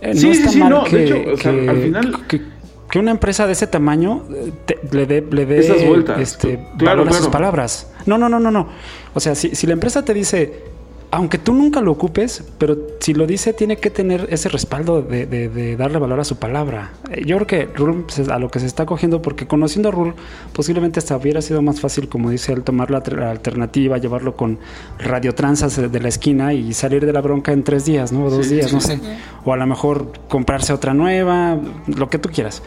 eh, 0.00 0.14
no 0.14 0.20
Sí, 0.20 0.30
está 0.30 0.50
sí, 0.50 0.58
mal 0.58 0.70
no, 0.70 0.84
de 0.84 0.90
que, 0.90 1.04
hecho, 1.04 1.16
o 1.32 1.36
sea, 1.36 1.52
que- 1.52 1.68
al 1.68 1.76
final- 1.82 2.26
que, 2.26 2.42
que 2.90 2.98
una 2.98 3.10
empresa 3.12 3.46
de 3.46 3.52
ese 3.52 3.66
tamaño 3.68 4.24
eh, 4.34 4.52
te- 4.66 4.78
le 4.90 5.06
dé 5.06 5.24
le 5.30 5.46
dé, 5.46 5.58
Esas 5.60 5.86
vueltas, 5.86 6.18
este, 6.20 6.56
claro, 6.78 6.98
valor 7.02 7.08
a 7.08 7.10
sus 7.12 7.18
claro. 7.20 7.30
palabras. 7.32 7.90
No, 8.06 8.18
no, 8.18 8.28
no, 8.28 8.40
no, 8.40 8.50
no. 8.50 8.68
O 9.14 9.20
sea, 9.20 9.34
si, 9.34 9.54
si 9.54 9.66
la 9.66 9.74
empresa 9.74 10.04
te 10.04 10.12
dice, 10.14 10.64
aunque 11.10 11.38
tú 11.38 11.54
nunca 11.54 11.80
lo 11.80 11.92
ocupes, 11.92 12.44
pero 12.58 12.76
si 13.00 13.14
lo 13.14 13.26
dice, 13.26 13.52
tiene 13.54 13.78
que 13.78 13.88
tener 13.90 14.26
ese 14.30 14.48
respaldo 14.50 15.00
de, 15.00 15.24
de- 15.26 15.48
de 15.48 15.76
darle 15.76 15.98
valor 15.98 16.20
a 16.20 16.24
su 16.24 16.36
palabra. 16.36 16.90
Eh, 17.10 17.24
Yo 17.24 17.36
creo 17.36 17.46
que 17.46 17.64
Rule 17.74 18.04
se- 18.08 18.30
a 18.30 18.38
lo 18.38 18.50
que 18.50 18.60
se 18.60 18.66
está 18.66 18.84
cogiendo, 18.84 19.22
porque 19.22 19.46
conociendo 19.46 19.88
a 19.88 19.92
Rule, 19.92 20.12
posiblemente 20.52 20.98
hasta 20.98 21.16
hubiera 21.16 21.40
sido 21.40 21.62
más 21.62 21.80
fácil, 21.80 22.08
como 22.08 22.30
dice 22.30 22.52
él, 22.52 22.62
tomar 22.62 22.90
la, 22.90 22.98
alternativa, 23.30 23.96
llevarlo 23.98 24.36
con 24.36 24.58
radiotranzas 24.98 25.90
de 25.90 26.00
la 26.00 26.08
esquina 26.08 26.52
y 26.52 26.74
salir 26.74 27.06
de 27.06 27.12
la 27.12 27.20
bronca 27.20 27.52
en 27.52 27.62
tres 27.64 27.84
días, 27.84 28.12
¿no? 28.12 28.24
O 28.26 28.30
dos 28.30 28.46
Sí, 28.46 28.54
días, 28.56 28.68
sí, 28.68 28.74
no 28.74 28.80
sí. 28.80 28.88
sé. 28.88 29.00
O 29.44 29.52
a 29.52 29.56
lo 29.56 29.66
mejor 29.66 30.12
comprarse 30.28 30.72
otra 30.72 30.92
nueva, 30.94 31.58
lo 31.86 32.10
que 32.10 32.18
tú 32.18 32.28
quieras. 32.28 32.62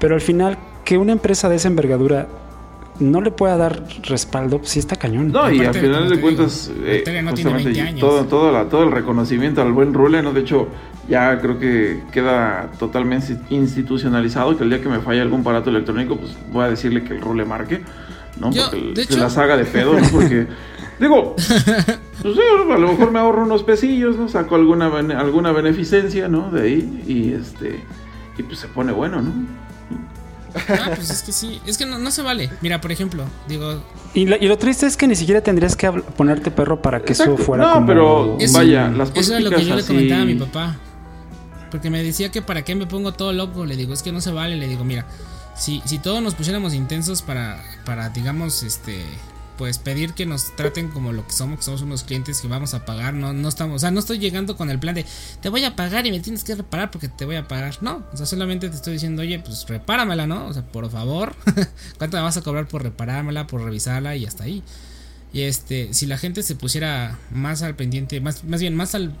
Pero 0.00 0.14
al 0.16 0.20
final, 0.20 0.58
que 0.84 0.98
una 0.98 1.12
empresa 1.12 1.48
de 1.48 1.56
esa 1.56 1.68
envergadura 1.68 2.26
no 3.00 3.20
le 3.20 3.30
pueda 3.30 3.56
dar 3.56 3.82
respaldo, 4.04 4.58
pues 4.58 4.70
sí 4.70 4.78
está 4.78 4.96
cañón. 4.96 5.32
no, 5.32 5.50
y 5.50 5.60
al 5.64 5.74
final 5.74 6.08
de 6.08 6.20
cuentas, 6.20 6.70
eh, 6.84 6.98
la 6.98 7.04
tele 7.04 7.22
no 7.22 7.34
tiene 7.34 7.50
justamente 7.50 7.64
20 7.64 7.80
años. 7.80 8.00
todo, 8.00 8.24
todo, 8.26 8.52
la- 8.52 8.68
todo 8.68 8.84
el 8.84 8.92
reconocimiento 8.92 9.62
al 9.62 9.72
buen 9.72 9.92
Rule, 9.94 10.22
¿no? 10.22 10.32
De 10.32 10.40
hecho, 10.40 10.68
ya 11.08 11.38
creo 11.40 11.58
que 11.58 12.02
queda 12.12 12.70
totalmente 12.78 13.36
institucionalizado 13.50 14.56
que 14.56 14.64
el 14.64 14.70
día 14.70 14.80
que 14.80 14.88
me 14.88 15.00
falle 15.00 15.20
algún 15.20 15.40
aparato 15.40 15.70
electrónico, 15.70 16.16
pues 16.16 16.36
voy 16.52 16.64
a 16.64 16.68
decirle 16.70 17.02
que 17.04 17.14
el 17.14 17.20
Rule 17.20 17.44
marque, 17.44 17.82
¿no? 18.40 18.50
Yo, 18.52 18.62
Porque 18.70 18.78
el- 18.88 18.94
de 18.94 19.02
hecho- 19.02 19.18
la 19.18 19.28
saga 19.30 19.56
de 19.56 19.64
pedo, 19.64 19.98
¿no? 19.98 20.08
Porque, 20.10 20.46
digo, 21.00 21.34
pues 22.22 22.34
sí, 22.34 22.40
a 22.70 22.78
lo 22.78 22.88
mejor 22.88 23.10
me 23.10 23.18
ahorro 23.18 23.42
unos 23.42 23.62
pesillos, 23.64 24.16
¿no? 24.16 24.28
Saco 24.28 24.54
alguna, 24.54 24.88
bene- 24.88 25.14
alguna 25.14 25.52
beneficencia, 25.52 26.28
¿no? 26.28 26.50
De 26.50 26.62
ahí, 26.62 27.02
y 27.06 27.32
este, 27.32 27.80
y 28.38 28.42
pues 28.44 28.58
se 28.60 28.68
pone 28.68 28.92
bueno, 28.92 29.20
¿no? 29.20 29.32
Ah, 30.68 30.92
pues 30.94 31.10
es 31.10 31.22
que 31.22 31.32
sí, 31.32 31.60
es 31.66 31.76
que 31.76 31.86
no, 31.86 31.98
no 31.98 32.10
se 32.10 32.22
vale. 32.22 32.50
Mira, 32.60 32.80
por 32.80 32.92
ejemplo, 32.92 33.24
digo, 33.48 33.82
Y 34.14 34.26
lo, 34.26 34.36
y 34.36 34.46
lo 34.46 34.56
triste 34.58 34.86
es 34.86 34.96
que 34.96 35.06
ni 35.08 35.16
siquiera 35.16 35.40
tendrías 35.40 35.74
que 35.76 35.90
ponerte 35.92 36.50
perro 36.50 36.80
para 36.80 37.02
que 37.02 37.12
eso 37.12 37.36
fuera 37.36 37.64
No, 37.66 37.72
como... 37.74 37.86
pero 37.86 38.36
Eso- 38.38 38.56
vaya, 38.58 38.88
las 38.88 39.10
Eso 39.14 39.36
es 39.36 39.42
lo 39.42 39.50
que 39.50 39.64
yo 39.64 39.74
le 39.74 39.84
comentaba 39.84 40.22
a 40.22 40.24
mi 40.24 40.34
papá. 40.34 40.76
Porque 41.70 41.90
me 41.90 42.02
decía 42.04 42.30
que 42.30 42.40
para 42.40 42.62
qué 42.62 42.74
me 42.76 42.86
pongo 42.86 43.12
todo 43.12 43.32
loco. 43.32 43.66
Le 43.66 43.74
digo, 43.76 43.92
es 43.92 44.02
que 44.04 44.12
no 44.12 44.20
se 44.20 44.30
vale. 44.30 44.56
Le 44.56 44.68
digo, 44.68 44.84
mira, 44.84 45.06
si, 45.56 45.82
si 45.84 45.98
todos 45.98 46.22
nos 46.22 46.34
pusiéramos 46.34 46.72
intensos 46.72 47.20
para, 47.22 47.60
para, 47.84 48.10
digamos, 48.10 48.62
este, 48.62 49.04
pues 49.56 49.78
pedir 49.78 50.12
que 50.14 50.26
nos 50.26 50.54
traten 50.56 50.88
como 50.88 51.12
lo 51.12 51.26
que 51.26 51.32
somos, 51.32 51.58
que 51.58 51.64
somos 51.64 51.82
unos 51.82 52.02
clientes 52.04 52.40
que 52.40 52.48
vamos 52.48 52.74
a 52.74 52.84
pagar. 52.84 53.14
No, 53.14 53.32
no 53.32 53.48
estamos, 53.48 53.76
o 53.76 53.78
sea, 53.78 53.90
no 53.90 54.00
estoy 54.00 54.18
llegando 54.18 54.56
con 54.56 54.70
el 54.70 54.78
plan 54.78 54.94
de 54.94 55.04
te 55.40 55.48
voy 55.48 55.64
a 55.64 55.76
pagar 55.76 56.06
y 56.06 56.10
me 56.10 56.20
tienes 56.20 56.44
que 56.44 56.54
reparar 56.54 56.90
porque 56.90 57.08
te 57.08 57.24
voy 57.24 57.36
a 57.36 57.46
pagar. 57.48 57.76
No, 57.82 58.04
o 58.12 58.16
sea, 58.16 58.26
solamente 58.26 58.68
te 58.68 58.76
estoy 58.76 58.94
diciendo, 58.94 59.22
oye, 59.22 59.38
pues 59.38 59.66
repáramela, 59.68 60.26
¿no? 60.26 60.46
O 60.46 60.52
sea, 60.52 60.62
por 60.66 60.90
favor, 60.90 61.34
¿cuánto 61.98 62.16
me 62.16 62.22
vas 62.22 62.36
a 62.36 62.42
cobrar 62.42 62.66
por 62.68 62.82
reparármela, 62.82 63.46
por 63.46 63.62
revisarla 63.62 64.16
y 64.16 64.26
hasta 64.26 64.44
ahí? 64.44 64.62
Y 65.32 65.42
este, 65.42 65.92
si 65.94 66.06
la 66.06 66.16
gente 66.18 66.42
se 66.42 66.54
pusiera 66.54 67.18
más 67.32 67.62
al 67.62 67.74
pendiente, 67.74 68.20
más, 68.20 68.44
más 68.44 68.60
bien 68.60 68.74
más 68.76 68.94
al, 68.94 69.14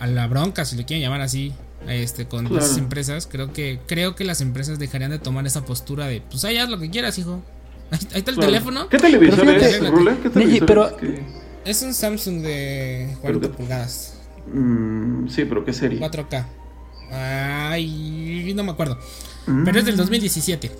a 0.00 0.06
la 0.06 0.26
bronca, 0.26 0.64
si 0.64 0.74
le 0.76 0.84
quieren 0.84 1.02
llamar 1.02 1.20
así, 1.20 1.52
este 1.88 2.26
con 2.26 2.46
Claro. 2.46 2.64
esas 2.64 2.78
empresas, 2.78 3.28
creo 3.30 3.52
que 3.52 3.78
creo 3.86 4.14
que 4.16 4.24
las 4.24 4.40
empresas 4.40 4.78
dejarían 4.78 5.10
de 5.10 5.18
tomar 5.18 5.46
esa 5.46 5.64
postura 5.64 6.06
de, 6.06 6.22
pues 6.22 6.44
ahí 6.44 6.56
haz 6.56 6.68
lo 6.70 6.78
que 6.78 6.90
quieras, 6.90 7.18
hijo. 7.18 7.42
Ahí, 7.90 7.98
está 8.00 8.16
el 8.18 8.36
Claro. 8.36 8.40
teléfono. 8.40 8.88
¿Qué 8.88 8.98
televisor 8.98 9.40
Pero 9.40 9.52
fíjate- 9.52 9.76
es, 9.76 9.90
Rule? 9.90 10.14
¿Qué 10.22 10.30
televisor 10.30 10.66
pero- 10.66 10.86
es? 10.88 10.94
¿Qué- 10.94 11.44
Es 11.64 11.82
un 11.82 11.94
Samsung 11.94 12.42
de 12.42 13.16
40 13.22 13.46
Pero- 13.48 13.56
pulgadas, 13.56 14.20
Mm, 14.52 15.28
sí, 15.28 15.44
pero 15.46 15.64
¿qué 15.64 15.72
serie? 15.72 15.98
4K. 15.98 16.46
Ay, 17.10 18.52
no 18.54 18.64
me 18.64 18.72
acuerdo. 18.72 18.98
Mm. 19.46 19.64
Pero 19.64 19.78
es 19.78 19.84
del 19.86 19.96
2017. 19.96 20.70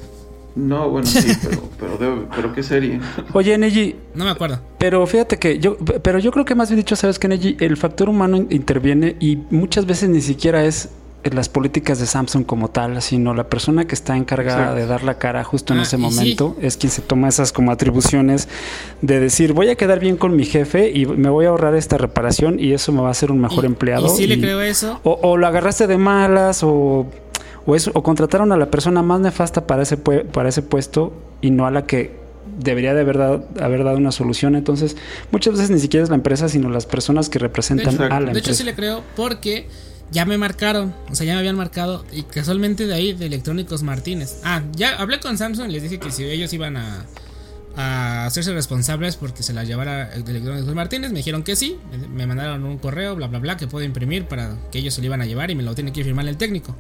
No, 0.57 0.89
bueno, 0.91 1.07
sí, 1.07 1.19
pero, 1.43 1.71
pero, 1.79 1.99
debe- 1.99 2.27
pero 2.35 2.53
¿qué 2.53 2.63
serie? 2.63 3.01
Oye, 3.33 3.57
Neji, 3.59 3.97
No 4.15 4.25
me 4.25 4.31
acuerdo. 4.31 4.61
pero 4.79 5.05
fíjate 5.07 5.39
que 5.39 5.59
yo, 5.59 5.77
pero 5.79 6.19
yo 6.19 6.31
creo 6.31 6.45
que 6.45 6.55
más 6.55 6.69
bien 6.69 6.79
dicho, 6.81 6.95
sabes 6.97 7.19
que 7.19 7.27
Neji, 7.29 7.57
el 7.61 7.77
factor 7.77 8.09
humano 8.09 8.37
in- 8.37 8.47
interviene 8.51 9.17
y 9.21 9.37
muchas 9.51 9.87
veces 9.87 10.09
ni 10.11 10.21
siquiera 10.21 10.65
es 10.65 10.91
las 11.33 11.49
políticas 11.49 11.99
de 11.99 12.07
Samsung 12.07 12.45
como 12.45 12.69
tal, 12.69 13.01
sino 13.03 13.33
la 13.35 13.49
persona 13.49 13.87
que 13.87 13.95
está 13.95 14.17
encargada 14.17 14.75
de 14.75 14.87
dar 14.87 15.03
la 15.05 15.19
cara 15.19 15.43
justo 15.45 15.73
en 15.73 15.81
Ah, 15.81 15.83
ese 15.83 15.97
sí. 15.97 16.03
momento 16.03 16.57
es 16.61 16.77
quien 16.77 16.91
se 16.93 17.01
toma 17.03 17.29
esas 17.29 17.53
como 17.53 17.73
atribuciones 17.73 18.49
de 19.03 19.21
decir 19.21 19.53
voy 19.53 19.69
a 19.71 19.77
quedar 19.77 20.01
bien 20.01 20.17
con 20.17 20.37
mi 20.37 20.45
jefe 20.45 20.91
y 20.91 21.07
me 21.07 21.31
voy 21.31 21.47
a 21.47 21.49
ahorrar 21.49 21.75
esta 21.75 21.97
reparación 21.99 22.61
y 22.61 22.73
eso 22.73 22.93
me 22.93 23.01
va 23.01 23.09
a 23.09 23.11
hacer 23.13 23.31
un 23.31 23.41
mejor 23.41 23.65
Y- 23.65 23.69
empleado. 23.69 24.07
Y 24.07 24.11
sí 24.11 24.27
le 24.27 24.39
creo 24.41 24.61
eso. 24.61 25.01
O, 25.05 25.19
o 25.23 25.37
lo 25.37 25.47
agarraste 25.47 25.87
de 25.87 25.97
malas 25.99 26.63
o, 26.63 27.07
o, 27.67 27.75
eso, 27.75 27.91
o 27.95 28.03
contrataron 28.03 28.53
a 28.53 28.57
la 28.57 28.71
persona 28.71 29.03
más 29.03 29.21
nefasta 29.21 29.67
para 29.67 29.83
ese, 29.83 29.97
para 29.97 30.49
ese 30.49 30.63
puesto 30.63 31.13
y 31.41 31.51
no 31.51 31.67
a 31.67 31.71
la 31.71 31.87
que 31.87 32.23
debería 32.59 32.93
de 32.95 33.01
haber 33.01 33.19
dado, 33.19 33.45
haber 33.61 33.83
dado 33.85 33.97
una 33.97 34.13
solución. 34.13 34.55
Entonces, 34.55 34.97
muchas 35.33 35.55
veces 35.55 35.71
ni 35.71 35.79
siquiera 35.81 36.05
es 36.05 36.11
la 36.11 36.17
empresa, 36.17 36.49
sino 36.49 36.69
las 36.69 36.87
personas 36.87 37.29
que 37.29 37.39
representan 37.39 38.01
a 38.01 38.21
la 38.21 38.33
De 38.33 38.39
hecho, 38.39 38.51
empresa. 38.51 38.55
sí 38.59 38.65
le 38.65 38.75
creo 38.75 39.03
porque 39.17 39.67
ya 40.11 40.25
me 40.25 40.39
marcaron. 40.39 40.95
O 41.11 41.15
sea, 41.15 41.27
ya 41.27 41.33
me 41.35 41.39
habían 41.41 41.57
marcado. 41.57 42.05
Y 42.13 42.23
casualmente 42.23 42.87
de 42.87 42.95
ahí, 42.95 43.13
de 43.13 43.27
Electrónicos 43.27 43.83
Martínez. 43.83 44.41
Ah, 44.45 44.63
ya 44.77 44.97
hablé 44.97 45.21
con 45.21 45.37
Samsung 45.39 45.69
y 45.69 45.73
les 45.73 45.83
dije 45.83 45.99
que 45.99 46.11
si 46.11 46.25
ellos 46.25 46.53
iban 46.53 46.77
a, 46.77 47.07
hacerse 48.27 48.53
responsables 48.53 49.17
porque 49.17 49.43
se 49.43 49.53
la 49.53 49.65
llevara 49.65 50.13
el 50.15 50.29
Electrónicos 50.29 50.75
Martínez, 50.75 51.11
me 51.11 51.19
dijeron 51.19 51.43
que 51.43 51.57
sí. 51.57 51.77
Me- 51.91 52.09
Me 52.09 52.27
mandaron 52.27 52.65
un 52.65 52.79
correo, 52.79 53.17
bla, 53.17 53.27
bla, 53.27 53.39
bla, 53.41 53.57
que 53.57 53.67
puedo 53.67 53.85
imprimir 53.85 54.27
para 54.29 54.57
que 54.71 54.79
ellos 54.79 54.95
se 54.95 55.01
lo 55.01 55.07
iban 55.07 55.21
a 55.21 55.27
llevar 55.27 55.51
y 55.51 55.55
me 55.57 55.63
lo 55.65 55.75
tiene 55.75 55.93
que 55.93 56.05
firmar 56.05 56.29
el 56.29 56.37
técnico. 56.37 56.77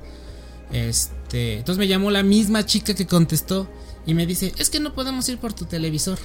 Este, 0.73 1.59
entonces 1.59 1.79
me 1.79 1.87
llamó 1.89 2.11
la 2.11 2.23
misma 2.23 2.65
chica 2.67 2.95
que 2.95 3.07
contestó 3.07 3.69
y 4.07 4.15
me 4.15 4.27
dice, 4.27 4.53
es 4.59 4.71
que 4.71 4.81
no 4.81 4.95
podemos 4.95 5.29
ir 5.29 5.39
por 5.39 5.53
tu 5.53 5.65
televisor. 5.67 6.19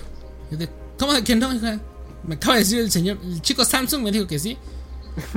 Yo 0.51 0.57
de, 0.57 0.69
¿Cómo 0.97 1.13
de 1.13 1.23
que 1.23 1.35
no, 1.35 1.53
hija? 1.53 1.79
Me 2.23 2.35
acaba 2.35 2.55
de 2.55 2.59
decir 2.61 2.79
el 2.79 2.91
señor, 2.91 3.17
el 3.23 3.41
chico 3.41 3.63
Samsung 3.63 4.03
me 4.03 4.11
dijo 4.11 4.27
que 4.27 4.39
sí. 4.39 4.57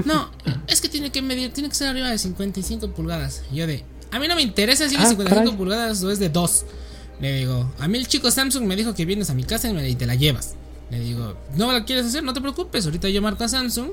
No, 0.04 0.30
es 0.66 0.80
que 0.80 0.88
tiene 0.88 1.10
que 1.10 1.22
medir, 1.22 1.52
tiene 1.52 1.68
que 1.68 1.74
ser 1.74 1.88
arriba 1.88 2.08
de 2.10 2.18
55 2.18 2.88
pulgadas. 2.90 3.42
Y 3.52 3.56
yo 3.56 3.66
de, 3.66 3.84
a 4.10 4.18
mí 4.18 4.28
no 4.28 4.34
me 4.36 4.42
interesa 4.42 4.88
si 4.88 4.94
es 4.94 5.00
de 5.00 5.06
Ah, 5.06 5.10
55 5.10 5.42
caray. 5.44 5.56
pulgadas 5.56 6.02
o 6.02 6.10
es 6.10 6.18
de 6.18 6.28
2. 6.28 6.64
Le 7.20 7.34
digo, 7.34 7.72
a 7.78 7.88
mí 7.88 7.98
el 7.98 8.06
chico 8.08 8.30
Samsung 8.30 8.64
me 8.64 8.74
dijo 8.76 8.94
que 8.94 9.04
vienes 9.04 9.30
a 9.30 9.34
mi 9.34 9.44
casa 9.44 9.68
y, 9.68 9.74
me- 9.74 9.88
y 9.88 9.94
te 9.94 10.06
la 10.06 10.14
llevas. 10.14 10.54
Le 10.90 11.00
digo, 11.00 11.36
no 11.56 11.72
la 11.72 11.84
quieres 11.84 12.06
hacer, 12.06 12.22
no 12.22 12.32
te 12.34 12.40
preocupes, 12.40 12.84
ahorita 12.84 13.08
yo 13.08 13.22
marco 13.22 13.44
a 13.44 13.48
Samsung. 13.48 13.90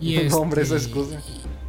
Y 0.00 0.16
No, 0.28 0.36
hombre, 0.38 0.62
esa 0.62 0.76
este, 0.76 0.88
excusa. 0.88 1.20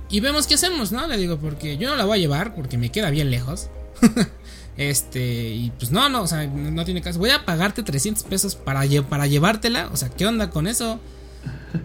y 0.09 0.19
vemos 0.19 0.47
qué 0.47 0.55
hacemos, 0.55 0.91
¿no? 0.91 1.05
Le 1.07 1.17
digo, 1.17 1.38
porque 1.38 1.78
yo 1.78 1.89
no 1.89 1.95
la 1.95 2.05
voy 2.05 2.17
a 2.19 2.22
llevar 2.22 2.55
porque 2.55 2.78
me 2.78 2.89
queda 2.91 3.09
bien 3.09 3.30
lejos. 3.32 3.67
este, 4.78 5.49
y 5.53 5.72
pues 5.78 5.91
no, 5.91 6.09
no, 6.09 6.22
o 6.24 6.28
sea, 6.28 6.47
no, 6.47 6.72
no 6.72 6.86
tiene 6.86 7.01
caso. 7.01 7.19
Voy 7.19 7.30
a 7.30 7.45
pagarte 7.45 7.84
300 7.84 8.24
pesos 8.24 8.55
para, 8.55 8.86
lle- 8.86 9.03
para 9.03 9.28
llevártela. 9.28 9.89
O 9.93 9.97
sea, 9.97 10.09
¿qué 10.09 10.26
onda 10.26 10.49
con 10.49 10.67
eso? 10.67 10.99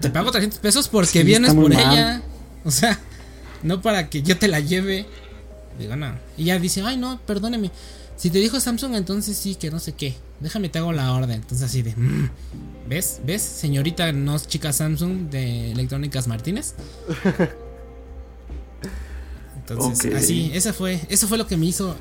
Te 0.00 0.10
pago 0.10 0.30
300 0.30 0.58
pesos 0.60 0.88
porque 0.88 1.20
Sí, 1.20 1.24
vienes 1.24 1.54
por 1.54 1.72
mal. 1.72 1.92
ella. 1.92 2.22
O 2.64 2.70
sea, 2.70 2.98
no 3.62 3.80
para 3.82 4.08
que 4.10 4.22
yo 4.22 4.36
te 4.38 4.48
la 4.48 4.60
lleve. 4.60 5.06
Digo, 5.78 5.94
no. 5.96 6.14
Y 6.36 6.44
ya 6.44 6.58
dice, 6.58 6.82
ay, 6.84 6.96
no, 6.96 7.20
perdóneme. 7.26 7.70
Si 8.16 8.30
te 8.30 8.38
dijo 8.38 8.58
Samsung, 8.58 8.94
entonces 8.94 9.36
sí, 9.36 9.54
que 9.56 9.70
no 9.70 9.78
sé 9.78 9.92
qué. 9.92 10.16
Déjame, 10.40 10.68
te 10.70 10.78
hago 10.78 10.92
la 10.92 11.12
orden. 11.12 11.32
Entonces 11.32 11.66
así 11.68 11.82
de, 11.82 11.94
mm, 11.94 12.30
¿ves? 12.88 13.20
¿Ves? 13.26 13.42
Señorita, 13.42 14.10
no 14.12 14.38
chica 14.38 14.72
Samsung 14.72 15.28
de 15.30 15.72
Electrónicas 15.72 16.26
Martínez. 16.26 16.74
Entonces, 19.56 20.14
así, 20.14 20.50
esa 20.54 20.72
fue, 20.72 21.00
eso 21.08 21.26
fue 21.26 21.38
lo 21.38 21.46
que 21.46 21.56
me 21.56 21.66
hizo 21.66 21.96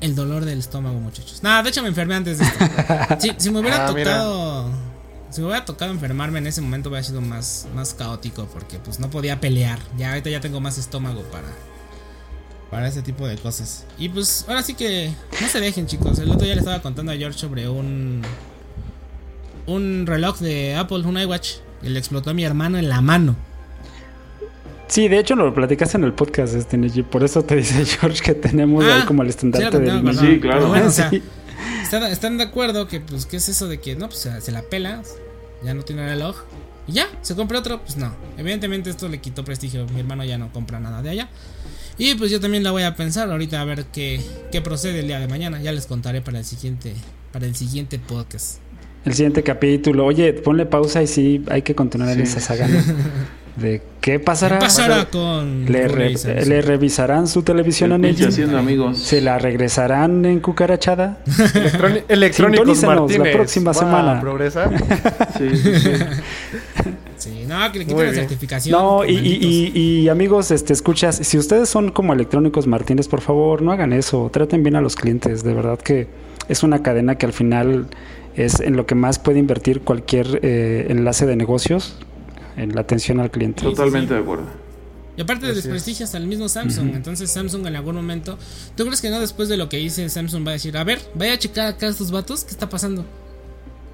el 0.00 0.14
dolor 0.14 0.44
del 0.44 0.58
estómago, 0.58 1.00
muchachos. 1.00 1.42
Nada, 1.42 1.62
de 1.62 1.70
hecho 1.70 1.82
me 1.82 1.88
enfermé 1.88 2.14
antes 2.16 2.38
de 2.38 2.44
esto. 2.44 2.64
Si 3.38 3.50
me 3.50 3.60
hubiera 3.60 3.86
Ah, 3.88 3.92
mira. 3.92 4.22
Si 5.32 5.40
me 5.40 5.46
hubiera 5.48 5.64
tocado 5.64 5.90
enfermarme 5.90 6.38
en 6.38 6.46
ese 6.46 6.60
momento 6.60 6.88
hubiera 6.90 7.02
sido 7.02 7.20
más, 7.20 7.66
más 7.74 7.94
caótico 7.94 8.46
porque 8.52 8.78
pues 8.78 9.00
no 9.00 9.10
podía 9.10 9.40
pelear. 9.40 9.78
Ya 9.96 10.10
ahorita 10.10 10.30
ya 10.30 10.40
tengo 10.40 10.60
más 10.60 10.78
estómago 10.78 11.22
para, 11.22 11.48
para 12.70 12.86
ese 12.86 13.02
tipo 13.02 13.26
de 13.26 13.36
cosas. 13.38 13.86
Y 13.98 14.08
pues 14.10 14.44
ahora 14.46 14.62
sí 14.62 14.74
que 14.74 15.12
no 15.40 15.48
se 15.48 15.58
dejen, 15.60 15.86
chicos. 15.86 16.18
El 16.18 16.30
otro 16.30 16.44
día 16.44 16.54
le 16.54 16.60
estaba 16.60 16.80
contando 16.82 17.12
a 17.12 17.16
George 17.16 17.38
sobre 17.38 17.68
un, 17.68 18.22
un 19.66 20.06
reloj 20.06 20.38
de 20.38 20.76
Apple, 20.76 20.98
un 20.98 21.18
iWatch. 21.18 21.54
Y 21.82 21.88
le 21.88 21.98
explotó 21.98 22.30
a 22.30 22.34
mi 22.34 22.44
hermano 22.44 22.78
en 22.78 22.88
la 22.88 23.00
mano. 23.00 23.34
Sí, 24.86 25.08
de 25.08 25.18
hecho 25.18 25.34
lo 25.34 25.54
platicaste 25.54 25.96
en 25.96 26.04
el 26.04 26.12
podcast, 26.12 26.54
este 26.54 26.76
Neji. 26.76 27.02
Por 27.02 27.24
eso 27.24 27.42
te 27.42 27.56
dice 27.56 27.84
George 28.00 28.20
que 28.22 28.34
tenemos 28.34 28.84
Ah, 28.84 28.96
ahí 28.96 29.02
como 29.06 29.22
el 29.22 29.28
sí, 29.28 29.30
estandarte 29.30 29.80
tengo 29.80 30.02
del. 30.10 30.18
Sí, 30.18 30.38
claro. 30.40 30.58
Pero 30.58 30.68
bueno, 30.68 30.86
o 30.86 30.90
sea, 30.90 31.08
Sí. 31.08 31.22
Está- 31.82 32.10
están 32.10 32.38
de 32.38 32.44
acuerdo 32.44 32.88
que, 32.88 33.00
pues, 33.00 33.26
¿qué 33.26 33.36
es 33.36 33.48
eso 33.48 33.68
de 33.68 33.80
que 33.80 33.94
no? 33.96 34.08
Pues 34.08 34.20
se, 34.20 34.40
se 34.40 34.52
la 34.52 34.62
pela, 34.62 35.02
ya 35.64 35.74
no 35.74 35.82
tiene 35.82 36.06
reloj. 36.06 36.36
Y 36.88 36.92
ya, 36.92 37.06
se 37.22 37.36
compra 37.36 37.60
otro, 37.60 37.80
pues 37.82 37.96
no. 37.96 38.12
Evidentemente 38.36 38.90
esto 38.90 39.08
le 39.08 39.20
quitó 39.20 39.44
prestigio. 39.44 39.86
Mi 39.94 40.00
hermano 40.00 40.24
ya 40.24 40.36
no 40.38 40.52
compra 40.52 40.80
nada 40.80 41.00
de 41.02 41.10
allá. 41.10 41.28
Y 41.98 42.14
pues 42.16 42.30
yo 42.30 42.40
también 42.40 42.64
la 42.64 42.70
voy 42.72 42.82
a 42.82 42.96
pensar 42.96 43.30
ahorita 43.30 43.60
a 43.60 43.64
ver 43.64 43.84
qué, 43.92 44.20
qué 44.50 44.60
procede 44.62 45.00
el 45.00 45.06
día 45.06 45.20
de 45.20 45.28
mañana. 45.28 45.60
Ya 45.62 45.70
les 45.72 45.86
contaré 45.86 46.22
para 46.22 46.38
el 46.40 46.44
siguiente, 46.44 46.94
para 47.32 47.46
el 47.46 47.54
siguiente 47.54 47.98
podcast. 48.00 48.56
El 49.04 49.14
siguiente 49.14 49.42
capítulo. 49.44 50.06
Oye, 50.06 50.32
ponle 50.32 50.66
pausa 50.66 51.02
y 51.02 51.06
sí, 51.06 51.44
hay 51.50 51.62
que 51.62 51.74
continuar 51.74 52.10
en 52.10 52.20
esa 52.22 52.40
saga. 52.40 52.68
De 53.56 53.82
qué 54.00 54.18
pasará. 54.18 54.58
¿Qué 54.58 54.64
pasará 54.64 55.04
con 55.10 55.66
¿Le, 55.66 55.86
re- 55.86 56.62
revisarán 56.62 57.26
su 57.28 57.42
televisión 57.42 57.92
El 58.04 58.26
haciendo 58.26 58.56
amigos. 58.56 58.98
¿Se 58.98 59.20
la 59.20 59.38
regresarán 59.38 60.24
en 60.24 60.40
cucarachada? 60.40 61.18
Electroni- 61.26 62.02
Electrónicos 62.08 62.78
Sintonícenos 62.78 62.86
la 62.86 62.96
Martínez. 63.18 63.34
próxima 63.36 63.74
semana. 63.74 64.20
Progresar. 64.20 64.70
Sí, 65.38 65.56
sí, 65.56 65.74
sí. 65.80 65.90
Sí, 67.16 67.44
no, 67.46 67.70
que 67.70 67.78
le 67.80 67.86
quiten 67.86 68.06
la 68.06 68.12
certificación. 68.14 68.72
No, 68.80 69.04
y, 69.04 69.10
y- 69.10 69.14
malditos. 69.14 69.50
y- 69.50 69.72
y, 70.04 70.08
amigos, 70.08 70.50
este, 70.50 70.72
escuchas, 70.72 71.16
si 71.16 71.38
ustedes 71.38 71.68
son 71.68 71.90
como 71.92 72.12
electrónicos 72.14 72.66
Martínez, 72.66 73.06
por 73.06 73.20
favor, 73.20 73.62
no 73.62 73.70
hagan 73.70 73.92
eso, 73.92 74.28
traten 74.32 74.62
bien 74.62 74.74
a 74.76 74.80
los 74.80 74.96
clientes, 74.96 75.44
de 75.44 75.54
verdad 75.54 75.78
que 75.78 76.08
es 76.48 76.62
una 76.64 76.82
cadena 76.82 77.16
que 77.18 77.26
al 77.26 77.32
final 77.32 77.86
es 78.34 78.58
en 78.60 78.76
lo 78.76 78.86
que 78.86 78.94
más 78.96 79.18
puede 79.20 79.38
invertir 79.38 79.82
cualquier 79.82 80.40
eh, 80.42 80.86
enlace 80.88 81.26
de 81.26 81.36
negocios, 81.36 81.96
en 82.56 82.74
la 82.74 82.82
atención 82.82 83.20
al 83.20 83.30
cliente. 83.30 83.62
Totalmente 83.62 84.14
de 84.14 84.20
acuerdo. 84.20 84.46
Y 85.16 85.20
aparte 85.20 85.46
Así 85.46 85.58
es. 85.58 85.64
desprestigias 85.64 86.14
al 86.14 86.26
mismo 86.26 86.48
Samsung. 86.48 86.94
Entonces 86.94 87.30
Samsung 87.30 87.66
en 87.66 87.76
algún 87.76 87.94
momento. 87.94 88.38
¿Tú 88.76 88.84
crees 88.84 89.00
que 89.00 89.10
no 89.10 89.20
después 89.20 89.48
de 89.48 89.56
lo 89.56 89.68
que 89.68 89.80
hice 89.80 90.08
Samsung 90.08 90.46
va 90.46 90.50
a 90.50 90.54
decir, 90.54 90.76
a 90.76 90.84
ver, 90.84 91.00
vaya 91.14 91.34
a 91.34 91.38
checar 91.38 91.66
acá 91.66 91.86
estos 91.88 92.10
vatos, 92.10 92.44
¿qué 92.44 92.50
está 92.50 92.68
pasando? 92.68 93.04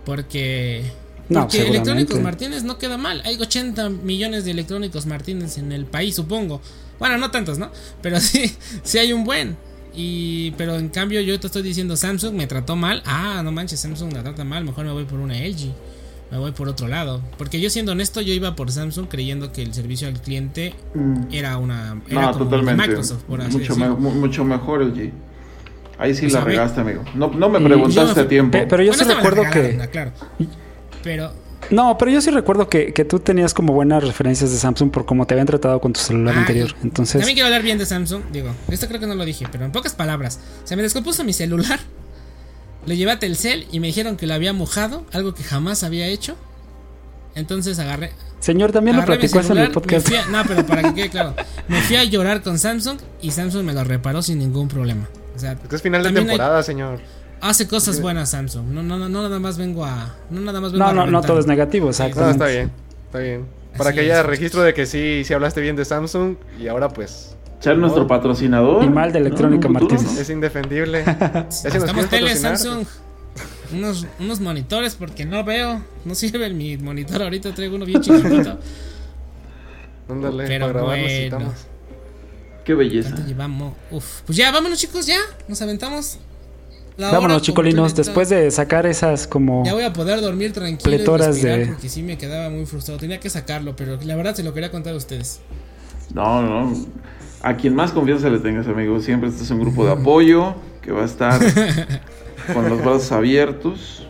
Porque. 0.04 0.84
No, 1.28 1.42
Porque. 1.42 1.68
Electrónicos 1.68 2.20
Martínez 2.20 2.62
no 2.62 2.78
queda 2.78 2.96
mal. 2.96 3.20
Hay 3.24 3.36
80 3.36 3.88
millones 3.90 4.44
de 4.44 4.52
Electrónicos 4.52 5.06
Martínez 5.06 5.58
en 5.58 5.72
el 5.72 5.86
país, 5.86 6.14
supongo. 6.14 6.60
Bueno, 6.98 7.18
no 7.18 7.30
tantos, 7.30 7.58
¿no? 7.58 7.70
Pero 8.00 8.20
sí, 8.20 8.54
sí 8.82 8.98
hay 8.98 9.12
un 9.12 9.24
buen. 9.24 9.56
Y, 9.94 10.52
pero 10.52 10.76
en 10.76 10.90
cambio 10.90 11.20
yo 11.20 11.38
te 11.40 11.48
estoy 11.48 11.62
diciendo 11.62 11.96
Samsung 11.96 12.34
me 12.34 12.46
trató 12.46 12.76
mal. 12.76 13.02
Ah, 13.04 13.42
no 13.42 13.50
manches, 13.50 13.80
Samsung 13.80 14.12
me 14.12 14.20
trata 14.20 14.44
mal. 14.44 14.64
Mejor 14.64 14.84
me 14.84 14.92
voy 14.92 15.04
por 15.04 15.18
una 15.18 15.34
LG. 15.34 15.72
Me 16.30 16.36
voy 16.38 16.52
por 16.52 16.68
otro 16.68 16.88
lado. 16.88 17.22
Porque 17.38 17.58
yo 17.60 17.70
siendo 17.70 17.92
honesto, 17.92 18.20
yo 18.20 18.34
iba 18.34 18.54
por 18.54 18.70
Samsung 18.70 19.06
creyendo 19.08 19.50
que 19.52 19.62
el 19.62 19.72
servicio 19.72 20.08
al 20.08 20.20
cliente 20.20 20.74
era 21.32 21.56
una 21.58 22.00
era 22.08 22.20
No, 22.22 22.32
como 22.32 22.44
totalmente. 22.44 22.86
Microsoft, 22.86 23.22
por 23.22 23.40
así 23.40 23.56
mucho, 23.58 23.76
me- 23.76 23.88
mucho 23.88 24.44
mejor 24.44 24.82
el 24.82 24.94
G. 24.94 25.10
Ahí 25.98 26.14
sí 26.14 26.22
Pues, 26.22 26.34
la 26.34 26.40
regaste, 26.42 26.80
amigo. 26.80 27.02
No, 27.14 27.28
no 27.28 27.48
me 27.48 27.60
preguntaste 27.60 28.20
a 28.20 28.28
tiempo. 28.28 28.52
Pe- 28.58 28.66
pero 28.66 28.82
yo 28.82 28.92
Bueno, 28.92 29.04
sí 29.04 29.10
recuerdo 29.14 29.42
que... 29.50 29.78
ah, 29.82 29.86
claro. 29.88 30.12
Pero 31.02 31.32
No, 31.70 31.96
pero 31.98 32.10
yo 32.10 32.20
sí 32.20 32.30
recuerdo 32.30 32.68
que, 32.68 32.92
que 32.92 33.04
tú 33.04 33.18
tenías 33.18 33.52
como 33.54 33.72
buenas 33.72 34.04
referencias 34.04 34.50
de 34.52 34.58
Samsung 34.58 34.90
por 34.90 35.06
cómo 35.06 35.26
te 35.26 35.34
habían 35.34 35.46
tratado 35.46 35.80
con 35.80 35.92
tu 35.92 36.00
celular 36.00 36.34
Ah, 36.36 36.40
anterior. 36.40 36.74
y 36.82 36.86
Entonces, 36.86 37.20
También 37.20 37.34
quiero 37.34 37.46
hablar 37.46 37.62
bien 37.62 37.78
de 37.78 37.86
Samsung. 37.86 38.22
Digo, 38.32 38.50
esto 38.70 38.86
creo 38.86 39.00
que 39.00 39.06
no 39.06 39.14
lo 39.16 39.24
dije, 39.24 39.46
pero 39.50 39.64
en 39.64 39.72
pocas 39.72 39.94
palabras. 39.94 40.38
Se 40.64 40.76
me 40.76 40.82
descompuso 40.82 41.24
mi 41.24 41.32
celular. 41.32 41.80
Lo 42.88 42.94
llevé 42.94 43.12
a 43.12 43.18
Telcel 43.18 43.66
y 43.70 43.78
me 43.80 43.86
dijeron 43.88 44.16
que 44.16 44.26
lo 44.26 44.34
había 44.34 44.52
mojado, 44.52 45.04
algo 45.12 45.34
que 45.34 45.44
jamás 45.44 45.84
había 45.84 46.06
hecho. 46.06 46.36
Entonces 47.34 47.78
agarré. 47.78 48.12
señor, 48.40 48.72
también 48.72 48.96
lo 48.96 49.02
agarré 49.02 49.18
platicó 49.18 49.38
en 49.38 49.42
el 49.42 49.46
celular, 49.48 49.72
podcast. 49.72 50.08
a- 50.12 50.26
no, 50.30 50.42
pero 50.46 50.66
para 50.66 50.82
que 50.82 50.94
quede 50.94 51.10
claro. 51.10 51.34
Me 51.68 51.80
fui 51.82 51.96
a 51.96 52.04
llorar 52.04 52.42
con 52.42 52.58
Samsung 52.58 52.98
y 53.20 53.30
Samsung 53.30 53.64
me 53.64 53.72
lo 53.74 53.84
reparó 53.84 54.22
sin 54.22 54.38
ningún 54.38 54.68
problema. 54.68 55.08
O 55.36 55.38
sea, 55.38 55.52
Es 55.52 55.68
que 55.68 55.76
es 55.76 55.82
final 55.82 56.02
de 56.02 56.08
hay- 56.08 56.14
temporada, 56.14 56.62
señor. 56.62 56.98
hace 57.40 57.68
cosas 57.68 58.00
buenas 58.00 58.30
Samsung. 58.30 58.68
No, 58.68 58.82
no, 58.82 58.98
no, 58.98 59.08
no 59.08 59.22
nada 59.22 59.38
más 59.38 59.56
vengo 59.58 59.84
a. 59.84 60.16
No, 60.30 60.40
nada 60.40 60.60
más 60.60 60.72
vengo 60.72 60.84
No, 60.84 60.90
a 60.90 60.94
no, 60.94 61.06
no 61.06 61.20
todo 61.22 61.38
es 61.38 61.46
negativo, 61.46 61.84
No, 61.86 61.90
exactamente. 61.90 62.32
está 62.32 62.46
bien. 62.46 62.72
Está 63.06 63.18
bien. 63.20 63.46
Para 63.76 63.90
Así 63.90 63.98
que 63.98 64.04
haya 64.06 64.20
es. 64.20 64.26
registro 64.26 64.62
de 64.62 64.74
que 64.74 64.86
sí, 64.86 65.22
sí 65.24 65.34
hablaste 65.34 65.60
bien 65.60 65.76
de 65.76 65.84
Samsung 65.84 66.36
y 66.58 66.66
ahora 66.66 66.88
pues 66.88 67.36
Ser 67.60 67.76
nuestro 67.76 68.06
patrocinador. 68.06 68.84
Y 68.84 68.88
mal 68.88 69.12
de 69.12 69.18
Electrónica 69.18 69.68
futuro, 69.68 69.88
Martínez. 69.88 70.14
¿no? 70.14 70.20
Es 70.20 70.30
indefendible. 70.30 71.00
Estamos 71.64 72.08
tele. 72.08 72.36
Samsung. 72.36 72.84
Unos, 73.72 74.06
unos 74.20 74.40
monitores 74.40 74.94
porque 74.94 75.24
no 75.24 75.42
veo. 75.44 75.82
No 76.04 76.14
sirve 76.14 76.48
mi 76.50 76.76
monitor 76.76 77.22
ahorita. 77.22 77.52
Traigo 77.54 77.76
uno 77.76 77.84
bien 77.84 78.00
chiquitito. 78.00 78.58
Ándale, 80.08 80.46
Pero 80.46 80.66
para 80.66 80.72
grabar 80.72 80.88
bueno. 80.90 81.02
necesitamos. 81.04 81.54
Qué 82.64 82.74
belleza. 82.74 83.10
¿Cuánto 83.10 83.28
llevamos? 83.28 83.74
Uf. 83.90 84.20
Pues 84.26 84.38
ya, 84.38 84.50
vámonos 84.52 84.78
chicos, 84.78 85.06
ya. 85.06 85.18
Nos 85.48 85.60
aventamos. 85.60 86.18
La 86.96 87.12
Vámonos, 87.12 87.42
chicolinos. 87.42 87.94
Después 87.94 88.28
de 88.28 88.50
sacar 88.50 88.86
esas 88.86 89.26
como. 89.26 89.64
Ya 89.64 89.72
voy 89.74 89.84
a 89.84 89.92
poder 89.92 90.20
dormir 90.20 90.52
tranquilo 90.52 90.82
Pletoras 90.96 91.40
de- 91.40 91.66
porque 91.66 91.88
sí 91.88 92.02
me 92.02 92.18
quedaba 92.18 92.50
muy 92.50 92.66
frustrado. 92.66 92.98
Tenía 92.98 93.20
que 93.20 93.30
sacarlo, 93.30 93.76
pero 93.76 93.98
la 94.02 94.16
verdad 94.16 94.34
se 94.34 94.42
lo 94.42 94.52
quería 94.52 94.70
contar 94.70 94.94
a 94.94 94.96
ustedes. 94.96 95.40
No, 96.12 96.42
no. 96.42 96.74
A 97.42 97.56
quien 97.56 97.74
más 97.74 97.92
confianza 97.92 98.28
le 98.30 98.38
tengas, 98.40 98.66
amigo. 98.66 99.00
Siempre 99.00 99.28
este 99.28 99.44
es 99.44 99.50
un 99.50 99.60
grupo 99.60 99.84
de 99.84 99.92
apoyo 99.92 100.54
que 100.82 100.92
va 100.92 101.02
a 101.02 101.04
estar 101.04 101.40
con 102.52 102.68
los 102.68 102.78
brazos 102.80 103.12
abiertos 103.12 104.06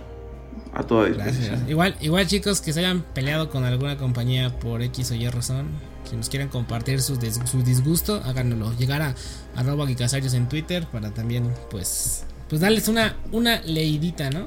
a 0.72 0.82
toda 0.82 1.06
disposición. 1.06 1.46
Gracias. 1.48 1.70
Igual, 1.70 1.96
igual 2.00 2.26
chicos 2.26 2.60
que 2.60 2.72
se 2.72 2.80
hayan 2.80 3.02
peleado 3.14 3.50
con 3.50 3.64
alguna 3.64 3.96
compañía 3.96 4.58
por 4.58 4.82
X 4.82 5.10
o 5.10 5.14
Y 5.14 5.28
razón, 5.28 5.66
si 6.08 6.16
nos 6.16 6.28
quieren 6.28 6.48
compartir 6.48 7.02
su, 7.02 7.16
su 7.16 7.62
disgusto, 7.62 8.22
háganoslo. 8.24 8.72
Llegar 8.78 9.02
a 9.02 9.14
arroba 9.56 9.86
Geekasarios 9.86 10.34
en 10.34 10.48
Twitter 10.48 10.86
para 10.90 11.10
también, 11.10 11.52
pues, 11.70 12.24
pues 12.48 12.60
darles 12.60 12.88
una, 12.88 13.16
una 13.32 13.60
leidita, 13.62 14.30
¿no? 14.30 14.46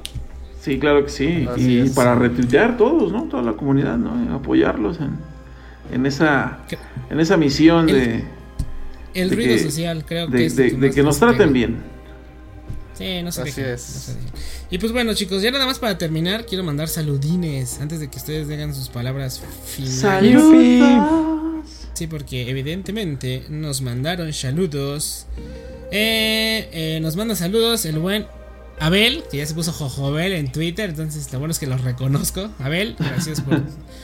Sí, 0.60 0.78
claro 0.78 1.04
que 1.04 1.10
sí. 1.10 1.46
Así 1.50 1.72
y 1.72 1.80
es. 1.80 1.92
para 1.92 2.14
retuitear 2.14 2.76
todos, 2.76 3.12
¿no? 3.12 3.24
Toda 3.24 3.42
la 3.42 3.52
comunidad, 3.52 3.96
¿no? 3.96 4.24
Y 4.24 4.34
apoyarlos 4.34 4.98
en, 5.00 5.18
en 5.92 6.06
esa 6.06 6.58
en 7.10 7.20
esa 7.20 7.36
misión 7.36 7.86
de, 7.86 8.24
El 9.14 9.30
De 9.30 9.36
ruido 9.36 9.56
que- 9.56 9.62
social, 9.64 10.04
creo 10.06 10.28
que 10.30 10.38
de, 10.38 10.46
es 10.46 10.56
de- 10.56 10.70
que 10.70 10.76
de 10.76 10.86
más 10.88 10.94
que 10.94 11.02
nos 11.02 11.18
pega. 11.18 11.28
traten 11.32 11.52
bien. 11.52 11.76
Sí, 12.94 13.22
no 13.22 13.32
se 13.32 13.42
Así 13.42 13.50
dejen, 13.50 13.74
es. 13.74 13.88
no 13.94 14.00
se 14.00 14.14
dejen. 14.14 14.30
Y 14.70 14.78
pues 14.78 14.92
bueno, 14.92 15.14
chicos, 15.14 15.42
ya 15.42 15.50
nada 15.50 15.66
más 15.66 15.78
para 15.78 15.96
terminar, 15.98 16.44
quiero 16.46 16.62
mandar 16.64 16.88
saludines 16.88 17.80
antes 17.80 18.00
de 18.00 18.08
que 18.08 18.18
ustedes 18.18 18.48
digan 18.48 18.74
sus 18.74 18.88
palabras 18.90 19.42
finales. 19.64 20.42
Sí, 21.94 22.06
porque 22.06 22.48
evidentemente 22.48 23.44
nos 23.48 23.80
mandaron 23.82 24.32
saludos. 24.32 25.26
Eh, 25.90 26.68
eh, 26.72 26.98
nos 27.02 27.16
manda 27.16 27.34
saludos 27.34 27.84
el 27.84 27.98
buen 27.98 28.26
Abel, 28.80 29.22
que 29.30 29.36
ya 29.38 29.46
se 29.46 29.54
puso 29.54 29.72
Jojobel 29.72 30.32
en 30.32 30.50
Twitter, 30.50 30.90
entonces 30.90 31.32
lo 31.32 31.38
bueno 31.38 31.52
es 31.52 31.58
que 31.60 31.66
los 31.66 31.82
reconozco. 31.82 32.50
Abel, 32.58 32.96
gracias 32.98 33.40
por... 33.40 33.60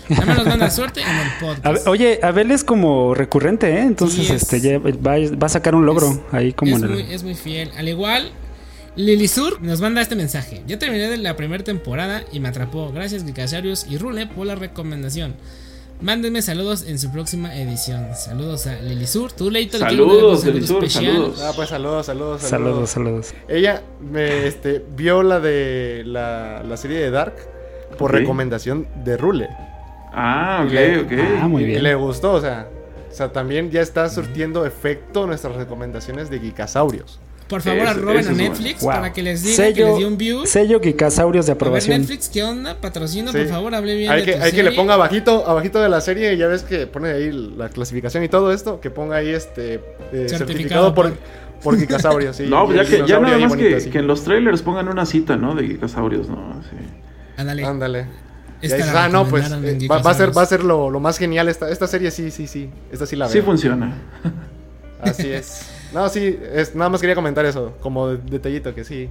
Nada 0.09 0.24
más 0.27 0.36
nos 0.39 0.47
manda 0.47 0.70
suerte 0.70 1.01
en 1.03 1.09
el 1.09 1.27
A- 1.27 1.39
podcast. 1.40 1.86
oye, 1.89 2.20
Abel 2.23 2.51
es 2.53 2.62
como 2.65 3.12
recurrente, 3.15 3.69
¿eh? 3.70 3.81
Entonces, 3.81 4.27
Sí, 4.27 4.32
es- 4.32 4.43
este, 4.43 4.61
ya 4.61 4.78
va, 4.78 5.16
va 5.36 5.47
a 5.47 5.49
sacar 5.49 5.74
un 5.74 5.85
logro 5.85 6.11
Es- 6.11 6.20
ahí 6.32 6.53
como 6.53 6.77
es, 6.77 6.82
en 6.82 6.89
el. 6.90 6.95
muy, 6.95 7.12
es 7.12 7.23
muy 7.24 7.35
fiel. 7.35 7.70
Al 7.77 7.89
igual, 7.89 8.31
Lilisur 8.95 9.61
nos 9.62 9.81
manda 9.81 10.01
este 10.01 10.15
mensaje. 10.16 10.62
Yo 10.66 10.78
terminé 10.78 11.09
de 11.09 11.16
la 11.19 11.36
primera 11.36 11.62
temporada 11.65 12.23
y 12.32 12.39
me 12.40 12.49
atrapó. 12.49 12.93
Gracias, 12.93 13.24
Glicasarius 13.24 13.86
y 13.90 13.99
Rule 13.99 14.27
por 14.28 14.47
la 14.47 14.55
recomendación. 14.55 15.35
Mándenme 16.01 16.43
saludos 16.43 16.85
en 16.87 16.97
su 16.99 17.11
próxima 17.11 17.57
edición. 17.57 18.07
Saludos 18.15 18.69
a 18.69 18.77
Lilisur. 18.77 19.33
Tú, 19.33 19.51
Leito, 19.51 19.79
le 19.79 19.87
quieres 19.87 20.07
mandar 20.07 20.25
un 20.25 20.39
Saludos, 20.39 20.41
saludo 20.41 20.59
Elisur, 20.59 20.85
especial. 20.85 21.12
saludos. 21.15 21.41
Ah, 21.43 21.53
pues 21.57 21.69
saludos, 21.69 22.07
saludos, 22.07 22.43
Saludos, 22.43 22.91
saludos. 22.91 23.35
Ella 23.49 23.83
me 24.01 24.47
este, 24.47 24.85
vio 24.97 25.25
la 25.25 25.41
de 25.41 26.05
la, 26.07 26.62
la 26.62 26.77
serie 26.77 26.99
de 27.01 27.11
Dark 27.11 27.35
por 27.99 28.12
recomendación 28.12 28.87
de 29.05 29.16
Rule. 29.16 29.49
Ah, 30.12 30.62
ok, 30.65 30.73
Le- 30.73 31.01
ok. 31.01 31.12
Ah, 31.43 31.49
muy 31.49 31.65
Y 31.65 31.66
bien. 31.66 31.83
le 31.83 31.95
gustó, 31.97 32.33
o 32.35 32.41
sea, 32.41 32.69
o 33.11 33.15
sea, 33.15 33.33
también 33.33 33.70
ya 33.73 33.81
está 33.81 34.09
surtiendo 34.09 34.65
efecto 34.66 35.27
nuestras 35.27 35.57
recomendaciones 35.57 36.31
de 36.31 36.39
Geekasaurios. 36.39 37.19
Por 37.49 37.62
favor, 37.62 37.81
Eso- 37.83 37.91
arroben 37.91 38.16
a 38.19 38.20
es 38.20 38.27
bueno. 38.29 38.43
Netflix 38.43 38.81
Wow. 38.83 38.91
para 38.93 39.12
que 39.12 39.23
les 39.23 39.43
diga 39.43 39.57
que 39.73 39.85
les 39.85 39.97
dio 39.97 40.07
un 40.09 40.19
view. 40.19 40.45
sello 40.47 40.81
Geekasaurios 40.81 41.47
de 41.47 41.53
A 41.53 41.55
ver, 41.55 41.62
aprobación. 41.62 42.01
Netflix, 42.01 42.29
¿qué 42.29 42.43
onda? 42.43 42.79
Patrocina, 42.79 43.33
Sí. 43.33 43.39
por 43.39 43.47
favor, 43.49 43.75
hable 43.75 43.97
bien 43.97 44.11
Hay 44.12 44.20
de 44.20 44.27
que, 44.27 44.33
tu 44.35 44.43
hay 44.43 44.53
que 44.53 44.62
le 44.62 44.73
ponga 44.73 44.95
abajito, 44.95 45.47
abajito 45.49 45.81
de 45.81 45.89
la 45.89 46.01
serie, 46.03 46.37
ya 46.37 46.47
ves 46.47 46.62
que 46.62 46.87
pone 46.87 47.09
ahí 47.11 47.33
la 47.33 47.70
clasificación 47.70 48.23
y 48.23 48.29
todo 48.29 48.53
esto, 48.53 48.81
que 48.81 48.91
ponga 48.91 49.16
ahí 49.16 49.31
este 49.31 49.75
eh, 49.77 49.81
Certificado 50.29 50.39
certificado 50.39 50.95
por, 50.95 51.11
por- 51.12 51.19
por 51.62 51.79
Geekasaurios. 51.79 52.37
sí, 52.37 52.45
No, 52.49 52.70
y 52.70 52.77
ya 52.77 52.85
que 52.85 53.05
ya 53.07 53.19
nada 53.19 53.39
más 53.39 53.49
bonito 53.49 53.79
que, 53.79 53.91
que 53.91 53.99
en 53.99 54.07
los 54.07 54.23
trailers 54.25 54.61
pongan 54.62 54.89
una 54.89 55.07
cita, 55.07 55.37
¿no? 55.37 55.55
De 55.55 55.66
Geekasaurios, 55.66 56.29
¿no? 56.29 56.61
Sí. 56.70 56.77
Ándale. 57.39 57.65
Ándale. 57.65 58.07
Y 58.61 58.66
Esta 58.66 59.05
ah, 59.05 59.09
no, 59.09 59.27
pues 59.27 59.51
eh, 59.51 59.87
va, 59.91 59.99
va 60.03 60.11
a 60.11 60.15
ser, 60.15 60.37
va 60.37 60.43
a 60.43 60.47
ser 60.47 60.65
lo, 60.65 60.91
lo 60.91 61.01
más 61.01 61.16
genial 61.16 61.49
esta, 61.49 61.70
esta 61.70 61.87
serie, 61.87 62.11
sí, 62.11 62.31
sí, 62.33 62.47
sí. 62.47 62.69
Esta 62.93 63.07
sí 63.07 63.15
la 63.16 63.27
veo. 63.27 63.33
Sí 63.33 63.41
funciona. 63.41 63.97
Así 65.01 65.31
es. 65.31 65.62
No, 65.93 66.09
sí, 66.09 66.39
es, 66.52 66.74
nada 66.74 66.90
más 66.90 67.01
quería 67.01 67.15
comentar 67.15 67.44
eso, 67.47 67.74
como 67.81 68.09
de- 68.09 68.19
detallito, 68.19 68.74
que 68.74 68.85
sí. 68.85 69.09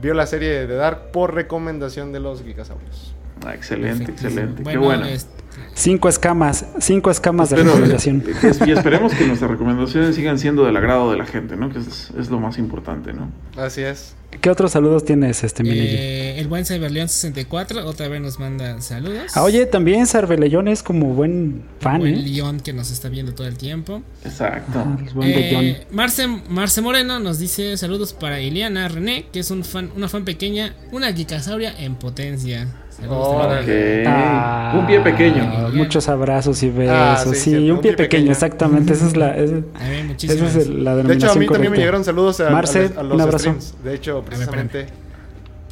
Vio 0.00 0.14
la 0.14 0.26
serie 0.26 0.66
de 0.66 0.74
Dark 0.74 1.10
por 1.12 1.34
recomendación 1.34 2.12
de 2.12 2.20
los 2.20 2.42
Geekasaurios. 2.42 3.14
Ah, 3.44 3.54
excelente, 3.54 4.10
excelente. 4.12 4.62
Bueno, 4.62 4.80
Qué 4.80 4.86
bueno. 4.86 5.04
este, 5.06 5.41
Cinco 5.74 6.08
escamas, 6.08 6.66
cinco 6.80 7.10
escamas 7.10 7.50
de 7.50 7.56
Espero- 7.56 7.70
recomendación. 7.72 8.24
y 8.66 8.70
esperemos 8.70 9.14
que 9.14 9.26
nuestras 9.26 9.50
recomendaciones 9.50 10.14
sigan 10.16 10.38
siendo 10.38 10.64
del 10.64 10.76
agrado 10.76 11.10
de 11.10 11.16
la 11.18 11.24
gente, 11.26 11.56
¿no? 11.56 11.70
Que 11.72 11.78
es, 11.78 12.10
es 12.18 12.30
lo 12.30 12.40
más 12.40 12.58
importante, 12.58 13.12
¿no? 13.12 13.30
Así 13.56 13.80
es. 13.82 14.14
¿Qué 14.40 14.48
otros 14.48 14.72
saludos 14.72 15.04
tienes, 15.04 15.44
este 15.44 15.62
eh, 15.66 16.38
el 16.40 16.48
buen 16.48 16.64
Cyberleon64 16.64 17.84
otra 17.84 18.08
vez 18.08 18.20
nos 18.20 18.38
manda 18.38 18.80
saludos. 18.80 19.32
Ah, 19.34 19.42
oye, 19.42 19.66
también 19.66 20.06
Sarvelellón 20.06 20.68
es 20.68 20.82
como 20.82 21.08
buen 21.14 21.62
fan, 21.80 22.00
buen 22.00 22.14
¿eh? 22.14 22.22
León 22.22 22.60
que 22.60 22.72
nos 22.72 22.90
está 22.90 23.08
viendo 23.10 23.34
todo 23.34 23.46
el 23.46 23.58
tiempo. 23.58 24.02
Exacto. 24.24 24.84
El 25.06 25.12
buen. 25.14 25.30
Eh, 25.30 25.86
Marce, 25.90 26.26
Marce 26.48 26.80
Moreno 26.80 27.18
nos 27.20 27.38
dice 27.38 27.76
saludos 27.76 28.14
para 28.14 28.40
Ileana 28.40 28.88
René, 28.88 29.26
que 29.32 29.40
es 29.40 29.50
un 29.50 29.64
fan, 29.64 29.90
una 29.96 30.08
fan 30.08 30.24
pequeña, 30.24 30.74
una 30.92 31.12
geekasauria 31.12 31.74
en 31.78 31.94
potencia. 31.96 32.68
Saludos 32.96 33.28
Órale. 33.28 33.56
también. 33.56 34.00
Ok. 34.06 34.06
Ah, 34.08 34.76
un 34.78 34.86
pie 34.86 35.00
pequeño. 35.00 35.70
Muchos 35.72 36.08
abrazos 36.08 36.62
y 36.62 36.70
besos. 36.70 36.94
Ah, 36.96 37.24
sí, 37.26 37.34
sí, 37.34 37.70
un 37.70 37.80
pie 37.80 37.94
pequeño, 37.94 38.30
exactamente. 38.30 38.92
Esa 38.92 39.06
es 39.06 39.16
la, 39.16 39.36
esa 39.36 39.56
es 39.56 40.68
la 40.68 40.96
De 40.96 41.14
hecho, 41.14 41.30
a 41.32 41.34
mí 41.34 41.46
también 41.46 41.72
me 41.72 41.78
llegaron 41.78 42.04
saludos 42.04 42.40
a, 42.40 42.48
a 42.48 42.50
Marce, 42.50 42.88
los- 42.88 42.96
a 42.96 43.00
un 43.02 43.08
los 43.18 43.40
streams. 43.40 43.74
De 43.82 43.94
hecho, 43.94 44.22
precisamente. 44.24 44.86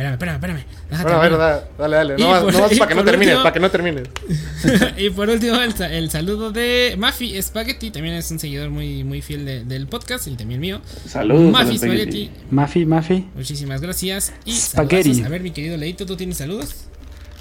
Espérame, 0.01 0.15
espérame, 0.15 0.35
espérame. 0.37 0.65
Déjate 0.89 1.03
Bueno, 1.05 1.19
a 1.19 1.23
ver, 1.23 1.33
hablar. 1.35 1.39
da- 1.39 1.69
dale, 1.79 1.97
dale. 1.97 2.17
No 2.17 2.31
más, 2.31 2.43
por- 2.43 2.53
no 2.55 2.59
más 2.61 2.79
para 2.79 2.89
que 2.89 2.95
no 2.95 3.05
termines, 3.05 3.35
último- 3.35 3.43
para 3.43 3.53
que 3.53 3.61
no 3.61 3.71
termines. 3.71 4.09
y 4.97 5.11
por 5.11 5.29
último, 5.29 5.57
el, 5.61 5.75
sa- 5.75 5.93
el 5.93 6.11
saludo 6.11 6.51
de 6.53 6.95
Mafi 6.99 7.41
Spaghetti, 7.43 7.91
también 7.91 8.15
es 8.15 8.31
un 8.31 8.39
seguidor 8.39 8.71
muy, 8.71 9.05
muy 9.05 9.21
fiel 9.21 9.45
de- 9.45 9.65
del 9.65 9.89
podcast 9.89 10.27
y 10.27 10.31
también 10.37 10.59
mío. 10.59 10.81
Saludos. 11.07 11.53
Mafi 11.53 11.77
Spaghetti, 11.77 12.25
Spaghetti. 12.27 12.31
Mafi, 12.51 12.87
Mafi. 12.87 13.29
muchísimas 13.35 13.83
gracias. 13.83 14.33
Y 14.47 14.53
Spaghetti. 14.57 15.03
saludazos. 15.11 15.27
A 15.27 15.29
ver, 15.29 15.43
mi 15.43 15.51
querido 15.51 15.77
Leito, 15.77 16.07
¿tú 16.07 16.17
tienes 16.17 16.39
saludos? 16.39 16.87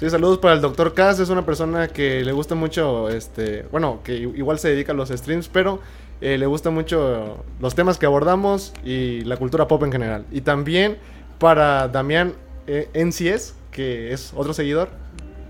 Sí, 0.00 0.08
saludos 0.08 0.38
para 0.38 0.54
el 0.54 0.62
Dr. 0.62 0.94
Cass, 0.94 1.20
es 1.20 1.28
una 1.28 1.44
persona 1.44 1.88
que 1.88 2.24
le 2.24 2.32
gusta 2.32 2.54
mucho, 2.54 3.10
este, 3.10 3.66
bueno, 3.70 4.00
que 4.02 4.14
igual 4.16 4.58
se 4.58 4.70
dedica 4.70 4.92
a 4.92 4.94
los 4.94 5.10
streams, 5.10 5.48
pero 5.48 5.78
eh, 6.22 6.38
le 6.38 6.46
gusta 6.46 6.70
mucho 6.70 7.44
los 7.60 7.74
temas 7.74 7.98
que 7.98 8.06
abordamos 8.06 8.72
y 8.82 9.20
la 9.24 9.36
cultura 9.36 9.68
pop 9.68 9.82
en 9.82 9.92
general. 9.92 10.24
Y 10.30 10.40
también 10.40 10.96
para 11.38 11.86
Damián 11.88 12.32
eh, 12.66 12.88
NCS, 12.94 13.52
que 13.70 14.14
es 14.14 14.32
otro 14.34 14.54
seguidor, 14.54 14.88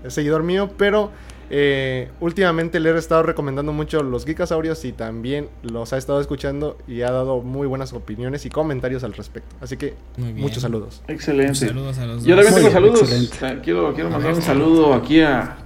es 0.03 0.13
seguidor 0.15 0.43
mío, 0.43 0.69
pero 0.77 1.11
eh, 1.53 2.09
últimamente 2.21 2.79
le 2.79 2.91
he 2.91 2.97
estado 2.97 3.23
recomendando 3.23 3.73
mucho 3.73 4.01
los 4.03 4.23
Geekasaurios 4.25 4.85
y 4.85 4.93
también 4.93 5.49
los 5.63 5.91
ha 5.91 5.97
estado 5.97 6.21
escuchando 6.21 6.77
y 6.87 7.01
ha 7.01 7.11
dado 7.11 7.41
muy 7.41 7.67
buenas 7.67 7.91
opiniones 7.91 8.45
y 8.45 8.49
comentarios 8.49 9.03
al 9.03 9.11
respecto. 9.13 9.53
Así 9.59 9.75
que 9.75 9.93
muchos 10.17 10.61
saludos. 10.61 11.01
Excelente. 11.09 11.55
Saludos 11.67 11.97
a 11.97 12.05
los 12.05 12.23
Yo 12.23 12.35
también 12.35 12.53
Muy 12.53 12.61
tengo 12.63 12.73
saludos. 12.73 13.01
excelente. 13.01 13.37
Sea, 13.37 13.61
Quiero, 13.61 13.93
quiero 13.93 14.09
mandar 14.09 14.33
un 14.33 14.41
saludo 14.41 14.93
aquí 14.93 15.19
a, 15.19 15.57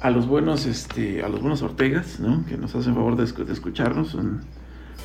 a 0.00 0.10
los 0.10 0.26
buenos, 0.26 0.64
este, 0.64 1.22
a 1.22 1.28
los 1.28 1.40
buenos 1.40 1.60
Ortegas, 1.60 2.18
¿no? 2.20 2.46
Que 2.46 2.56
nos 2.56 2.74
hacen 2.74 2.94
favor 2.94 3.16
de, 3.16 3.24
escu- 3.24 3.44
de 3.44 3.52
escucharnos, 3.52 4.08
son 4.08 4.40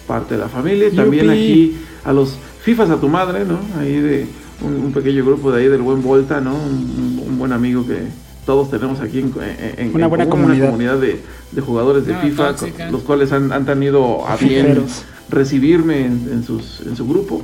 parte 0.07 0.35
de 0.35 0.39
la 0.39 0.47
familia. 0.47 0.87
Y 0.87 0.95
También 0.95 1.25
Yupi. 1.25 1.35
aquí 1.37 1.77
a 2.05 2.13
los 2.13 2.37
FIFAs 2.61 2.89
a 2.91 2.97
tu 3.01 3.09
madre, 3.09 3.43
¿no? 3.43 3.59
Ahí 3.77 3.99
de 3.99 4.25
un, 4.61 4.73
un 4.85 4.93
pequeño 4.93 5.25
grupo 5.25 5.51
de 5.51 5.61
ahí 5.63 5.67
del 5.67 5.81
buen 5.81 6.01
Volta, 6.01 6.39
¿no? 6.39 6.55
Un, 6.55 7.23
un 7.27 7.37
buen 7.37 7.51
amigo 7.51 7.85
que 7.85 8.07
todos 8.45 8.69
tenemos 8.71 8.99
aquí 8.99 9.19
en, 9.19 9.33
en- 9.41 9.87
en 9.89 9.95
Una 9.95 10.07
buena 10.07 10.27
comunidad. 10.29 10.57
una 10.57 10.65
comunidad 10.67 10.97
de, 10.97 11.21
de 11.51 11.61
jugadores 11.61 12.05
de 12.05 12.15
FIFA, 12.15 12.55
los 12.91 13.03
cuales 13.03 13.31
han, 13.31 13.51
han 13.51 13.65
tenido 13.65 14.27
a 14.27 14.35
bien 14.37 14.83
recibirme 15.29 16.05
en, 16.05 16.29
en 16.31 16.43
sus, 16.43 16.81
en 16.85 16.95
su 16.95 17.07
grupo. 17.07 17.41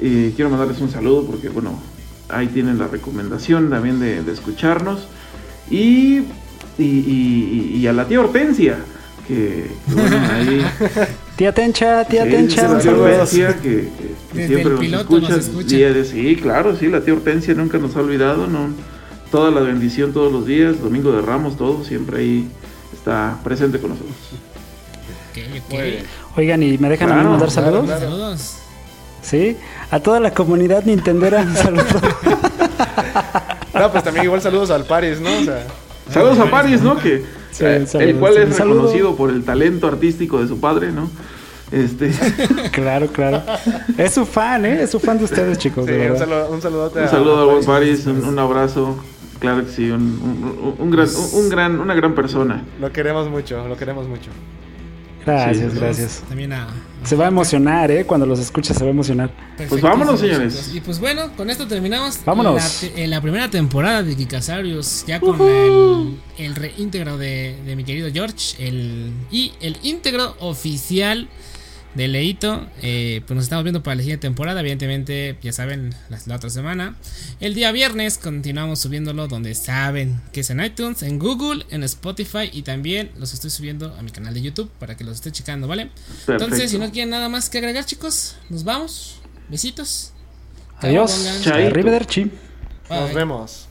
Eh, 0.00 0.32
quiero 0.36 0.50
mandarles 0.50 0.80
un 0.80 0.90
saludo 0.90 1.24
porque, 1.24 1.48
bueno, 1.48 1.78
ahí 2.28 2.46
tienen 2.48 2.78
la 2.78 2.86
recomendación 2.86 3.70
también 3.70 3.98
de, 4.00 4.22
de 4.22 4.32
escucharnos. 4.32 5.08
Y, 5.70 6.18
y, 6.78 6.84
y- 6.84 7.72
y 7.76 7.86
a 7.86 7.92
la 7.92 8.06
tía 8.06 8.20
Hortensia, 8.20 8.76
que, 9.26 9.66
que, 9.88 9.94
bueno, 9.94 10.16
ahí... 10.32 10.64
Tía 11.36 11.52
Tencha, 11.52 12.04
tía 12.04 12.24
sí, 12.24 12.30
Tencha. 12.30 12.68
la 12.72 12.78
tía. 12.78 12.92
Hortensia, 12.92 13.56
que, 13.56 13.68
que- 13.68 13.90
que 14.32 14.38
Desde 14.38 14.46
siempre 14.48 14.70
nos 14.72 14.80
piloto 14.80 15.20
nos 15.20 15.30
escucha. 15.30 15.40
escucha. 15.40 15.76
día 15.76 15.92
de- 15.92 16.04
sí, 16.04 16.36
claro, 16.36 16.76
sí, 16.76 16.86
la 16.88 17.00
tía 17.00 17.14
Hortensia 17.14 17.54
nunca 17.54 17.78
nos 17.78 17.96
ha 17.96 18.00
olvidado, 18.00 18.46
¿no? 18.46 18.68
Toda 19.30 19.50
la 19.50 19.60
bendición 19.60 20.12
todos 20.12 20.32
los 20.32 20.46
días, 20.46 20.80
domingo 20.80 21.12
de 21.12 21.20
Ramos, 21.22 21.56
todo, 21.56 21.84
siempre 21.84 22.18
ahí 22.20 22.48
está 22.92 23.38
presente 23.44 23.78
con 23.78 23.90
nosotros. 23.90 24.14
ok. 25.30 25.72
Muy 25.72 25.82
bien. 25.82 26.04
Oigan, 26.36 26.62
¿y 26.62 26.78
me 26.78 26.88
dejan 26.88 27.10
a 27.10 27.14
mí 27.14 27.20
Claro, 27.20 27.30
mandar 27.30 27.48
claro, 27.48 27.66
saludos? 27.70 27.86
claro. 27.86 28.00
Saludos. 28.02 28.52
Sí, 29.22 29.56
a 29.90 29.98
toda 30.00 30.20
la 30.20 30.32
comunidad 30.32 30.84
nintendera, 30.84 31.40
un 31.42 31.54
saludo. 31.56 31.84
No, 33.74 33.92
pues 33.92 34.04
también 34.04 34.24
igual 34.24 34.40
saludos 34.40 34.70
al 34.70 34.84
Paris, 34.84 35.20
¿no? 35.20 35.28
O 35.38 35.42
sea, 35.44 35.66
Saludos 36.10 36.38
a 36.38 36.50
Paris, 36.50 36.80
¿no? 36.80 36.96
Que, 36.98 37.24
Sí, 37.52 37.64
eh, 37.64 37.86
saludos, 37.86 37.94
el 38.10 38.16
cual 38.16 38.34
sí. 38.34 38.40
es 38.40 38.58
reconocido 38.58 39.16
por 39.16 39.30
el 39.30 39.44
talento 39.44 39.86
artístico 39.86 40.40
de 40.40 40.48
su 40.48 40.58
padre, 40.60 40.92
¿no? 40.92 41.10
Este, 41.72 42.10
claro, 42.72 43.08
claro. 43.08 43.42
Es 43.98 44.14
su 44.14 44.24
fan, 44.24 44.64
¿eh? 44.66 44.82
Es 44.82 44.90
su 44.90 44.98
fan 45.00 45.18
de 45.18 45.24
ustedes, 45.24 45.58
chicos. 45.58 45.84
sí, 45.86 45.92
de 45.92 46.10
un, 46.12 46.18
saludo, 46.18 46.48
un 46.50 46.62
saludote 46.62 47.00
un 47.00 47.04
a- 47.04 47.08
saludo 47.08 47.36
a 47.38 47.40
al 47.42 47.46
buen 47.48 47.64
Paris. 47.66 48.00
Paris, 48.04 48.06
un, 48.06 48.24
un 48.24 48.38
abrazo, 48.38 48.96
claro 49.38 49.64
que 49.64 49.72
sí, 49.72 49.90
un, 49.90 50.02
un- 50.02 50.74
un 50.78 50.90
gran, 50.90 51.08
un, 51.08 51.40
un 51.44 51.48
gran, 51.48 51.80
una 51.80 51.94
gran 51.94 52.14
persona. 52.14 52.62
Lo 52.80 52.92
queremos 52.92 53.28
mucho, 53.30 53.66
lo 53.68 53.76
queremos 53.76 54.06
mucho. 54.08 54.30
Gracias, 55.24 55.72
Sí, 55.72 55.78
gracias. 55.80 56.22
También 56.28 56.52
a. 56.52 56.68
Se 57.02 57.16
va 57.16 57.24
a 57.24 57.28
emocionar, 57.28 57.90
¿eh? 57.90 58.04
Cuando 58.04 58.26
los 58.26 58.38
escucha 58.38 58.72
se 58.72 58.80
va 58.80 58.86
a 58.86 58.90
emocionar. 58.92 59.28
Perfectísimo, 59.56 59.88
vámonos, 59.90 60.20
señores. 60.20 60.70
Y 60.72 60.80
pues 60.80 61.00
bueno, 61.00 61.30
con 61.36 61.50
esto 61.50 61.66
terminamos 61.66 62.20
Vámonos. 62.24 62.54
La, 62.84 62.88
te- 62.94 63.06
la 63.08 63.20
primera 63.20 63.50
temporada 63.50 64.04
de 64.04 64.14
Geekasarius, 64.14 65.04
ya 65.04 65.18
con 65.18 65.40
el, 65.40 66.16
el 66.38 66.54
reintegro 66.54 67.18
de, 67.18 67.56
de 67.66 67.74
mi 67.74 67.82
querido 67.82 68.08
George 68.12 68.54
el, 68.64 69.10
y 69.32 69.52
el 69.60 69.76
íntegro 69.82 70.36
oficial 70.38 71.28
de 71.96 72.08
Leito. 72.08 72.66
Eh, 72.82 73.22
pues 73.26 73.34
nos 73.34 73.44
estamos 73.44 73.64
viendo 73.64 73.82
para 73.82 73.96
la 73.96 74.02
siguiente 74.02 74.26
temporada. 74.26 74.60
Evidentemente, 74.60 75.36
ya 75.42 75.52
saben, 75.52 75.94
la, 76.08 76.18
la 76.26 76.36
otra 76.36 76.50
semana. 76.50 76.94
El 77.40 77.54
día 77.54 77.72
viernes 77.72 78.18
continuamos 78.18 78.80
subiéndolo 78.80 79.26
donde 79.28 79.54
saben 79.54 80.20
que 80.32 80.40
es 80.40 80.50
en 80.50 80.62
iTunes, 80.62 81.02
en 81.02 81.18
Google, 81.18 81.64
en 81.70 81.82
Spotify 81.82 82.50
y 82.52 82.62
también 82.62 83.10
los 83.16 83.32
estoy 83.34 83.50
subiendo 83.50 83.94
a 83.98 84.02
mi 84.02 84.10
canal 84.10 84.34
de 84.34 84.42
YouTube 84.42 84.70
para 84.78 84.96
que 84.96 85.04
los 85.04 85.14
esté 85.14 85.32
checando, 85.32 85.66
¿vale? 85.66 85.86
Perfecto. 85.86 86.32
Entonces, 86.32 86.70
si 86.70 86.78
no 86.78 86.90
quieren 86.92 87.10
nada 87.10 87.28
más 87.28 87.48
que 87.50 87.58
agregar, 87.58 87.84
chicos, 87.84 88.36
nos 88.50 88.64
vamos. 88.64 89.20
Besitos. 89.48 90.12
Adiós. 90.80 91.46
Arrivederci. 91.46 92.30
Nos 92.90 93.14
vemos. 93.14 93.65